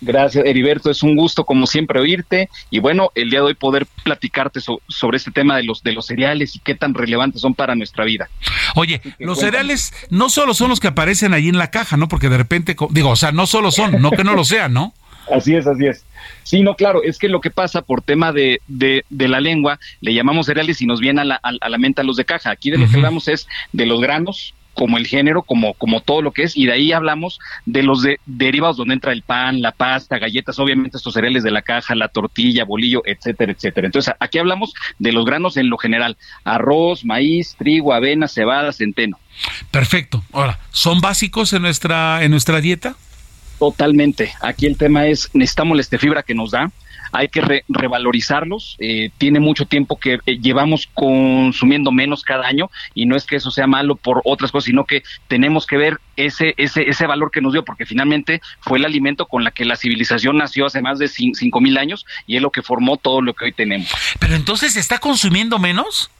Gracias, 0.00 0.44
Heriberto. 0.44 0.90
Es 0.90 1.02
un 1.02 1.16
gusto, 1.16 1.44
como 1.44 1.66
siempre, 1.66 2.00
oírte. 2.00 2.48
Y 2.70 2.80
bueno, 2.80 3.10
el 3.14 3.30
día 3.30 3.40
de 3.40 3.46
hoy 3.46 3.54
poder 3.54 3.86
platicarte 4.04 4.60
sobre 4.60 5.16
este 5.16 5.30
tema 5.30 5.56
de 5.56 5.64
los, 5.64 5.82
de 5.82 5.92
los 5.92 6.06
cereales 6.06 6.56
y 6.56 6.58
qué 6.60 6.74
tan 6.74 6.94
relevantes 6.94 7.40
son 7.40 7.54
para 7.54 7.74
nuestra 7.74 8.04
vida. 8.04 8.28
Oye, 8.74 9.00
los 9.18 9.40
cereales 9.40 9.92
no 10.10 10.28
solo 10.28 10.54
son 10.54 10.68
los 10.68 10.80
que 10.80 10.88
aparecen 10.88 11.34
allí 11.34 11.48
en 11.48 11.58
la 11.58 11.70
caja, 11.70 11.96
¿no? 11.96 12.08
Porque 12.08 12.28
de 12.28 12.36
repente, 12.36 12.76
digo, 12.90 13.10
o 13.10 13.16
sea, 13.16 13.32
no 13.32 13.46
solo 13.46 13.70
son, 13.70 14.00
no 14.00 14.10
que 14.10 14.24
no 14.24 14.34
lo 14.34 14.44
sean, 14.44 14.72
¿no? 14.72 14.92
Así 15.34 15.56
es, 15.56 15.66
así 15.66 15.86
es. 15.86 16.04
Sí, 16.44 16.62
no, 16.62 16.76
claro, 16.76 17.02
es 17.02 17.18
que 17.18 17.28
lo 17.28 17.40
que 17.40 17.50
pasa 17.50 17.82
por 17.82 18.00
tema 18.00 18.32
de, 18.32 18.60
de, 18.68 19.04
de 19.10 19.28
la 19.28 19.40
lengua, 19.40 19.78
le 20.00 20.14
llamamos 20.14 20.46
cereales 20.46 20.80
y 20.80 20.86
nos 20.86 21.00
viene 21.00 21.22
a 21.22 21.24
la, 21.24 21.40
a, 21.42 21.68
la 21.68 21.78
mente 21.78 22.00
a 22.00 22.04
los 22.04 22.16
de 22.16 22.24
caja. 22.24 22.50
Aquí 22.50 22.70
de 22.70 22.78
lo 22.78 22.88
que 22.88 22.96
hablamos 22.96 23.26
es 23.26 23.48
de 23.72 23.86
los 23.86 24.00
granos, 24.00 24.54
como 24.76 24.98
el 24.98 25.06
género, 25.06 25.42
como, 25.42 25.74
como 25.74 26.02
todo 26.02 26.20
lo 26.22 26.32
que 26.32 26.42
es, 26.42 26.56
y 26.56 26.66
de 26.66 26.72
ahí 26.72 26.92
hablamos 26.92 27.40
de 27.64 27.82
los 27.82 28.02
de, 28.02 28.20
derivados 28.26 28.76
donde 28.76 28.94
entra 28.94 29.12
el 29.12 29.22
pan, 29.22 29.62
la 29.62 29.72
pasta, 29.72 30.18
galletas, 30.18 30.58
obviamente 30.58 30.98
estos 30.98 31.14
cereales 31.14 31.42
de 31.42 31.50
la 31.50 31.62
caja, 31.62 31.94
la 31.94 32.08
tortilla, 32.08 32.64
bolillo, 32.64 33.02
etcétera, 33.06 33.52
etcétera. 33.52 33.86
Entonces, 33.86 34.14
aquí 34.20 34.38
hablamos 34.38 34.74
de 34.98 35.12
los 35.12 35.24
granos 35.24 35.56
en 35.56 35.70
lo 35.70 35.78
general, 35.78 36.18
arroz, 36.44 37.04
maíz, 37.04 37.56
trigo, 37.58 37.94
avena, 37.94 38.28
cebada, 38.28 38.72
centeno. 38.72 39.18
Perfecto. 39.70 40.22
Ahora, 40.32 40.58
¿son 40.70 41.00
básicos 41.00 41.52
en 41.54 41.62
nuestra, 41.62 42.22
en 42.22 42.30
nuestra 42.30 42.60
dieta? 42.60 42.96
Totalmente. 43.58 44.32
Aquí 44.42 44.66
el 44.66 44.76
tema 44.76 45.06
es, 45.06 45.30
necesitamos 45.32 45.78
la 45.78 45.98
fibra 45.98 46.22
que 46.22 46.34
nos 46.34 46.50
da, 46.50 46.70
hay 47.12 47.28
que 47.28 47.62
revalorizarlos. 47.68 48.76
Eh, 48.78 49.10
tiene 49.18 49.40
mucho 49.40 49.66
tiempo 49.66 49.98
que 49.98 50.18
eh, 50.26 50.38
llevamos 50.40 50.88
consumiendo 50.94 51.92
menos 51.92 52.22
cada 52.22 52.46
año 52.46 52.70
y 52.94 53.06
no 53.06 53.16
es 53.16 53.26
que 53.26 53.36
eso 53.36 53.50
sea 53.50 53.66
malo 53.66 53.96
por 53.96 54.22
otras 54.24 54.52
cosas, 54.52 54.66
sino 54.66 54.84
que 54.84 55.02
tenemos 55.28 55.66
que 55.66 55.76
ver 55.76 55.98
ese, 56.16 56.54
ese, 56.56 56.88
ese 56.88 57.06
valor 57.06 57.30
que 57.30 57.40
nos 57.40 57.52
dio, 57.52 57.64
porque 57.64 57.86
finalmente 57.86 58.40
fue 58.60 58.78
el 58.78 58.84
alimento 58.84 59.26
con 59.26 59.44
la 59.44 59.50
que 59.50 59.64
la 59.64 59.76
civilización 59.76 60.38
nació 60.38 60.66
hace 60.66 60.80
más 60.80 60.98
de 60.98 61.08
cinco 61.08 61.60
mil 61.60 61.78
años 61.78 62.06
y 62.26 62.36
es 62.36 62.42
lo 62.42 62.50
que 62.50 62.62
formó 62.62 62.96
todo 62.96 63.20
lo 63.20 63.34
que 63.34 63.46
hoy 63.46 63.52
tenemos. 63.52 63.90
Pero 64.18 64.34
entonces, 64.34 64.72
¿se 64.72 64.80
está 64.80 64.98
consumiendo 64.98 65.58
menos? 65.58 66.10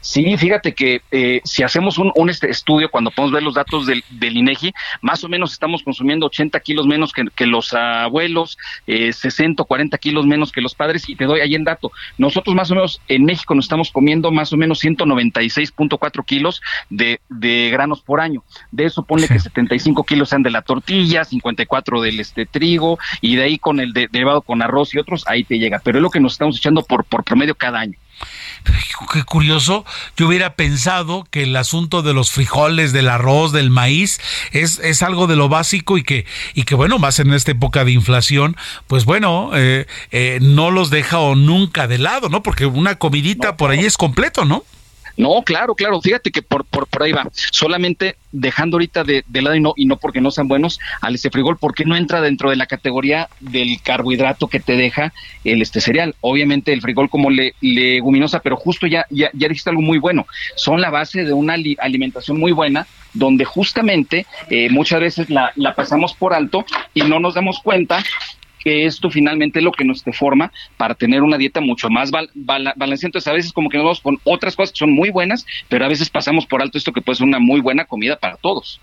Sí, 0.00 0.36
fíjate 0.36 0.74
que 0.74 1.02
eh, 1.10 1.40
si 1.44 1.62
hacemos 1.62 1.98
un, 1.98 2.12
este 2.30 2.50
estudio, 2.50 2.90
cuando 2.90 3.10
podemos 3.10 3.32
ver 3.32 3.42
los 3.42 3.54
datos 3.54 3.86
del, 3.86 4.04
del, 4.10 4.36
INEGI, 4.36 4.72
más 5.02 5.24
o 5.24 5.28
menos 5.28 5.52
estamos 5.52 5.82
consumiendo 5.82 6.26
80 6.26 6.60
kilos 6.60 6.86
menos 6.86 7.12
que, 7.12 7.46
los 7.46 7.72
abuelos, 7.72 8.58
eh, 8.86 9.12
60 9.12 9.62
o 9.62 9.66
40 9.66 9.96
kilos 9.98 10.26
menos 10.26 10.52
que 10.52 10.60
los 10.60 10.74
padres, 10.74 11.08
y 11.08 11.16
te 11.16 11.24
doy 11.24 11.40
ahí 11.40 11.54
en 11.54 11.64
dato. 11.64 11.92
Nosotros 12.18 12.54
más 12.54 12.70
o 12.70 12.74
menos 12.74 13.00
en 13.08 13.24
México 13.24 13.54
nos 13.54 13.64
estamos 13.64 13.90
comiendo 13.90 14.30
más 14.30 14.52
o 14.52 14.56
menos 14.56 14.82
196.4 14.82 16.24
kilos 16.24 16.60
de, 16.90 17.20
de 17.28 17.70
granos 17.70 18.00
por 18.00 18.20
año. 18.20 18.42
De 18.70 18.84
eso 18.84 19.02
ponle 19.02 19.28
que 19.28 19.38
75 19.40 20.04
kilos 20.04 20.28
sean 20.28 20.42
de 20.42 20.50
la 20.50 20.62
tortilla, 20.62 21.24
54 21.24 22.00
del 22.00 22.20
este 22.20 22.46
trigo, 22.46 22.98
y 23.20 23.36
de 23.36 23.44
ahí 23.44 23.58
con 23.58 23.80
el 23.80 23.92
de, 23.92 24.08
derivado 24.10 24.42
con 24.42 24.62
arroz 24.62 24.94
y 24.94 24.98
otros, 24.98 25.24
ahí 25.26 25.44
te 25.44 25.58
llega. 25.58 25.80
Pero 25.82 25.98
es 25.98 26.02
lo 26.02 26.10
que 26.10 26.20
nos 26.20 26.32
estamos 26.32 26.56
echando 26.56 26.82
por, 26.82 27.04
por 27.04 27.24
promedio 27.24 27.54
cada 27.54 27.80
año. 27.80 27.98
Qué 29.12 29.22
curioso, 29.22 29.84
yo 30.16 30.26
hubiera 30.26 30.54
pensado 30.54 31.26
que 31.30 31.44
el 31.44 31.56
asunto 31.56 32.02
de 32.02 32.12
los 32.12 32.30
frijoles, 32.30 32.92
del 32.92 33.08
arroz, 33.08 33.52
del 33.52 33.70
maíz, 33.70 34.20
es, 34.52 34.78
es 34.80 35.02
algo 35.02 35.26
de 35.26 35.36
lo 35.36 35.48
básico 35.48 35.96
y 35.96 36.02
que, 36.02 36.26
y 36.54 36.64
que 36.64 36.74
bueno, 36.74 36.98
más 36.98 37.18
en 37.20 37.32
esta 37.32 37.52
época 37.52 37.84
de 37.84 37.92
inflación, 37.92 38.56
pues 38.86 39.04
bueno, 39.04 39.50
eh, 39.54 39.86
eh, 40.10 40.38
no 40.42 40.70
los 40.70 40.90
deja 40.90 41.18
o 41.18 41.36
nunca 41.36 41.86
de 41.86 41.98
lado, 41.98 42.28
¿no? 42.28 42.42
Porque 42.42 42.66
una 42.66 42.96
comidita 42.96 43.56
por 43.56 43.70
ahí 43.70 43.84
es 43.84 43.96
completo, 43.96 44.44
¿no? 44.44 44.64
No, 45.18 45.42
claro, 45.42 45.74
claro. 45.74 46.00
Fíjate 46.00 46.30
que 46.30 46.42
por, 46.42 46.64
por, 46.64 46.86
por 46.86 47.02
ahí 47.02 47.12
va. 47.12 47.28
Solamente 47.32 48.16
dejando 48.30 48.76
ahorita 48.76 49.02
de, 49.02 49.24
lado 49.32 49.56
y 49.56 49.60
no, 49.60 49.74
y 49.76 49.84
no 49.84 49.96
porque 49.96 50.20
no 50.20 50.30
sean 50.30 50.46
buenos 50.46 50.78
al 51.00 51.16
este 51.16 51.30
frijol, 51.30 51.58
porque 51.58 51.84
no 51.84 51.96
entra 51.96 52.20
dentro 52.20 52.50
de 52.50 52.56
la 52.56 52.66
categoría 52.66 53.28
del 53.40 53.82
carbohidrato 53.82 54.46
que 54.46 54.60
te 54.60 54.76
deja 54.76 55.12
el 55.42 55.60
este 55.60 55.80
cereal. 55.80 56.14
Obviamente 56.20 56.72
el 56.72 56.80
frijol 56.80 57.10
como 57.10 57.30
le, 57.30 57.54
leguminosa, 57.60 58.38
pero 58.40 58.56
justo 58.56 58.86
ya, 58.86 59.06
ya, 59.10 59.30
ya 59.34 59.48
dijiste 59.48 59.70
algo 59.70 59.82
muy 59.82 59.98
bueno. 59.98 60.24
Son 60.54 60.80
la 60.80 60.90
base 60.90 61.24
de 61.24 61.32
una 61.32 61.54
alimentación 61.78 62.38
muy 62.38 62.52
buena 62.52 62.86
donde 63.12 63.44
justamente 63.44 64.26
eh, 64.50 64.70
muchas 64.70 65.00
veces 65.00 65.30
la, 65.30 65.50
la 65.56 65.74
pasamos 65.74 66.14
por 66.14 66.32
alto 66.32 66.64
y 66.94 67.02
no 67.02 67.18
nos 67.18 67.34
damos 67.34 67.58
cuenta 67.60 68.04
que 68.58 68.86
esto 68.86 69.10
finalmente 69.10 69.58
es 69.58 69.64
lo 69.64 69.72
que 69.72 69.84
nos 69.84 70.04
deforma 70.04 70.52
para 70.76 70.94
tener 70.94 71.22
una 71.22 71.38
dieta 71.38 71.60
mucho 71.60 71.88
más 71.88 72.10
balanceada. 72.10 73.08
Entonces, 73.08 73.28
a 73.28 73.32
veces 73.32 73.52
como 73.52 73.68
que 73.68 73.78
nos 73.78 73.84
vamos 73.84 74.00
con 74.00 74.18
otras 74.24 74.56
cosas 74.56 74.72
que 74.72 74.78
son 74.78 74.92
muy 74.92 75.10
buenas, 75.10 75.46
pero 75.68 75.84
a 75.84 75.88
veces 75.88 76.10
pasamos 76.10 76.46
por 76.46 76.62
alto 76.62 76.78
esto 76.78 76.92
que 76.92 77.00
puede 77.00 77.16
ser 77.16 77.26
una 77.26 77.38
muy 77.38 77.60
buena 77.60 77.84
comida 77.84 78.16
para 78.16 78.36
todos. 78.36 78.80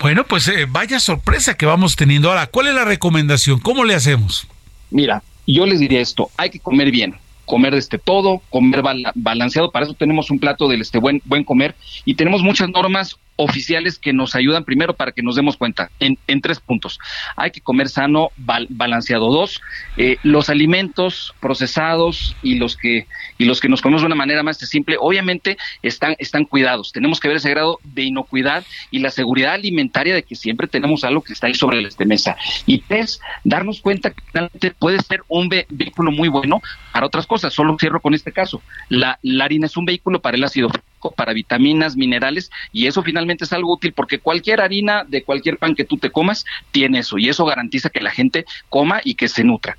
Bueno, 0.00 0.24
pues 0.24 0.48
eh, 0.48 0.66
vaya 0.68 1.00
sorpresa 1.00 1.56
que 1.56 1.66
vamos 1.66 1.96
teniendo. 1.96 2.30
Ahora, 2.30 2.46
¿cuál 2.46 2.68
es 2.68 2.74
la 2.74 2.84
recomendación? 2.84 3.60
¿Cómo 3.60 3.84
le 3.84 3.94
hacemos? 3.94 4.46
Mira, 4.90 5.22
yo 5.46 5.66
les 5.66 5.80
diría 5.80 6.00
esto, 6.00 6.30
hay 6.36 6.50
que 6.50 6.60
comer 6.60 6.90
bien 6.90 7.14
comer 7.50 7.74
este 7.74 7.98
todo, 7.98 8.40
comer 8.48 8.80
balanceado, 9.16 9.72
para 9.72 9.84
eso 9.84 9.94
tenemos 9.94 10.30
un 10.30 10.38
plato 10.38 10.68
del 10.68 10.82
este 10.82 10.98
buen 10.98 11.20
buen 11.24 11.42
comer 11.42 11.74
y 12.04 12.14
tenemos 12.14 12.42
muchas 12.42 12.68
normas 12.68 13.18
oficiales 13.40 13.98
que 13.98 14.12
nos 14.12 14.34
ayudan 14.34 14.64
primero 14.64 14.94
para 14.94 15.12
que 15.12 15.22
nos 15.22 15.34
demos 15.34 15.56
cuenta 15.56 15.90
en, 15.98 16.18
en 16.26 16.40
tres 16.40 16.60
puntos. 16.60 16.98
Hay 17.36 17.50
que 17.50 17.60
comer 17.60 17.88
sano, 17.88 18.30
balanceado. 18.36 19.30
Dos, 19.32 19.60
eh, 19.96 20.16
los 20.22 20.50
alimentos 20.50 21.34
procesados 21.40 22.36
y 22.42 22.56
los 22.56 22.76
que 22.76 23.06
y 23.38 23.44
los 23.46 23.60
que 23.60 23.68
nos 23.68 23.80
comemos 23.80 24.02
de 24.02 24.06
una 24.06 24.14
manera 24.14 24.42
más 24.42 24.58
simple, 24.58 24.96
obviamente 25.00 25.56
están 25.82 26.14
están 26.18 26.44
cuidados. 26.44 26.92
Tenemos 26.92 27.18
que 27.18 27.28
ver 27.28 27.38
ese 27.38 27.50
grado 27.50 27.78
de 27.82 28.02
inocuidad 28.02 28.64
y 28.90 28.98
la 28.98 29.10
seguridad 29.10 29.54
alimentaria 29.54 30.14
de 30.14 30.22
que 30.22 30.36
siempre 30.36 30.68
tenemos 30.68 31.04
algo 31.04 31.22
que 31.22 31.32
está 31.32 31.46
ahí 31.46 31.54
sobre 31.54 31.80
la 31.80 31.88
mesa. 32.06 32.36
Y 32.66 32.80
tres, 32.80 33.20
darnos 33.44 33.80
cuenta 33.80 34.10
que 34.10 34.22
realmente 34.32 34.70
puede 34.72 35.00
ser 35.00 35.22
un 35.28 35.48
vehículo 35.48 36.10
muy 36.10 36.28
bueno 36.28 36.60
para 36.92 37.06
otras 37.06 37.26
cosas. 37.26 37.54
Solo 37.54 37.76
cierro 37.78 38.00
con 38.00 38.14
este 38.14 38.32
caso. 38.32 38.62
La, 38.88 39.18
la 39.22 39.44
harina 39.44 39.66
es 39.66 39.76
un 39.76 39.84
vehículo 39.84 40.20
para 40.20 40.36
el 40.36 40.44
ácido 40.44 40.70
para 41.16 41.32
vitaminas, 41.32 41.96
minerales, 41.96 42.50
y 42.72 42.86
eso 42.86 43.02
finalmente 43.02 43.44
es 43.44 43.52
algo 43.52 43.72
útil 43.72 43.92
porque 43.92 44.18
cualquier 44.18 44.60
harina 44.60 45.04
de 45.04 45.22
cualquier 45.22 45.58
pan 45.58 45.74
que 45.74 45.84
tú 45.84 45.96
te 45.96 46.10
comas 46.10 46.44
tiene 46.70 47.00
eso, 47.00 47.18
y 47.18 47.28
eso 47.28 47.44
garantiza 47.44 47.90
que 47.90 48.00
la 48.00 48.10
gente 48.10 48.44
coma 48.68 49.00
y 49.02 49.14
que 49.14 49.28
se 49.28 49.44
nutra. 49.44 49.76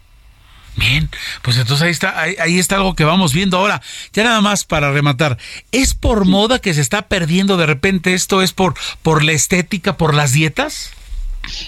Bien, 0.78 1.10
pues 1.42 1.58
entonces 1.58 1.84
ahí 1.84 1.92
está, 1.92 2.20
ahí, 2.20 2.58
está 2.58 2.78
algo 2.78 2.96
que 2.96 3.04
vamos 3.04 3.34
viendo 3.34 3.58
ahora. 3.58 3.82
Ya 4.14 4.24
nada 4.24 4.40
más 4.42 4.64
para 4.64 4.92
rematar, 4.92 5.38
¿es 5.72 5.94
por 5.94 6.26
moda 6.26 6.60
que 6.60 6.74
se 6.74 6.82
está 6.82 7.08
perdiendo 7.08 7.58
de 7.58 7.66
repente 7.66 8.14
esto? 8.14 8.42
¿Es 8.42 8.54
por, 8.54 8.76
por 9.02 9.24
la 9.24 9.34
estética, 9.34 9.98
por 9.98 10.14
las 10.14 10.32
dietas? 10.32 10.94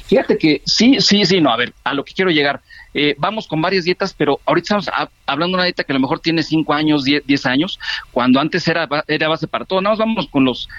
Fíjate 0.07 0.37
que 0.37 0.61
sí, 0.65 0.97
sí, 0.99 1.25
sí, 1.25 1.41
no, 1.41 1.51
a 1.51 1.57
ver, 1.57 1.73
a 1.83 1.93
lo 1.93 2.05
que 2.05 2.13
quiero 2.13 2.31
llegar. 2.31 2.61
Eh, 2.93 3.15
vamos 3.17 3.47
con 3.47 3.61
varias 3.61 3.85
dietas, 3.85 4.13
pero 4.13 4.39
ahorita 4.45 4.77
estamos 4.77 5.11
hablando 5.25 5.55
de 5.55 5.61
una 5.61 5.63
dieta 5.65 5.83
que 5.83 5.93
a 5.93 5.95
lo 5.95 6.01
mejor 6.01 6.19
tiene 6.19 6.43
5 6.43 6.73
años, 6.73 7.03
10 7.03 7.45
años, 7.45 7.79
cuando 8.11 8.39
antes 8.39 8.67
era, 8.67 8.87
era 9.07 9.27
base 9.27 9.47
para 9.47 9.65
todo. 9.65 9.81
Nada 9.81 9.95
más 9.95 9.99
vamos 9.99 10.27
con 10.27 10.45
los, 10.45 10.69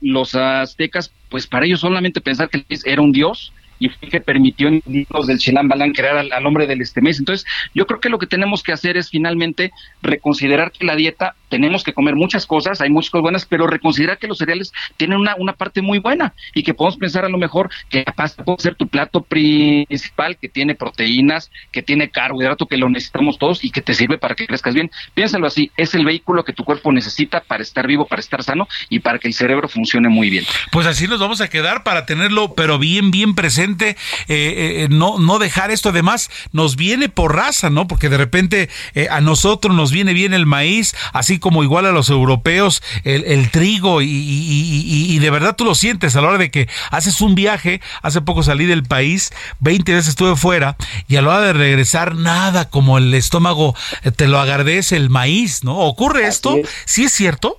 los 0.00 0.34
aztecas, 0.34 1.12
pues 1.28 1.46
para 1.46 1.66
ellos 1.66 1.80
solamente 1.80 2.20
pensar 2.20 2.48
que 2.48 2.64
era 2.84 3.02
un 3.02 3.12
dios 3.12 3.52
y 3.78 3.88
fue 3.88 4.08
que 4.08 4.20
permitió 4.20 4.68
en 4.68 4.82
libros 4.86 5.26
del 5.26 5.38
Chilam 5.38 5.68
Balán 5.68 5.92
crear 5.92 6.16
al, 6.16 6.46
hombre 6.46 6.66
del 6.66 6.80
este 6.80 7.00
mes. 7.00 7.18
Entonces, 7.18 7.46
yo 7.74 7.86
creo 7.86 8.00
que 8.00 8.08
lo 8.08 8.18
que 8.18 8.26
tenemos 8.26 8.62
que 8.62 8.72
hacer 8.72 8.96
es 8.96 9.10
finalmente 9.10 9.72
reconsiderar 10.02 10.72
que 10.72 10.86
la 10.86 10.96
dieta 10.96 11.34
tenemos 11.54 11.84
que 11.84 11.92
comer 11.92 12.16
muchas 12.16 12.46
cosas, 12.46 12.80
hay 12.80 12.90
muchas 12.90 13.10
cosas 13.10 13.22
buenas, 13.22 13.46
pero 13.46 13.68
reconsiderar 13.68 14.18
que 14.18 14.26
los 14.26 14.38
cereales 14.38 14.72
tienen 14.96 15.18
una, 15.20 15.36
una 15.38 15.52
parte 15.52 15.82
muy 15.82 16.00
buena 16.00 16.34
y 16.52 16.64
que 16.64 16.74
podemos 16.74 16.96
pensar 16.96 17.24
a 17.24 17.28
lo 17.28 17.38
mejor 17.38 17.70
que 17.88 18.02
capaz 18.02 18.34
puede 18.34 18.58
ser 18.58 18.74
tu 18.74 18.88
plato 18.88 19.22
principal, 19.22 20.36
que 20.36 20.48
tiene 20.48 20.74
proteínas, 20.74 21.52
que 21.70 21.80
tiene 21.80 22.10
carbohidrato, 22.10 22.66
que 22.66 22.76
lo 22.76 22.88
necesitamos 22.88 23.38
todos 23.38 23.62
y 23.62 23.70
que 23.70 23.82
te 23.82 23.94
sirve 23.94 24.18
para 24.18 24.34
que 24.34 24.48
crezcas 24.48 24.74
bien. 24.74 24.90
Piénsalo 25.14 25.46
así, 25.46 25.70
es 25.76 25.94
el 25.94 26.04
vehículo 26.04 26.44
que 26.44 26.52
tu 26.52 26.64
cuerpo 26.64 26.90
necesita 26.90 27.40
para 27.40 27.62
estar 27.62 27.86
vivo, 27.86 28.04
para 28.04 28.18
estar 28.18 28.42
sano 28.42 28.66
y 28.88 28.98
para 28.98 29.20
que 29.20 29.28
el 29.28 29.34
cerebro 29.34 29.68
funcione 29.68 30.08
muy 30.08 30.30
bien. 30.30 30.44
Pues 30.72 30.88
así 30.88 31.06
nos 31.06 31.20
vamos 31.20 31.40
a 31.40 31.48
quedar 31.48 31.84
para 31.84 32.04
tenerlo, 32.04 32.54
pero 32.56 32.80
bien, 32.80 33.12
bien 33.12 33.36
presente 33.36 33.90
eh, 34.26 34.82
eh, 34.82 34.88
no, 34.90 35.20
no 35.20 35.38
dejar 35.38 35.70
esto. 35.70 35.90
Además, 35.90 36.30
nos 36.50 36.74
viene 36.74 37.08
por 37.08 37.36
raza, 37.36 37.70
¿no? 37.70 37.86
Porque 37.86 38.08
de 38.08 38.16
repente 38.16 38.68
eh, 38.94 39.06
a 39.08 39.20
nosotros 39.20 39.72
nos 39.76 39.92
viene 39.92 40.14
bien 40.14 40.34
el 40.34 40.46
maíz, 40.46 40.96
así 41.12 41.38
como 41.44 41.62
igual 41.62 41.84
a 41.84 41.92
los 41.92 42.08
europeos 42.08 42.82
el, 43.04 43.50
trigo 43.50 44.00
y, 44.00 45.18
de 45.18 45.30
verdad 45.30 45.54
tú 45.54 45.66
lo 45.66 45.74
sientes 45.74 46.16
a 46.16 46.22
la 46.22 46.28
hora 46.28 46.38
de 46.38 46.50
que 46.50 46.68
haces 46.90 47.20
un 47.20 47.34
viaje. 47.34 47.82
Hace 48.00 48.22
poco 48.22 48.42
salí 48.42 48.64
del 48.64 48.82
país, 48.82 49.30
20 49.60 49.92
veces 49.92 50.08
estuve 50.08 50.36
fuera 50.36 50.78
y 51.06 51.16
a 51.16 51.22
la 51.22 51.28
hora 51.28 51.40
de 51.42 51.52
regresar 51.52 52.14
nada 52.14 52.70
como 52.70 52.96
el 52.96 53.12
estómago 53.12 53.74
te 54.16 54.26
lo 54.26 54.38
agradece 54.38 54.96
el 54.96 55.10
maíz, 55.10 55.64
¿no? 55.64 55.80
¿Ocurre 55.80 56.26
esto? 56.26 56.56
¿Sí 56.86 57.04
es 57.04 57.12
cierto? 57.12 57.58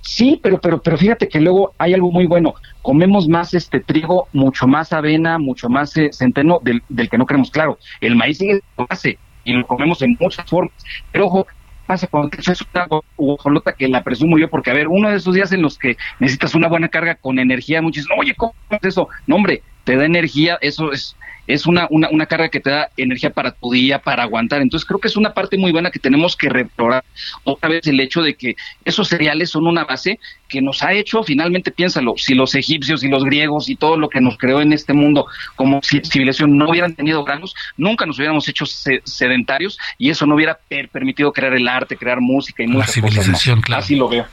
Sí, 0.00 0.40
pero, 0.42 0.58
pero, 0.58 0.80
pero 0.80 0.96
fíjate 0.96 1.28
que 1.28 1.38
luego 1.38 1.74
hay 1.76 1.92
algo 1.92 2.10
muy 2.10 2.24
bueno. 2.24 2.54
Comemos 2.80 3.28
más 3.28 3.52
este 3.52 3.80
trigo, 3.80 4.26
mucho 4.32 4.66
más 4.66 4.94
avena, 4.94 5.38
mucho 5.38 5.68
más 5.68 5.94
eh, 5.98 6.08
centeno 6.14 6.60
del, 6.62 6.82
del, 6.88 7.10
que 7.10 7.18
no 7.18 7.26
queremos. 7.26 7.50
Claro, 7.50 7.78
el 8.00 8.16
maíz 8.16 8.38
sigue 8.38 8.62
base 8.88 9.18
y 9.44 9.52
lo 9.52 9.66
comemos 9.66 10.00
en 10.00 10.16
muchas 10.18 10.48
formas. 10.48 10.72
Pero 11.12 11.26
ojo, 11.26 11.46
pasa 11.86 12.06
cuando 12.06 12.30
te 12.30 12.40
echas 12.40 12.62
una 12.74 12.88
guajolota 13.16 13.72
que 13.72 13.88
la 13.88 14.02
presumo 14.02 14.38
yo, 14.38 14.50
porque 14.50 14.70
a 14.70 14.74
ver, 14.74 14.88
uno 14.88 15.08
de 15.08 15.16
esos 15.16 15.34
días 15.34 15.52
en 15.52 15.62
los 15.62 15.78
que 15.78 15.96
necesitas 16.18 16.54
una 16.54 16.68
buena 16.68 16.88
carga 16.88 17.14
con 17.14 17.38
energía, 17.38 17.82
muchos 17.82 18.04
dicen, 18.04 18.18
oye, 18.18 18.34
¿cómo 18.34 18.54
es 18.70 18.84
eso? 18.84 19.08
No, 19.26 19.36
hombre, 19.36 19.62
te 19.84 19.96
da 19.96 20.04
energía, 20.04 20.58
eso 20.60 20.92
es 20.92 21.16
es 21.46 21.66
una, 21.66 21.86
una, 21.90 22.08
una, 22.10 22.26
carga 22.26 22.48
que 22.48 22.60
te 22.60 22.70
da 22.70 22.90
energía 22.96 23.30
para 23.30 23.52
tu 23.52 23.70
día, 23.70 24.00
para 24.00 24.24
aguantar. 24.24 24.60
Entonces 24.60 24.86
creo 24.86 25.00
que 25.00 25.08
es 25.08 25.16
una 25.16 25.32
parte 25.32 25.56
muy 25.56 25.72
buena 25.72 25.90
que 25.90 25.98
tenemos 25.98 26.36
que 26.36 26.48
replorar 26.48 27.04
otra 27.44 27.68
vez 27.68 27.86
el 27.86 28.00
hecho 28.00 28.22
de 28.22 28.34
que 28.34 28.56
esos 28.84 29.08
cereales 29.08 29.50
son 29.50 29.66
una 29.66 29.84
base 29.84 30.18
que 30.48 30.62
nos 30.62 30.82
ha 30.82 30.92
hecho, 30.92 31.22
finalmente 31.24 31.70
piénsalo, 31.70 32.14
si 32.16 32.34
los 32.34 32.54
egipcios 32.54 33.02
y 33.02 33.08
los 33.08 33.24
griegos 33.24 33.68
y 33.68 33.76
todo 33.76 33.96
lo 33.96 34.08
que 34.08 34.20
nos 34.20 34.38
creó 34.38 34.60
en 34.60 34.72
este 34.72 34.92
mundo 34.92 35.26
como 35.56 35.80
civilización 35.82 36.56
no 36.56 36.70
hubieran 36.70 36.94
tenido 36.94 37.24
granos, 37.24 37.54
nunca 37.76 38.06
nos 38.06 38.18
hubiéramos 38.18 38.48
hecho 38.48 38.64
sedentarios 38.66 39.78
y 39.98 40.10
eso 40.10 40.24
no 40.26 40.36
hubiera 40.36 40.58
permitido 40.92 41.32
crear 41.32 41.54
el 41.54 41.66
arte, 41.66 41.96
crear 41.96 42.20
música 42.20 42.62
y 42.62 42.68
muchas 42.68 42.96
cosas 42.96 43.26
Claro. 43.62 43.82
Así 43.82 43.96
lo 43.96 44.08
veo. 44.08 44.26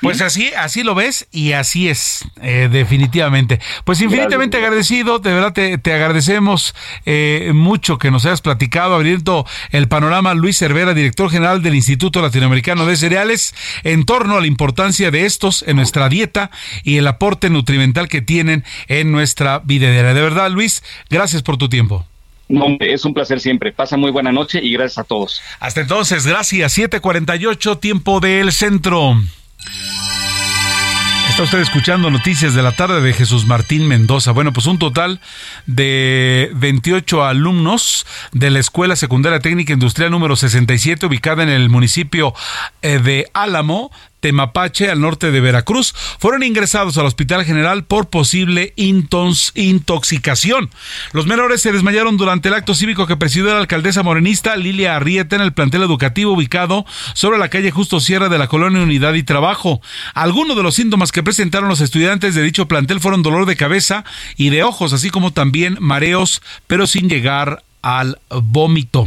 Pues 0.00 0.20
así, 0.20 0.50
así 0.56 0.82
lo 0.82 0.94
ves 0.94 1.26
y 1.30 1.52
así 1.52 1.88
es, 1.88 2.26
eh, 2.42 2.68
definitivamente. 2.70 3.60
Pues 3.84 4.00
infinitamente 4.00 4.56
agradecido, 4.56 5.18
de 5.18 5.32
verdad 5.32 5.52
te, 5.52 5.78
te 5.78 5.92
agradecemos 5.92 6.45
eh, 7.04 7.50
mucho 7.54 7.98
que 7.98 8.10
nos 8.10 8.24
hayas 8.26 8.40
platicado, 8.40 8.94
abriendo 8.94 9.46
el 9.70 9.88
panorama 9.88 10.34
Luis 10.34 10.58
Cervera, 10.58 10.94
director 10.94 11.30
general 11.30 11.62
del 11.62 11.74
Instituto 11.74 12.22
Latinoamericano 12.22 12.86
de 12.86 12.96
Cereales, 12.96 13.54
en 13.84 14.04
torno 14.04 14.36
a 14.36 14.40
la 14.40 14.46
importancia 14.46 15.10
de 15.10 15.26
estos 15.26 15.64
en 15.66 15.76
nuestra 15.76 16.08
dieta 16.08 16.50
y 16.84 16.96
el 16.96 17.06
aporte 17.06 17.50
nutrimental 17.50 18.08
que 18.08 18.22
tienen 18.22 18.64
en 18.88 19.12
nuestra 19.12 19.60
videdera. 19.60 20.14
De 20.14 20.20
verdad, 20.20 20.50
Luis, 20.50 20.82
gracias 21.10 21.42
por 21.42 21.56
tu 21.56 21.68
tiempo. 21.68 22.06
es 22.80 23.04
un 23.04 23.14
placer 23.14 23.40
siempre. 23.40 23.72
Pasa 23.72 23.96
muy 23.96 24.10
buena 24.10 24.32
noche 24.32 24.60
y 24.62 24.72
gracias 24.72 24.98
a 24.98 25.04
todos. 25.04 25.40
Hasta 25.60 25.80
entonces, 25.80 26.26
gracias. 26.26 26.76
7:48, 26.78 27.80
tiempo 27.80 28.20
del 28.20 28.52
centro. 28.52 29.16
Está 31.36 31.44
usted 31.44 31.60
escuchando 31.60 32.10
noticias 32.10 32.54
de 32.54 32.62
la 32.62 32.72
tarde 32.72 33.02
de 33.02 33.12
Jesús 33.12 33.44
Martín 33.44 33.86
Mendoza. 33.86 34.32
Bueno, 34.32 34.54
pues 34.54 34.64
un 34.64 34.78
total 34.78 35.20
de 35.66 36.50
28 36.54 37.24
alumnos 37.24 38.06
de 38.32 38.48
la 38.48 38.58
Escuela 38.58 38.96
Secundaria 38.96 39.38
Técnica 39.40 39.74
Industrial 39.74 40.10
número 40.10 40.34
67, 40.34 41.04
ubicada 41.04 41.42
en 41.42 41.50
el 41.50 41.68
municipio 41.68 42.32
eh, 42.80 43.00
de 43.00 43.26
Álamo, 43.34 43.90
Temapache, 44.26 44.90
al 44.90 45.00
norte 45.00 45.30
de 45.30 45.40
Veracruz, 45.40 45.94
fueron 46.18 46.42
ingresados 46.42 46.98
al 46.98 47.06
Hospital 47.06 47.44
General 47.44 47.84
por 47.84 48.08
posible 48.08 48.72
intoxicación. 48.74 50.68
Los 51.12 51.28
menores 51.28 51.62
se 51.62 51.70
desmayaron 51.70 52.16
durante 52.16 52.48
el 52.48 52.54
acto 52.54 52.74
cívico 52.74 53.06
que 53.06 53.16
presidió 53.16 53.52
la 53.52 53.60
alcaldesa 53.60 54.02
morenista 54.02 54.56
Lilia 54.56 54.96
Arrieta 54.96 55.36
en 55.36 55.42
el 55.42 55.52
plantel 55.52 55.84
educativo 55.84 56.32
ubicado 56.32 56.84
sobre 57.14 57.38
la 57.38 57.50
calle 57.50 57.70
Justo 57.70 58.00
Sierra 58.00 58.28
de 58.28 58.38
la 58.38 58.48
colonia 58.48 58.82
Unidad 58.82 59.14
y 59.14 59.22
Trabajo. 59.22 59.80
Algunos 60.12 60.56
de 60.56 60.64
los 60.64 60.74
síntomas 60.74 61.12
que 61.12 61.22
presentaron 61.22 61.68
los 61.68 61.80
estudiantes 61.80 62.34
de 62.34 62.42
dicho 62.42 62.66
plantel 62.66 62.98
fueron 62.98 63.22
dolor 63.22 63.46
de 63.46 63.54
cabeza 63.54 64.04
y 64.36 64.50
de 64.50 64.64
ojos, 64.64 64.92
así 64.92 65.10
como 65.10 65.30
también 65.30 65.76
mareos, 65.78 66.42
pero 66.66 66.88
sin 66.88 67.08
llegar 67.08 67.62
al 67.80 68.18
vómito. 68.28 69.06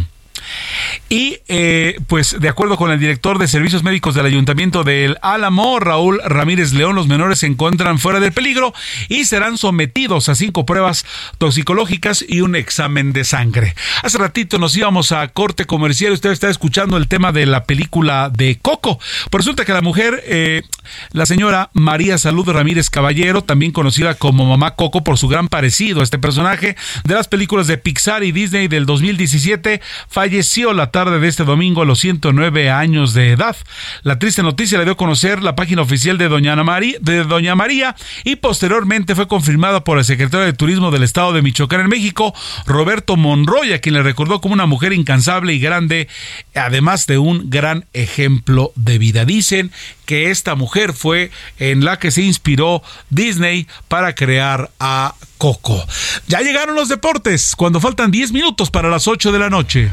Y 1.10 1.40
eh, 1.48 1.99
pues 2.07 2.36
de 2.40 2.49
acuerdo 2.49 2.78
con 2.78 2.91
el 2.91 2.99
director 2.99 3.40
de 3.40 3.48
servicios 3.48 3.84
médicos 3.84 4.16
del 4.16 4.26
ayuntamiento 4.26 4.84
del 4.84 5.18
Álamo, 5.22 5.80
Raúl 5.80 6.22
Ramírez 6.24 6.74
León, 6.74 6.95
los 6.95 7.07
menores 7.07 7.40
se 7.40 7.48
encuentran 7.48 7.99
fuera 7.99 8.20
del 8.20 8.32
peligro 8.32 8.74
y 9.07 9.26
serán 9.26 9.57
sometidos 9.57 10.30
a 10.30 10.36
cinco 10.36 10.66
pruebas 10.66 11.06
toxicológicas 11.38 12.24
y 12.28 12.41
un 12.41 12.56
examen 12.56 13.14
de 13.14 13.24
sangre. 13.24 13.76
Hace 14.03 14.18
ratito 14.18 14.60
nos 14.60 14.76
íbamos 14.78 15.11
a 15.11 15.28
corte 15.28 15.66
comercial. 15.66 16.14
Usted 16.14 16.32
está 16.32 16.49
escuchando 16.49 16.98
el 16.98 17.07
tema 17.07 17.32
de 17.32 17.45
la 17.45 17.64
película 17.64 18.30
de 18.30 18.60
Coco. 18.61 18.99
Pues 19.30 19.45
resulta 19.45 19.66
que 19.66 19.74
la 19.74 19.82
mujer, 19.82 20.24
eh, 20.28 20.64
la 21.11 21.26
señora 21.26 21.70
María 21.74 22.18
Salud 22.18 22.48
Ramírez 22.48 22.90
Caballero, 22.90 23.44
también 23.44 23.72
conocida 23.72 24.16
como 24.16 24.45
Mamá 24.45 24.76
Coco 24.76 25.03
por 25.03 25.18
su 25.18 25.28
gran 25.28 25.48
parecido 25.48 26.02
a 26.02 26.03
este 26.03 26.20
personaje 26.20 26.76
de 27.03 27.14
las 27.14 27.28
películas 27.28 27.68
de 27.68 27.78
Pixar 27.78 28.24
y 28.24 28.32
Disney 28.32 28.68
del 28.68 28.86
2017, 28.86 29.82
falleció 30.07 30.28
la 30.73 30.91
tarde 30.91 31.19
de 31.19 31.27
este 31.27 31.43
domingo 31.43 31.81
a 31.81 31.85
los 31.85 31.99
109 31.99 32.69
años 32.69 33.14
de 33.14 33.31
edad. 33.31 33.56
La 34.03 34.19
triste 34.19 34.43
noticia 34.43 34.77
la 34.77 34.84
dio 34.84 34.93
a 34.93 34.97
conocer 34.97 35.41
la 35.41 35.56
página 35.56 35.81
oficial 35.81 36.18
de 36.18 36.30
Doña, 36.30 36.56
María, 36.64 36.97
de 37.01 37.23
Doña 37.23 37.56
María 37.56 37.95
y 38.23 38.35
posteriormente 38.35 39.15
fue 39.15 39.27
confirmada 39.27 39.84
por 39.84 39.97
el 39.97 40.06
secretario 40.06 40.45
de 40.45 40.53
Turismo 40.53 40.91
del 40.91 41.03
Estado 41.03 41.34
de 41.34 41.41
Michoacán 41.41 41.81
en 41.81 41.89
México, 41.89 42.34
Roberto 42.68 43.18
Monroy, 43.18 43.73
a 43.73 43.80
quien 43.80 43.95
le 43.95 44.03
recordó 44.03 44.39
como 44.39 44.53
una 44.53 44.68
mujer 44.68 44.93
incansable 44.93 45.53
y 45.53 45.60
grande, 45.60 46.07
además 46.53 47.07
de 47.07 47.18
un 47.18 47.49
gran 47.49 47.85
ejemplo 47.93 48.72
de 48.76 48.99
vida. 48.99 49.26
Dicen 49.26 49.72
que 50.10 50.31
esta 50.31 50.56
mujer 50.56 50.94
fue 50.94 51.30
en 51.60 51.86
la 51.86 51.99
que 51.99 52.10
se 52.10 52.23
inspiró 52.23 52.81
Disney 53.11 53.68
para 53.88 54.15
crear 54.15 54.72
a 54.80 55.14
Coco. 55.38 55.86
Ya 56.26 56.41
llegaron 56.41 56.73
los 56.73 56.90
deportes 56.90 57.56
cuando 57.56 57.80
faltan 57.80 58.10
10 58.10 58.31
minutos 58.31 58.72
para 58.72 58.90
las 58.90 59.07
8 59.07 59.31
de 59.31 59.38
la 59.38 59.52
noche. 59.52 59.91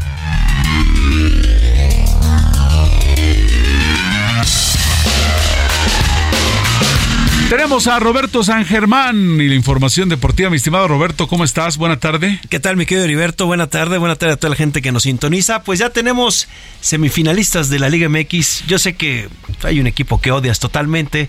Tenemos 7.48 7.86
a 7.86 8.00
Roberto 8.00 8.42
San 8.42 8.64
Germán 8.64 9.40
y 9.40 9.46
la 9.46 9.54
información 9.54 10.08
deportiva. 10.08 10.50
Mi 10.50 10.56
estimado 10.56 10.88
Roberto, 10.88 11.28
¿cómo 11.28 11.44
estás? 11.44 11.76
Buena 11.76 12.00
tarde. 12.00 12.40
¿Qué 12.50 12.58
tal, 12.58 12.76
mi 12.76 12.86
querido 12.86 13.04
Heriberto? 13.04 13.46
Buena 13.46 13.68
tarde, 13.68 13.98
buena 13.98 14.16
tarde 14.16 14.34
a 14.34 14.36
toda 14.36 14.50
la 14.50 14.56
gente 14.56 14.82
que 14.82 14.90
nos 14.90 15.04
sintoniza. 15.04 15.62
Pues 15.62 15.78
ya 15.78 15.90
tenemos 15.90 16.48
semifinalistas 16.80 17.68
de 17.68 17.78
la 17.78 17.88
Liga 17.88 18.08
MX. 18.08 18.66
Yo 18.66 18.80
sé 18.80 18.96
que 18.96 19.28
hay 19.62 19.78
un 19.78 19.86
equipo 19.86 20.20
que 20.20 20.32
odias 20.32 20.58
totalmente 20.58 21.28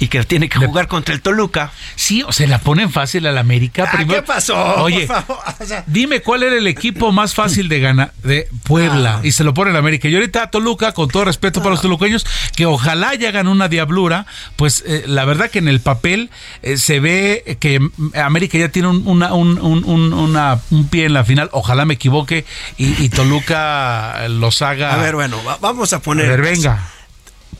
y 0.00 0.08
que 0.08 0.24
tiene 0.24 0.48
que 0.48 0.58
jugar 0.58 0.88
contra 0.88 1.14
el 1.14 1.20
Toluca. 1.20 1.70
Sí, 1.94 2.24
o 2.24 2.32
se 2.32 2.48
la 2.48 2.58
ponen 2.58 2.90
fácil 2.90 3.26
al 3.26 3.38
América. 3.38 3.88
Ah, 3.92 4.04
¿Qué 4.08 4.22
pasó? 4.22 4.56
Oye, 4.82 5.06
dime 5.86 6.20
cuál 6.22 6.42
era 6.42 6.56
el 6.56 6.66
equipo 6.66 7.12
más 7.12 7.34
fácil 7.34 7.68
de 7.68 7.78
ganar 7.80 8.12
de 8.24 8.48
Puebla 8.64 9.18
Ah. 9.18 9.20
y 9.22 9.32
se 9.32 9.44
lo 9.44 9.54
pone 9.54 9.70
el 9.70 9.76
América. 9.76 10.08
Y 10.08 10.14
ahorita 10.14 10.50
Toluca, 10.50 10.92
con 10.92 11.08
todo 11.08 11.24
respeto 11.24 11.60
para 11.60 11.70
los 11.70 11.82
toluqueños, 11.82 12.26
que 12.56 12.66
ojalá 12.66 13.14
ya 13.14 13.28
hagan 13.28 13.46
una 13.46 13.68
diablura, 13.68 14.26
pues 14.56 14.82
eh, 14.86 15.04
la 15.06 15.24
verdad 15.24 15.50
que 15.50 15.58
en 15.60 15.68
el 15.68 15.80
papel 15.80 16.30
eh, 16.62 16.76
se 16.78 16.98
ve 16.98 17.58
que 17.60 17.78
América 18.14 18.58
ya 18.58 18.68
tiene 18.70 18.88
un, 18.88 19.06
una- 19.06 19.34
un, 19.34 19.58
un- 19.60 19.84
un- 19.84 20.12
una- 20.12 20.60
un 20.70 20.88
pie 20.88 21.04
en 21.06 21.12
la 21.12 21.24
final. 21.24 21.48
Ojalá 21.52 21.84
me 21.84 21.94
equivoque 21.94 22.44
y, 22.78 23.02
y 23.04 23.08
Toluca 23.10 24.28
los 24.28 24.62
haga. 24.62 24.94
A 24.94 24.96
ver, 24.96 25.14
bueno, 25.14 25.42
va- 25.44 25.58
vamos 25.60 25.92
a 25.92 26.00
poner. 26.00 26.26
A 26.26 26.30
ver, 26.30 26.40
venga. 26.42 26.86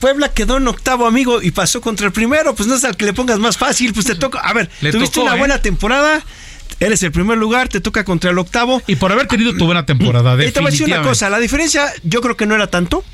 Puebla 0.00 0.30
quedó 0.30 0.56
en 0.56 0.66
octavo, 0.66 1.06
amigo, 1.06 1.40
y 1.42 1.52
pasó 1.52 1.80
contra 1.80 2.06
el 2.06 2.12
primero. 2.12 2.54
Pues 2.54 2.68
no 2.68 2.74
es 2.74 2.84
al 2.84 2.96
que 2.96 3.04
le 3.04 3.12
pongas 3.12 3.38
más 3.38 3.56
fácil, 3.56 3.92
pues 3.92 4.06
te 4.06 4.14
toca. 4.16 4.40
A 4.40 4.52
ver, 4.52 4.68
Le 4.80 4.90
tuviste 4.90 5.16
tocó, 5.16 5.26
una 5.26 5.36
¿eh? 5.36 5.38
buena 5.38 5.62
temporada. 5.62 6.24
Eres 6.80 7.02
el 7.02 7.12
primer 7.12 7.36
lugar, 7.36 7.68
te 7.68 7.80
toca 7.80 8.04
contra 8.04 8.30
el 8.30 8.38
octavo. 8.38 8.82
Y 8.86 8.96
por 8.96 9.12
haber 9.12 9.26
tenido 9.26 9.54
tu 9.54 9.66
buena 9.66 9.84
temporada, 9.84 10.32
Y 10.44 10.50
te 10.50 10.60
voy 10.60 10.68
a 10.68 10.70
decir 10.70 10.86
una 10.86 11.02
cosa, 11.02 11.28
la 11.28 11.38
diferencia 11.38 11.92
yo 12.02 12.20
creo 12.22 12.36
que 12.36 12.46
no 12.46 12.54
era 12.54 12.68
tanto. 12.68 13.04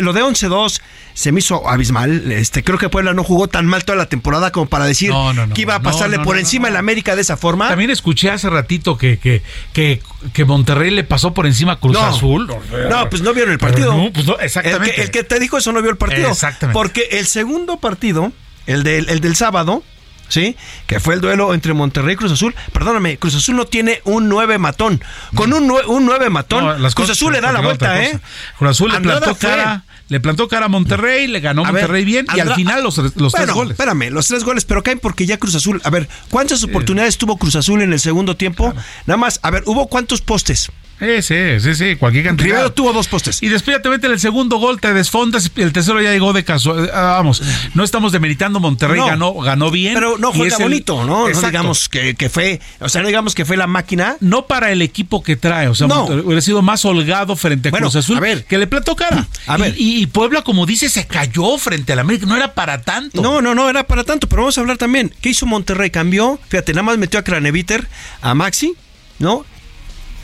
Lo 0.00 0.12
de 0.12 0.22
11-2 0.22 0.80
se 1.16 1.32
me 1.32 1.40
hizo 1.40 1.66
abismal. 1.66 2.30
Este, 2.30 2.62
creo 2.62 2.78
que 2.78 2.90
Puebla 2.90 3.14
no 3.14 3.24
jugó 3.24 3.48
tan 3.48 3.64
mal 3.66 3.86
toda 3.86 3.96
la 3.96 4.06
temporada 4.06 4.52
como 4.52 4.66
para 4.66 4.84
decir 4.84 5.08
No, 5.08 5.32
no, 5.32 5.46
no, 5.46 5.54
que 5.54 5.62
iba 5.62 5.74
a 5.74 5.80
pasarle 5.80 6.18
por 6.18 6.38
encima 6.38 6.68
el 6.68 6.76
América 6.76 7.16
de 7.16 7.22
esa 7.22 7.38
forma. 7.38 7.68
También 7.68 7.88
escuché 7.88 8.30
hace 8.30 8.50
ratito 8.50 8.98
que, 8.98 9.18
que, 9.18 9.42
que, 9.72 10.02
que 10.34 10.44
Monterrey 10.44 10.90
le 10.90 11.04
pasó 11.04 11.32
por 11.32 11.46
encima 11.46 11.72
a 11.72 11.80
Cruz. 11.80 11.96
Azul. 11.96 12.46
No, 12.90 13.08
pues 13.08 13.22
no 13.22 13.32
vieron 13.32 13.50
el 13.50 13.58
partido. 13.58 13.96
No, 13.96 14.12
pues 14.12 14.26
no, 14.26 14.38
exactamente. 14.38 14.90
El 14.90 14.94
que, 14.94 15.02
el 15.02 15.10
que 15.10 15.24
te 15.24 15.40
dijo 15.40 15.56
eso 15.56 15.72
no 15.72 15.80
vio 15.80 15.90
el 15.90 15.96
partido. 15.96 16.28
Exactamente. 16.28 16.78
Porque 16.78 17.08
el 17.12 17.26
segundo 17.26 17.78
partido, 17.78 18.30
el 18.66 18.82
del, 18.82 19.08
el 19.08 19.20
del 19.20 19.36
sábado, 19.36 19.82
¿sí? 20.28 20.56
Que 20.86 21.00
fue 21.00 21.14
el 21.14 21.20
duelo 21.20 21.54
entre 21.54 21.74
Monterrey 21.74 22.14
y 22.14 22.16
Cruz 22.16 22.32
Azul. 22.32 22.54
Perdóname, 22.72 23.18
Cruz 23.18 23.34
Azul 23.34 23.56
no 23.56 23.64
tiene 23.66 24.00
un 24.04 24.28
9 24.28 24.58
matón. 24.58 25.02
Con 25.34 25.52
un 25.52 25.66
9, 25.66 25.86
un 25.88 26.06
nueve 26.06 26.30
matón, 26.30 26.64
No, 26.64 26.78
las 26.78 26.94
Cruz 26.94 27.08
cosas 27.08 27.18
Azul 27.18 27.32
le 27.32 27.40
da 27.40 27.52
la 27.52 27.60
vuelta, 27.60 28.02
¿eh? 28.02 28.18
Cruz 28.58 28.70
Azul 28.70 28.90
le 28.90 28.96
Andrada 28.96 29.20
plantó 29.20 29.36
fue. 29.40 29.48
cara, 29.50 29.84
le 30.08 30.20
plantó 30.20 30.48
cara 30.48 30.66
a 30.66 30.68
Monterrey, 30.68 31.26
le 31.26 31.40
ganó 31.40 31.62
A 31.64 31.72
ver, 31.72 31.82
Monterrey 31.82 32.04
bien 32.04 32.26
y 32.34 32.40
al 32.40 32.54
final 32.54 32.82
los, 32.82 32.96
los 33.16 33.32
tres 33.32 33.50
goles. 33.50 33.72
Espérame, 33.72 34.10
los 34.10 34.26
tres 34.28 34.44
goles, 34.44 34.64
pero 34.64 34.82
caen 34.82 34.98
porque 34.98 35.26
ya 35.26 35.38
Cruz 35.38 35.54
Azul. 35.54 35.80
A 35.84 35.90
ver, 35.90 36.08
¿cuántas 36.30 36.62
oportunidades 36.62 37.18
tuvo 37.18 37.36
Cruz 37.36 37.56
Azul 37.56 37.82
en 37.82 37.92
el 37.92 38.00
segundo 38.00 38.36
tiempo? 38.36 38.72
Nada 39.06 39.16
más, 39.16 39.40
a 39.42 39.50
ver, 39.50 39.62
¿hubo 39.66 39.88
cuántos 39.88 40.20
postes? 40.22 40.70
Sí, 40.98 41.20
sí, 41.20 41.60
sí, 41.60 41.74
sí, 41.74 41.96
cualquier 41.96 42.24
cantidad. 42.24 42.46
Primero 42.48 42.72
tuvo 42.72 42.92
dos 42.94 43.06
postes. 43.06 43.42
Y 43.42 43.48
después 43.48 43.76
ya 43.76 43.82
te 43.82 43.90
meten 43.90 44.12
el 44.12 44.18
segundo 44.18 44.56
gol, 44.56 44.80
te 44.80 44.94
desfondas, 44.94 45.50
el 45.56 45.72
tercero 45.72 46.00
ya 46.00 46.10
llegó 46.10 46.32
de 46.32 46.42
caso. 46.44 46.74
ah, 46.94 47.16
Vamos, 47.18 47.42
no 47.74 47.84
estamos 47.84 48.12
demeritando 48.12 48.60
Monterrey, 48.60 48.98
No. 49.00 49.06
ganó, 49.06 49.34
ganó 49.34 49.70
bien. 49.70 49.92
Pero 49.94 50.16
no 50.16 50.32
juega 50.32 50.56
el- 50.56 50.62
bonito, 50.62 51.04
¿no? 51.04 51.28
No 51.28 51.40
digamos 51.42 51.88
que, 51.90 52.14
que 52.14 52.30
fue, 52.30 52.60
o 52.80 52.88
sea, 52.88 53.02
no 53.02 53.08
digamos 53.08 53.34
que 53.34 53.44
fue 53.44 53.56
la 53.58 53.66
máquina. 53.66 54.16
No 54.20 54.46
para 54.46 54.72
el 54.72 54.80
equipo 54.80 55.22
que 55.22 55.36
trae, 55.36 55.68
o 55.68 55.74
sea, 55.74 55.86
No. 55.86 56.04
Hubiera 56.06 56.40
sido 56.40 56.62
más 56.62 56.84
holgado 56.86 57.36
frente 57.36 57.68
a 57.68 57.70
Bueno, 57.72 57.86
Cruz 57.90 57.96
Azul, 57.96 58.16
a 58.16 58.20
ver. 58.20 58.44
que 58.46 58.56
le 58.56 58.66
plantó 58.66 58.96
cara. 58.96 59.26
A 59.46 59.56
ver. 59.58 59.74
Y, 59.76 60.00
y 60.02 60.06
Puebla, 60.06 60.42
como 60.42 60.64
dice, 60.64 60.88
se 60.88 61.06
cayó 61.06 61.58
frente 61.58 61.92
al 61.92 61.98
América, 61.98 62.24
no 62.26 62.36
era 62.36 62.54
para 62.54 62.80
tanto. 62.82 63.20
No, 63.20 63.42
no, 63.42 63.54
no, 63.54 63.68
era 63.68 63.86
para 63.86 64.02
tanto, 64.04 64.28
pero 64.28 64.42
vamos 64.42 64.56
a 64.56 64.62
hablar 64.62 64.78
también. 64.78 65.12
¿Qué 65.20 65.28
hizo 65.28 65.44
Monterrey? 65.44 65.90
Cambió, 65.90 66.38
fíjate, 66.48 66.72
nada 66.72 66.84
más 66.84 66.96
metió 66.98 67.20
a 67.20 67.22
Craneviter, 67.22 67.86
a 68.22 68.34
Maxi, 68.34 68.74
¿no? 69.18 69.44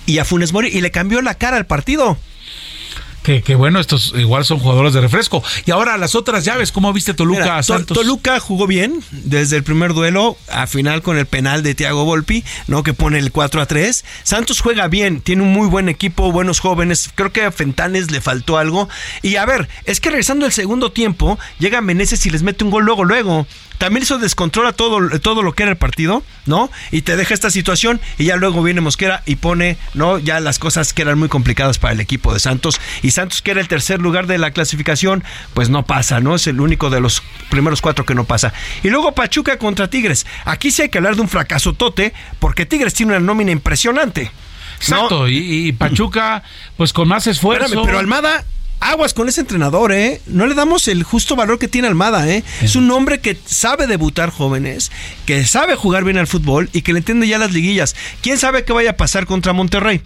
Y 0.07 0.19
a 0.19 0.25
Funes 0.25 0.53
Mori 0.53 0.69
y 0.69 0.81
le 0.81 0.91
cambió 0.91 1.23
la 1.23 1.35
cara 1.35 1.57
al 1.57 1.67
partido. 1.67 2.19
Que, 3.23 3.41
que 3.41 3.55
bueno, 3.55 3.79
estos 3.79 4.15
igual 4.17 4.45
son 4.45 4.59
jugadores 4.59 4.95
de 4.95 5.01
refresco. 5.01 5.45
Y 5.65 5.71
ahora 5.71 5.97
las 5.97 6.17
otras 6.17 6.45
llaves, 6.45 6.73
¿cómo 6.73 6.93
viste 6.93 7.15
Toluca 7.15 7.43
Mira, 7.43 7.63
Santos? 7.63 7.97
Toluca 7.97 8.41
jugó 8.41 8.67
bien 8.67 9.01
desde 9.13 9.57
el 9.57 9.63
primer 9.63 9.95
duelo, 9.95 10.37
a 10.49 10.67
final 10.67 11.03
con 11.03 11.17
el 11.17 11.27
penal 11.27 11.63
de 11.63 11.77
Thiago 11.77 12.05
Volpi, 12.05 12.43
¿no? 12.67 12.83
Que 12.83 12.95
pone 12.95 13.19
el 13.19 13.31
4 13.31 13.63
a 13.63 13.67
3. 13.67 14.05
Santos 14.25 14.61
juega 14.61 14.89
bien, 14.89 15.21
tiene 15.21 15.43
un 15.43 15.53
muy 15.53 15.69
buen 15.69 15.89
equipo, 15.89 16.33
buenos 16.33 16.59
jóvenes. 16.59 17.11
Creo 17.15 17.33
que 17.33 17.45
a 17.45 17.53
Fentanes 17.53 18.11
le 18.11 18.21
faltó 18.21 18.59
algo. 18.59 18.89
Y 19.23 19.37
a 19.37 19.47
ver, 19.47 19.69
es 19.85 20.01
que 20.01 20.11
regresando 20.11 20.45
el 20.45 20.53
segundo 20.53 20.91
tiempo, 20.91 21.39
llega 21.61 21.81
Meneses 21.81 22.27
y 22.27 22.31
les 22.31 22.43
mete 22.43 22.65
un 22.65 22.71
gol 22.71 22.85
luego, 22.85 23.05
luego. 23.05 23.47
También 23.83 24.05
eso 24.05 24.19
descontrola 24.19 24.73
todo, 24.73 25.19
todo 25.19 25.43
lo 25.43 25.55
que 25.55 25.65
era 25.65 25.73
el 25.73 25.77
partido, 25.77 26.23
¿no? 26.47 26.71
Y 26.93 27.03
te 27.03 27.17
deja 27.17 27.35
esta 27.35 27.51
situación 27.51 28.01
y 28.17 28.27
ya 28.27 28.37
luego 28.37 28.63
viene 28.63 28.81
Mosquera 28.81 29.25
y 29.27 29.35
pone, 29.35 29.77
¿no? 29.93 30.21
Ya 30.21 30.39
las 30.39 30.61
cosas 30.61 30.93
que 30.93 31.03
eran 31.03 31.19
muy 31.19 31.29
complicadas 31.29 31.81
para 31.81 31.93
el 31.93 31.99
equipo 31.99 32.33
de 32.33 32.39
Santos. 32.39 32.81
Y 33.03 33.11
Santos, 33.11 33.43
que 33.43 33.51
era 33.51 33.61
el 33.61 33.67
tercer 33.67 34.01
lugar 34.01 34.29
de 34.29 34.39
la 34.39 34.53
clasificación, 34.53 35.25
pues 35.53 35.69
no 35.69 35.85
pasa, 35.85 36.21
¿no? 36.21 36.37
Es 36.37 36.47
el 36.47 36.61
único 36.61 36.91
de 36.91 37.01
los 37.01 37.25
primeros 37.51 37.81
cuatro 37.83 38.07
que 38.07 38.15
no 38.15 38.23
pasa. 38.23 38.53
Y 38.85 38.89
luego 38.91 39.17
Pachuca 39.17 39.59
contra 39.59 39.91
Tigres. 39.91 40.27
Aquí 40.45 40.71
sí 40.71 40.83
hay 40.83 40.89
que 40.89 40.99
hablar 40.99 41.17
de 41.17 41.23
un 41.23 41.29
fracaso 41.29 41.73
tote, 41.73 42.13
porque 42.39 42.67
Tigres 42.67 42.95
tiene 42.95 43.17
una 43.17 43.27
nómina 43.27 43.51
impresionante. 43.51 44.27
¿no? 44.27 44.77
Exacto, 44.77 45.29
y, 45.29 45.67
y 45.67 45.73
Pachuca, 45.73 46.45
pues 46.77 46.93
con 46.93 47.09
más 47.09 47.27
esfuerzo. 47.27 47.65
Espérame, 47.65 47.85
pero 47.85 47.99
Almada, 47.99 48.45
aguas 48.83 49.15
con 49.15 49.29
ese 49.29 49.41
entrenador, 49.41 49.93
¿eh? 49.93 50.21
No 50.27 50.47
le 50.47 50.55
damos 50.55 50.89
el 50.89 51.05
justo 51.05 51.37
valor 51.37 51.59
que 51.59 51.69
tiene 51.69 51.89
Almada, 51.89 52.29
¿eh? 52.29 52.43
Es 52.61 52.77
un 52.77 52.91
hombre 52.91 53.21
que 53.21 53.39
sabe 53.47 53.87
debutar 53.87 54.31
jóvenes, 54.31 54.91
que 55.25 55.47
sabe 55.47 55.77
jugar 55.77 56.05
bien 56.05 56.19
al 56.19 56.27
fútbol 56.27 56.69
y 56.73 56.83
que 56.83 56.93
le 56.93 56.99
entiende 56.99 57.29
ya 57.29 57.39
las 57.39 57.53
liguillas. 57.53 57.95
¿Quién 58.23 58.39
sabe 58.39 58.65
qué 58.65 58.73
vaya 58.73 58.91
a 58.91 58.97
pasar 58.97 59.27
contra 59.27 59.53
Monterrey? 59.53 60.03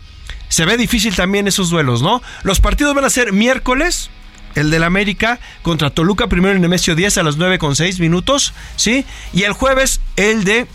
Se 0.48 0.64
ve 0.64 0.76
difícil 0.76 1.14
también 1.16 1.48
esos 1.48 1.70
duelos, 1.70 2.02
¿no? 2.02 2.22
Los 2.42 2.60
partidos 2.60 2.94
van 2.94 3.04
a 3.04 3.10
ser 3.10 3.32
miércoles. 3.32 4.10
El 4.54 4.70
del 4.70 4.84
América 4.84 5.38
contra 5.60 5.90
Toluca, 5.90 6.28
primero 6.28 6.54
en 6.54 6.62
Nemesio 6.62 6.94
10 6.94 7.18
a 7.18 7.22
las 7.22 7.36
9 7.36 7.58
con 7.58 7.76
6 7.76 8.00
minutos, 8.00 8.54
¿sí? 8.76 9.04
Y 9.34 9.42
el 9.42 9.52
jueves, 9.52 10.00
el 10.16 10.44
de 10.44 10.66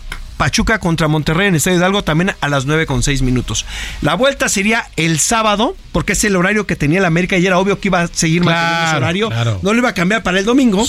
Pachuca 0.41 0.80
contra 0.80 1.07
Monterrey 1.07 1.49
en 1.49 1.53
Estadio 1.55 1.77
Hidalgo 1.77 2.03
también 2.03 2.34
a 2.41 2.49
las 2.49 2.65
9 2.65 2.88
con 2.88 3.03
6 3.03 3.22
minutos. 3.22 3.63
La 4.01 4.15
vuelta 4.15 4.49
sería 4.49 4.88
el 4.95 5.19
sábado, 5.19 5.76
porque 5.91 6.13
es 6.13 6.23
el 6.23 6.35
horario 6.35 6.65
que 6.65 6.76
tenía 6.76 6.97
el 6.97 7.05
América 7.05 7.38
y 7.38 7.45
era 7.45 7.59
obvio 7.59 7.80
que 7.80 7.89
iba 7.89 8.01
a 8.01 8.07
seguir 8.07 8.43
manteniendo 8.43 8.80
ese 8.80 8.89
Claro, 8.89 8.97
horario. 9.05 9.30
claro. 9.30 9.59
No 9.61 9.72
lo 9.73 9.77
iba 9.77 9.89
a 9.89 9.93
cambiar 9.93 10.23
para 10.23 10.39
el 10.39 10.45
domingo. 10.45 10.84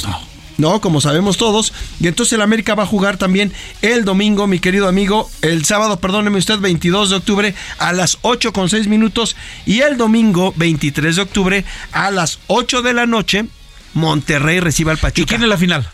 No, 0.57 0.81
como 0.81 1.03
sabemos 1.03 1.37
todos. 1.37 1.74
Y 2.01 2.07
entonces 2.07 2.33
el 2.33 2.41
América 2.41 2.74
va 2.74 2.85
a 2.85 2.87
jugar 2.87 3.19
también 3.19 3.53
el 3.83 4.07
domingo, 4.07 4.47
mi 4.47 4.59
querido 4.59 4.89
amigo. 4.89 5.31
El 5.43 5.66
sábado, 5.66 6.01
perdóneme 6.01 6.39
usted, 6.39 6.59
22 6.59 7.11
de 7.11 7.16
octubre 7.16 7.55
a 7.79 7.93
las 7.93 8.16
8 8.23 8.55
con 8.55 8.70
6 8.70 8.87
minutos. 8.89 9.37
Y 9.66 9.81
el 9.81 9.99
domingo, 9.99 10.55
23 10.57 11.16
de 11.16 11.20
octubre 11.20 11.65
a 11.93 12.11
las 12.11 12.39
8 12.47 12.81
de 12.81 12.95
la 12.95 13.05
noche, 13.05 13.45
Monterrey 13.93 14.61
recibe 14.61 14.93
al 14.93 14.97
Pachuca. 14.97 15.20
¿Y 15.20 15.27
quién 15.27 15.43
es 15.43 15.49
la 15.51 15.59
final? 15.59 15.87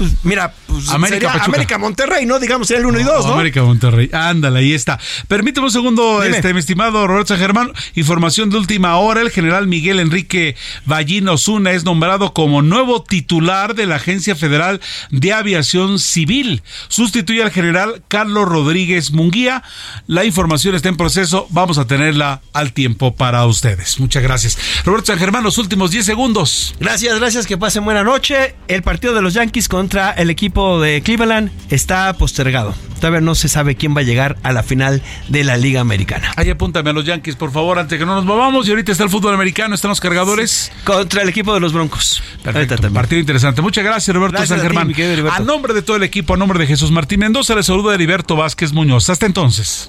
Pues 0.00 0.12
mira, 0.22 0.54
pues 0.66 0.88
América, 0.88 1.14
sería 1.16 1.28
Pachuca. 1.28 1.44
América 1.44 1.76
Monterrey, 1.76 2.24
¿no? 2.24 2.38
Digamos, 2.38 2.68
sería 2.68 2.80
el 2.80 2.86
1 2.86 3.00
y 3.00 3.02
2, 3.02 3.26
¿no? 3.26 3.34
América 3.34 3.62
Monterrey. 3.62 4.08
Ándale, 4.14 4.60
ahí 4.60 4.72
está. 4.72 4.98
Permíteme 5.28 5.66
un 5.66 5.70
segundo, 5.70 6.22
Dime. 6.22 6.36
este, 6.36 6.54
mi 6.54 6.60
estimado 6.60 7.06
Roberto 7.06 7.34
San 7.34 7.38
Germán. 7.38 7.70
Información 7.96 8.48
de 8.48 8.56
última 8.56 8.96
hora. 8.96 9.20
El 9.20 9.28
general 9.28 9.66
Miguel 9.66 10.00
Enrique 10.00 10.56
Ballín 10.86 11.28
Osuna 11.28 11.72
es 11.72 11.84
nombrado 11.84 12.32
como 12.32 12.62
nuevo 12.62 13.02
titular 13.02 13.74
de 13.74 13.84
la 13.84 13.96
Agencia 13.96 14.34
Federal 14.34 14.80
de 15.10 15.34
Aviación 15.34 15.98
Civil. 15.98 16.62
Sustituye 16.88 17.42
al 17.42 17.50
general 17.50 18.02
Carlos 18.08 18.48
Rodríguez 18.48 19.10
Munguía. 19.10 19.62
La 20.06 20.24
información 20.24 20.74
está 20.74 20.88
en 20.88 20.96
proceso. 20.96 21.46
Vamos 21.50 21.76
a 21.76 21.86
tenerla 21.86 22.40
al 22.54 22.72
tiempo 22.72 23.14
para 23.16 23.44
ustedes. 23.44 24.00
Muchas 24.00 24.22
gracias. 24.22 24.56
Roberto 24.86 25.08
San 25.08 25.18
Germán, 25.18 25.44
los 25.44 25.58
últimos 25.58 25.90
10 25.90 26.06
segundos. 26.06 26.74
Gracias, 26.80 27.18
gracias, 27.18 27.46
que 27.46 27.58
pasen 27.58 27.84
buena 27.84 28.02
noche. 28.02 28.54
El 28.66 28.82
partido 28.82 29.12
de 29.12 29.20
los 29.20 29.34
Yankees 29.34 29.68
contra 29.90 30.12
el 30.12 30.30
equipo 30.30 30.80
de 30.80 31.02
Cleveland 31.02 31.50
está 31.68 32.12
postergado. 32.12 32.76
Todavía 33.00 33.20
no 33.20 33.34
se 33.34 33.48
sabe 33.48 33.74
quién 33.74 33.96
va 33.96 34.02
a 34.02 34.04
llegar 34.04 34.36
a 34.44 34.52
la 34.52 34.62
final 34.62 35.02
de 35.26 35.42
la 35.42 35.56
Liga 35.56 35.80
Americana. 35.80 36.32
Ahí 36.36 36.48
apúntame 36.48 36.90
a 36.90 36.92
los 36.92 37.04
Yankees, 37.04 37.34
por 37.34 37.50
favor, 37.50 37.76
antes 37.80 37.98
que 37.98 38.06
no 38.06 38.14
nos 38.14 38.24
movamos. 38.24 38.68
Y 38.68 38.70
ahorita 38.70 38.92
está 38.92 39.02
el 39.02 39.10
fútbol 39.10 39.34
americano, 39.34 39.74
están 39.74 39.88
los 39.88 39.98
cargadores. 39.98 40.70
Contra 40.84 41.22
el 41.22 41.28
equipo 41.28 41.52
de 41.52 41.58
los 41.58 41.72
Broncos. 41.72 42.22
Perfecto. 42.44 42.88
Partido 42.92 43.18
interesante. 43.18 43.62
Muchas 43.62 43.82
gracias, 43.82 44.14
Roberto 44.14 44.36
Gracias 44.36 44.50
San 44.50 44.58
a 44.60 44.70
ti, 44.70 44.76
Germán. 44.76 44.94
Heriberto. 44.96 45.42
A 45.42 45.44
nombre 45.44 45.74
de 45.74 45.82
todo 45.82 45.96
el 45.96 46.04
equipo, 46.04 46.34
a 46.34 46.36
nombre 46.36 46.60
de 46.60 46.68
Jesús 46.68 46.92
Martín 46.92 47.18
Mendoza, 47.18 47.56
le 47.56 47.64
saluda 47.64 47.92
Heriberto 47.92 48.36
Vázquez 48.36 48.72
Muñoz. 48.72 49.10
Hasta 49.10 49.26
entonces. 49.26 49.88